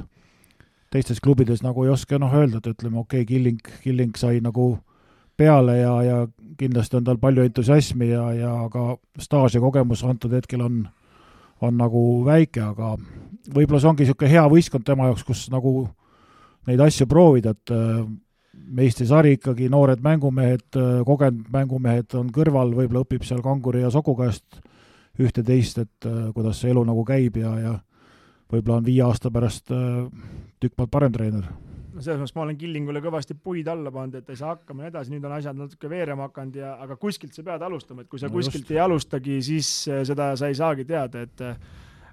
teistes 0.94 1.20
klubides 1.20 1.62
nagu 1.64 1.84
ei 1.84 1.92
oska 1.92 2.18
noh 2.22 2.32
öelda, 2.32 2.60
et 2.62 2.70
ütleme, 2.70 3.00
okei 3.02 3.24
okay,, 3.24 3.28
Killing, 3.28 3.70
Killing 3.82 4.16
sai 4.16 4.40
nagu 4.44 4.76
peale 5.36 5.78
ja, 5.80 5.94
ja 6.06 6.18
kindlasti 6.58 7.00
on 7.00 7.06
tal 7.08 7.18
palju 7.18 7.42
entusiasmi 7.48 8.08
ja, 8.12 8.28
ja 8.38 8.52
ka 8.70 8.94
staaž 9.18 9.56
ja 9.56 9.62
kogemus 9.64 10.04
antud 10.06 10.32
hetkel 10.36 10.62
on, 10.62 10.84
on 11.60 11.76
nagu 11.78 12.04
väike, 12.26 12.62
aga 12.62 12.94
võib-olla 13.54 13.82
see 13.82 13.90
ongi 13.90 14.06
niisugune 14.06 14.30
hea 14.30 14.44
võistkond 14.50 14.86
tema 14.86 15.10
jaoks, 15.10 15.24
kus 15.26 15.48
nagu 15.52 15.88
neid 16.68 16.80
asju 16.80 17.08
proovida, 17.10 17.52
et 17.52 17.74
äh, 17.74 18.04
meistrisari 18.74 19.34
ikkagi, 19.38 19.68
noored 19.72 20.02
mängumehed, 20.04 20.68
äh, 20.76 21.00
kogenud 21.06 21.50
mängumehed 21.52 22.16
on 22.18 22.30
kõrval, 22.34 22.74
võib-olla 22.76 23.04
õpib 23.04 23.26
seal 23.26 23.42
Kanguri 23.44 23.84
ja 23.84 23.92
Soku 23.94 24.16
käest 24.18 24.60
ühte-teist, 25.20 25.82
et 25.84 26.08
äh, 26.08 26.30
kuidas 26.34 26.62
see 26.62 26.72
elu 26.74 26.84
nagu 26.86 27.04
käib 27.06 27.38
ja, 27.40 27.52
ja 27.60 27.74
võib-olla 28.50 28.80
on 28.80 28.88
viie 28.88 29.04
aasta 29.04 29.30
pärast 29.34 29.70
tükk 29.70 30.74
maad 30.78 30.90
parem 30.92 31.14
treener 31.14 31.46
no 31.94 32.02
selles 32.02 32.20
mõttes 32.20 32.34
ma 32.36 32.42
olen 32.44 32.58
Killingule 32.58 33.00
kõvasti 33.04 33.36
puid 33.38 33.68
alla 33.70 33.92
pannud, 33.94 34.18
et 34.18 34.30
ei 34.30 34.38
saa 34.38 34.54
hakkama 34.54 34.82
ja 34.82 34.88
nii 34.88 34.92
edasi, 34.92 35.14
nüüd 35.14 35.24
on 35.28 35.36
asjad 35.36 35.58
natuke 35.58 35.90
veerema 35.90 36.28
hakanud 36.28 36.58
ja, 36.58 36.74
aga 36.82 36.96
kuskilt 37.00 37.36
sa 37.36 37.44
pead 37.46 37.62
alustama, 37.62 38.02
et 38.02 38.10
kui 38.10 38.20
sa 38.20 38.30
no 38.30 38.34
kuskilt 38.34 38.64
just. 38.64 38.74
ei 38.74 38.82
alustagi, 38.82 39.38
siis 39.46 39.70
seda 40.08 40.32
sa 40.38 40.50
ei 40.50 40.58
saagi 40.58 40.86
teada, 40.88 41.22
et 41.22 41.44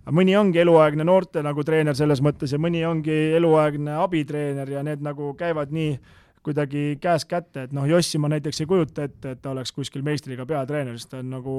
mõni 0.10 0.36
ongi 0.38 0.62
eluaegne 0.62 1.06
noorte 1.06 1.44
nagu 1.46 1.66
treener 1.66 1.98
selles 1.98 2.22
mõttes 2.24 2.54
ja 2.54 2.60
mõni 2.62 2.82
ongi 2.88 3.18
eluaegne 3.38 3.98
abitreener 4.02 4.70
ja 4.70 4.84
need 4.86 5.04
nagu 5.06 5.34
käivad 5.38 5.74
nii 5.74 5.98
kuidagi 6.44 6.98
käest 7.02 7.30
kätte, 7.30 7.68
et 7.68 7.74
noh, 7.76 7.86
Jossi 7.90 8.18
ma 8.22 8.32
näiteks 8.32 8.64
ei 8.64 8.70
kujuta 8.70 9.06
ette, 9.08 9.36
et 9.36 9.42
ta 9.42 9.52
oleks 9.54 9.74
kuskil 9.76 10.06
meistriga 10.06 10.46
peatreener, 10.50 10.98
sest 10.98 11.14
ta 11.14 11.22
on 11.22 11.30
nagu 11.36 11.58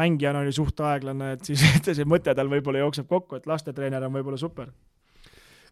mängijana 0.00 0.44
oli 0.44 0.52
suht 0.54 0.80
aeglane, 0.84 1.34
et 1.36 1.50
siis 1.50 1.64
see 1.86 2.06
mõte 2.08 2.34
tal 2.36 2.50
võib-olla 2.52 2.84
jookseb 2.84 3.10
kokku, 3.10 3.38
et 3.38 3.50
lastetreener 3.50 4.06
on 4.06 4.16
võib-olla 4.18 4.40
super 4.40 4.70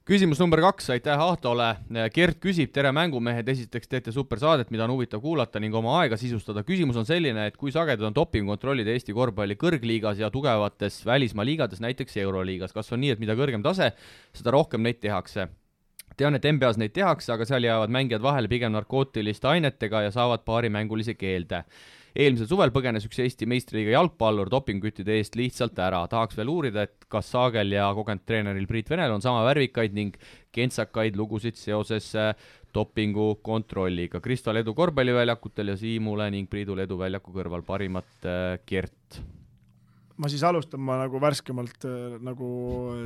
küsimus 0.08 0.38
number 0.40 0.62
kaks, 0.64 0.86
aitäh 0.94 1.20
Ahtole. 1.20 1.66
Gert 2.14 2.38
küsib, 2.40 2.70
tere 2.72 2.88
mängumehed, 2.96 3.48
esiteks 3.52 3.90
teete 3.92 4.14
super 4.14 4.40
saadet, 4.40 4.70
mida 4.72 4.86
on 4.86 4.94
huvitav 4.94 5.20
kuulata 5.20 5.60
ning 5.60 5.74
oma 5.76 5.98
aega 6.00 6.16
sisustada. 6.16 6.62
küsimus 6.64 6.96
on 6.96 7.04
selline, 7.04 7.44
et 7.50 7.58
kui 7.60 7.74
sagedad 7.74 8.06
on 8.08 8.16
dopingukontrollid 8.16 8.88
Eesti 8.88 9.12
korvpalli 9.12 9.58
kõrgliigas 9.60 10.22
ja 10.22 10.30
tugevates 10.32 11.02
välismaa 11.04 11.44
liigades, 11.44 11.84
näiteks 11.84 12.16
Euroliigas, 12.24 12.72
kas 12.72 12.88
on 12.96 13.04
nii, 13.04 13.12
et 13.18 13.20
mida 13.20 13.36
kõrgem 13.36 13.60
tase, 13.62 13.92
seda 14.32 14.56
rohkem 14.56 14.80
neid 14.80 15.02
tehakse? 15.04 15.50
Tean, 16.18 16.36
et 16.38 16.48
NBA-s 16.48 16.80
neid 16.80 16.94
tehakse, 16.96 17.30
aga 17.34 17.46
seal 17.48 17.66
jäävad 17.66 17.94
mängijad 17.94 18.24
vahele 18.24 18.50
pigem 18.50 18.74
narkootiliste 18.74 19.48
ainetega 19.48 20.08
ja 20.08 20.14
saavad 20.14 20.44
paarimängulise 20.48 21.14
keelde 21.18 21.64
eelmisel 22.18 22.48
suvel 22.50 22.72
põgenes 22.74 23.06
üks 23.06 23.20
Eesti 23.22 23.46
meistriliiga 23.50 23.94
jalgpallur 23.94 24.50
dopingküttide 24.50 25.18
eest 25.18 25.36
lihtsalt 25.38 25.78
ära. 25.78 26.02
tahaks 26.10 26.36
veel 26.38 26.50
uurida, 26.50 26.86
et 26.88 27.06
kas 27.08 27.30
Saagel 27.30 27.72
ja 27.76 27.88
kogenud 27.94 28.24
treeneril 28.26 28.66
Priit 28.66 28.90
Venel 28.90 29.14
on 29.14 29.22
sama 29.22 29.44
värvikaid 29.46 29.94
ning 29.94 30.16
kentsakaid 30.54 31.16
lugusid 31.16 31.58
seoses 31.60 32.10
äh, 32.18 32.32
dopingukontrolliga. 32.74 34.20
Kristol 34.24 34.62
edu 34.62 34.74
korvpalliväljakutel 34.74 35.74
ja 35.74 35.78
Siimule 35.78 36.30
ning 36.34 36.50
Priidule 36.50 36.88
edu 36.88 36.98
väljaku 37.00 37.34
kõrval, 37.34 37.66
parimat 37.66 38.26
äh, 38.26 38.56
Gert 38.66 39.22
ma 40.18 40.30
siis 40.30 40.42
alustan, 40.46 40.82
ma 40.84 40.98
nagu 41.02 41.20
värskemalt 41.22 41.86
äh, 41.88 42.16
nagu 42.24 42.48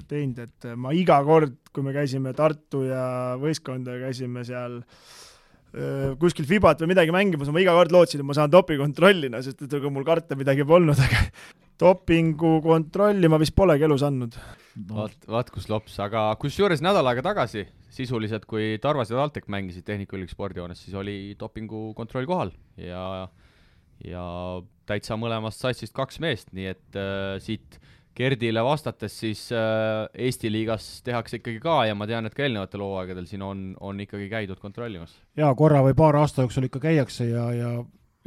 teinud, 0.09 0.43
et 0.47 0.69
ma 0.81 0.95
iga 0.97 1.19
kord, 1.27 1.59
kui 1.73 1.85
me 1.85 1.95
käisime 1.97 2.35
Tartu 2.37 2.87
ja 2.89 3.03
võistkondadega 3.41 4.09
käisime 4.09 4.45
seal 4.49 4.81
äh, 4.83 6.13
kuskil 6.21 6.49
Fibat 6.49 6.83
või 6.83 6.95
midagi 6.95 7.15
mängimas, 7.15 7.53
ma 7.53 7.63
iga 7.63 7.77
kord 7.77 7.95
lootsin, 7.95 8.23
et 8.23 8.29
ma 8.29 8.37
saan 8.37 8.53
dopingukontrollina, 8.53 9.43
sest 9.45 9.67
et 9.67 9.77
ega 9.81 9.93
mul 9.93 10.07
karta 10.09 10.39
midagi 10.39 10.67
polnud, 10.69 10.99
aga 11.09 11.27
dopingukontrolli 11.83 13.31
ma 13.31 13.41
vist 13.43 13.57
polegi 13.57 13.87
elus 13.89 14.05
andnud. 14.07 14.37
Vaat, 14.89 15.17
vaat 15.29 15.53
kus 15.53 15.69
lops, 15.69 15.99
aga 16.01 16.31
kusjuures 16.41 16.81
nädal 16.85 17.09
aega 17.11 17.25
tagasi 17.33 17.67
sisuliselt, 17.93 18.47
kui 18.49 18.79
Tarvas 18.81 19.11
ja 19.13 19.19
TalTech 19.19 19.51
mängisid 19.53 19.85
Tehnikaülikooli 19.85 20.33
spordihoones, 20.33 20.81
siis 20.85 20.97
oli 20.97 21.35
dopingukontroll 21.39 22.29
kohal 22.29 22.53
ja 22.81 23.27
ja 24.05 24.25
täitsa 24.89 25.17
mõlemast 25.21 25.63
satsist 25.63 25.95
kaks 25.97 26.21
meest, 26.23 26.53
nii 26.57 26.71
et 26.75 26.99
äh, 26.99 27.39
siit 27.43 27.79
Gerdile 28.17 28.61
vastates, 28.61 29.15
siis 29.23 29.47
äh, 29.57 30.05
Eesti 30.27 30.51
liigas 30.53 31.01
tehakse 31.05 31.39
ikkagi 31.39 31.63
ka 31.63 31.79
ja 31.89 31.95
ma 31.97 32.07
tean, 32.09 32.29
et 32.29 32.35
ka 32.37 32.45
eelnevatel 32.45 32.85
hooaegadel 32.85 33.25
siin 33.29 33.45
on, 33.47 33.71
on 33.81 34.01
ikkagi 34.05 34.29
käidud 34.29 34.61
kontrollimas. 34.61 35.15
jaa, 35.39 35.53
korra 35.57 35.81
või 35.87 35.97
paar 35.97 36.19
aasta 36.21 36.45
jooksul 36.45 36.69
ikka 36.69 36.83
käiakse 36.83 37.31
ja, 37.31 37.47
ja, 37.57 37.71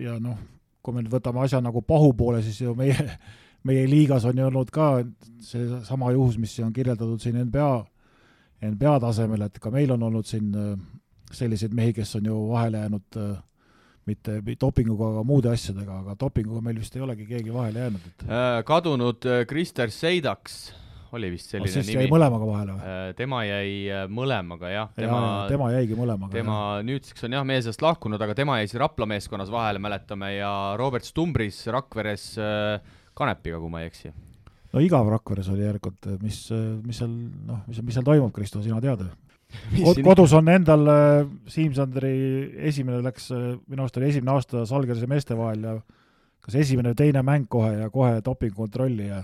ja 0.01 0.17
noh, 0.19 0.39
kui 0.81 0.95
me 0.95 1.03
nüüd 1.03 1.13
võtame 1.13 1.43
asja 1.45 1.61
nagu 1.61 1.83
pahu 1.85 2.13
poole, 2.17 2.41
siis 2.45 2.63
ju 2.63 2.73
meie, 2.77 2.97
meie 3.67 3.85
liigas 3.89 4.25
on 4.25 4.41
ju 4.41 4.49
olnud 4.49 4.73
ka 4.73 4.89
seesama 5.45 6.13
juhus, 6.15 6.39
mis 6.41 6.57
on 6.65 6.73
kirjeldatud 6.73 7.21
siin 7.21 7.37
NBA, 7.45 7.71
NBA 8.71 8.99
tasemel, 9.03 9.45
et 9.45 9.61
ka 9.61 9.69
meil 9.73 9.93
on 9.93 10.09
olnud 10.09 10.25
siin 10.25 10.49
äh, 10.57 10.73
selliseid 11.35 11.77
mehi, 11.77 11.93
kes 11.93 12.17
on 12.17 12.31
ju 12.31 12.39
vahele 12.49 12.81
jäänud 12.87 13.21
äh, 13.21 13.35
mitte 14.09 14.39
dopinguga, 14.61 15.11
aga 15.13 15.25
muude 15.25 15.51
asjadega, 15.51 15.99
aga 16.03 16.15
dopinguga 16.21 16.61
meil 16.65 16.79
vist 16.81 16.95
ei 16.97 17.03
olegi 17.05 17.27
keegi 17.29 17.53
vahele 17.53 17.85
jäänud, 17.85 18.09
et 18.11 18.25
äh, 18.27 18.57
kadunud 18.67 19.25
äh, 19.29 19.45
Krister 19.49 19.93
Seidaks 19.93 20.59
oli 21.15 21.31
vist 21.31 21.53
selline 21.53 21.71
oh, 21.71 21.87
nimi. 21.87 22.03
jäi 22.03 22.11
mõlemaga 22.11 22.49
vahele 22.49 22.75
või? 22.75 22.91
Äh, 22.91 23.07
tema 23.17 23.41
jäi 23.47 23.71
mõlemaga 24.11 24.71
jah, 24.73 24.93
tema 24.97 25.21
ja,, 25.23 25.33
tema 25.49 25.71
jäigi 25.73 25.97
mõlemaga. 25.97 26.33
tema 26.35 26.59
jah. 26.59 26.85
nüüdseks 26.91 27.25
on 27.25 27.37
jah 27.39 27.47
meie 27.47 27.65
seast 27.65 27.81
lahkunud, 27.85 28.21
aga 28.21 28.37
tema 28.37 28.59
jäi 28.61 28.69
siis 28.69 28.81
Rapla 28.83 29.09
meeskonnas 29.09 29.49
vahele, 29.53 29.81
mäletame, 29.81 30.35
ja 30.35 30.53
Robert 30.81 31.07
Stumbris 31.07 31.63
Rakveres 31.73 32.29
Kanepiga, 33.15 33.61
kui 33.63 33.73
ma 33.73 33.81
ei 33.81 33.89
eksi. 33.89 34.13
no 34.75 34.85
igav 34.85 35.09
Rakveres 35.17 35.49
oli 35.55 35.65
järelikult, 35.65 36.13
mis, 36.21 36.45
mis 36.85 37.01
seal, 37.01 37.17
noh, 37.49 37.63
mis, 37.71 37.81
mis 37.81 37.97
seal 37.97 38.05
toimub, 38.05 38.33
Kristo, 38.35 38.61
sina 38.61 38.83
tead? 38.83 39.07
Kod, 39.75 39.99
kodus 40.05 40.33
on 40.37 40.49
endal 40.53 40.87
äh, 40.87 41.27
Siim-Sandri 41.51 42.15
esimene 42.69 43.01
läks, 43.05 43.29
äh, 43.35 43.53
minu 43.67 43.85
arust 43.85 43.99
oli 43.99 44.09
esimene 44.09 44.33
aasta 44.35 44.65
Salgrise 44.69 45.07
meeste 45.09 45.37
vahel 45.37 45.65
ja 45.67 45.75
kas 46.45 46.57
esimene 46.61 46.93
või 46.93 46.99
teine 47.01 47.23
mäng 47.25 47.47
kohe 47.51 47.73
ja 47.79 47.89
kohe 47.93 48.21
dopingukontrolli 48.25 49.09
ja 49.09 49.23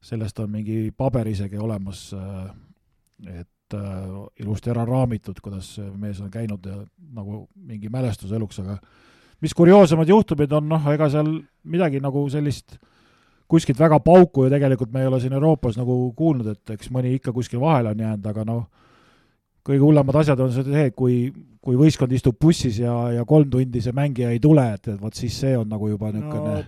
sellest 0.00 0.38
on 0.40 0.52
mingi 0.54 0.90
paber 0.96 1.28
isegi 1.28 1.58
olemas, 1.60 2.08
äh, 2.16 3.40
et 3.40 3.48
ilusti 4.42 4.72
ära 4.72 4.82
raamitud, 4.82 5.36
kuidas 5.38 5.76
mees 5.94 6.18
on 6.18 6.30
käinud 6.30 6.64
ja 6.66 6.80
nagu 7.14 7.44
mingi 7.54 7.86
mälestus 7.92 8.32
eluks, 8.34 8.58
aga 8.64 8.80
mis 9.44 9.54
kurioosemad 9.54 10.08
juhtumid 10.10 10.50
on, 10.58 10.66
noh, 10.72 10.88
ega 10.90 11.06
seal 11.12 11.28
midagi 11.70 12.00
nagu 12.02 12.24
sellist 12.32 12.80
kuskilt 13.50 13.78
väga 13.78 13.98
pauku 14.02 14.46
ju 14.46 14.52
tegelikult 14.52 14.92
me 14.94 15.02
ei 15.02 15.10
ole 15.10 15.20
siin 15.20 15.34
Euroopas 15.34 15.78
nagu 15.80 15.96
kuulnud, 16.16 16.52
et 16.52 16.74
eks 16.76 16.90
mõni 16.94 17.16
ikka 17.16 17.34
kuskil 17.34 17.62
vahele 17.62 17.94
on 17.94 18.04
jäänud, 18.04 18.26
aga 18.30 18.44
noh, 18.46 18.64
kõige 19.66 19.82
hullemad 19.82 20.20
asjad 20.22 20.40
on 20.40 20.52
see, 20.54 20.84
kui, 20.96 21.16
kui 21.60 21.78
võistkond 21.78 22.12
istub 22.16 22.38
bussis 22.40 22.80
ja, 22.80 22.94
ja 23.14 23.24
kolm 23.28 23.50
tundi 23.52 23.82
see 23.84 23.94
mängija 23.96 24.32
ei 24.34 24.40
tule, 24.42 24.64
et, 24.76 24.88
et 24.94 25.00
vot 25.00 25.16
siis 25.16 25.36
see 25.42 25.56
on 25.58 25.68
nagu 25.70 25.90
juba 25.90 26.12
niisugune 26.14 26.54
no, 26.54 26.62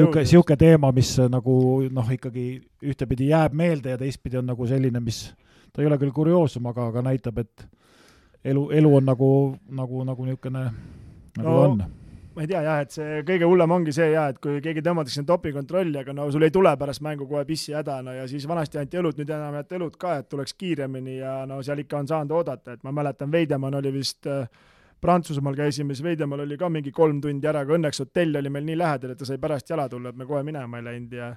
jõuda. 0.00 0.24
niisugune 0.24 0.60
teema, 0.60 0.92
mis 0.96 1.12
nagu 1.32 1.56
noh, 1.98 2.14
ikkagi 2.16 2.46
ühtepidi 2.86 3.30
jääb 3.32 3.56
meelde 3.56 3.94
ja 3.94 4.00
teistpidi 4.00 4.40
on 4.40 4.50
nagu 4.50 4.68
selline, 4.68 5.02
mis 5.04 5.28
ta 5.72 5.82
ei 5.82 5.90
ole 5.90 6.00
küll 6.00 6.14
kurioosum, 6.16 6.66
aga, 6.72 6.90
aga 6.92 7.04
näitab, 7.06 7.44
et 7.44 7.68
elu, 8.46 8.68
elu 8.80 8.96
on 8.98 9.06
nagu, 9.12 9.30
nagu, 9.82 10.02
nagu 10.08 10.28
niisugune, 10.30 10.66
nagu 11.36 11.46
no, 11.46 11.62
on 11.68 11.86
ma 12.36 12.44
ei 12.44 12.50
tea 12.50 12.60
jah, 12.66 12.82
et 12.84 12.92
see 12.92 13.20
kõige 13.24 13.48
hullem 13.48 13.72
ongi 13.78 13.94
see 13.96 14.10
jah, 14.12 14.28
et 14.32 14.38
kui 14.44 14.60
keegi 14.64 14.82
tõmmatakse 14.84 15.24
dopingukontrolli, 15.24 16.02
aga 16.02 16.12
no 16.16 16.28
sul 16.32 16.44
ei 16.44 16.52
tule 16.52 16.74
pärast 16.76 17.00
mängu 17.04 17.24
kohe 17.30 17.46
pissihäda, 17.48 18.02
no 18.04 18.12
ja 18.12 18.26
siis 18.28 18.44
vanasti 18.48 18.80
anti 18.82 19.00
õlut, 19.00 19.16
nüüd 19.16 19.32
enam 19.32 19.56
ei 19.56 19.64
anta 19.64 19.78
õlut 19.78 19.96
ka, 20.00 20.18
et 20.20 20.28
tuleks 20.28 20.52
kiiremini 20.60 21.18
ja 21.22 21.38
no 21.48 21.62
seal 21.64 21.80
ikka 21.80 22.02
on 22.02 22.10
saanud 22.10 22.36
oodata, 22.36 22.76
et 22.76 22.84
ma 22.84 22.92
mäletan, 22.92 23.32
Veidemann 23.32 23.80
oli 23.80 23.94
vist 23.94 24.28
äh, 24.28 24.44
Prantsusmaal 25.00 25.56
käisime, 25.56 25.94
siis 25.94 26.04
Veidemaal 26.04 26.44
oli 26.44 26.56
ka 26.60 26.68
mingi 26.72 26.92
kolm 26.92 27.22
tundi 27.24 27.48
ära, 27.48 27.64
aga 27.64 27.76
õnneks 27.76 28.00
hotell 28.04 28.36
oli 28.40 28.52
meil 28.52 28.68
nii 28.68 28.76
lähedal, 28.80 29.12
et 29.12 29.20
ta 29.20 29.28
sai 29.28 29.40
pärast 29.40 29.72
jala 29.72 29.88
tulla, 29.92 30.12
et 30.12 30.20
me 30.20 30.28
kohe 30.28 30.42
minema 30.44 30.80
ei 30.80 30.86
läinud 30.90 31.16
ja 31.16 31.30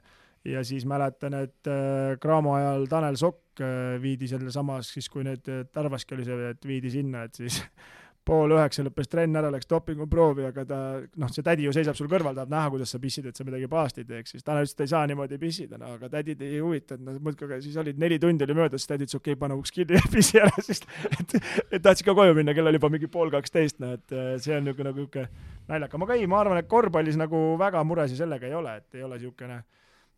ja 0.47 0.61
siis 0.63 0.85
mäletan, 0.87 1.33
et 1.35 1.67
äh, 1.67 2.17
Cramo 2.19 2.53
ajal 2.55 2.85
Tanel 2.91 3.17
Sokk 3.19 3.59
äh, 3.63 3.95
viidi 4.01 4.27
sealsamas, 4.27 4.93
siis 4.95 5.09
kui 5.11 5.23
need, 5.27 5.47
Tarvaski 5.71 6.15
oli 6.15 6.27
see, 6.27 6.51
et 6.53 6.67
viidi 6.67 6.91
sinna, 6.91 7.25
et 7.27 7.35
siis 7.35 7.59
pool 8.29 8.53
üheksa 8.53 8.83
lõppes 8.85 9.09
trenn 9.09 9.37
ära, 9.39 9.49
läks 9.53 9.67
dopinguproovi, 9.69 10.45
aga 10.49 10.65
ta, 10.67 10.79
noh, 11.21 11.31
see 11.33 11.45
tädi 11.45 11.65
ju 11.65 11.73
seisab 11.75 11.97
sul 11.97 12.09
kõrval, 12.11 12.35
tahab 12.37 12.51
näha, 12.53 12.69
kuidas 12.75 12.93
sa 12.93 13.01
pissid, 13.01 13.25
et 13.29 13.39
sa 13.39 13.45
midagi 13.47 13.69
pahasti 13.71 14.03
ei 14.03 14.09
teeks, 14.09 14.35
siis 14.35 14.45
Tanel 14.45 14.67
ütles, 14.67 14.75
et 14.77 14.83
ei 14.85 14.91
saa 14.91 15.01
niimoodi 15.09 15.39
pissida, 15.41 15.79
no 15.81 15.93
aga 15.97 16.11
tädid 16.13 16.43
ei 16.45 16.61
huvitanud, 16.61 17.05
no 17.07 17.25
muudkui, 17.25 17.49
aga 17.49 17.59
siis 17.65 17.77
olid 17.81 17.99
neli 18.01 18.19
tundi 18.21 18.45
oli 18.45 18.57
möödas, 18.59 18.85
tädi 18.89 19.07
ütles, 19.07 19.17
okei 19.17 19.33
okay,, 19.33 19.41
pane 19.41 19.57
uks 19.59 19.73
kinni 19.75 19.97
ja 19.97 20.05
pissi 20.15 20.41
ära, 20.43 20.53
sest 20.65 20.87
et, 21.09 21.35
et 21.71 21.81
tahtsid 21.81 22.07
ka 22.07 22.17
koju 22.21 22.37
minna, 22.37 22.55
kell 22.57 22.69
oli 22.69 22.81
juba 22.81 22.93
mingi 22.93 23.11
pool 23.11 23.33
kaksteist, 23.33 23.81
noh 23.83 23.97
et 23.97 24.15
äh, 24.15 24.31
see 24.37 24.55
on 24.57 24.65
niisugune 24.67 24.91
nagu 24.91 25.03
niisugune 25.03 25.27
naljakam, 25.69 26.05
aga 26.05 26.17
ei, 26.19 26.29
ma 26.29 26.43
arvan, 26.43 26.61
et 26.61 26.69
korvpallis 26.69 27.19
nagu 27.19 27.43
väga 27.59 27.83
muresid 27.87 28.21
sellega 28.21 28.49
ei 28.49 28.57
ole, 28.57 28.79
et 28.83 28.99
ei 29.01 29.05
ole 29.05 29.17
niisugune, 29.17 29.61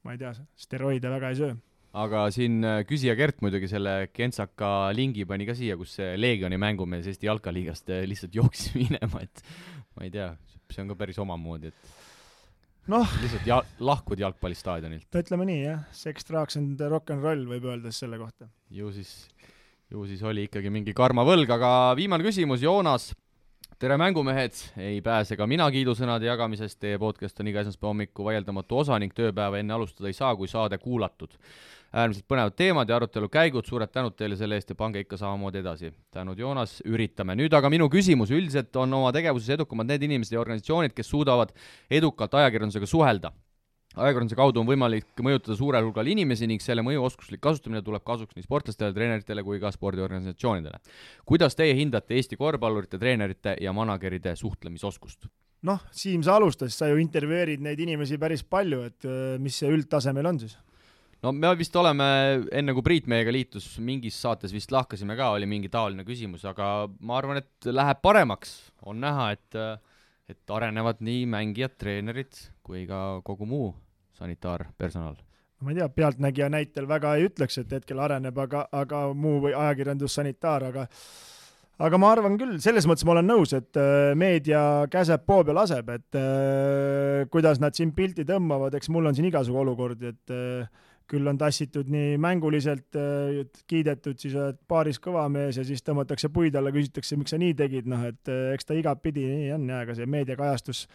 ma 0.04 0.16
ei 0.16 0.22
tea, 0.22 0.36
steroide 0.68 1.12
väga 1.12 1.32
ei 1.32 1.44
söö 1.44 1.60
aga 1.98 2.26
siin 2.32 2.62
äh, 2.64 2.82
küsija 2.88 3.16
Gert 3.20 3.42
muidugi 3.44 3.68
selle 3.72 4.08
kentsaka 4.14 4.92
lingi 4.96 5.26
pani 5.28 5.48
ka 5.48 5.56
siia, 5.58 5.78
kus 5.80 5.98
see 6.00 6.14
Leegioni 6.20 6.60
mängumees 6.62 7.08
Eesti 7.12 7.28
jalkaliigast 7.28 7.92
äh, 7.92 8.06
lihtsalt 8.08 8.36
jooksis 8.38 8.76
minema, 8.80 9.24
et 9.24 9.44
ma 9.98 10.08
ei 10.08 10.14
tea, 10.14 10.32
see 10.72 10.84
on 10.84 10.94
ka 10.94 11.00
päris 11.00 11.20
omamoodi, 11.22 11.72
et 11.72 12.92
noh, 12.92 13.18
lihtsalt 13.24 13.48
ja-, 13.48 13.64
lahkud 13.84 14.24
jalgpallistaadionilt. 14.24 15.10
ütleme 15.24 15.48
nii 15.50 15.64
jah, 15.66 15.82
sex, 15.96 16.28
drugs 16.28 16.60
and 16.60 16.80
rock 16.92 17.12
n 17.14 17.24
roll 17.24 17.44
võib 17.50 17.68
öelda 17.74 17.92
siis 17.92 18.06
selle 18.06 18.22
kohta. 18.22 18.48
ju 18.72 18.94
siis, 18.96 19.16
ju 19.92 20.06
siis 20.08 20.24
oli 20.24 20.48
ikkagi 20.48 20.72
mingi 20.72 20.96
karmavõlg, 20.96 21.52
aga 21.58 21.74
viimane 22.00 22.24
küsimus, 22.28 22.64
Joonas 22.64 23.12
tere, 23.82 23.98
mängumehed! 24.00 24.56
ei 24.80 25.02
pääse 25.04 25.36
ka 25.36 25.44
mina 25.50 25.66
kiidusõnade 25.74 26.30
jagamisest, 26.30 26.80
teie 26.80 27.00
podcast 27.02 27.40
on 27.44 27.52
iga 27.52 27.66
esmaspäeva 27.66 27.92
hommiku 27.92 28.24
vaieldamatu 28.30 28.80
osa 28.86 29.00
ning 29.02 29.12
tööpäeva 29.18 29.60
enne 29.60 29.76
alustada 29.76 30.08
ei 30.08 30.16
saa, 30.16 30.36
kui 30.40 30.48
saade 30.48 30.78
kuulatud 30.80 31.36
äärmiselt 31.92 32.26
põnevad 32.32 32.56
teemad 32.56 32.90
ja 32.90 32.96
arutelu 32.96 33.30
käigud, 33.32 33.68
suured 33.68 33.92
tänud 33.92 34.16
teile 34.16 34.38
selle 34.40 34.56
eest 34.60 34.72
ja 34.72 34.80
pange 34.80 35.04
ikka 35.04 35.20
samamoodi 35.20 35.60
edasi. 35.60 35.92
tänud, 36.12 36.40
Joonas, 36.40 36.80
üritame. 36.86 37.36
nüüd 37.36 37.54
aga 37.54 37.70
minu 37.70 37.90
küsimus, 37.90 38.32
üldiselt 38.32 38.76
on 38.76 38.94
oma 38.94 39.12
tegevuses 39.12 39.50
edukamad 39.58 39.88
need 39.88 40.04
inimesed 40.04 40.34
ja 40.34 40.42
organisatsioonid, 40.42 40.94
kes 40.94 41.10
suudavad 41.10 41.52
edukalt 41.90 42.34
ajakirjandusega 42.34 42.86
suhelda 42.86 43.34
ajakirjanduse 43.96 44.38
kaudu 44.40 44.62
on 44.62 44.70
võimalik 44.70 45.20
mõjutada 45.24 45.58
suurel 45.60 45.84
hulgal 45.84 46.08
inimesi 46.08 46.48
ning 46.48 46.64
selle 46.64 46.84
mõju 46.86 47.04
oskuslik 47.10 47.42
kasutamine 47.44 47.82
tuleb 47.84 48.04
kasuks 48.08 48.38
nii 48.38 48.46
sportlastele, 48.46 48.94
treeneritele 48.96 49.44
kui 49.44 49.60
ka 49.60 49.72
spordiorganisatsioonidele. 49.76 50.80
kuidas 51.28 51.56
teie 51.60 51.76
hindate 51.76 52.16
Eesti 52.16 52.40
korvpallurite, 52.40 53.00
treenerite 53.02 53.58
ja 53.60 53.74
manageride 53.74 54.36
suhtlemisoskust? 54.36 55.28
noh, 55.68 55.84
Siim, 55.92 56.24
sa 56.24 56.40
alustasid, 56.40 56.78
sa 56.78 56.88
ju 56.88 56.98
intervjueerid 57.02 57.62
neid 57.62 57.80
inimesi 57.80 58.18
päris 58.18 58.44
palju, 58.44 58.82
et 58.88 59.10
mis 59.40 59.60
see 59.60 59.70
üldtasemel 59.70 60.26
on 60.26 60.40
siis? 60.40 60.56
No 61.22 61.32
me 61.36 61.54
vist 61.60 61.76
oleme, 61.78 62.08
enne 62.52 62.76
kui 62.76 62.86
Priit 62.86 63.08
meiega 63.12 63.34
liitus, 63.34 63.68
mingis 63.84 64.18
saates 64.22 64.54
vist 64.56 64.74
lahkasime 64.74 65.18
ka, 65.20 65.32
oli 65.36 65.50
mingi 65.50 65.72
taoline 65.72 66.06
küsimus, 66.08 66.46
aga 66.50 66.90
ma 67.00 67.18
arvan, 67.20 67.42
et 67.42 67.72
läheb 67.72 68.02
paremaks, 68.04 68.58
on 68.86 69.02
näha, 69.04 69.32
et 69.38 69.64
et 70.32 70.54
arenevad 70.54 71.02
nii 71.04 71.26
mängijad, 71.28 71.74
treenerid 71.76 72.38
kui 72.64 72.86
ka 72.88 73.20
kogu 73.28 73.44
muu 73.50 73.66
sanitaarpersonal. 74.16 75.18
Ma 75.62 75.74
ei 75.74 75.78
tea, 75.78 75.90
Pealtnägija 75.94 76.48
näitel 76.50 76.88
väga 76.90 77.18
ei 77.18 77.28
ütleks, 77.28 77.60
et 77.62 77.74
hetkel 77.76 78.00
areneb, 78.02 78.38
aga, 78.40 78.64
aga 78.72 79.02
muu 79.14 79.42
või 79.44 79.52
ajakirjandus, 79.54 80.16
sanitaar, 80.18 80.70
aga 80.72 80.86
aga 81.82 81.98
ma 82.02 82.12
arvan 82.14 82.38
küll, 82.40 82.56
selles 82.62 82.86
mõttes 82.90 83.06
ma 83.08 83.16
olen 83.16 83.30
nõus, 83.30 83.54
et 83.58 83.78
äh, 83.80 84.14
meedia 84.18 84.62
käseb, 84.92 85.26
poob 85.28 85.52
ja 85.52 85.58
laseb, 85.58 85.90
et 85.94 86.18
äh, 86.20 87.28
kuidas 87.34 87.62
nad 87.62 87.78
siin 87.78 87.94
pilti 87.98 88.26
tõmbavad, 88.28 88.76
eks 88.78 88.90
mul 88.94 89.10
on 89.10 89.18
siin 89.18 89.30
igasugu 89.30 89.62
olukordi, 89.64 90.14
et 90.14 90.34
äh, 90.36 90.90
küll 91.12 91.28
on 91.28 91.40
tassitud 91.40 91.90
nii 91.92 92.16
mänguliselt, 92.22 92.88
äh, 92.96 93.42
kiidetud, 93.68 94.20
siis 94.22 94.36
oled 94.40 94.60
paaris 94.72 95.02
kõva 95.04 95.26
mees 95.32 95.60
ja 95.60 95.66
siis 95.68 95.84
tõmmatakse 95.84 96.32
puid 96.32 96.56
alla, 96.56 96.72
küsitakse, 96.72 97.18
miks 97.20 97.36
sa 97.36 97.40
nii 97.42 97.56
tegid, 97.60 97.90
noh 97.92 98.06
et 98.08 98.32
äh, 98.32 98.54
eks 98.56 98.70
ta 98.70 98.78
igatpidi 98.78 99.26
nii 99.28 99.50
on 99.58 99.68
ja 99.74 99.82
ega 99.86 99.98
see 99.98 100.08
meediakajastus 100.10 100.86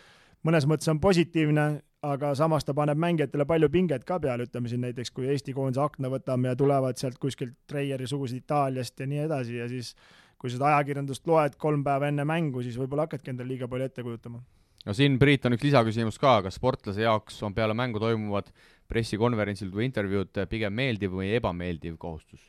mõnes 0.47 0.67
mõttes 0.69 0.89
on 0.93 1.01
positiivne, 1.03 1.67
aga 2.07 2.33
samas 2.39 2.67
ta 2.67 2.75
paneb 2.77 2.99
mängijatele 3.03 3.47
palju 3.49 3.71
pinget 3.73 4.05
ka 4.07 4.19
peale, 4.23 4.47
ütleme 4.47 4.71
siin 4.71 4.85
näiteks, 4.85 5.11
kui 5.15 5.29
Eesti 5.33 5.55
koondise 5.57 5.83
akna 5.83 6.11
võtame 6.13 6.53
ja 6.53 6.59
tulevad 6.59 7.01
sealt 7.01 7.19
kuskilt 7.23 7.57
Treieri 7.69 8.07
sugused 8.07 8.39
Itaaliast 8.39 9.01
ja 9.01 9.09
nii 9.11 9.25
edasi 9.25 9.59
ja 9.59 9.69
siis 9.71 9.95
kui 10.39 10.53
seda 10.53 10.71
ajakirjandust 10.75 11.27
loed 11.27 11.57
kolm 11.59 11.83
päeva 11.85 12.11
enne 12.11 12.27
mängu, 12.29 12.63
siis 12.63 12.77
võib-olla 12.79 13.09
hakkadki 13.09 13.33
endale 13.33 13.55
liiga 13.55 13.69
palju 13.69 13.89
ette 13.89 14.05
kujutama. 14.07 14.43
no 14.87 14.95
siin, 14.95 15.19
Priit, 15.19 15.47
on 15.49 15.57
üks 15.57 15.67
lisaküsimus 15.67 16.21
ka, 16.23 16.39
kas 16.47 16.61
sportlase 16.61 17.03
jaoks 17.03 17.43
on 17.43 17.57
peale 17.57 17.75
mängu 17.75 18.03
toimuvad 18.03 18.53
pressikonverentsil 18.89 19.71
või 19.73 19.89
intervjuud 19.91 20.43
pigem 20.51 20.75
meeldiv 20.75 21.15
või 21.19 21.33
ebameeldiv 21.39 21.97
kohustus? 21.99 22.43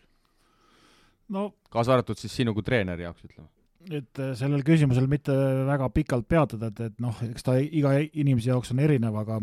no 1.29 1.51
kaasa 1.73 1.95
arvatud 1.97 2.19
siis 2.19 2.35
sinu 2.39 2.53
kui 2.55 2.63
treeneri 2.63 3.03
jaoks, 3.03 3.23
ütleme. 3.27 3.49
et 3.91 4.23
äh, 4.23 4.33
sellel 4.39 4.63
küsimusel 4.67 5.07
mitte 5.11 5.35
väga 5.67 5.89
pikalt 5.93 6.27
peatuda, 6.27 6.71
et, 6.71 6.83
et 6.91 6.99
noh, 7.03 7.23
eks 7.29 7.47
ta 7.47 7.57
iga 7.59 7.97
inimese 8.07 8.53
jaoks 8.53 8.73
on 8.75 8.83
erinev, 8.83 9.15
aga 9.23 9.41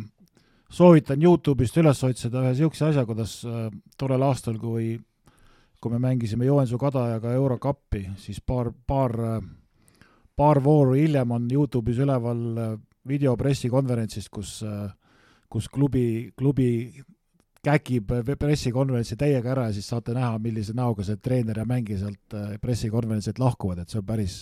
soovitan 0.71 1.23
Youtube'ist 1.23 1.77
üles 1.83 2.01
otsida 2.07 2.43
ühe 2.43 2.55
niisuguse 2.55 2.89
asja, 2.91 3.07
kuidas 3.09 3.41
äh, 3.49 3.69
tollel 4.01 4.25
aastal, 4.27 4.59
kui 4.61 4.97
kui 5.85 5.93
me 5.93 6.01
mängisime 6.01 6.47
Joensuu 6.49 6.79
Kadajaga 6.81 7.35
Eurokappi, 7.37 8.07
siis 8.17 8.41
paar, 8.41 8.71
paar, 8.87 9.13
äh, 9.21 9.43
paar 10.37 10.63
vooru 10.65 10.95
hiljem 10.97 11.35
on 11.37 11.49
Youtube'is 11.53 12.01
üleval 12.01 12.45
äh, 12.57 12.71
video 13.09 13.35
pressikonverentsist, 13.37 14.31
kus 14.33 14.63
äh, 14.65 14.87
kus 15.55 15.69
klubi, 15.71 16.33
klubi 16.35 16.69
käkib 17.65 18.13
pressikonverentsi 18.39 19.17
täiega 19.19 19.55
ära 19.55 19.69
ja 19.69 19.77
siis 19.77 19.87
saate 19.93 20.15
näha, 20.17 20.37
millise 20.43 20.75
näoga 20.77 21.07
see 21.07 21.21
treener 21.23 21.63
ja 21.63 21.69
mängija 21.69 22.03
sealt 22.03 22.37
äh, 22.37 22.57
pressikonverentsilt 22.63 23.41
lahkuvad, 23.41 23.85
et 23.85 23.93
see 23.93 24.03
on 24.03 24.09
päris, 24.09 24.37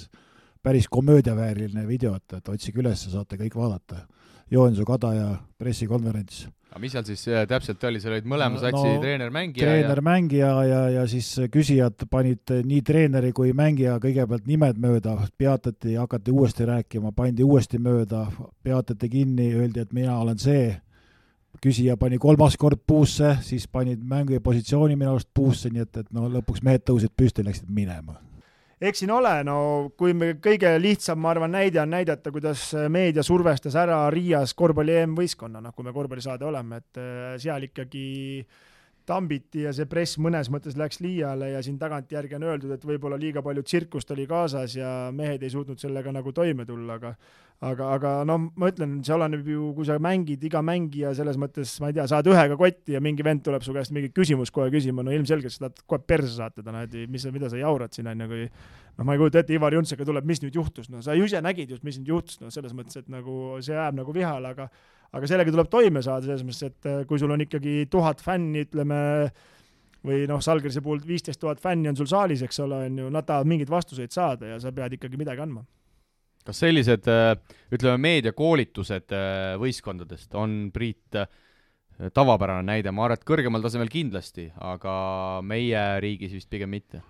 päris 0.62 0.88
komöödiavääriline 0.90 1.86
video, 1.86 2.16
et, 2.18 2.38
et 2.38 2.50
otsige 2.50 2.82
üles, 2.82 3.06
saate 3.12 3.38
kõik 3.40 3.58
vaadata. 3.58 4.06
Joensuu 4.52 4.84
Kadaja 4.84 5.30
pressikonverents. 5.56 6.42
aga 6.72 6.80
mis 6.82 6.92
seal 6.92 7.04
siis 7.06 7.22
äh, 7.30 7.46
täpselt 7.48 7.84
oli, 7.88 8.00
seal 8.02 8.18
olid 8.18 8.26
mõlema 8.28 8.60
satsi 8.60 8.84
no, 8.84 8.98
treener-mängija 9.00 9.64
treener-mängija 9.68 10.50
ja, 10.50 10.64
ja, 10.68 10.80
ja 10.98 11.06
siis 11.08 11.28
küsijad 11.52 12.04
panid 12.10 12.52
nii 12.64 12.82
treeneri 12.84 13.32
kui 13.36 13.54
mängija 13.56 13.98
kõigepealt 14.02 14.48
nimed 14.48 14.80
mööda, 14.82 15.14
peatati, 15.40 15.94
hakati 16.00 16.34
uuesti 16.34 16.68
rääkima, 16.68 17.14
pandi 17.16 17.44
uuesti 17.44 17.80
mööda, 17.80 18.26
peatati 18.64 19.08
kinni, 19.12 19.52
öeldi, 19.56 19.86
et 19.86 19.92
mina 19.96 20.18
olen 20.20 20.40
see 20.40 20.72
küsija 21.62 21.96
pani 22.00 22.18
kolmas 22.18 22.56
kord 22.60 22.80
puusse, 22.86 23.36
siis 23.44 23.68
panid 23.68 24.02
mängu 24.08 24.36
ja 24.36 24.40
positsiooni 24.40 24.96
minu 24.96 25.12
arust 25.12 25.28
puusse, 25.34 25.70
nii 25.72 25.84
et, 25.84 26.02
et 26.04 26.12
no 26.14 26.28
lõpuks 26.32 26.62
mehed 26.64 26.84
tõusid 26.88 27.12
püsti, 27.16 27.44
läksid 27.44 27.68
minema. 27.68 28.18
eks 28.82 28.98
siin 29.04 29.12
ole, 29.14 29.34
no 29.46 29.56
kui 29.96 30.14
me 30.14 30.32
kõige 30.42 30.72
lihtsam, 30.80 31.20
ma 31.22 31.30
arvan, 31.30 31.52
näide 31.54 31.80
on 31.82 31.92
näidata, 31.94 32.32
kuidas 32.34 32.72
meedia 32.90 33.22
survestas 33.22 33.76
ära 33.78 34.04
Riias 34.10 34.54
korvpalli 34.58 34.96
EM-võistkonna, 35.04 35.62
noh, 35.62 35.74
kui 35.76 35.86
me 35.86 35.94
korvpallisaade 35.94 36.44
oleme, 36.48 36.82
et 36.82 36.98
äh, 37.02 37.36
seal 37.42 37.68
ikkagi 37.68 38.06
tambiti 39.06 39.64
ja 39.66 39.72
see 39.74 39.86
press 39.90 40.18
mõnes 40.22 40.50
mõttes 40.52 40.76
läks 40.78 41.00
liiale 41.02 41.52
ja 41.52 41.62
siin 41.62 41.78
tagantjärgi 41.78 42.38
on 42.38 42.46
öeldud, 42.50 42.74
et 42.74 42.84
võib-olla 42.86 43.18
liiga 43.18 43.42
palju 43.42 43.64
tsirkust 43.66 44.10
oli 44.14 44.26
kaasas 44.30 44.76
ja 44.78 44.92
mehed 45.14 45.42
ei 45.42 45.50
suutnud 45.50 45.78
sellega 45.78 46.12
nagu 46.14 46.32
toime 46.32 46.66
tulla, 46.66 46.98
aga 47.00 47.14
aga, 47.62 47.88
aga 47.96 48.12
noh, 48.26 48.48
ma 48.58 48.68
ütlen, 48.72 48.96
see 49.06 49.14
oleneb 49.14 49.46
ju, 49.46 49.68
kui 49.76 49.86
sa 49.86 49.98
mängid, 50.02 50.42
iga 50.48 50.62
mängija 50.66 51.12
selles 51.16 51.38
mõttes, 51.40 51.76
ma 51.82 51.92
ei 51.92 51.96
tea, 51.96 52.06
saad 52.10 52.28
ühega 52.30 52.56
kotti 52.58 52.96
ja 52.96 53.00
mingi 53.04 53.24
vend 53.26 53.44
tuleb 53.46 53.62
su 53.62 53.74
käest 53.76 53.94
mingit 53.94 54.14
küsimust 54.16 54.54
kohe 54.54 54.70
küsima, 54.72 55.04
no 55.06 55.14
ilmselgelt 55.14 55.54
sa 55.54 55.68
tahad 55.68 55.84
kohe 55.86 56.02
perse 56.12 56.34
saata 56.34 56.64
ta, 56.64 56.74
noh, 56.74 56.86
et 56.86 56.96
mis, 57.10 57.26
mida 57.34 57.50
sa 57.52 57.60
jaurad 57.60 57.94
siin, 57.94 58.08
on 58.10 58.24
ju, 58.24 58.30
kui 58.32 58.48
noh, 58.48 59.06
ma 59.06 59.14
ei 59.14 59.20
kujuta 59.22 59.42
ette, 59.42 59.54
Ivar 59.54 59.76
Juntsega 59.76 60.06
tuleb, 60.08 60.26
mis 60.28 60.42
nüüd 60.42 60.58
juhtus, 60.58 60.90
no 60.90 61.04
sa 61.06 61.14
ju 61.18 61.28
ise 61.28 61.42
nägid 61.44 61.70
just, 61.76 61.86
mis 61.86 62.00
nüüd 62.00 62.10
juhtus, 62.10 62.40
no 62.42 62.50
selles 62.54 62.74
mõttes, 62.74 62.98
et 62.98 63.12
nagu 63.12 63.36
see 63.62 63.76
jääb 63.76 64.00
nagu 64.00 64.14
vihale, 64.16 64.54
aga 64.56 64.66
aga 65.12 65.28
sellega 65.28 65.52
tuleb 65.54 65.68
toime 65.70 66.02
saada, 66.02 66.24
selles 66.26 66.42
mõttes, 66.48 66.72
et 66.72 66.88
äh, 66.88 67.02
kui 67.06 67.20
sul 67.20 67.30
on 67.30 67.44
ikkagi 67.44 67.84
tuhat 67.92 68.24
fänni, 68.24 68.64
ütleme, 68.66 68.98
või 70.02 70.24
noh, 70.26 70.40
Salgrise 70.42 70.82
puhul 70.82 71.04
viisteist 71.06 71.38
tuhat 71.38 71.60
fänni 71.62 71.92
on 71.92 71.98
sul 72.00 72.08
saalis, 72.10 72.42
eks 72.42 72.58
ole, 72.64 72.80
on 72.88 72.98
ju, 73.04 73.12
nad 73.12 73.28
tahavad 73.28 73.50
mingeid 73.52 73.70
vastuseid 73.70 74.10
saada 74.10 74.50
ja 74.50 74.58
sa 74.58 74.72
pead 74.74 74.96
ikkagi 74.96 75.20
midagi 75.20 75.44
andma 75.44 75.62
kas 76.46 76.62
sellised, 76.64 77.08
äh, 77.10 77.34
ütleme, 77.72 77.98
meediakoolitused 78.02 79.14
äh, 79.16 79.54
võistkondadest 79.62 80.34
on, 80.38 80.70
Priit, 80.74 81.18
äh, 81.18 81.28
tavapärane 82.14 82.66
näide, 82.66 82.92
ma 82.94 83.06
arvan, 83.06 83.20
et 83.20 83.28
kõrgemal 83.28 83.64
tasemel 83.64 83.90
kindlasti, 83.92 84.48
aga 84.60 84.94
meie 85.46 85.84
riigis 86.02 86.34
vist 86.34 86.50
pigem 86.50 86.72
mitte? 86.74 87.02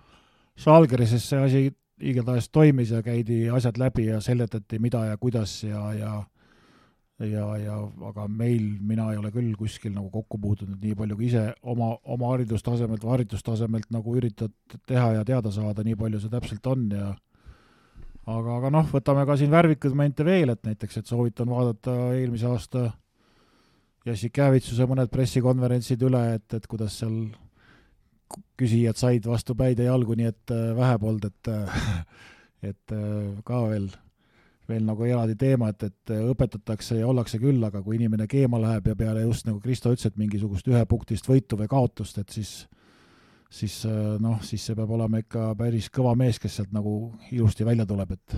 Žalgirises 0.59 1.25
see 1.25 1.41
asi 1.41 1.63
igatahes 2.03 2.49
toimis 2.53 2.91
ja 2.93 3.01
käidi 3.05 3.47
asjad 3.53 3.79
läbi 3.81 4.09
ja 4.11 4.19
seletati, 4.21 4.79
mida 4.81 5.05
ja 5.07 5.17
kuidas 5.17 5.55
ja, 5.65 5.81
ja 5.97 6.13
ja, 7.21 7.45
ja 7.61 7.75
aga 8.09 8.25
meil, 8.27 8.63
mina 8.81 9.11
ei 9.13 9.19
ole 9.19 9.29
küll 9.33 9.53
kuskil 9.57 9.93
nagu 9.93 10.09
kokku 10.11 10.39
puutunud 10.41 10.81
nii 10.81 10.95
palju 10.97 11.17
kui 11.19 11.27
ise 11.29 11.43
oma, 11.61 11.93
oma 12.03 12.31
haridustasemelt 12.33 13.03
või 13.03 13.13
harjutustasemelt 13.17 13.91
nagu 13.93 14.15
üritad 14.17 14.53
teha 14.89 15.11
ja 15.19 15.27
teada 15.27 15.51
saada, 15.53 15.85
nii 15.85 15.97
palju 15.99 16.23
see 16.23 16.33
täpselt 16.33 16.67
on 16.73 16.87
ja 16.91 17.11
aga, 18.25 18.57
aga 18.57 18.73
noh, 18.73 18.89
võtame 18.91 19.25
ka 19.27 19.37
siin 19.39 19.51
värvikaid 19.53 19.95
momente 19.95 20.25
veel, 20.27 20.53
et 20.53 20.67
näiteks, 20.67 20.99
et 20.99 21.09
soovitan 21.09 21.49
vaadata 21.49 21.95
eelmise 22.17 22.47
aasta 22.49 22.89
Jassik 24.03 24.37
Jäävitsuse 24.37 24.87
mõned 24.87 25.11
pressikonverentsid 25.11 26.01
üle, 26.03 26.23
et, 26.35 26.47
et 26.57 26.65
kuidas 26.67 26.97
seal 26.99 27.17
küsijad 28.59 28.99
said 28.99 29.27
vastu 29.29 29.55
päid 29.55 29.79
ja 29.79 29.91
jalgu, 29.91 30.15
nii 30.17 30.29
et 30.31 30.53
äh, 30.53 30.71
vähe 30.75 30.97
polnud, 30.99 31.27
et 31.29 31.51
äh, 31.51 31.83
et 32.71 32.95
äh, 32.95 33.43
ka 33.45 33.61
veel, 33.69 33.87
veel 34.69 34.85
nagu 34.87 35.07
eraldi 35.07 35.35
teema, 35.39 35.71
et, 35.73 35.87
et 35.89 36.13
õpetatakse 36.15 36.97
ja 36.99 37.07
ollakse 37.07 37.39
küll, 37.41 37.63
aga 37.63 37.83
kui 37.83 37.97
inimene 37.99 38.27
keema 38.31 38.59
läheb 38.63 38.91
ja 38.91 38.95
peale 38.99 39.25
just 39.25 39.47
nagu 39.47 39.59
Kristo 39.63 39.91
ütles, 39.91 40.07
et 40.07 40.19
mingisugust 40.19 40.67
ühepunktist 40.71 41.27
võitu 41.29 41.59
või 41.59 41.69
kaotust, 41.71 42.19
et 42.19 42.31
siis 42.31 42.53
siis 43.53 43.83
äh, 43.85 44.15
noh, 44.21 44.41
siis 44.45 44.65
see 44.65 44.77
peab 44.77 44.91
olema 44.95 45.21
ikka 45.21 45.51
päris 45.59 45.89
kõva 45.93 46.15
mees, 46.19 46.39
kes 46.41 46.59
sealt 46.59 46.73
nagu 46.75 47.13
ilusti 47.31 47.65
välja 47.67 47.85
tuleb, 47.89 48.15
et 48.17 48.37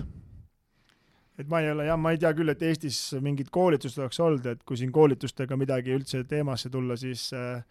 et 1.40 1.48
ma 1.52 1.60
ei 1.64 1.72
ole 1.72 1.88
jah, 1.88 2.00
ma 2.00 2.14
ei 2.16 2.20
tea 2.20 2.32
küll, 2.36 2.52
et 2.52 2.62
Eestis 2.64 3.00
mingit 3.24 3.52
koolitust 3.52 4.00
oleks 4.00 4.20
olnud, 4.24 4.46
et 4.48 4.62
kui 4.68 4.80
siin 4.80 4.92
koolitustega 4.96 5.58
midagi 5.60 5.92
üldse 5.96 6.24
teemasse 6.28 6.72
tulla, 6.72 6.96
siis 7.00 7.28
äh, 7.36 7.64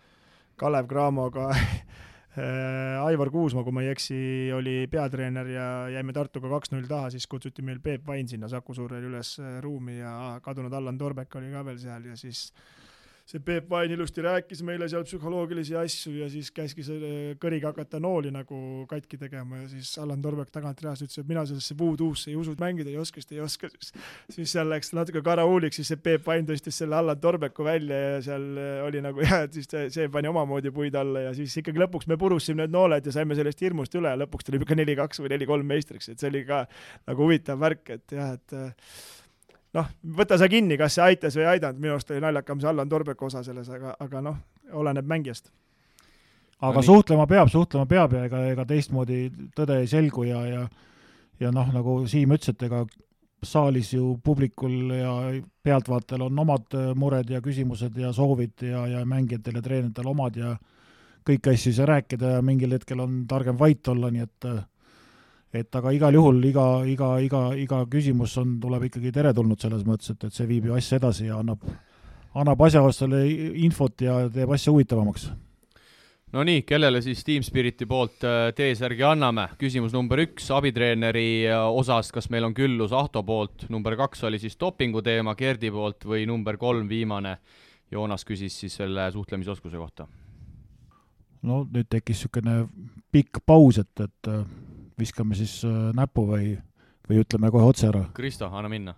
Kalev 0.60 0.88
Cramoga 0.88 1.48
äh, 1.56 3.00
Aivar 3.04 3.32
Kuusma, 3.32 3.64
kui 3.64 3.76
ma 3.76 3.84
ei 3.84 3.92
eksi, 3.92 4.18
oli 4.56 4.76
peatreener 4.92 5.48
ja 5.52 5.66
jäime 5.96 6.16
Tartuga 6.16 6.52
kaks-null 6.56 6.88
taha, 6.88 7.12
siis 7.12 7.28
kutsuti 7.28 7.64
meil 7.64 7.80
Peep 7.84 8.06
Vain 8.08 8.28
sinna 8.28 8.52
Saku 8.52 8.76
Suurel 8.76 9.08
üles 9.08 9.36
ruumi 9.64 10.00
ja 10.00 10.38
kadunud 10.44 10.72
Allan 10.72 11.00
Torbek 11.00 11.40
oli 11.40 11.52
ka 11.52 11.64
veel 11.64 11.80
seal 11.80 12.12
ja 12.12 12.20
siis 12.20 12.50
äh, 12.52 12.84
see 13.24 13.40
Peep 13.40 13.70
Vain 13.70 13.90
ilusti 13.90 14.20
rääkis 14.20 14.60
meile 14.66 14.84
seal 14.92 15.05
psühholoogilisi 15.06 15.76
asju 15.80 16.12
ja 16.18 16.26
siis 16.28 16.51
käskis 16.52 16.90
kõriga 17.40 17.70
hakata 17.70 17.96
nooli 18.02 18.28
nagu 18.34 18.59
katki 18.90 19.16
tegema 19.20 19.62
ja 19.62 19.68
siis 19.70 19.94
Allan 20.02 20.20
Torbek 20.22 20.51
tagant 20.52 20.82
reas 20.84 21.01
ütles, 21.01 21.22
et 21.22 21.30
mina 21.30 21.46
sellesse 21.48 21.76
voodoo'sse 21.78 22.28
ei 22.32 22.36
usu, 22.36 22.52
mängida 22.60 22.92
ei 22.92 22.98
oska, 23.01 23.22
sest 23.22 23.32
ei 23.32 23.40
oska, 23.40 23.70
siis. 23.72 23.94
Siis 24.34 24.52
seal 24.56 24.68
läks 24.68 24.92
natuke 24.96 25.22
karahuuliks, 25.24 25.80
siis 25.80 25.88
see 25.94 26.02
Peep 26.05 26.26
Vain 26.28 26.44
tõstis 26.48 26.76
selle 26.82 26.98
Allan 27.01 27.20
Torbeku 27.20 27.64
välja 27.64 28.02
ja 28.02 28.20
seal 28.28 28.46
oli 28.84 29.01
nagu 29.05 29.24
jah, 29.24 29.46
et 29.48 29.56
siis 29.56 29.72
see, 29.72 29.88
see 29.94 30.12
pani 30.12 30.28
omamoodi 30.28 30.74
puid 30.74 31.01
alla 31.01 31.24
ja 31.30 31.34
siis 31.36 31.56
ikkagi 31.62 31.80
lõpuks 31.80 32.10
me 32.10 32.20
purusime 32.20 32.64
need 32.64 32.76
nooled 32.76 33.09
ja 33.09 33.16
saime 33.16 33.38
sellest 33.38 33.64
hirmust 33.64 33.96
üle 33.96 34.12
ja 34.12 34.20
lõpuks 34.20 34.44
tuli 34.44 34.60
ikka 34.60 34.76
neli-kaks 34.76 35.24
või 35.24 35.32
neli-kolm 35.32 35.72
meistriks, 35.72 36.12
et 36.12 36.20
see 36.20 36.28
oli 36.28 36.44
ka 36.48 36.66
nagu 37.09 37.24
huvitav 37.24 37.60
värk, 37.64 37.96
et 37.96 38.18
jah, 38.20 38.36
et 38.36 38.59
noh, 39.74 39.90
võta 40.16 40.38
sa 40.40 40.48
kinni, 40.51 40.78
kas 40.80 40.98
see 40.98 41.05
aitas 41.05 41.36
või 41.36 41.44
ei 41.44 41.52
aidanud, 41.56 41.82
minu 41.82 41.96
arust 41.96 42.10
oli 42.14 42.22
naljakam 42.24 42.60
see 42.62 42.70
Allan 42.70 42.88
Torbeku 42.88 43.28
osa 43.28 43.42
selles, 43.46 43.68
aga, 43.70 43.96
aga 44.01 44.24
noh, 44.24 44.40
oleneb 44.72 45.06
mängijast. 45.10 45.51
aga 46.60 46.80
no, 46.80 46.82
suhtlema 46.82 47.26
peab, 47.26 47.51
suhtlema 47.52 47.86
peab 47.86 48.12
ja 48.12 48.24
ega, 48.28 48.44
ega 48.52 48.64
teistmoodi 48.64 49.28
tõde 49.56 49.80
ei 49.82 49.90
selgu 49.90 50.24
ja, 50.30 50.44
ja 50.46 50.66
ja 51.40 51.51
noh, 51.55 51.72
nagu 51.74 51.96
Siim 52.10 52.34
ütles, 52.36 52.55
et 52.55 52.62
ega 52.66 52.84
saalis 53.44 53.92
ju 53.92 54.14
publikul 54.24 54.94
ja 54.96 55.14
pealtvaatajal 55.64 56.28
on 56.28 56.38
omad 56.44 56.76
mured 56.96 57.30
ja 57.30 57.42
küsimused 57.44 57.96
ja 58.01 58.12
soovid 58.12 58.64
ja, 58.64 58.86
ja 58.88 59.02
mängijatel 59.05 59.59
ja 59.59 59.64
treeneritel 59.64 60.09
omad 60.09 60.38
ja 60.40 60.55
kõiki 61.24 61.52
asju 61.52 61.72
ei 61.72 61.76
saa 61.76 61.88
rääkida 61.88 62.36
ja 62.36 62.44
mingil 62.44 62.72
hetkel 62.76 63.02
on 63.05 63.24
targem 63.28 63.59
vait 63.60 63.88
olla, 63.88 64.10
nii 64.12 64.24
et 64.24 64.48
et 65.55 65.78
aga 65.78 65.93
igal 65.94 66.16
juhul 66.16 66.43
iga, 66.48 66.66
iga, 66.90 67.14
iga, 67.22 67.43
iga 67.59 67.81
küsimus 67.90 68.35
on, 68.43 68.56
tuleb 68.62 68.89
ikkagi 68.89 69.12
teretulnud 69.14 69.60
selles 69.62 69.85
mõttes, 69.86 70.10
et, 70.10 70.26
et 70.26 70.35
see 70.35 70.48
viib 70.51 70.68
ju 70.68 70.74
asja 70.74 70.98
edasi 70.98 71.28
ja 71.28 71.39
annab, 71.39 71.62
annab 72.35 72.64
asjaostele 72.66 73.22
infot 73.62 74.02
ja 74.02 74.24
teeb 74.35 74.51
asja 74.56 74.74
huvitavamaks. 74.74 75.28
no 76.35 76.43
nii, 76.43 76.64
kellele 76.66 77.02
siis 77.05 77.22
Team 77.24 77.47
Spiriti 77.47 77.86
poolt 77.86 78.26
äh, 78.26 78.48
T-särgi 78.56 79.06
anname? 79.06 79.47
küsimus 79.60 79.94
number 79.94 80.24
üks 80.24 80.51
abitreeneri 80.56 81.47
äh, 81.47 81.62
osas, 81.70 82.10
kas 82.12 82.28
meil 82.35 82.51
on 82.51 82.56
küllus 82.56 82.93
Ahto 82.93 83.22
poolt, 83.22 83.68
number 83.70 83.97
kaks 84.01 84.26
oli 84.26 84.43
siis 84.43 84.59
dopingu 84.59 85.02
teema 85.06 85.36
Gerdi 85.39 85.70
poolt 85.70 86.02
või 86.05 86.26
number 86.26 86.59
kolm, 86.59 86.90
viimane, 86.90 87.39
Joonas 87.94 88.26
küsis 88.26 88.59
siis 88.59 88.74
selle 88.74 89.06
suhtlemisoskuse 89.14 89.78
kohta. 89.78 90.10
no 91.43 91.62
nüüd 91.70 91.86
tekkis 91.86 92.24
niisugune 92.24 92.62
pikk 93.14 93.44
paus, 93.47 93.78
et, 93.78 94.01
et 94.01 94.35
viskame 94.98 95.38
siis 95.38 95.60
äh, 95.66 95.90
näpu 95.96 96.26
või, 96.28 96.52
või 97.08 97.22
ütleme 97.24 97.50
kohe 97.54 97.70
otse 97.72 97.88
ära? 97.90 98.04
Kristo, 98.16 98.50
anna 98.52 98.70
minna 98.72 98.94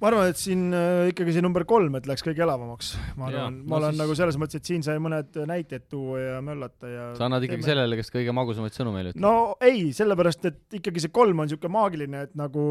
ma 0.00 0.08
arvan, 0.08 0.30
et 0.32 0.38
siin 0.40 0.70
äh, 0.72 1.10
ikkagi 1.10 1.34
see 1.36 1.44
number 1.44 1.66
kolm, 1.68 1.96
et 1.98 2.06
läks 2.08 2.24
kõige 2.24 2.40
elavamaks. 2.44 2.94
ma 3.20 3.28
arvan, 3.28 3.58
ma 3.66 3.74
no 3.74 3.78
olen 3.82 3.92
siis... 3.92 4.00
nagu 4.00 4.16
selles 4.16 4.38
mõttes, 4.40 4.60
et 4.60 4.70
siin 4.70 4.84
sai 4.84 4.96
mõned 5.02 5.36
näited 5.48 5.84
tuua 5.92 6.20
ja 6.22 6.38
möllata 6.44 6.88
ja 6.88 7.08
sa 7.18 7.26
annad 7.26 7.44
ikkagi 7.44 7.60
teeme... 7.60 7.68
sellele, 7.68 7.98
kes 8.00 8.12
kõige 8.14 8.34
magusamaid 8.36 8.76
sõnu 8.76 8.94
meile 8.94 9.12
ütleb? 9.12 9.20
no 9.24 9.34
ei, 9.64 9.90
sellepärast, 9.96 10.46
et 10.48 10.78
ikkagi 10.80 11.04
see 11.04 11.12
kolm 11.12 11.42
on 11.42 11.50
niisugune 11.50 11.74
maagiline, 11.74 12.24
et 12.28 12.32
nagu 12.38 12.64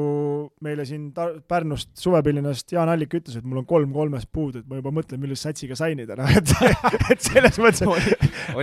meile 0.65 0.87
siin 0.89 1.11
ta-, 1.13 1.31
Pärnust 1.49 1.91
suvepillinast 2.01 2.73
Jaan 2.73 2.89
Allik 2.89 3.13
ütles, 3.19 3.37
et 3.37 3.45
mul 3.45 3.61
on 3.61 3.69
kolm 3.69 3.93
kolmest 3.93 4.31
puudu, 4.33 4.63
et 4.63 4.69
ma 4.69 4.81
juba 4.81 4.93
mõtlen, 4.97 5.21
millise 5.21 5.45
satsiga 5.45 5.77
sainida, 5.77 6.17
noh 6.17 6.33
et 6.39 6.49
et 7.13 7.29
selles 7.29 7.61
mõttes, 7.61 7.85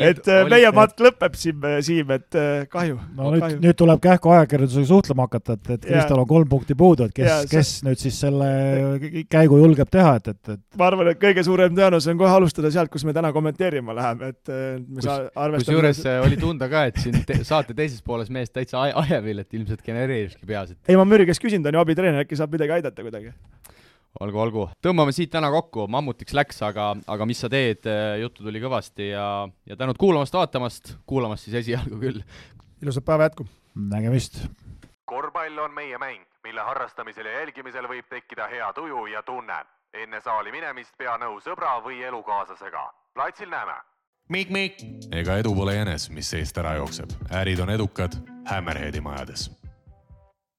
et 0.02 0.32
äh, 0.32 0.42
meie 0.50 0.74
matt 0.74 0.98
lõpeb 1.06 1.38
siin, 1.38 1.62
Siim, 1.86 2.10
et 2.18 2.38
äh, 2.38 2.66
kahju. 2.72 2.98
no 3.14 3.30
nüüd, 3.36 3.60
nüüd 3.62 3.78
tuleb 3.78 4.02
kähku 4.02 4.34
ajakirjandusega 4.34 4.90
suhtlema 4.90 5.30
hakata, 5.30 5.54
et, 5.54 5.72
et 5.78 5.86
Kristal 5.86 6.22
on 6.24 6.28
kolm 6.30 6.50
punkti 6.50 6.74
puudu, 6.78 7.06
et 7.06 7.14
kes, 7.14 7.46
kes 7.50 7.72
nüüd 7.86 8.02
siis 8.02 8.18
selle 8.26 8.55
käigu 9.32 9.58
julgeb 9.60 9.90
teha, 9.92 10.16
et, 10.20 10.30
et, 10.32 10.50
et 10.56 10.80
ma 10.80 10.88
arvan, 10.90 11.10
et 11.12 11.20
kõige 11.20 11.44
suurem 11.46 11.74
tõenäosus 11.76 12.10
on 12.12 12.20
kohe 12.20 12.32
alustada 12.32 12.70
sealt, 12.74 12.90
kus 12.92 13.04
me 13.08 13.14
täna 13.16 13.32
kommenteerima 13.34 13.94
läheme, 13.96 14.32
et 14.34 14.52
me 14.52 14.98
kus, 14.98 15.06
saa-, 15.08 15.28
arvestame 15.32 15.76
kusjuures 15.76 16.02
äh, 16.06 16.18
oli 16.26 16.40
tunda 16.40 16.70
ka, 16.72 16.86
et 16.90 17.00
siin 17.02 17.20
te 17.28 17.38
saate 17.46 17.76
teises 17.76 18.02
pooles 18.06 18.32
mees 18.34 18.52
täitsa 18.54 18.84
ajevil, 18.88 19.42
et 19.44 19.58
ilmselt 19.58 19.84
genereeribki 19.86 20.48
peas, 20.48 20.74
et 20.74 20.92
ei, 20.92 20.98
ma 20.98 21.06
Müri 21.08 21.28
käest 21.28 21.42
küsin, 21.42 21.64
ta 21.64 21.72
on 21.72 21.80
ju 21.80 21.84
abitreener, 21.84 22.26
äkki 22.26 22.38
saab 22.38 22.54
midagi 22.56 22.78
aidata 22.78 23.06
kuidagi? 23.06 23.34
olgu, 24.24 24.42
olgu. 24.42 24.66
tõmbame 24.84 25.14
siit 25.14 25.32
täna 25.32 25.50
kokku, 25.52 25.86
mammutiks 25.92 26.36
läks, 26.36 26.62
aga, 26.66 26.92
aga 27.06 27.28
mis 27.28 27.42
sa 27.44 27.50
teed, 27.52 27.84
äh, 27.90 28.18
juttu 28.22 28.46
tuli 28.46 28.62
kõvasti 28.62 29.10
ja, 29.12 29.26
ja 29.68 29.78
tänud 29.78 29.98
kuulamast-vaatamast, 30.00 30.96
kuulamast 31.08 31.48
siis 31.48 31.60
esialgu 31.64 32.00
küll. 32.02 32.22
ilusat 32.82 33.06
päeva 33.06 33.30
jätku! 33.30 33.48
nägemist! 33.76 34.44
Korvpall 35.06 35.58
on 35.58 35.74
meie 35.74 35.98
mäng 35.98 36.24
mille 36.46 36.60
harrastamisel 36.60 37.26
ja 37.26 37.40
jälgimisel 37.40 37.88
võib 37.88 38.06
tekkida 38.08 38.46
hea 38.46 38.72
tuju 38.72 39.06
ja 39.06 39.22
tunne. 39.22 39.64
enne 39.94 40.20
saali 40.20 40.52
minemist 40.52 40.96
pea 40.98 41.16
nõu 41.18 41.40
sõbra 41.40 41.78
või 41.84 42.02
elukaaslasega. 42.02 42.92
platsil 43.14 43.50
näeme. 43.50 43.74
Mikk-Mikk. 44.28 44.82
ega 45.12 45.36
edu 45.36 45.54
pole 45.54 45.74
jänes, 45.74 46.10
mis 46.10 46.30
seest 46.30 46.58
ära 46.58 46.74
jookseb. 46.74 47.10
ärid 47.30 47.60
on 47.60 47.70
edukad 47.70 48.12
Hammerheadi 48.50 49.00
majades 49.00 49.65